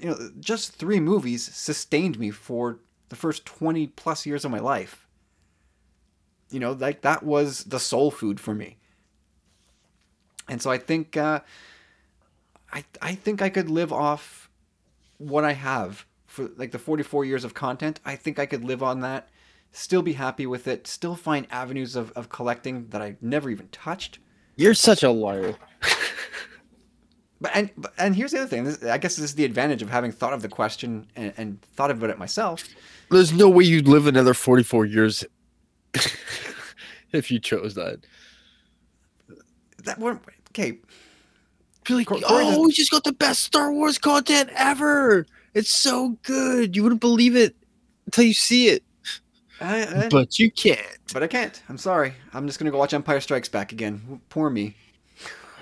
you 0.00 0.08
know, 0.08 0.30
just 0.40 0.72
three 0.72 0.98
movies 0.98 1.44
sustained 1.44 2.18
me 2.18 2.30
for 2.30 2.80
the 3.10 3.16
first 3.16 3.44
20 3.44 3.86
plus 3.88 4.24
years 4.24 4.44
of 4.44 4.50
my 4.50 4.58
life. 4.58 5.06
You 6.50 6.58
know, 6.58 6.72
like 6.72 7.02
that 7.02 7.22
was 7.22 7.64
the 7.64 7.78
soul 7.78 8.10
food 8.10 8.40
for 8.40 8.54
me. 8.54 8.78
And 10.48 10.62
so 10.62 10.70
I 10.70 10.78
think, 10.78 11.16
uh, 11.16 11.40
I, 12.72 12.84
I 13.02 13.14
think 13.14 13.42
I 13.42 13.50
could 13.50 13.68
live 13.68 13.92
off 13.92 14.45
what 15.18 15.44
I 15.44 15.52
have 15.52 16.06
for 16.26 16.50
like 16.56 16.72
the 16.72 16.78
44 16.78 17.24
years 17.24 17.44
of 17.44 17.54
content, 17.54 18.00
I 18.04 18.16
think 18.16 18.38
I 18.38 18.46
could 18.46 18.64
live 18.64 18.82
on 18.82 19.00
that, 19.00 19.28
still 19.72 20.02
be 20.02 20.14
happy 20.14 20.46
with 20.46 20.66
it, 20.66 20.86
still 20.86 21.14
find 21.14 21.46
avenues 21.50 21.96
of, 21.96 22.12
of 22.12 22.28
collecting 22.28 22.88
that 22.88 23.00
I 23.02 23.16
never 23.20 23.50
even 23.50 23.68
touched. 23.68 24.18
You're 24.56 24.74
such 24.74 25.02
a 25.02 25.10
liar. 25.10 25.56
But 27.40 27.50
and 27.54 27.70
but, 27.76 27.92
and 27.98 28.16
here's 28.16 28.32
the 28.32 28.38
other 28.38 28.48
thing. 28.48 28.64
This, 28.64 28.82
I 28.82 28.98
guess 28.98 29.16
this 29.16 29.24
is 29.24 29.34
the 29.34 29.44
advantage 29.44 29.82
of 29.82 29.90
having 29.90 30.10
thought 30.12 30.32
of 30.32 30.42
the 30.42 30.48
question 30.48 31.06
and, 31.16 31.32
and 31.36 31.62
thought 31.74 31.90
about 31.90 32.10
it 32.10 32.18
myself. 32.18 32.64
There's 33.10 33.32
no 33.32 33.48
way 33.48 33.64
you'd 33.64 33.88
live 33.88 34.06
another 34.06 34.34
44 34.34 34.86
years 34.86 35.24
if 37.12 37.30
you 37.30 37.38
chose 37.38 37.74
that. 37.74 38.00
That 39.84 39.98
weren't 39.98 40.22
okay. 40.50 40.78
Be 41.86 41.94
like, 41.94 42.06
Cor- 42.06 42.20
Corey 42.20 42.44
oh, 42.44 42.48
doesn't- 42.50 42.62
we 42.66 42.72
just 42.72 42.90
got 42.90 43.04
the 43.04 43.12
best 43.12 43.42
Star 43.42 43.72
Wars 43.72 43.98
content 43.98 44.50
ever. 44.56 45.26
It's 45.54 45.70
so 45.70 46.16
good. 46.22 46.74
You 46.76 46.82
wouldn't 46.82 47.00
believe 47.00 47.36
it 47.36 47.54
until 48.06 48.24
you 48.24 48.34
see 48.34 48.68
it. 48.68 48.82
I, 49.60 50.04
I, 50.04 50.08
But 50.10 50.38
you 50.38 50.50
can't. 50.50 50.80
but 51.14 51.22
I 51.22 51.26
can't. 51.28 51.62
I'm 51.68 51.78
sorry. 51.78 52.12
I'm 52.34 52.46
just 52.46 52.58
gonna 52.58 52.70
go 52.70 52.78
watch 52.78 52.92
Empire 52.92 53.20
Strikes 53.20 53.48
Back 53.48 53.72
again. 53.72 54.20
Poor 54.28 54.50
me. 54.50 54.74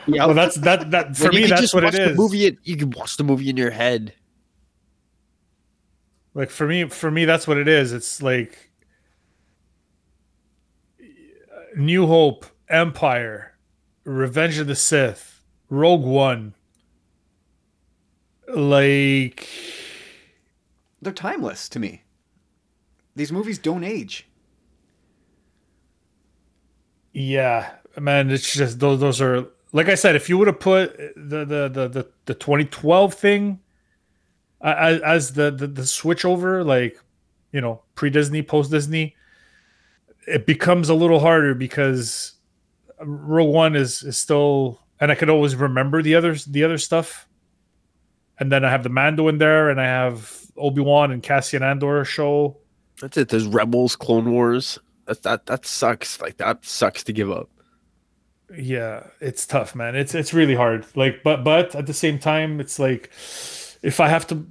Yeah, 0.06 0.26
Well, 0.26 0.34
that's 0.34 0.56
that 0.56 0.90
that 0.90 1.16
for 1.16 1.30
me. 1.30 1.46
That's 1.46 1.60
just 1.60 1.74
what 1.74 1.84
watch 1.84 1.94
it 1.94 2.09
the. 2.09 2.14
Movie, 2.14 2.46
it, 2.46 2.59
you 2.64 2.76
can 2.76 2.90
watch 2.90 3.16
the 3.16 3.24
movie 3.24 3.48
in 3.48 3.56
your 3.56 3.70
head. 3.70 4.12
Like 6.34 6.51
for 6.51 6.66
me, 6.66 6.88
for 6.88 7.10
me, 7.10 7.24
that's 7.24 7.46
what 7.46 7.56
it 7.56 7.68
is. 7.68 7.92
It's 7.92 8.20
like 8.20 8.70
New 11.76 12.06
Hope, 12.06 12.46
Empire, 12.68 13.56
Revenge 14.05 14.59
of 14.59 14.66
the 14.66 14.74
Sith, 14.74 15.34
Rogue 15.68 16.04
One. 16.04 16.54
Like 18.54 19.48
They're 21.00 21.12
timeless 21.12 21.68
to 21.70 21.78
me. 21.78 22.02
These 23.16 23.32
movies 23.32 23.58
don't 23.58 23.84
age. 23.84 24.26
Yeah, 27.12 27.70
man, 27.98 28.30
it's 28.30 28.52
just 28.52 28.80
those. 28.80 29.00
Those 29.00 29.20
are 29.20 29.46
like 29.72 29.88
I 29.88 29.94
said. 29.94 30.16
If 30.16 30.28
you 30.28 30.36
would 30.38 30.48
have 30.48 30.60
put 30.60 30.96
the 31.16 31.44
the 31.44 31.68
the 31.68 31.88
the, 31.88 32.08
the 32.26 32.34
2012 32.34 33.14
thing 33.14 33.60
as, 34.60 35.00
as 35.02 35.32
the, 35.34 35.50
the 35.50 35.66
the 35.66 35.86
switch 35.86 36.24
over, 36.24 36.64
like 36.64 36.98
you 37.52 37.60
know, 37.60 37.82
pre 37.94 38.10
Disney, 38.10 38.42
post 38.42 38.70
Disney, 38.70 39.14
it 40.26 40.46
becomes 40.46 40.88
a 40.88 40.94
little 40.94 41.20
harder 41.20 41.54
because 41.54 42.32
Rogue 43.00 43.54
One 43.54 43.76
is 43.76 44.02
is 44.02 44.16
still, 44.16 44.80
and 45.05 45.12
I 45.12 45.16
could 45.16 45.28
always 45.28 45.55
remember 45.55 46.01
the 46.01 46.14
others, 46.14 46.47
the 46.47 46.64
other 46.64 46.78
stuff. 46.78 47.28
And 48.39 48.51
then 48.51 48.64
I 48.64 48.70
have 48.70 48.85
the 48.85 48.89
Mando 48.89 49.28
in 49.28 49.36
there, 49.36 49.68
and 49.68 49.78
I 49.78 49.85
have 49.85 50.40
Obi 50.56 50.81
Wan 50.81 51.12
and 51.12 51.22
Cassian 51.22 51.62
Andor 51.62 52.06
show. 52.06 52.56
That's 53.02 53.18
it. 53.18 53.28
There's 53.28 53.47
Rebels, 53.47 53.97
Clone 53.97 54.32
Wars. 54.32 54.78
That 55.05 55.22
that 55.24 55.44
that 55.44 55.66
sucks. 55.66 56.22
Like 56.22 56.39
that 56.39 56.64
sucks 56.64 57.05
to 57.05 57.12
give 57.12 57.31
up. 57.31 57.51
Yeah, 58.56 59.09
it's 59.20 59.47
tough, 59.47 59.74
man. 59.74 59.94
It's 59.94 60.14
it's 60.14 60.32
really 60.32 60.55
hard. 60.55 60.86
Like, 60.97 61.22
but 61.22 61.44
but 61.44 61.74
at 61.74 61.86
the 61.86 61.93
same 61.93 62.18
time, 62.18 62.59
it's 62.59 62.78
like 62.78 63.10
if 63.82 64.01
I 64.01 64.09
have 64.09 64.26
to, 64.28 64.47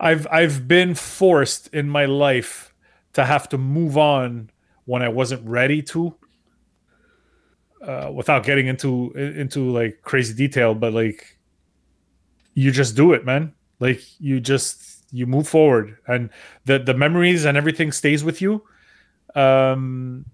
I've 0.00 0.26
I've 0.32 0.66
been 0.66 0.96
forced 0.96 1.68
in 1.68 1.88
my 1.88 2.06
life 2.06 2.74
to 3.12 3.24
have 3.24 3.48
to 3.50 3.56
move 3.58 3.96
on 3.96 4.50
when 4.84 5.00
I 5.00 5.10
wasn't 5.10 5.48
ready 5.48 5.80
to. 5.82 6.16
Uh, 7.82 8.12
without 8.14 8.44
getting 8.44 8.68
into 8.68 9.10
into 9.14 9.68
like 9.70 10.02
crazy 10.02 10.32
detail, 10.32 10.72
but 10.72 10.92
like 10.92 11.36
you 12.54 12.70
just 12.70 12.94
do 12.94 13.12
it, 13.12 13.24
man. 13.24 13.52
Like 13.80 14.00
you 14.20 14.38
just 14.38 15.04
you 15.12 15.26
move 15.26 15.48
forward, 15.48 15.98
and 16.06 16.30
the 16.64 16.78
the 16.78 16.94
memories 16.94 17.44
and 17.44 17.56
everything 17.58 17.90
stays 17.90 18.22
with 18.22 18.40
you. 18.40 18.62
Um, 19.34 20.26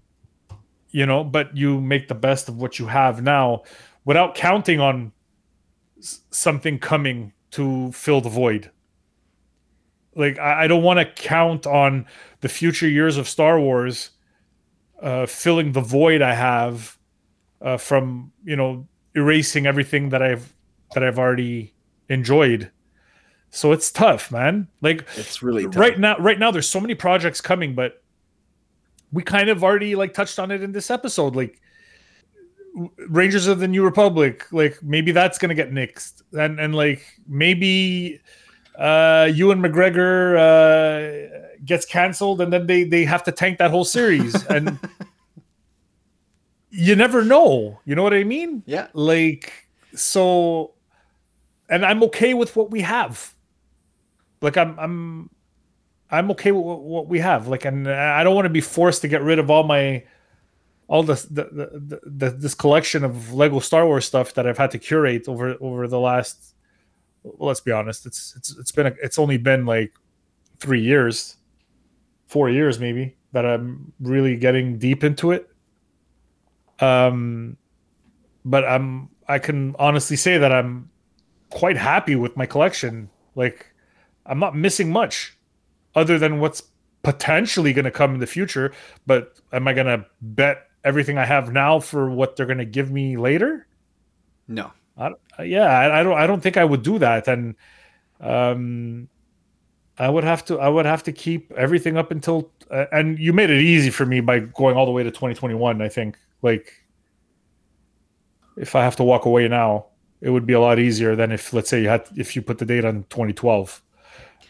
you 0.91 1.07
know, 1.07 1.23
but 1.23 1.57
you 1.57 1.81
make 1.81 2.07
the 2.07 2.13
best 2.13 2.49
of 2.49 2.57
what 2.57 2.77
you 2.77 2.85
have 2.85 3.23
now 3.23 3.63
without 4.05 4.35
counting 4.35 4.79
on 4.79 5.11
s- 5.97 6.21
something 6.29 6.77
coming 6.77 7.33
to 7.51 7.91
fill 7.93 8.21
the 8.21 8.29
void. 8.29 8.69
Like, 10.15 10.37
I, 10.37 10.65
I 10.65 10.67
don't 10.67 10.83
want 10.83 10.99
to 10.99 11.05
count 11.05 11.65
on 11.65 12.05
the 12.41 12.49
future 12.49 12.87
years 12.87 13.17
of 13.17 13.27
Star 13.27 13.59
Wars 13.59 14.11
uh, 15.01 15.25
filling 15.25 15.71
the 15.71 15.81
void 15.81 16.21
I 16.21 16.35
have 16.35 16.98
uh, 17.61 17.77
from, 17.77 18.31
you 18.43 18.55
know, 18.55 18.87
erasing 19.15 19.65
everything 19.65 20.09
that 20.09 20.21
I've 20.21 20.53
that 20.93 21.03
I've 21.03 21.19
already 21.19 21.73
enjoyed. 22.09 22.71
So 23.51 23.71
it's 23.71 23.91
tough, 23.91 24.31
man. 24.31 24.67
Like 24.81 25.07
It's 25.15 25.41
really 25.43 25.63
tough. 25.63 25.75
right 25.75 25.99
now 25.99 26.17
right 26.17 26.39
now 26.39 26.51
there's 26.51 26.69
so 26.69 26.79
many 26.79 26.95
projects 26.95 27.41
coming 27.41 27.73
but 27.75 28.01
we 29.11 29.23
kind 29.23 29.49
of 29.49 29.63
already 29.63 29.95
like 29.95 30.13
touched 30.13 30.37
on 30.39 30.51
it 30.51 30.61
in 30.61 30.71
this 30.71 30.91
episode 30.91 31.35
like 31.35 31.59
rangers 33.09 33.47
of 33.47 33.59
the 33.59 33.67
new 33.67 33.83
republic 33.83 34.45
like 34.51 34.77
maybe 34.83 35.11
that's 35.11 35.39
gonna 35.39 35.55
get 35.55 35.71
nixed 35.71 36.21
and 36.33 36.59
and 36.59 36.75
like 36.75 37.03
maybe 37.27 38.21
uh 38.77 39.27
ewan 39.33 39.59
mcgregor 39.59 40.37
uh 40.37 41.39
gets 41.65 41.85
canceled 41.85 42.39
and 42.41 42.53
then 42.53 42.67
they 42.67 42.83
they 42.83 43.03
have 43.03 43.23
to 43.23 43.31
tank 43.31 43.57
that 43.57 43.71
whole 43.71 43.83
series 43.83 44.35
and 44.45 44.77
you 46.69 46.95
never 46.95 47.23
know 47.23 47.79
you 47.85 47.95
know 47.95 48.03
what 48.03 48.13
i 48.13 48.23
mean? 48.23 48.63
Yeah. 48.65 48.87
like 48.93 49.67
so 49.95 50.73
and 51.69 51.85
i'm 51.85 52.03
okay 52.03 52.33
with 52.33 52.55
what 52.55 52.71
we 52.71 52.81
have. 52.81 53.33
Like 54.41 54.57
i'm 54.57 54.77
i'm 54.79 55.29
i'm 56.11 56.31
okay 56.31 56.51
with 56.51 56.63
what, 56.63 57.07
we 57.07 57.19
have. 57.19 57.47
Like 57.47 57.65
and 57.65 57.89
i 57.89 58.23
don't 58.23 58.35
want 58.35 58.45
to 58.45 58.49
be 58.49 58.61
forced 58.61 59.01
to 59.01 59.07
get 59.07 59.21
rid 59.21 59.39
of 59.39 59.49
all 59.49 59.63
my 59.63 60.03
all 60.89 61.03
this 61.03 61.23
the, 61.23 61.43
the, 61.43 61.79
the, 61.79 61.99
the 62.05 62.29
this 62.31 62.55
collection 62.55 63.03
of 63.03 63.31
lego 63.31 63.59
star 63.59 63.85
wars 63.85 64.05
stuff 64.05 64.33
that 64.33 64.47
i've 64.47 64.57
had 64.57 64.71
to 64.71 64.79
curate 64.79 65.27
over 65.27 65.55
over 65.61 65.87
the 65.87 65.99
last 65.99 66.55
well, 67.23 67.47
let's 67.47 67.61
be 67.61 67.71
honest 67.71 68.05
it's 68.05 68.33
it's 68.35 68.57
it's 68.57 68.71
been 68.71 68.87
a, 68.87 68.93
it's 69.01 69.19
only 69.19 69.37
been 69.37 69.65
like 69.65 69.93
three 70.59 70.81
years 70.81 71.37
four 72.27 72.49
years 72.49 72.79
maybe 72.79 73.15
that 73.33 73.45
i'm 73.45 73.93
really 73.99 74.35
getting 74.35 74.79
deep 74.79 75.03
into 75.03 75.31
it 75.31 75.49
um 76.81 77.57
but 78.45 78.65
i'm 78.65 79.09
i 79.27 79.37
can 79.39 79.75
honestly 79.79 80.15
say 80.15 80.37
that 80.37 80.51
i'm 80.51 80.89
quite 81.49 81.77
happy 81.77 82.15
with 82.15 82.37
my 82.37 82.45
collection. 82.45 83.09
Like 83.35 83.73
i'm 84.25 84.39
not 84.39 84.55
missing 84.55 84.91
much 84.91 85.37
other 85.95 86.19
than 86.19 86.39
what's 86.39 86.63
potentially 87.01 87.73
going 87.73 87.85
to 87.85 87.91
come 87.91 88.13
in 88.13 88.19
the 88.19 88.27
future 88.27 88.73
but 89.05 89.39
am 89.53 89.67
i 89.67 89.73
going 89.73 89.87
to 89.87 90.05
bet 90.21 90.67
everything 90.83 91.17
i 91.17 91.25
have 91.25 91.51
now 91.51 91.79
for 91.79 92.09
what 92.09 92.35
they're 92.35 92.45
going 92.45 92.57
to 92.57 92.65
give 92.65 92.91
me 92.91 93.17
later? 93.17 93.67
No. 94.47 94.71
I, 94.97 95.13
yeah 95.43 95.65
I, 95.65 95.99
I 95.99 96.03
don't 96.03 96.17
i 96.17 96.27
don't 96.27 96.41
think 96.41 96.57
i 96.57 96.65
would 96.65 96.83
do 96.83 96.99
that. 96.99 97.27
And 97.27 97.55
um 98.19 99.07
i 99.97 100.09
would 100.09 100.23
have 100.23 100.43
to 100.45 100.59
i 100.59 100.67
would 100.67 100.85
have 100.85 101.03
to 101.03 101.11
keep 101.11 101.51
everything 101.53 101.97
up 101.97 102.11
until 102.11 102.51
uh, 102.69 102.85
and 102.91 103.17
you 103.17 103.31
made 103.33 103.49
it 103.49 103.61
easy 103.61 103.89
for 103.89 104.05
me 104.05 104.19
by 104.19 104.39
going 104.39 104.75
all 104.75 104.85
the 104.85 104.91
way 104.91 105.03
to 105.03 105.09
2021 105.09 105.81
i 105.81 105.87
think 105.87 106.17
like 106.41 106.73
if 108.57 108.75
i 108.75 108.83
have 108.83 108.95
to 108.95 109.03
walk 109.03 109.25
away 109.25 109.47
now 109.47 109.85
it 110.21 110.29
would 110.29 110.45
be 110.45 110.53
a 110.53 110.59
lot 110.59 110.79
easier 110.79 111.15
than 111.15 111.31
if 111.31 111.53
let's 111.53 111.69
say 111.69 111.81
you 111.81 111.89
had 111.89 112.07
if 112.15 112.35
you 112.35 112.41
put 112.41 112.57
the 112.57 112.65
date 112.65 112.85
on 112.85 113.03
2012 113.09 113.81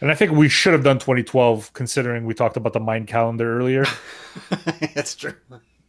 and 0.02 0.12
i 0.12 0.16
think 0.16 0.32
we 0.32 0.50
should 0.50 0.74
have 0.74 0.84
done 0.84 0.98
2012 0.98 1.74
considering 1.74 2.26
we 2.26 2.34
talked 2.34 2.58
about 2.58 2.74
the 2.74 2.80
Mayan 2.80 3.06
calendar 3.06 3.58
earlier 3.58 3.86
That's 4.94 5.16
true. 5.16 5.34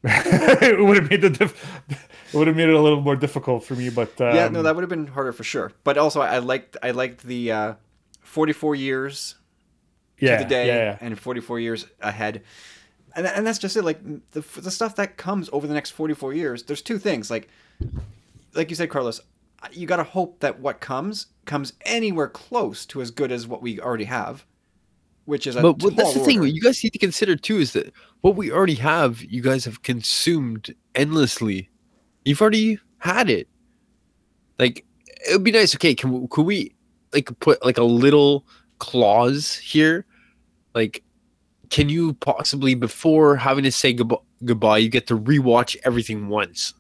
it 0.04 0.82
would 0.82 0.96
have 0.96 1.10
made 1.10 1.20
the 1.20 1.28
diff- 1.28 1.82
it 1.90 2.36
would 2.36 2.46
have 2.46 2.56
made 2.56 2.70
it 2.70 2.74
a 2.74 2.80
little 2.80 3.02
more 3.02 3.16
difficult 3.16 3.64
for 3.64 3.74
me 3.74 3.90
but 3.90 4.18
um, 4.20 4.34
yeah, 4.34 4.48
no, 4.48 4.62
that 4.62 4.74
would 4.74 4.80
have 4.80 4.88
been 4.88 5.06
harder 5.06 5.32
for 5.32 5.44
sure. 5.44 5.72
But 5.84 5.98
also, 5.98 6.22
I 6.22 6.38
liked 6.38 6.78
I 6.82 6.92
liked 6.92 7.22
the 7.22 7.52
uh, 7.52 7.74
44 8.22 8.76
years 8.76 9.34
yeah, 10.18 10.38
to 10.38 10.44
the 10.44 10.48
day 10.48 10.68
yeah, 10.68 10.74
yeah. 10.74 10.98
and 11.02 11.18
44 11.18 11.60
years 11.60 11.86
ahead. 12.00 12.42
And, 13.16 13.26
and 13.26 13.46
that's 13.46 13.58
just 13.58 13.76
it. 13.76 13.82
Like 13.82 14.02
the, 14.32 14.40
the 14.60 14.70
stuff 14.70 14.96
that 14.96 15.16
comes 15.16 15.48
over 15.52 15.66
the 15.66 15.74
next 15.74 15.90
44 15.90 16.32
years, 16.34 16.62
there's 16.64 16.82
two 16.82 16.98
things. 16.98 17.30
Like, 17.30 17.48
like 18.54 18.70
you 18.70 18.76
said, 18.76 18.90
Carlos, 18.90 19.20
you 19.72 19.86
got 19.86 19.96
to 19.96 20.04
hope 20.04 20.40
that 20.40 20.60
what 20.60 20.80
comes 20.80 21.26
comes 21.44 21.72
anywhere 21.82 22.28
close 22.28 22.86
to 22.86 23.02
as 23.02 23.10
good 23.10 23.32
as 23.32 23.46
what 23.46 23.62
we 23.62 23.80
already 23.80 24.04
have, 24.04 24.44
which 25.24 25.46
is 25.46 25.56
a 25.56 25.62
But, 25.62 25.74
but 25.78 25.96
that's 25.96 26.12
the 26.12 26.20
tall 26.20 26.26
thing. 26.26 26.38
order. 26.38 26.50
You 26.50 26.60
guys 26.60 26.82
need 26.82 26.92
to 26.92 26.98
consider 26.98 27.36
too 27.36 27.58
is 27.58 27.72
that 27.72 27.92
what 28.20 28.36
we 28.36 28.50
already 28.52 28.76
have, 28.76 29.22
you 29.22 29.42
guys 29.42 29.64
have 29.64 29.82
consumed 29.82 30.74
endlessly. 30.94 31.68
You've 32.24 32.40
already 32.40 32.78
had 32.98 33.28
it. 33.28 33.48
Like 34.58 34.84
it 35.28 35.32
would 35.32 35.44
be 35.44 35.52
nice. 35.52 35.74
Okay, 35.74 35.94
can 35.94 36.12
we, 36.12 36.28
could 36.28 36.46
we 36.46 36.74
like 37.12 37.30
put 37.40 37.64
like 37.64 37.78
a 37.78 37.84
little 37.84 38.46
clause 38.78 39.56
here? 39.56 40.06
Like, 40.74 41.02
can 41.70 41.88
you 41.88 42.14
possibly 42.14 42.74
before 42.74 43.36
having 43.36 43.64
to 43.64 43.72
say 43.72 43.92
goodbye, 43.92 44.16
goodbye, 44.44 44.78
you 44.78 44.88
get 44.88 45.06
to 45.06 45.18
rewatch 45.18 45.76
everything 45.84 46.28
once? 46.28 46.74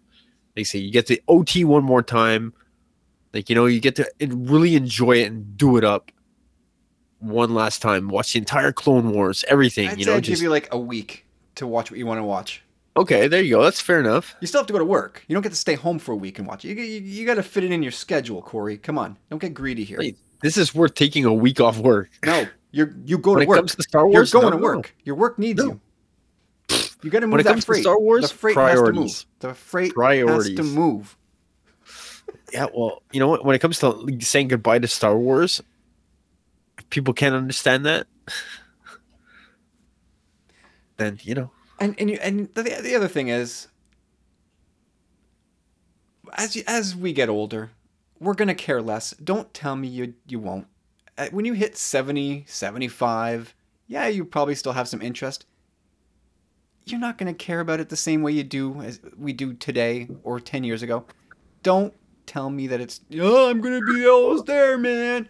They 0.56 0.64
say 0.64 0.78
you 0.80 0.90
get 0.90 1.06
to 1.06 1.18
OT 1.28 1.64
one 1.64 1.84
more 1.84 2.02
time. 2.02 2.52
Like 3.32 3.48
you 3.48 3.54
know, 3.54 3.66
you 3.66 3.80
get 3.80 3.96
to 3.96 4.10
really 4.20 4.74
enjoy 4.74 5.12
it 5.22 5.26
and 5.26 5.56
do 5.56 5.76
it 5.76 5.84
up 5.84 6.10
one 7.20 7.54
last 7.54 7.80
time. 7.80 8.08
Watch 8.08 8.32
the 8.32 8.38
entire 8.40 8.72
Clone 8.72 9.12
Wars, 9.12 9.44
everything. 9.48 9.88
I'd 9.90 9.98
you 9.98 10.06
know, 10.06 10.16
I'd 10.16 10.24
just 10.24 10.40
give 10.40 10.42
you 10.42 10.50
like 10.50 10.68
a 10.72 10.78
week 10.78 11.26
to 11.54 11.66
watch 11.66 11.90
what 11.90 11.98
you 11.98 12.06
want 12.06 12.18
to 12.18 12.24
watch. 12.24 12.62
okay. 12.96 13.28
There 13.28 13.40
you 13.42 13.56
go. 13.56 13.62
That's 13.62 13.80
fair 13.80 14.00
enough. 14.00 14.34
You 14.40 14.46
still 14.48 14.60
have 14.60 14.66
to 14.66 14.72
go 14.72 14.78
to 14.80 14.84
work. 14.84 15.24
You 15.28 15.34
don't 15.34 15.42
get 15.42 15.50
to 15.50 15.56
stay 15.56 15.74
home 15.74 15.98
for 16.00 16.12
a 16.12 16.16
week 16.16 16.38
and 16.38 16.48
watch 16.48 16.64
it. 16.64 16.76
You, 16.76 16.82
you, 16.82 17.00
you 17.00 17.26
got 17.26 17.34
to 17.34 17.42
fit 17.42 17.62
it 17.62 17.70
in 17.70 17.82
your 17.82 17.92
schedule, 17.92 18.42
Corey. 18.42 18.76
Come 18.76 18.98
on, 18.98 19.16
don't 19.30 19.38
get 19.38 19.54
greedy 19.54 19.84
here. 19.84 19.98
Wait, 19.98 20.18
This 20.42 20.56
is 20.56 20.74
worth 20.74 20.94
taking 20.94 21.24
a 21.24 21.32
week 21.32 21.60
off 21.60 21.78
work. 21.78 22.10
No, 22.24 22.46
you're 22.72 22.94
you 23.04 23.18
go 23.18 23.32
When 23.32 23.38
to 23.38 23.42
it 23.44 23.48
work. 23.48 23.58
comes 23.58 23.74
to 23.76 23.82
Star 23.82 24.10
You're 24.10 24.24
going 24.26 24.44
no, 24.46 24.50
to 24.50 24.56
no. 24.56 24.62
work. 24.62 24.94
Your 25.04 25.16
work 25.16 25.38
needs 25.38 25.62
No. 25.62 25.72
you. 25.72 25.80
You 27.02 27.10
got 27.10 27.20
to 27.20 27.26
move 27.26 27.32
When 27.32 27.40
it 27.40 27.44
that 27.44 27.50
comes 27.50 27.64
to 27.64 27.66
freight. 27.66 27.82
Star 27.82 27.98
Wars, 27.98 28.30
the 28.30 28.36
freight 28.36 28.56
has 28.56 28.80
to 28.82 28.92
move. 28.92 29.24
The 29.40 29.54
freight 29.54 29.92
has 29.96 30.54
to 30.54 30.62
move. 30.62 31.16
Yeah, 32.52 32.66
well, 32.74 33.02
you 33.12 33.20
know 33.20 33.28
what? 33.28 33.44
When 33.44 33.54
it 33.56 33.60
comes 33.60 33.78
to 33.80 34.06
saying 34.20 34.48
goodbye 34.48 34.78
to 34.80 34.88
Star 34.88 35.16
Wars, 35.16 35.62
if 36.78 36.88
people 36.90 37.14
can't 37.14 37.34
understand 37.34 37.86
that, 37.86 38.06
then 40.96 41.18
you 41.22 41.34
know. 41.34 41.50
And 41.78 41.94
and 41.98 42.10
you, 42.10 42.18
and 42.20 42.48
the, 42.54 42.62
the 42.62 42.94
other 42.94 43.08
thing 43.08 43.28
is, 43.28 43.68
as 46.34 46.56
you, 46.56 46.62
as 46.66 46.94
we 46.94 47.12
get 47.12 47.28
older, 47.28 47.70
we're 48.18 48.34
gonna 48.34 48.54
care 48.54 48.82
less. 48.82 49.10
Don't 49.12 49.52
tell 49.54 49.76
me 49.76 49.88
you 49.88 50.14
you 50.26 50.38
won't. 50.38 50.66
When 51.28 51.44
you 51.44 51.52
hit 51.52 51.76
70, 51.76 52.44
75, 52.48 53.54
yeah, 53.86 54.06
you 54.06 54.24
probably 54.24 54.54
still 54.54 54.72
have 54.72 54.88
some 54.88 55.02
interest. 55.02 55.46
You're 56.86 57.00
not 57.00 57.18
gonna 57.18 57.34
care 57.34 57.60
about 57.60 57.80
it 57.80 57.88
the 57.88 57.96
same 57.96 58.22
way 58.22 58.32
you 58.32 58.44
do 58.44 58.80
as 58.80 59.00
we 59.18 59.32
do 59.32 59.52
today 59.52 60.08
or 60.22 60.40
ten 60.40 60.64
years 60.64 60.82
ago. 60.82 61.04
Don't 61.62 61.94
tell 62.26 62.50
me 62.50 62.68
that 62.68 62.80
it's 62.80 63.00
oh 63.18 63.50
I'm 63.50 63.60
gonna 63.60 63.80
be 63.80 64.06
almost 64.06 64.46
there, 64.46 64.78
man. 64.78 65.28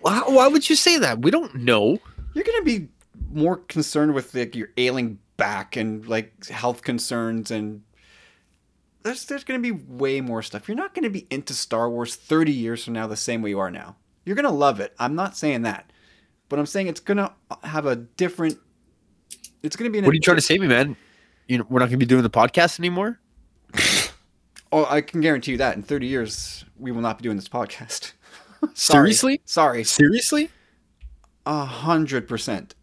Why, 0.00 0.22
why 0.26 0.48
would 0.48 0.68
you 0.68 0.76
say 0.76 0.98
that? 0.98 1.20
We 1.20 1.30
don't 1.30 1.54
know. 1.54 1.98
You're 2.32 2.44
gonna 2.44 2.62
be 2.62 2.88
more 3.32 3.56
concerned 3.56 4.14
with 4.14 4.34
like 4.34 4.54
your 4.54 4.70
ailing 4.76 5.18
back 5.36 5.76
and 5.76 6.06
like 6.06 6.46
health 6.46 6.82
concerns 6.82 7.50
and 7.50 7.82
there's 9.02 9.24
there's 9.26 9.44
gonna 9.44 9.58
be 9.58 9.72
way 9.72 10.20
more 10.20 10.42
stuff. 10.42 10.68
You're 10.68 10.76
not 10.76 10.94
gonna 10.94 11.10
be 11.10 11.26
into 11.30 11.54
Star 11.54 11.90
Wars 11.90 12.16
30 12.16 12.52
years 12.52 12.84
from 12.84 12.94
now 12.94 13.06
the 13.06 13.16
same 13.16 13.42
way 13.42 13.50
you 13.50 13.58
are 13.58 13.70
now. 13.70 13.96
You're 14.24 14.36
gonna 14.36 14.50
love 14.50 14.80
it. 14.80 14.94
I'm 14.98 15.14
not 15.14 15.36
saying 15.36 15.62
that, 15.62 15.90
but 16.48 16.58
I'm 16.58 16.66
saying 16.66 16.86
it's 16.88 17.00
gonna 17.00 17.32
have 17.62 17.86
a 17.86 17.96
different 17.96 18.58
It's 19.62 19.76
going 19.76 19.88
to 19.88 19.92
be. 19.92 19.98
An 19.98 20.04
What 20.04 20.12
are 20.12 20.14
you 20.14 20.20
trying 20.20 20.36
to 20.36 20.42
say 20.42 20.58
me, 20.58 20.66
man? 20.66 20.96
You 21.48 21.58
know, 21.58 21.66
we're 21.68 21.80
not 21.80 21.86
going 21.86 21.98
to 21.98 22.06
be 22.06 22.06
doing 22.06 22.22
the 22.22 22.30
podcast 22.30 22.78
anymore. 22.78 23.20
Oh, 24.72 24.86
I 24.90 25.02
can 25.02 25.20
guarantee 25.20 25.52
you 25.52 25.58
that 25.58 25.76
in 25.76 25.84
30 25.84 26.08
years 26.08 26.64
we 26.76 26.90
will 26.90 27.00
not 27.00 27.18
be 27.18 27.22
doing 27.22 27.36
this 27.36 27.48
podcast. 27.48 28.12
Sorry. 28.74 29.12
Seriously? 29.12 29.40
Sorry. 29.44 29.84
Seriously? 29.84 30.50
A 31.46 31.64
hundred 31.64 32.26
percent. 32.26 32.74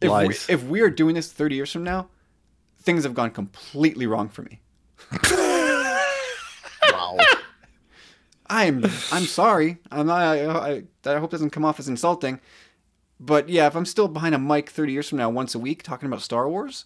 If 0.00 0.10
we, 0.10 0.54
if 0.54 0.64
we 0.64 0.80
are 0.80 0.88
doing 0.88 1.14
this 1.16 1.30
30 1.30 1.56
years 1.56 1.70
from 1.70 1.84
now, 1.84 2.08
things 2.80 3.04
have 3.04 3.12
gone 3.12 3.30
completely 3.30 4.06
wrong 4.06 4.30
for 4.30 4.42
me. 4.42 4.62
Wow. 6.90 7.18
I'm 8.50 8.84
I'm 9.12 9.24
sorry. 9.26 9.78
I'm 9.90 10.06
not. 10.06 10.20
I, 10.20 10.46
I, 10.46 10.82
I 11.06 11.18
hope 11.18 11.30
it 11.30 11.36
doesn't 11.36 11.50
come 11.50 11.64
off 11.64 11.78
as 11.78 11.88
insulting. 11.88 12.40
But 13.20 13.48
yeah, 13.48 13.66
if 13.66 13.74
I'm 13.74 13.86
still 13.86 14.08
behind 14.08 14.34
a 14.34 14.38
mic 14.38 14.70
30 14.70 14.92
years 14.92 15.08
from 15.08 15.18
now, 15.18 15.28
once 15.28 15.54
a 15.54 15.58
week, 15.58 15.82
talking 15.82 16.06
about 16.06 16.22
Star 16.22 16.48
Wars, 16.48 16.84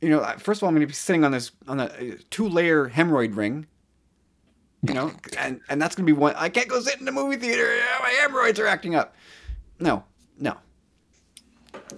you 0.00 0.08
know, 0.08 0.22
first 0.38 0.58
of 0.58 0.64
all, 0.64 0.68
I'm 0.68 0.74
going 0.74 0.82
to 0.82 0.86
be 0.86 0.92
sitting 0.92 1.24
on 1.24 1.32
this 1.32 1.52
on 1.66 1.80
a 1.80 2.16
two 2.30 2.48
layer 2.48 2.90
hemorrhoid 2.90 3.36
ring. 3.36 3.66
You 4.82 4.94
know, 4.94 5.12
and 5.38 5.60
and 5.68 5.80
that's 5.80 5.94
going 5.94 6.06
to 6.06 6.12
be 6.12 6.18
one. 6.18 6.34
I 6.36 6.48
can't 6.48 6.68
go 6.68 6.80
sit 6.80 6.98
in 6.98 7.04
the 7.04 7.12
movie 7.12 7.36
theater. 7.36 7.68
My 8.00 8.10
hemorrhoids 8.10 8.58
are 8.60 8.66
acting 8.66 8.94
up. 8.94 9.14
No, 9.78 10.04
no. 10.38 10.56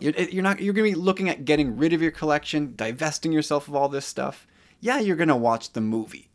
You're, 0.01 0.13
you're 0.13 0.43
not. 0.43 0.61
You're 0.61 0.75
going 0.75 0.91
to 0.91 0.97
be 0.97 1.03
looking 1.03 1.29
at 1.29 1.45
getting 1.45 1.77
rid 1.77 1.93
of 1.93 2.03
your 2.03 2.11
collection, 2.11 2.75
divesting 2.77 3.33
yourself 3.33 3.69
of 3.69 3.75
all 3.75 3.89
this 3.89 4.07
stuff. 4.07 4.47
Yeah, 4.81 5.01
you're 5.01 5.17
going 5.17 5.29
to 5.29 5.37
watch 5.37 5.73
the 5.73 5.81
movie, 5.81 6.31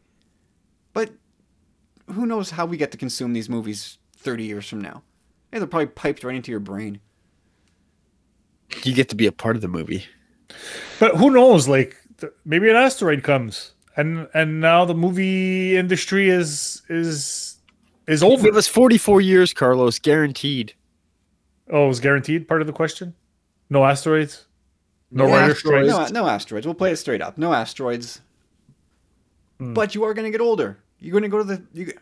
but 0.93 1.11
who 2.11 2.25
knows 2.25 2.51
how 2.51 2.65
we 2.65 2.77
get 2.77 2.91
to 2.91 2.97
consume 2.97 3.33
these 3.33 3.49
movies 3.49 3.97
30 4.17 4.43
years 4.43 4.67
from 4.67 4.81
now? 4.81 5.03
Yeah, 5.51 5.59
they're 5.59 5.67
probably 5.67 5.87
piped 5.87 6.23
right 6.23 6.35
into 6.35 6.51
your 6.51 6.59
brain. 6.59 6.99
you 8.83 8.93
get 8.93 9.09
to 9.09 9.15
be 9.15 9.25
a 9.25 9.31
part 9.31 9.55
of 9.55 9.61
the 9.61 9.67
movie. 9.67 10.05
But 10.99 11.15
who 11.15 11.29
knows? 11.31 11.67
Like 11.67 11.97
th- 12.19 12.33
maybe 12.45 12.69
an 12.69 12.75
asteroid 12.75 13.23
comes, 13.23 13.73
and 13.95 14.27
and 14.33 14.59
now 14.59 14.85
the 14.85 14.95
movie 14.95 15.75
industry 15.77 16.29
is 16.29 16.81
is 16.89 17.57
is 18.07 18.23
over. 18.23 18.43
Give 18.43 18.55
us 18.55 18.67
44 18.67 19.21
years, 19.21 19.53
Carlos, 19.53 19.99
guaranteed. 19.99 20.73
Oh, 21.71 21.85
it 21.85 21.87
was 21.87 21.99
guaranteed 21.99 22.47
part 22.47 22.61
of 22.61 22.67
the 22.67 22.73
question. 22.73 23.13
No 23.69 23.85
asteroids. 23.85 24.45
No 25.11 25.27
No 25.27 25.35
asteroids. 25.35 25.87
No, 25.89 26.07
no 26.23 26.27
asteroids. 26.27 26.65
We'll 26.65 26.73
play 26.75 26.91
it 26.91 26.97
straight 26.97 27.21
up. 27.21 27.37
No 27.37 27.53
asteroids. 27.53 28.21
Hmm. 29.59 29.73
But 29.73 29.93
you 29.93 30.03
are 30.03 30.13
going 30.15 30.25
to 30.25 30.31
get 30.31 30.41
older. 30.41 30.79
You're 30.99 31.11
going 31.11 31.23
to 31.23 31.29
go 31.29 31.37
to 31.39 31.43
the. 31.43 31.63
You, 31.73 31.93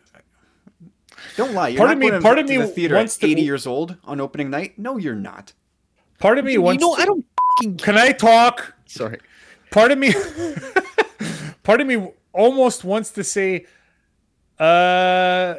don't 1.36 1.52
lie. 1.54 1.68
You're 1.68 1.78
Part 1.78 1.92
of 1.92 1.98
me- 1.98 2.08
going 2.10 2.20
to, 2.20 2.26
part 2.26 2.38
of 2.38 2.48
me 2.48 2.56
the 2.58 2.66
theater 2.66 2.94
wants 2.96 3.16
to- 3.18 3.26
80 3.26 3.42
years 3.42 3.66
old 3.66 3.96
on 4.04 4.20
opening 4.20 4.50
night. 4.50 4.78
No, 4.78 4.96
you're 4.96 5.14
not. 5.14 5.52
Part 6.18 6.38
of 6.38 6.44
me 6.44 6.52
You 6.54 6.62
wants. 6.62 6.80
know, 6.82 6.94
to- 6.96 7.02
I 7.02 7.04
don't 7.04 7.24
Can 7.78 7.96
I 7.98 8.12
talk? 8.12 8.74
Sorry. 8.86 9.18
part 9.70 9.90
of 9.92 9.98
me 9.98 10.12
part 11.62 11.80
of 11.80 11.86
me 11.86 12.10
almost 12.32 12.84
wants 12.84 13.10
to 13.10 13.22
say 13.22 13.66
uh 14.58 15.54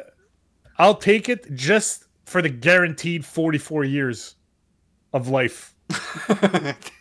i'll 0.78 0.96
take 0.96 1.28
it 1.28 1.54
just 1.54 2.04
for 2.24 2.42
the 2.42 2.48
guaranteed 2.48 3.24
44 3.24 3.84
years 3.84 4.34
of 5.12 5.28
life 5.28 5.74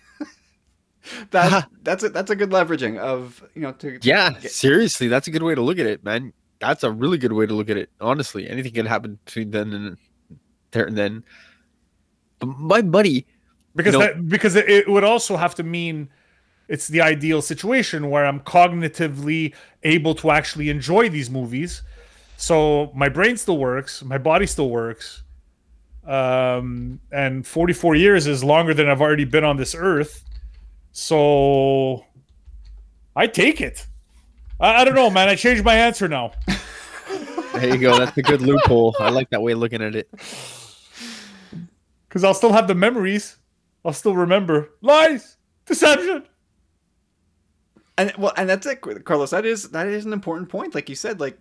that 1.32 1.68
that's 1.84 2.04
a 2.04 2.10
that's 2.10 2.32
a 2.32 2.36
good 2.36 2.50
leveraging 2.52 2.98
of 2.98 3.44
you 3.56 3.62
know 3.62 3.72
to, 3.74 4.00
to 4.00 4.08
Yeah, 4.08 4.32
get- 4.32 4.52
seriously, 4.52 5.08
that's 5.08 5.28
a 5.28 5.32
good 5.32 5.44
way 5.44 5.56
to 5.56 5.62
look 5.62 5.80
at 5.80 5.86
it, 5.86 6.04
man. 6.04 6.34
That's 6.60 6.84
a 6.84 6.92
really 6.92 7.18
good 7.18 7.32
way 7.34 7.46
to 7.46 7.54
look 7.54 7.70
at 7.70 7.78
it. 7.78 7.90
Honestly, 8.02 8.50
anything 8.50 8.74
can 8.74 8.86
happen 8.86 9.18
between 9.26 9.52
then 9.52 9.72
and 9.74 9.98
there 10.72 10.86
and 10.86 10.98
then. 10.98 11.24
But 12.40 12.48
my 12.48 12.82
buddy, 12.82 13.26
because 13.76 13.94
No. 13.94 14.00
that 14.00 14.28
because 14.28 14.56
it, 14.56 14.70
it 14.70 14.90
would 14.90 15.04
also 15.04 15.38
have 15.38 15.56
to 15.56 15.64
mean 15.64 16.10
it's 16.68 16.88
the 16.88 17.02
ideal 17.02 17.42
situation 17.42 18.12
where 18.12 18.26
i'm 18.28 18.40
cognitively 18.42 19.56
able 19.84 20.14
to 20.14 20.30
actually 20.30 20.70
enjoy 20.70 21.10
these 21.10 21.28
movies 21.30 21.82
so 22.38 22.92
my 22.94 23.10
brain 23.10 23.36
still 23.38 23.58
works 23.58 24.04
my 24.04 24.20
body 24.20 24.46
still 24.46 24.70
works 24.70 25.24
um 26.06 27.00
and 27.12 27.46
44 27.48 27.96
years 27.96 28.28
is 28.28 28.44
longer 28.44 28.74
than 28.76 28.88
i've 28.88 29.02
already 29.02 29.26
been 29.26 29.44
on 29.44 29.58
this 29.58 29.74
earth 29.76 30.24
so 31.00 32.04
i 33.16 33.26
take 33.26 33.62
it 33.62 33.88
i, 34.60 34.82
I 34.82 34.84
don't 34.84 34.96
know 34.96 35.10
man 35.10 35.30
i 35.30 35.36
changed 35.36 35.64
my 35.64 35.76
answer 35.76 36.08
now 36.08 36.32
there 37.54 37.70
you 37.74 37.78
go. 37.80 37.98
That's 37.98 38.16
a 38.16 38.22
good 38.22 38.42
loophole. 38.42 38.96
I 39.00 39.10
like 39.10 39.32
that 39.32 39.42
way 39.42 39.54
of 39.54 39.60
looking 39.60 39.82
at 39.82 39.96
it. 39.96 40.08
because 42.08 42.24
i'll 42.24 42.34
still 42.36 42.54
have 42.54 42.68
the 42.68 42.76
memories 42.76 43.38
i'll 43.84 43.94
still 43.94 44.16
remember 44.16 44.70
lies 44.82 45.38
deception 45.66 46.26
And 47.98 48.14
well, 48.18 48.34
and 48.38 48.50
that's 48.50 48.66
it, 48.66 48.82
Carlos. 49.04 49.32
That 49.32 49.46
is 49.46 49.70
that 49.72 49.88
is 49.88 50.06
an 50.06 50.14
important 50.14 50.48
point. 50.50 50.74
Like 50.76 50.88
you 50.90 50.96
said, 50.96 51.20
like 51.20 51.38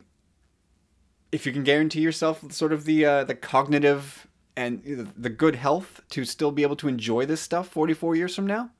if 1.30 1.46
you 1.46 1.52
can 1.52 1.62
guarantee 1.62 2.00
yourself 2.00 2.50
sort 2.52 2.72
of 2.72 2.84
the 2.84 3.04
uh, 3.04 3.24
the 3.24 3.34
cognitive 3.34 4.26
and 4.56 4.82
the 5.16 5.30
good 5.30 5.54
health 5.54 6.00
to 6.10 6.24
still 6.24 6.50
be 6.50 6.62
able 6.62 6.74
to 6.76 6.88
enjoy 6.88 7.26
this 7.26 7.40
stuff 7.40 7.68
44 7.68 8.16
years 8.16 8.34
from 8.34 8.46
now. 8.46 8.70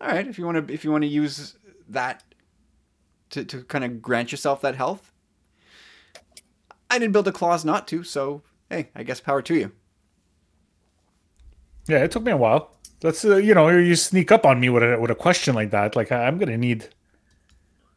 All 0.00 0.08
right, 0.08 0.26
if 0.26 0.38
you 0.38 0.44
want 0.44 0.68
to 0.68 0.72
if 0.72 0.84
you 0.84 0.92
want 0.92 1.02
to 1.02 1.08
use 1.08 1.56
that 1.88 2.22
to 3.30 3.44
to 3.44 3.62
kind 3.64 3.84
of 3.84 4.00
grant 4.00 4.32
yourself 4.32 4.60
that 4.62 4.76
health. 4.76 5.12
I 6.90 6.98
didn't 6.98 7.12
build 7.12 7.28
a 7.28 7.32
clause 7.32 7.64
not 7.64 7.86
to, 7.88 8.02
so 8.02 8.42
hey, 8.70 8.90
I 8.94 9.02
guess 9.02 9.20
power 9.20 9.42
to 9.42 9.54
you. 9.54 9.72
Yeah, 11.88 12.04
it 12.04 12.10
took 12.10 12.22
me 12.22 12.32
a 12.32 12.36
while. 12.36 12.74
That's 13.00 13.24
uh, 13.24 13.36
you 13.36 13.54
know, 13.54 13.68
you 13.68 13.96
sneak 13.96 14.32
up 14.32 14.44
on 14.44 14.60
me 14.60 14.68
with 14.68 14.82
a 14.82 14.98
with 14.98 15.10
a 15.10 15.14
question 15.14 15.54
like 15.54 15.70
that. 15.70 15.96
Like 15.96 16.12
I, 16.12 16.26
I'm 16.26 16.38
gonna 16.38 16.58
need, 16.58 16.88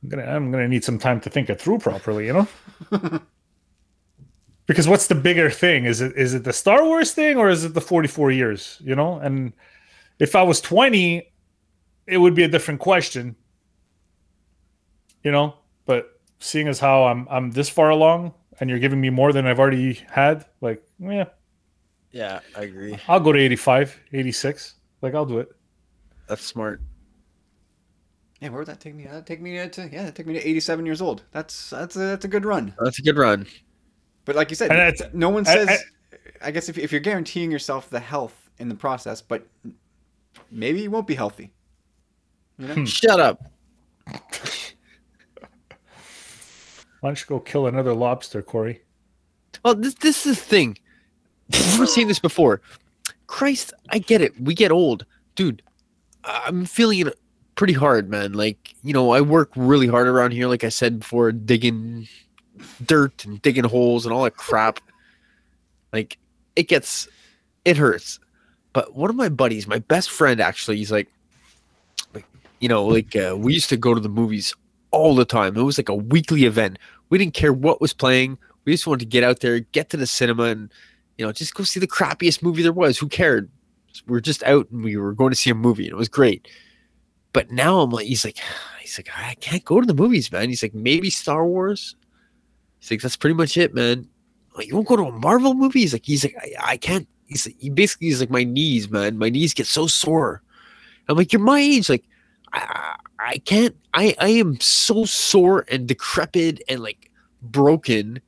I'm 0.04 0.10
gonna 0.10 0.24
I'm 0.24 0.52
gonna 0.52 0.68
need 0.68 0.84
some 0.84 1.00
time 1.00 1.20
to 1.22 1.30
think 1.30 1.50
it 1.50 1.62
through 1.62 1.80
properly. 1.80 2.28
You 2.28 2.34
know, 2.34 2.48
because 4.66 4.88
what's 4.88 5.08
the 5.08 5.16
bigger 5.16 5.50
thing? 5.50 5.86
Is 5.86 6.02
it 6.02 6.16
is 6.16 6.34
it 6.34 6.44
the 6.44 6.54
Star 6.54 6.84
Wars 6.84 7.14
thing 7.14 7.38
or 7.38 7.50
is 7.50 7.64
it 7.64 7.74
the 7.74 7.82
44 7.82 8.32
years? 8.32 8.78
You 8.82 8.96
know, 8.96 9.18
and 9.20 9.54
if 10.20 10.36
I 10.36 10.44
was 10.44 10.62
20, 10.62 11.31
it 12.08 12.18
would 12.18 12.36
be 12.36 12.44
a 12.44 12.48
different 12.48 12.80
question. 12.80 13.36
You 15.24 15.32
know, 15.32 15.56
but 15.86 16.20
seeing 16.40 16.68
as 16.68 16.80
how 16.80 17.04
I'm 17.06 17.28
I'm 17.30 17.52
this 17.52 17.70
far 17.70 17.90
along 17.90 18.34
and 18.60 18.70
you're 18.70 18.80
giving 18.80 19.00
me 19.02 19.10
more 19.10 19.32
than 19.34 19.46
I've 19.46 19.60
already 19.60 19.94
had, 20.10 20.46
like 20.62 20.84
yeah, 21.00 21.26
Yeah, 22.12 22.40
I 22.56 22.64
agree. 22.64 22.98
I'll 23.08 23.20
go 23.20 23.32
to 23.32 23.40
85, 23.40 24.00
86. 24.14 24.76
Like 25.02 25.14
I'll 25.16 25.26
do 25.26 25.40
it. 25.40 25.50
That's 26.28 26.44
smart. 26.44 26.82
Yeah, 28.40 28.50
where 28.50 28.60
would 28.60 28.68
that 28.68 28.80
take 28.80 28.96
me? 28.96 29.06
That 29.06 29.28
take 29.28 29.42
me 29.42 29.52
to 29.68 29.90
yeah, 29.92 30.04
that 30.06 30.16
take 30.16 30.26
me 30.26 30.34
to 30.34 30.48
87 30.48 30.86
years 30.86 31.02
old. 31.02 31.24
That's 31.32 31.70
that's 31.70 31.96
a, 31.96 32.00
that's 32.00 32.26
a 32.26 32.28
good 32.28 32.46
run. 32.46 32.74
That's 32.84 32.98
a 32.98 33.04
good 33.04 33.18
run. 33.18 33.46
But 34.26 34.36
like 34.36 34.50
you 34.50 34.56
said, 34.56 34.72
And 34.72 35.14
no 35.14 35.30
one 35.30 35.46
I- 35.48 35.54
says. 35.54 35.70
I, 35.70 36.48
I- 36.48 36.52
guess 36.52 36.68
if, 36.70 36.78
if 36.80 36.92
you're 36.92 37.02
guaranteeing 37.02 37.52
yourself 37.52 37.90
the 37.92 38.00
health 38.00 38.50
in 38.58 38.68
the 38.70 38.76
process, 38.76 39.22
but 39.22 39.46
maybe 40.50 40.82
you 40.82 40.90
won't 40.90 41.06
be 41.08 41.14
healthy. 41.16 41.54
You 42.62 42.68
know? 42.68 42.74
Hmm. 42.76 42.86
Shut 42.86 43.20
up. 43.20 43.44
Why 47.00 47.10
don't 47.10 47.20
you 47.20 47.26
go 47.26 47.40
kill 47.40 47.66
another 47.66 47.94
lobster, 47.96 48.44
Corey? 48.44 48.84
Well, 49.66 49.76
this 49.76 49.96
this 49.96 50.28
is 50.28 50.38
the 50.38 50.44
thing. 50.46 50.78
We've 51.80 51.90
seen 51.90 52.08
this 52.08 52.20
before. 52.20 52.62
Christ, 53.26 53.74
I 53.90 53.98
get 53.98 54.22
it. 54.22 54.40
We 54.40 54.54
get 54.54 54.72
old, 54.72 55.06
dude. 55.36 55.64
I'm 56.24 56.66
feeling 56.66 57.08
it 57.08 57.20
pretty 57.56 57.74
hard, 57.74 58.10
man. 58.10 58.34
Like 58.34 58.76
you 58.84 58.94
know, 58.94 59.10
I 59.12 59.22
work 59.22 59.52
really 59.56 59.88
hard 59.88 60.08
around 60.08 60.32
here. 60.32 60.48
Like 60.48 60.64
I 60.64 60.70
said 60.70 61.00
before, 61.00 61.32
digging 61.32 62.08
dirt 62.86 63.26
and 63.26 63.42
digging 63.42 63.64
holes 63.64 64.06
and 64.06 64.14
all 64.14 64.24
that 64.24 64.36
crap. 64.36 64.80
Like 65.92 66.20
it 66.56 66.68
gets, 66.68 67.08
it 67.66 67.78
hurts. 67.78 68.20
But 68.74 68.96
one 68.96 69.10
of 69.10 69.16
my 69.16 69.30
buddies, 69.30 69.68
my 69.68 69.80
best 69.80 70.12
friend, 70.12 70.40
actually, 70.40 70.78
he's 70.78 70.92
like, 70.92 71.08
like 71.08 71.12
you 72.62 72.70
know, 72.70 72.86
like 72.86 73.16
uh, 73.16 73.36
we 73.38 73.54
used 73.54 73.70
to 73.70 73.78
go 73.78 73.94
to 73.94 74.00
the 74.00 74.08
movies 74.08 74.54
all 74.92 75.16
the 75.16 75.26
time. 75.26 75.58
It 75.58 75.64
was 75.64 75.78
like 75.78 75.90
a 75.90 75.96
weekly 75.96 76.46
event. 76.46 76.78
We 77.10 77.18
didn't 77.18 77.34
care 77.34 77.52
what 77.52 77.82
was 77.82 77.92
playing. 77.92 78.38
We 78.64 78.72
just 78.72 78.88
wanted 78.88 79.00
to 79.00 79.06
get 79.08 79.24
out 79.24 79.40
there, 79.40 79.60
get 79.60 79.90
to 79.90 79.98
the 79.98 80.08
cinema, 80.08 80.44
and 80.44 80.72
you 81.18 81.26
know, 81.26 81.32
just 81.32 81.56
go 81.56 81.64
see 81.64 81.80
the 81.80 81.88
crappiest 81.88 82.44
movie 82.44 82.62
there 82.62 82.72
was. 82.72 82.98
Who 83.00 83.10
cared? 83.10 83.50
We 84.08 84.14
were 84.14 84.22
just 84.22 84.44
out 84.44 84.70
and 84.72 84.84
we 84.84 84.96
were 84.96 85.14
going 85.14 85.32
to 85.32 85.36
see 85.36 85.50
a 85.50 85.56
movie, 85.56 85.86
and 85.86 85.94
it 85.94 85.98
was 85.98 86.08
great. 86.08 86.48
But 87.34 87.50
now 87.50 87.80
I'm 87.80 87.90
like, 87.90 88.06
he's 88.06 88.24
like, 88.24 88.38
he's 88.80 88.98
like, 88.98 89.10
I 89.18 89.36
can't 89.42 89.66
go 89.66 89.82
to 89.82 89.88
the 89.88 89.96
movies, 89.96 90.32
man. 90.32 90.50
He's 90.50 90.64
like, 90.64 90.76
maybe 90.76 91.10
Star 91.10 91.46
Wars. 91.46 91.96
He's 92.80 92.92
like, 92.92 93.02
that's 93.02 93.18
pretty 93.18 93.36
much 93.36 93.58
it, 93.58 93.74
man. 93.74 94.08
I'm 94.52 94.58
like, 94.58 94.68
you 94.68 94.76
won't 94.76 94.88
go 94.88 94.98
to 94.98 95.04
a 95.04 95.12
Marvel 95.12 95.56
movie? 95.56 95.82
He's 95.82 95.94
like, 95.94 96.06
he's 96.06 96.24
like, 96.24 96.36
I, 96.40 96.74
I 96.74 96.78
can't. 96.78 97.08
He's 97.26 97.46
he 97.46 97.72
basically 97.72 98.08
he's 98.08 98.20
like, 98.20 98.30
my 98.30 98.44
knees, 98.44 98.90
man. 98.90 99.18
My 99.18 99.30
knees 99.30 99.56
get 99.56 99.66
so 99.66 99.88
sore. 99.88 100.44
I'm 101.10 101.18
like, 101.18 101.34
you're 101.34 101.42
my 101.42 101.60
age, 101.60 101.90
like. 101.90 102.04
I, 102.54 102.96
I 103.20 103.38
can't 103.40 103.76
I 103.94 104.16
I 104.20 104.30
am 104.30 104.60
so 104.60 105.06
sore 105.06 105.66
and 105.70 105.88
decrepit 105.88 106.62
and 106.68 106.82
like 106.82 107.10
broken 107.42 108.22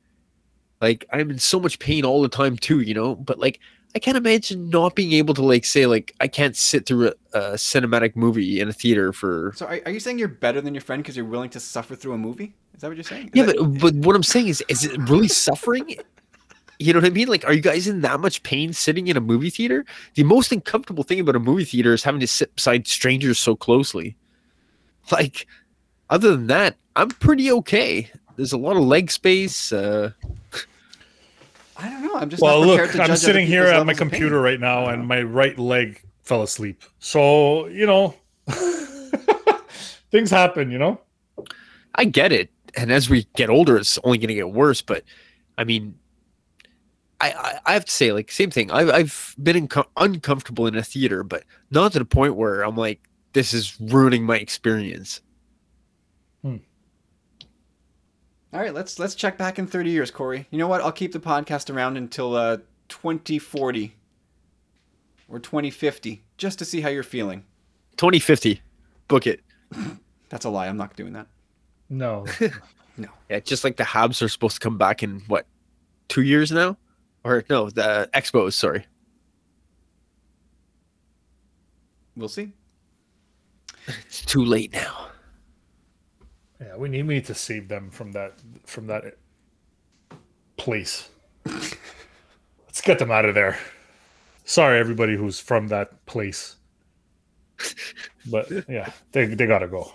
like 0.80 1.06
I'm 1.12 1.30
in 1.30 1.38
so 1.38 1.60
much 1.60 1.78
pain 1.78 2.04
all 2.04 2.22
the 2.22 2.28
time 2.28 2.56
too 2.56 2.80
you 2.80 2.94
know 2.94 3.14
but 3.14 3.38
like 3.38 3.60
I 3.96 4.00
can't 4.00 4.16
imagine 4.16 4.70
not 4.70 4.96
being 4.96 5.12
able 5.12 5.34
to 5.34 5.42
like 5.42 5.64
say 5.64 5.86
like 5.86 6.14
I 6.20 6.26
can't 6.26 6.56
sit 6.56 6.84
through 6.84 7.08
a, 7.08 7.38
a 7.38 7.40
cinematic 7.52 8.16
movie 8.16 8.58
in 8.60 8.68
a 8.68 8.72
theater 8.72 9.12
for. 9.12 9.52
So 9.54 9.66
are, 9.66 9.78
are 9.86 9.92
you 9.92 10.00
saying 10.00 10.18
you're 10.18 10.26
better 10.26 10.60
than 10.60 10.74
your 10.74 10.80
friend 10.80 11.00
because 11.00 11.16
you're 11.16 11.24
willing 11.26 11.50
to 11.50 11.60
suffer 11.60 11.94
through 11.94 12.14
a 12.14 12.18
movie? 12.18 12.56
Is 12.74 12.80
that 12.80 12.88
what 12.88 12.96
you're 12.96 13.04
saying? 13.04 13.26
Is 13.26 13.30
Yeah, 13.34 13.44
that- 13.44 13.56
but 13.56 13.80
but 13.80 13.94
what 14.04 14.16
I'm 14.16 14.24
saying 14.24 14.48
is, 14.48 14.64
is 14.68 14.84
it 14.84 14.98
really 15.08 15.28
suffering? 15.28 15.94
You 16.78 16.92
know 16.92 16.98
what 17.00 17.06
I 17.06 17.10
mean? 17.10 17.28
Like, 17.28 17.44
are 17.44 17.52
you 17.52 17.60
guys 17.60 17.86
in 17.86 18.00
that 18.00 18.20
much 18.20 18.42
pain 18.42 18.72
sitting 18.72 19.06
in 19.06 19.16
a 19.16 19.20
movie 19.20 19.50
theater? 19.50 19.84
The 20.14 20.24
most 20.24 20.50
uncomfortable 20.52 21.04
thing 21.04 21.20
about 21.20 21.36
a 21.36 21.40
movie 21.40 21.64
theater 21.64 21.94
is 21.94 22.02
having 22.02 22.20
to 22.20 22.26
sit 22.26 22.54
beside 22.56 22.86
strangers 22.88 23.38
so 23.38 23.54
closely. 23.54 24.16
Like, 25.12 25.46
other 26.10 26.30
than 26.36 26.46
that, 26.48 26.76
I'm 26.96 27.08
pretty 27.10 27.50
okay. 27.52 28.10
There's 28.36 28.52
a 28.52 28.58
lot 28.58 28.76
of 28.76 28.82
leg 28.82 29.10
space. 29.10 29.72
Uh, 29.72 30.10
I 31.76 31.88
don't 31.88 32.02
know. 32.02 32.14
I'm 32.16 32.30
just 32.30 32.42
Well, 32.42 32.60
not 32.60 32.66
look, 32.66 32.90
to 32.90 32.96
judge 32.98 33.10
I'm 33.10 33.16
sitting 33.16 33.46
here 33.46 33.64
at 33.66 33.84
my 33.86 33.92
levels 33.92 34.00
of 34.00 34.10
pain. 34.10 34.10
computer 34.10 34.40
right 34.40 34.60
now, 34.60 34.86
and 34.88 35.06
my 35.06 35.22
right 35.22 35.58
leg 35.58 36.02
fell 36.22 36.42
asleep. 36.42 36.82
So 36.98 37.66
you 37.68 37.86
know, 37.86 38.14
things 40.10 40.30
happen. 40.30 40.70
You 40.70 40.78
know. 40.78 41.00
I 41.96 42.04
get 42.04 42.32
it, 42.32 42.50
and 42.76 42.90
as 42.90 43.08
we 43.08 43.24
get 43.36 43.50
older, 43.50 43.76
it's 43.76 43.98
only 44.04 44.18
going 44.18 44.28
to 44.28 44.34
get 44.34 44.50
worse. 44.50 44.82
But 44.82 45.04
I 45.58 45.64
mean, 45.64 45.96
I, 47.24 47.50
I 47.50 47.60
I 47.66 47.72
have 47.74 47.84
to 47.84 47.90
say, 47.90 48.12
like, 48.12 48.30
same 48.30 48.50
thing. 48.50 48.70
I've 48.70 48.90
I've 48.90 49.34
been 49.42 49.66
inco- 49.66 49.86
uncomfortable 49.96 50.66
in 50.66 50.76
a 50.76 50.82
theater, 50.82 51.22
but 51.22 51.44
not 51.70 51.92
to 51.92 51.98
the 51.98 52.04
point 52.04 52.36
where 52.36 52.62
I'm 52.62 52.76
like, 52.76 53.00
this 53.32 53.54
is 53.54 53.76
ruining 53.80 54.24
my 54.24 54.36
experience. 54.36 55.20
Hmm. 56.42 56.56
All 58.52 58.60
right, 58.60 58.74
let's 58.74 58.98
let's 58.98 59.14
check 59.14 59.38
back 59.38 59.58
in 59.58 59.66
30 59.66 59.90
years, 59.90 60.10
Corey. 60.10 60.46
You 60.50 60.58
know 60.58 60.68
what? 60.68 60.80
I'll 60.80 60.92
keep 60.92 61.12
the 61.12 61.20
podcast 61.20 61.74
around 61.74 61.96
until 61.96 62.34
uh, 62.34 62.58
2040 62.88 63.96
or 65.28 65.38
2050, 65.38 66.22
just 66.36 66.58
to 66.58 66.64
see 66.64 66.80
how 66.80 66.90
you're 66.90 67.02
feeling. 67.02 67.44
2050, 67.96 68.60
book 69.08 69.26
it. 69.26 69.40
That's 70.28 70.44
a 70.44 70.50
lie. 70.50 70.68
I'm 70.68 70.76
not 70.76 70.94
doing 70.96 71.14
that. 71.14 71.26
No. 71.88 72.26
no. 72.96 73.08
Yeah, 73.30 73.40
just 73.40 73.64
like 73.64 73.76
the 73.76 73.84
Habs 73.84 74.22
are 74.22 74.28
supposed 74.28 74.56
to 74.56 74.60
come 74.60 74.78
back 74.78 75.02
in 75.02 75.20
what, 75.26 75.46
two 76.08 76.22
years 76.22 76.52
now, 76.52 76.76
or 77.24 77.44
no, 77.50 77.70
the 77.70 78.08
Expos. 78.14 78.52
Sorry, 78.52 78.84
We'll 82.16 82.28
see. 82.28 82.52
it's 84.06 84.24
too 84.24 84.44
late 84.44 84.72
now. 84.72 85.08
yeah, 86.60 86.76
we 86.76 86.88
need 86.88 87.06
we 87.06 87.14
need 87.14 87.24
to 87.26 87.34
save 87.34 87.68
them 87.68 87.90
from 87.90 88.12
that 88.12 88.34
from 88.66 88.86
that 88.86 89.16
place. 90.56 91.08
Let's 91.44 92.80
get 92.82 92.98
them 92.98 93.10
out 93.10 93.24
of 93.24 93.34
there. 93.34 93.58
Sorry, 94.44 94.78
everybody 94.78 95.16
who's 95.16 95.40
from 95.40 95.68
that 95.68 96.04
place. 96.06 96.56
But 98.30 98.50
yeah, 98.68 98.90
they 99.12 99.26
they 99.26 99.46
gotta 99.46 99.68
go 99.68 99.92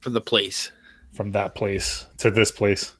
From 0.00 0.12
the 0.12 0.20
place. 0.20 0.70
from 1.12 1.32
that 1.32 1.54
place 1.54 2.06
to 2.18 2.30
this 2.30 2.50
place. 2.50 2.92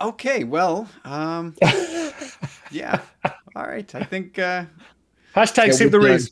Okay, 0.00 0.44
well, 0.44 0.88
um, 1.04 1.54
yeah. 2.70 3.00
All 3.54 3.66
right. 3.66 3.92
I 3.94 4.02
think 4.04 4.38
uh, 4.38 4.64
Hashtag 5.34 5.66
Yeah, 5.68 5.72
save 5.72 5.92
the 5.92 6.00
race. 6.00 6.30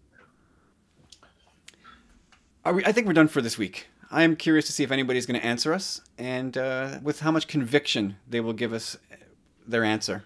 are 2.64 2.72
we, 2.72 2.84
I 2.84 2.92
think 2.92 3.06
we're 3.06 3.12
done 3.12 3.28
for 3.28 3.42
this 3.42 3.58
week. 3.58 3.88
I 4.10 4.22
am 4.22 4.36
curious 4.36 4.64
to 4.66 4.72
see 4.72 4.82
if 4.84 4.90
anybody's 4.90 5.26
going 5.26 5.38
to 5.38 5.44
answer 5.46 5.74
us 5.74 6.00
and 6.16 6.56
uh, 6.56 6.98
with 7.02 7.20
how 7.20 7.30
much 7.30 7.46
conviction 7.46 8.16
they 8.26 8.40
will 8.40 8.54
give 8.54 8.72
us 8.72 8.96
their 9.66 9.84
answer. 9.84 10.24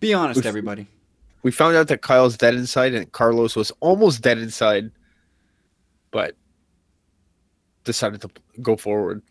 Be 0.00 0.14
honest, 0.14 0.36
We've- 0.38 0.48
everybody. 0.48 0.86
We 1.44 1.50
found 1.50 1.74
out 1.74 1.88
that 1.88 2.02
Kyle's 2.02 2.36
dead 2.36 2.54
inside 2.54 2.94
and 2.94 3.10
Carlos 3.10 3.56
was 3.56 3.72
almost 3.80 4.22
dead 4.22 4.38
inside, 4.38 4.92
but 6.12 6.36
decided 7.82 8.20
to 8.20 8.30
go 8.62 8.76
forward. 8.76 9.22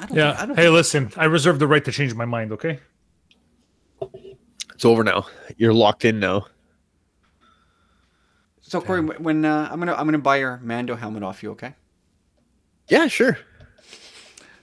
I 0.00 0.06
don't 0.06 0.16
Yeah. 0.16 0.30
think- 0.30 0.42
I 0.42 0.46
don't 0.46 0.56
Hey, 0.56 0.62
think- 0.64 0.72
listen, 0.74 1.12
I 1.16 1.24
reserve 1.26 1.58
the 1.58 1.66
right 1.66 1.84
to 1.84 1.92
change 1.92 2.14
my 2.14 2.24
mind. 2.24 2.52
Okay. 2.52 2.80
It's 4.74 4.84
over 4.84 5.04
now. 5.04 5.26
You're 5.56 5.72
locked 5.72 6.04
in 6.04 6.18
now. 6.20 6.46
So 8.60 8.80
Corey, 8.80 9.02
wh- 9.02 9.20
when 9.20 9.44
uh, 9.44 9.68
I'm 9.70 9.78
gonna 9.78 9.92
I'm 9.94 10.06
gonna 10.06 10.18
buy 10.18 10.36
your 10.36 10.58
Mando 10.62 10.96
helmet 10.96 11.22
off 11.22 11.42
you, 11.42 11.50
okay? 11.52 11.74
Yeah, 12.88 13.06
sure. 13.06 13.38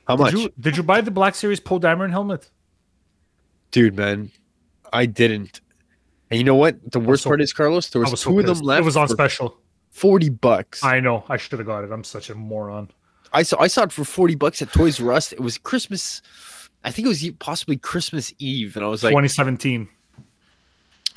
How 0.08 0.16
much? 0.18 0.32
Did 0.34 0.40
you 0.42 0.54
did 0.60 0.78
you 0.78 0.84
buy 0.84 1.02
the 1.02 1.12
Black 1.12 1.36
Series 1.36 1.60
Poe 1.60 1.80
Dameron 1.80 2.10
helmet? 2.12 2.50
Dude, 3.72 3.96
man, 3.96 4.32
I 4.92 5.06
didn't. 5.06 5.62
And 6.30 6.38
you 6.40 6.44
know 6.44 6.56
what? 6.56 6.92
The 6.92 7.00
worst 7.00 7.24
so- 7.24 7.30
part 7.30 7.42
is, 7.42 7.54
Carlos, 7.54 7.90
there 7.90 8.02
was, 8.02 8.12
was 8.12 8.22
two 8.22 8.32
so 8.32 8.40
of 8.40 8.46
them 8.46 8.60
left. 8.60 8.82
It 8.82 8.86
was 8.86 8.98
on 8.98 9.08
special. 9.08 9.58
forty 9.92 10.30
bucks. 10.30 10.84
I, 10.84 10.98
I 10.98 11.00
know. 11.00 11.24
I 11.30 11.38
should 11.38 11.60
have 11.60 11.68
got 11.68 11.84
it. 11.86 11.92
I'm 11.92 12.04
such 12.04 12.30
a 12.30 12.36
moron. 12.36 12.90
Saw 13.44 13.60
I 13.60 13.68
saw 13.68 13.84
it 13.84 13.92
for 13.92 14.04
forty 14.04 14.36
bucks 14.36 14.62
at 14.62 14.72
Toys 14.74 15.02
R 15.02 15.12
Us. 15.14 15.32
It 15.32 15.40
was 15.40 15.58
Christmas. 15.58 16.22
I 16.84 16.92
think 16.92 17.06
it 17.06 17.10
was 17.10 17.28
possibly 17.40 17.78
Christmas 17.78 18.34
Eve, 18.40 18.76
and 18.76 18.84
I 18.84 18.88
was 18.88 19.04
like, 19.04 19.12
2017. 19.12 19.88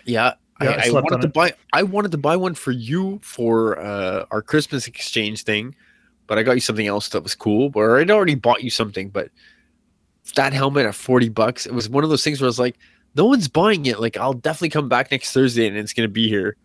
Yeah, 0.04 0.34
Yeah, 0.60 0.70
I 0.70 0.74
I, 0.74 0.86
I 0.88 0.90
wanted 0.90 1.22
to 1.22 1.28
it. 1.28 1.32
buy. 1.32 1.54
I 1.72 1.82
wanted 1.82 2.12
to 2.12 2.18
buy 2.18 2.36
one 2.36 2.54
for 2.54 2.70
you 2.70 3.18
for 3.22 3.78
uh, 3.80 4.26
our 4.30 4.42
Christmas 4.42 4.86
exchange 4.86 5.42
thing, 5.44 5.74
but 6.26 6.38
I 6.38 6.42
got 6.42 6.52
you 6.52 6.60
something 6.60 6.86
else 6.86 7.08
that 7.10 7.22
was 7.22 7.34
cool. 7.34 7.72
Or 7.74 7.98
I'd 7.98 8.10
already 8.10 8.34
bought 8.34 8.62
you 8.62 8.70
something, 8.70 9.08
but 9.08 9.30
that 10.36 10.52
helmet 10.52 10.86
at 10.86 10.94
forty 10.94 11.30
bucks. 11.30 11.66
It 11.66 11.72
was 11.72 11.88
one 11.88 12.04
of 12.04 12.10
those 12.10 12.22
things 12.22 12.40
where 12.40 12.46
I 12.46 12.48
was 12.48 12.58
like, 12.58 12.76
no 13.16 13.24
one's 13.24 13.48
buying 13.48 13.86
it. 13.86 14.00
Like, 14.00 14.16
I'll 14.18 14.34
definitely 14.34 14.70
come 14.70 14.88
back 14.88 15.10
next 15.10 15.32
Thursday 15.32 15.66
and 15.66 15.76
it's 15.78 15.94
gonna 15.94 16.08
be 16.08 16.28
here, 16.28 16.56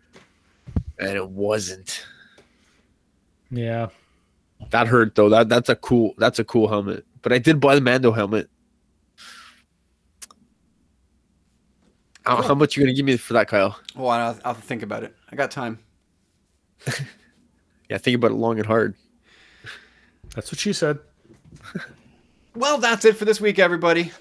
and 0.98 1.16
it 1.16 1.28
wasn't. 1.28 2.06
Yeah. 3.50 3.88
That 4.68 4.86
hurt 4.86 5.14
though. 5.14 5.30
That 5.30 5.48
that's 5.48 5.68
a 5.68 5.76
cool. 5.76 6.14
That's 6.18 6.38
a 6.38 6.44
cool 6.44 6.68
helmet. 6.68 7.06
But 7.22 7.32
I 7.32 7.38
did 7.38 7.60
buy 7.60 7.74
the 7.74 7.80
Mando 7.80 8.12
helmet. 8.12 8.48
How, 12.26 12.42
how 12.42 12.54
much 12.54 12.76
you 12.76 12.82
gonna 12.82 12.94
give 12.94 13.06
me 13.06 13.16
for 13.16 13.32
that, 13.32 13.48
Kyle? 13.48 13.80
Well, 13.96 14.10
I'll, 14.10 14.38
I'll 14.44 14.54
think 14.54 14.82
about 14.82 15.02
it. 15.02 15.16
I 15.32 15.36
got 15.36 15.50
time. 15.50 15.78
Yeah, 17.90 17.98
think 17.98 18.14
about 18.14 18.30
it 18.30 18.34
long 18.34 18.58
and 18.58 18.66
hard. 18.66 18.94
That's 20.36 20.52
what 20.52 20.60
she 20.60 20.72
said. 20.72 21.00
Well, 22.54 22.78
that's 22.78 23.04
it 23.04 23.16
for 23.16 23.24
this 23.24 23.40
week, 23.40 23.58
everybody. 23.58 24.12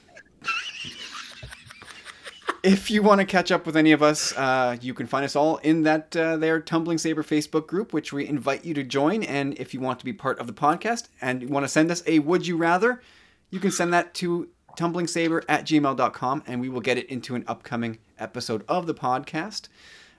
If 2.64 2.92
you 2.92 3.02
want 3.02 3.20
to 3.20 3.26
catch 3.26 3.52
up 3.52 3.66
with 3.66 3.78
any 3.78 3.92
of 3.92 4.04
us, 4.04 4.36
uh, 4.36 4.78
you 4.82 4.94
can 4.94 5.08
find 5.08 5.24
us 5.24 5.36
all 5.36 5.58
in 5.58 5.84
that 5.84 6.16
uh, 6.16 6.38
their 6.38 6.60
Tumbling 6.60 6.98
Saber 6.98 7.24
Facebook 7.24 7.68
group, 7.68 7.94
which 7.94 8.12
we 8.12 8.28
invite 8.28 8.66
you 8.66 8.74
to 8.74 8.84
join. 8.84 9.24
And 9.24 9.58
if 9.58 9.74
you 9.74 9.80
want 9.80 10.00
to 10.00 10.06
be 10.06 10.14
part 10.14 10.40
of 10.40 10.48
the 10.48 10.54
podcast 10.54 11.08
and 11.22 11.42
you 11.42 11.48
want 11.48 11.64
to 11.64 11.68
send 11.68 11.92
us 11.92 12.04
a 12.06 12.20
Would 12.20 12.48
You 12.48 12.58
Rather, 12.58 13.02
you 13.50 13.60
can 13.60 13.72
send 13.72 13.94
that 13.94 14.14
to 14.16 14.50
tumblingsaber 14.78 15.44
at 15.48 15.66
gmail.com 15.66 16.44
and 16.48 16.62
we 16.62 16.70
will 16.70 16.82
get 16.82 16.98
it 16.98 17.08
into 17.08 17.36
an 17.36 17.44
upcoming 17.48 17.98
episode 18.18 18.64
of 18.68 18.88
the 18.88 18.94
podcast. 18.94 19.68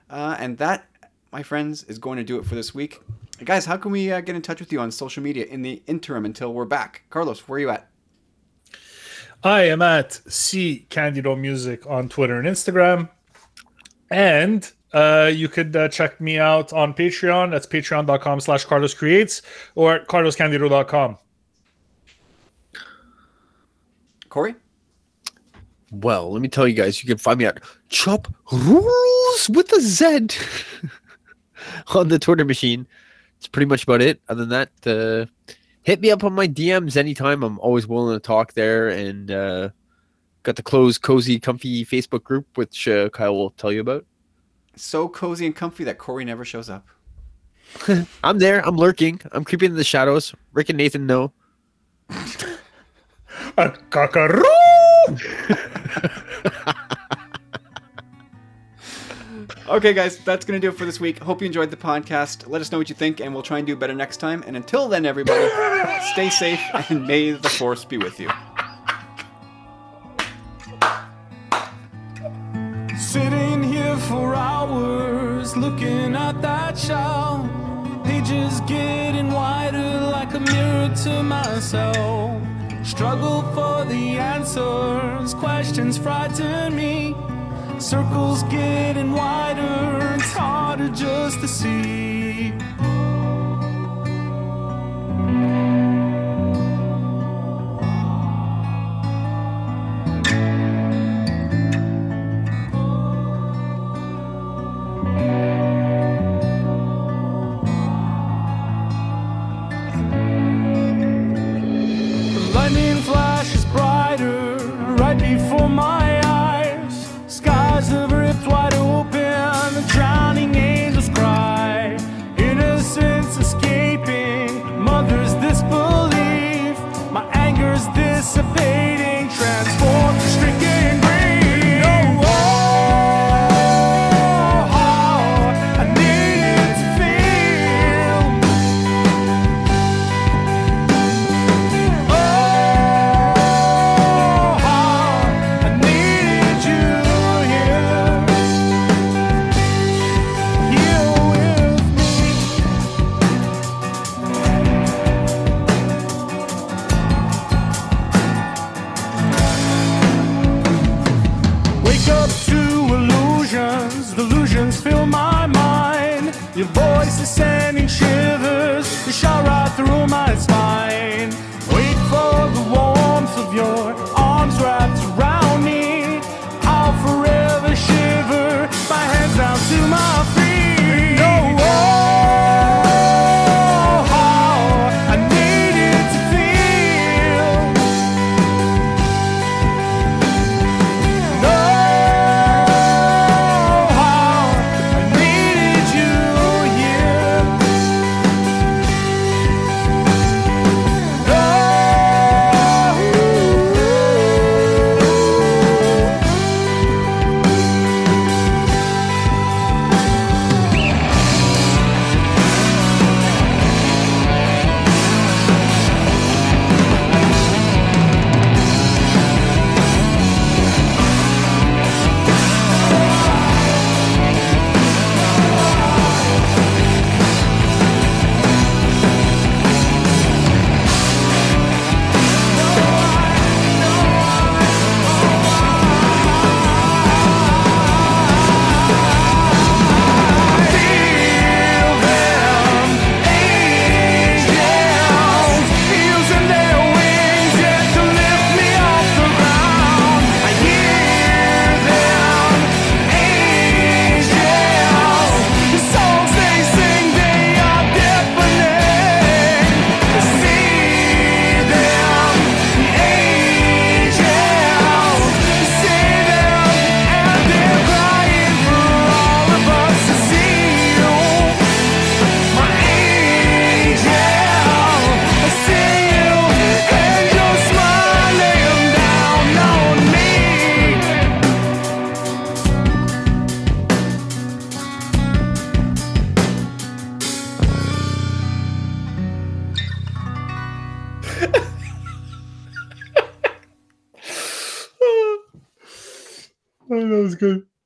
Uh, 0.09 0.35
and 0.39 0.57
that, 0.57 0.87
my 1.31 1.43
friends, 1.43 1.83
is 1.83 1.99
going 1.99 2.17
to 2.17 2.23
do 2.23 2.37
it 2.39 2.45
for 2.45 2.55
this 2.55 2.73
week. 2.73 3.01
Guys, 3.43 3.65
how 3.65 3.77
can 3.77 3.91
we 3.91 4.11
uh, 4.11 4.21
get 4.21 4.35
in 4.35 4.41
touch 4.41 4.59
with 4.59 4.71
you 4.71 4.79
on 4.79 4.91
social 4.91 5.23
media 5.23 5.45
in 5.45 5.61
the 5.61 5.81
interim 5.87 6.25
until 6.25 6.53
we're 6.53 6.65
back? 6.65 7.03
Carlos, 7.09 7.47
where 7.47 7.57
are 7.57 7.59
you 7.59 7.69
at? 7.69 7.90
I 9.43 9.63
am 9.63 9.81
at 9.81 10.13
C 10.31 10.85
Candido 10.89 11.35
Music 11.35 11.87
on 11.87 12.09
Twitter 12.09 12.37
and 12.39 12.47
Instagram. 12.47 13.09
And 14.11 14.69
uh, 14.93 15.31
you 15.33 15.47
could 15.47 15.75
uh, 15.75 15.87
check 15.87 16.19
me 16.21 16.37
out 16.37 16.73
on 16.73 16.93
Patreon. 16.93 17.49
That's 17.51 17.65
patreon.com 17.65 18.39
slash 18.41 18.65
Carlos 18.65 18.93
Creates 18.93 19.41
or 19.75 19.99
carloscandido.com. 20.05 21.17
Corey? 24.29 24.55
Well, 25.91 26.31
let 26.31 26.41
me 26.41 26.47
tell 26.47 26.67
you 26.67 26.73
guys, 26.73 27.03
you 27.03 27.07
can 27.07 27.17
find 27.17 27.39
me 27.39 27.45
at 27.45 27.59
Chop 27.89 28.27
Rules 28.51 29.49
with 29.49 29.71
a 29.73 29.81
Z 29.81 30.29
on 31.95 32.07
the 32.07 32.17
Twitter 32.17 32.45
machine. 32.45 32.87
It's 33.37 33.47
pretty 33.47 33.65
much 33.65 33.83
about 33.83 34.01
it. 34.01 34.21
Other 34.29 34.45
than 34.45 34.49
that, 34.49 34.69
uh, 34.87 35.53
hit 35.83 36.01
me 36.01 36.11
up 36.11 36.23
on 36.23 36.33
my 36.33 36.47
DMs 36.47 36.97
anytime. 36.97 37.43
I'm 37.43 37.59
always 37.59 37.87
willing 37.87 38.15
to 38.15 38.19
talk 38.19 38.53
there. 38.53 38.89
And 38.89 39.31
uh, 39.31 39.69
got 40.43 40.55
the 40.55 40.63
closed, 40.63 41.01
cozy, 41.01 41.39
comfy 41.39 41.85
Facebook 41.85 42.23
group, 42.23 42.45
which 42.55 42.87
uh, 42.87 43.09
Kyle 43.09 43.35
will 43.35 43.51
tell 43.51 43.71
you 43.71 43.81
about. 43.81 44.05
So 44.75 45.07
cozy 45.09 45.45
and 45.45 45.55
comfy 45.55 45.83
that 45.85 45.97
Corey 45.97 46.25
never 46.25 46.45
shows 46.45 46.69
up. 46.69 46.87
I'm 48.23 48.39
there. 48.39 48.65
I'm 48.65 48.75
lurking. 48.75 49.21
I'm 49.31 49.43
creeping 49.43 49.71
in 49.71 49.77
the 49.77 49.83
shadows. 49.83 50.33
Rick 50.53 50.69
and 50.69 50.77
Nathan 50.77 51.05
know. 51.05 51.31
A 53.57 53.69
cockaroo! 53.89 54.43
Okay, 59.71 59.93
guys, 59.93 60.17
that's 60.17 60.43
going 60.43 60.59
to 60.59 60.67
do 60.67 60.69
it 60.69 60.77
for 60.77 60.83
this 60.83 60.99
week. 60.99 61.19
Hope 61.19 61.39
you 61.39 61.47
enjoyed 61.47 61.71
the 61.71 61.77
podcast. 61.77 62.45
Let 62.45 62.59
us 62.59 62.73
know 62.73 62.77
what 62.77 62.89
you 62.89 62.95
think, 62.95 63.21
and 63.21 63.33
we'll 63.33 63.41
try 63.41 63.57
and 63.57 63.65
do 63.65 63.73
better 63.73 63.93
next 63.93 64.17
time. 64.17 64.43
And 64.45 64.57
until 64.57 64.89
then, 64.89 65.05
everybody, 65.05 65.47
stay 66.11 66.29
safe 66.29 66.59
and 66.89 67.07
may 67.07 67.31
the 67.31 67.47
force 67.47 67.85
be 67.85 67.97
with 67.97 68.19
you. 68.19 68.29
Sitting 72.97 73.63
here 73.63 73.95
for 73.95 74.35
hours 74.35 75.55
looking 75.55 76.17
at 76.17 76.41
that 76.41 76.75
child. 76.75 77.49
Pages 78.03 78.59
getting 78.67 79.31
wider 79.31 80.01
like 80.01 80.33
a 80.33 80.39
mirror 80.41 80.93
to 81.03 81.23
myself. 81.23 82.43
Struggle 82.85 83.43
for 83.53 83.85
the 83.85 84.17
answers, 84.17 85.33
questions 85.35 85.97
frighten 85.97 86.75
me. 86.75 87.15
Circles 87.81 88.43
getting 88.43 89.11
wider, 89.11 90.15
it's 90.15 90.31
harder 90.33 90.87
just 90.89 91.41
to 91.41 91.47
see. 91.47 92.53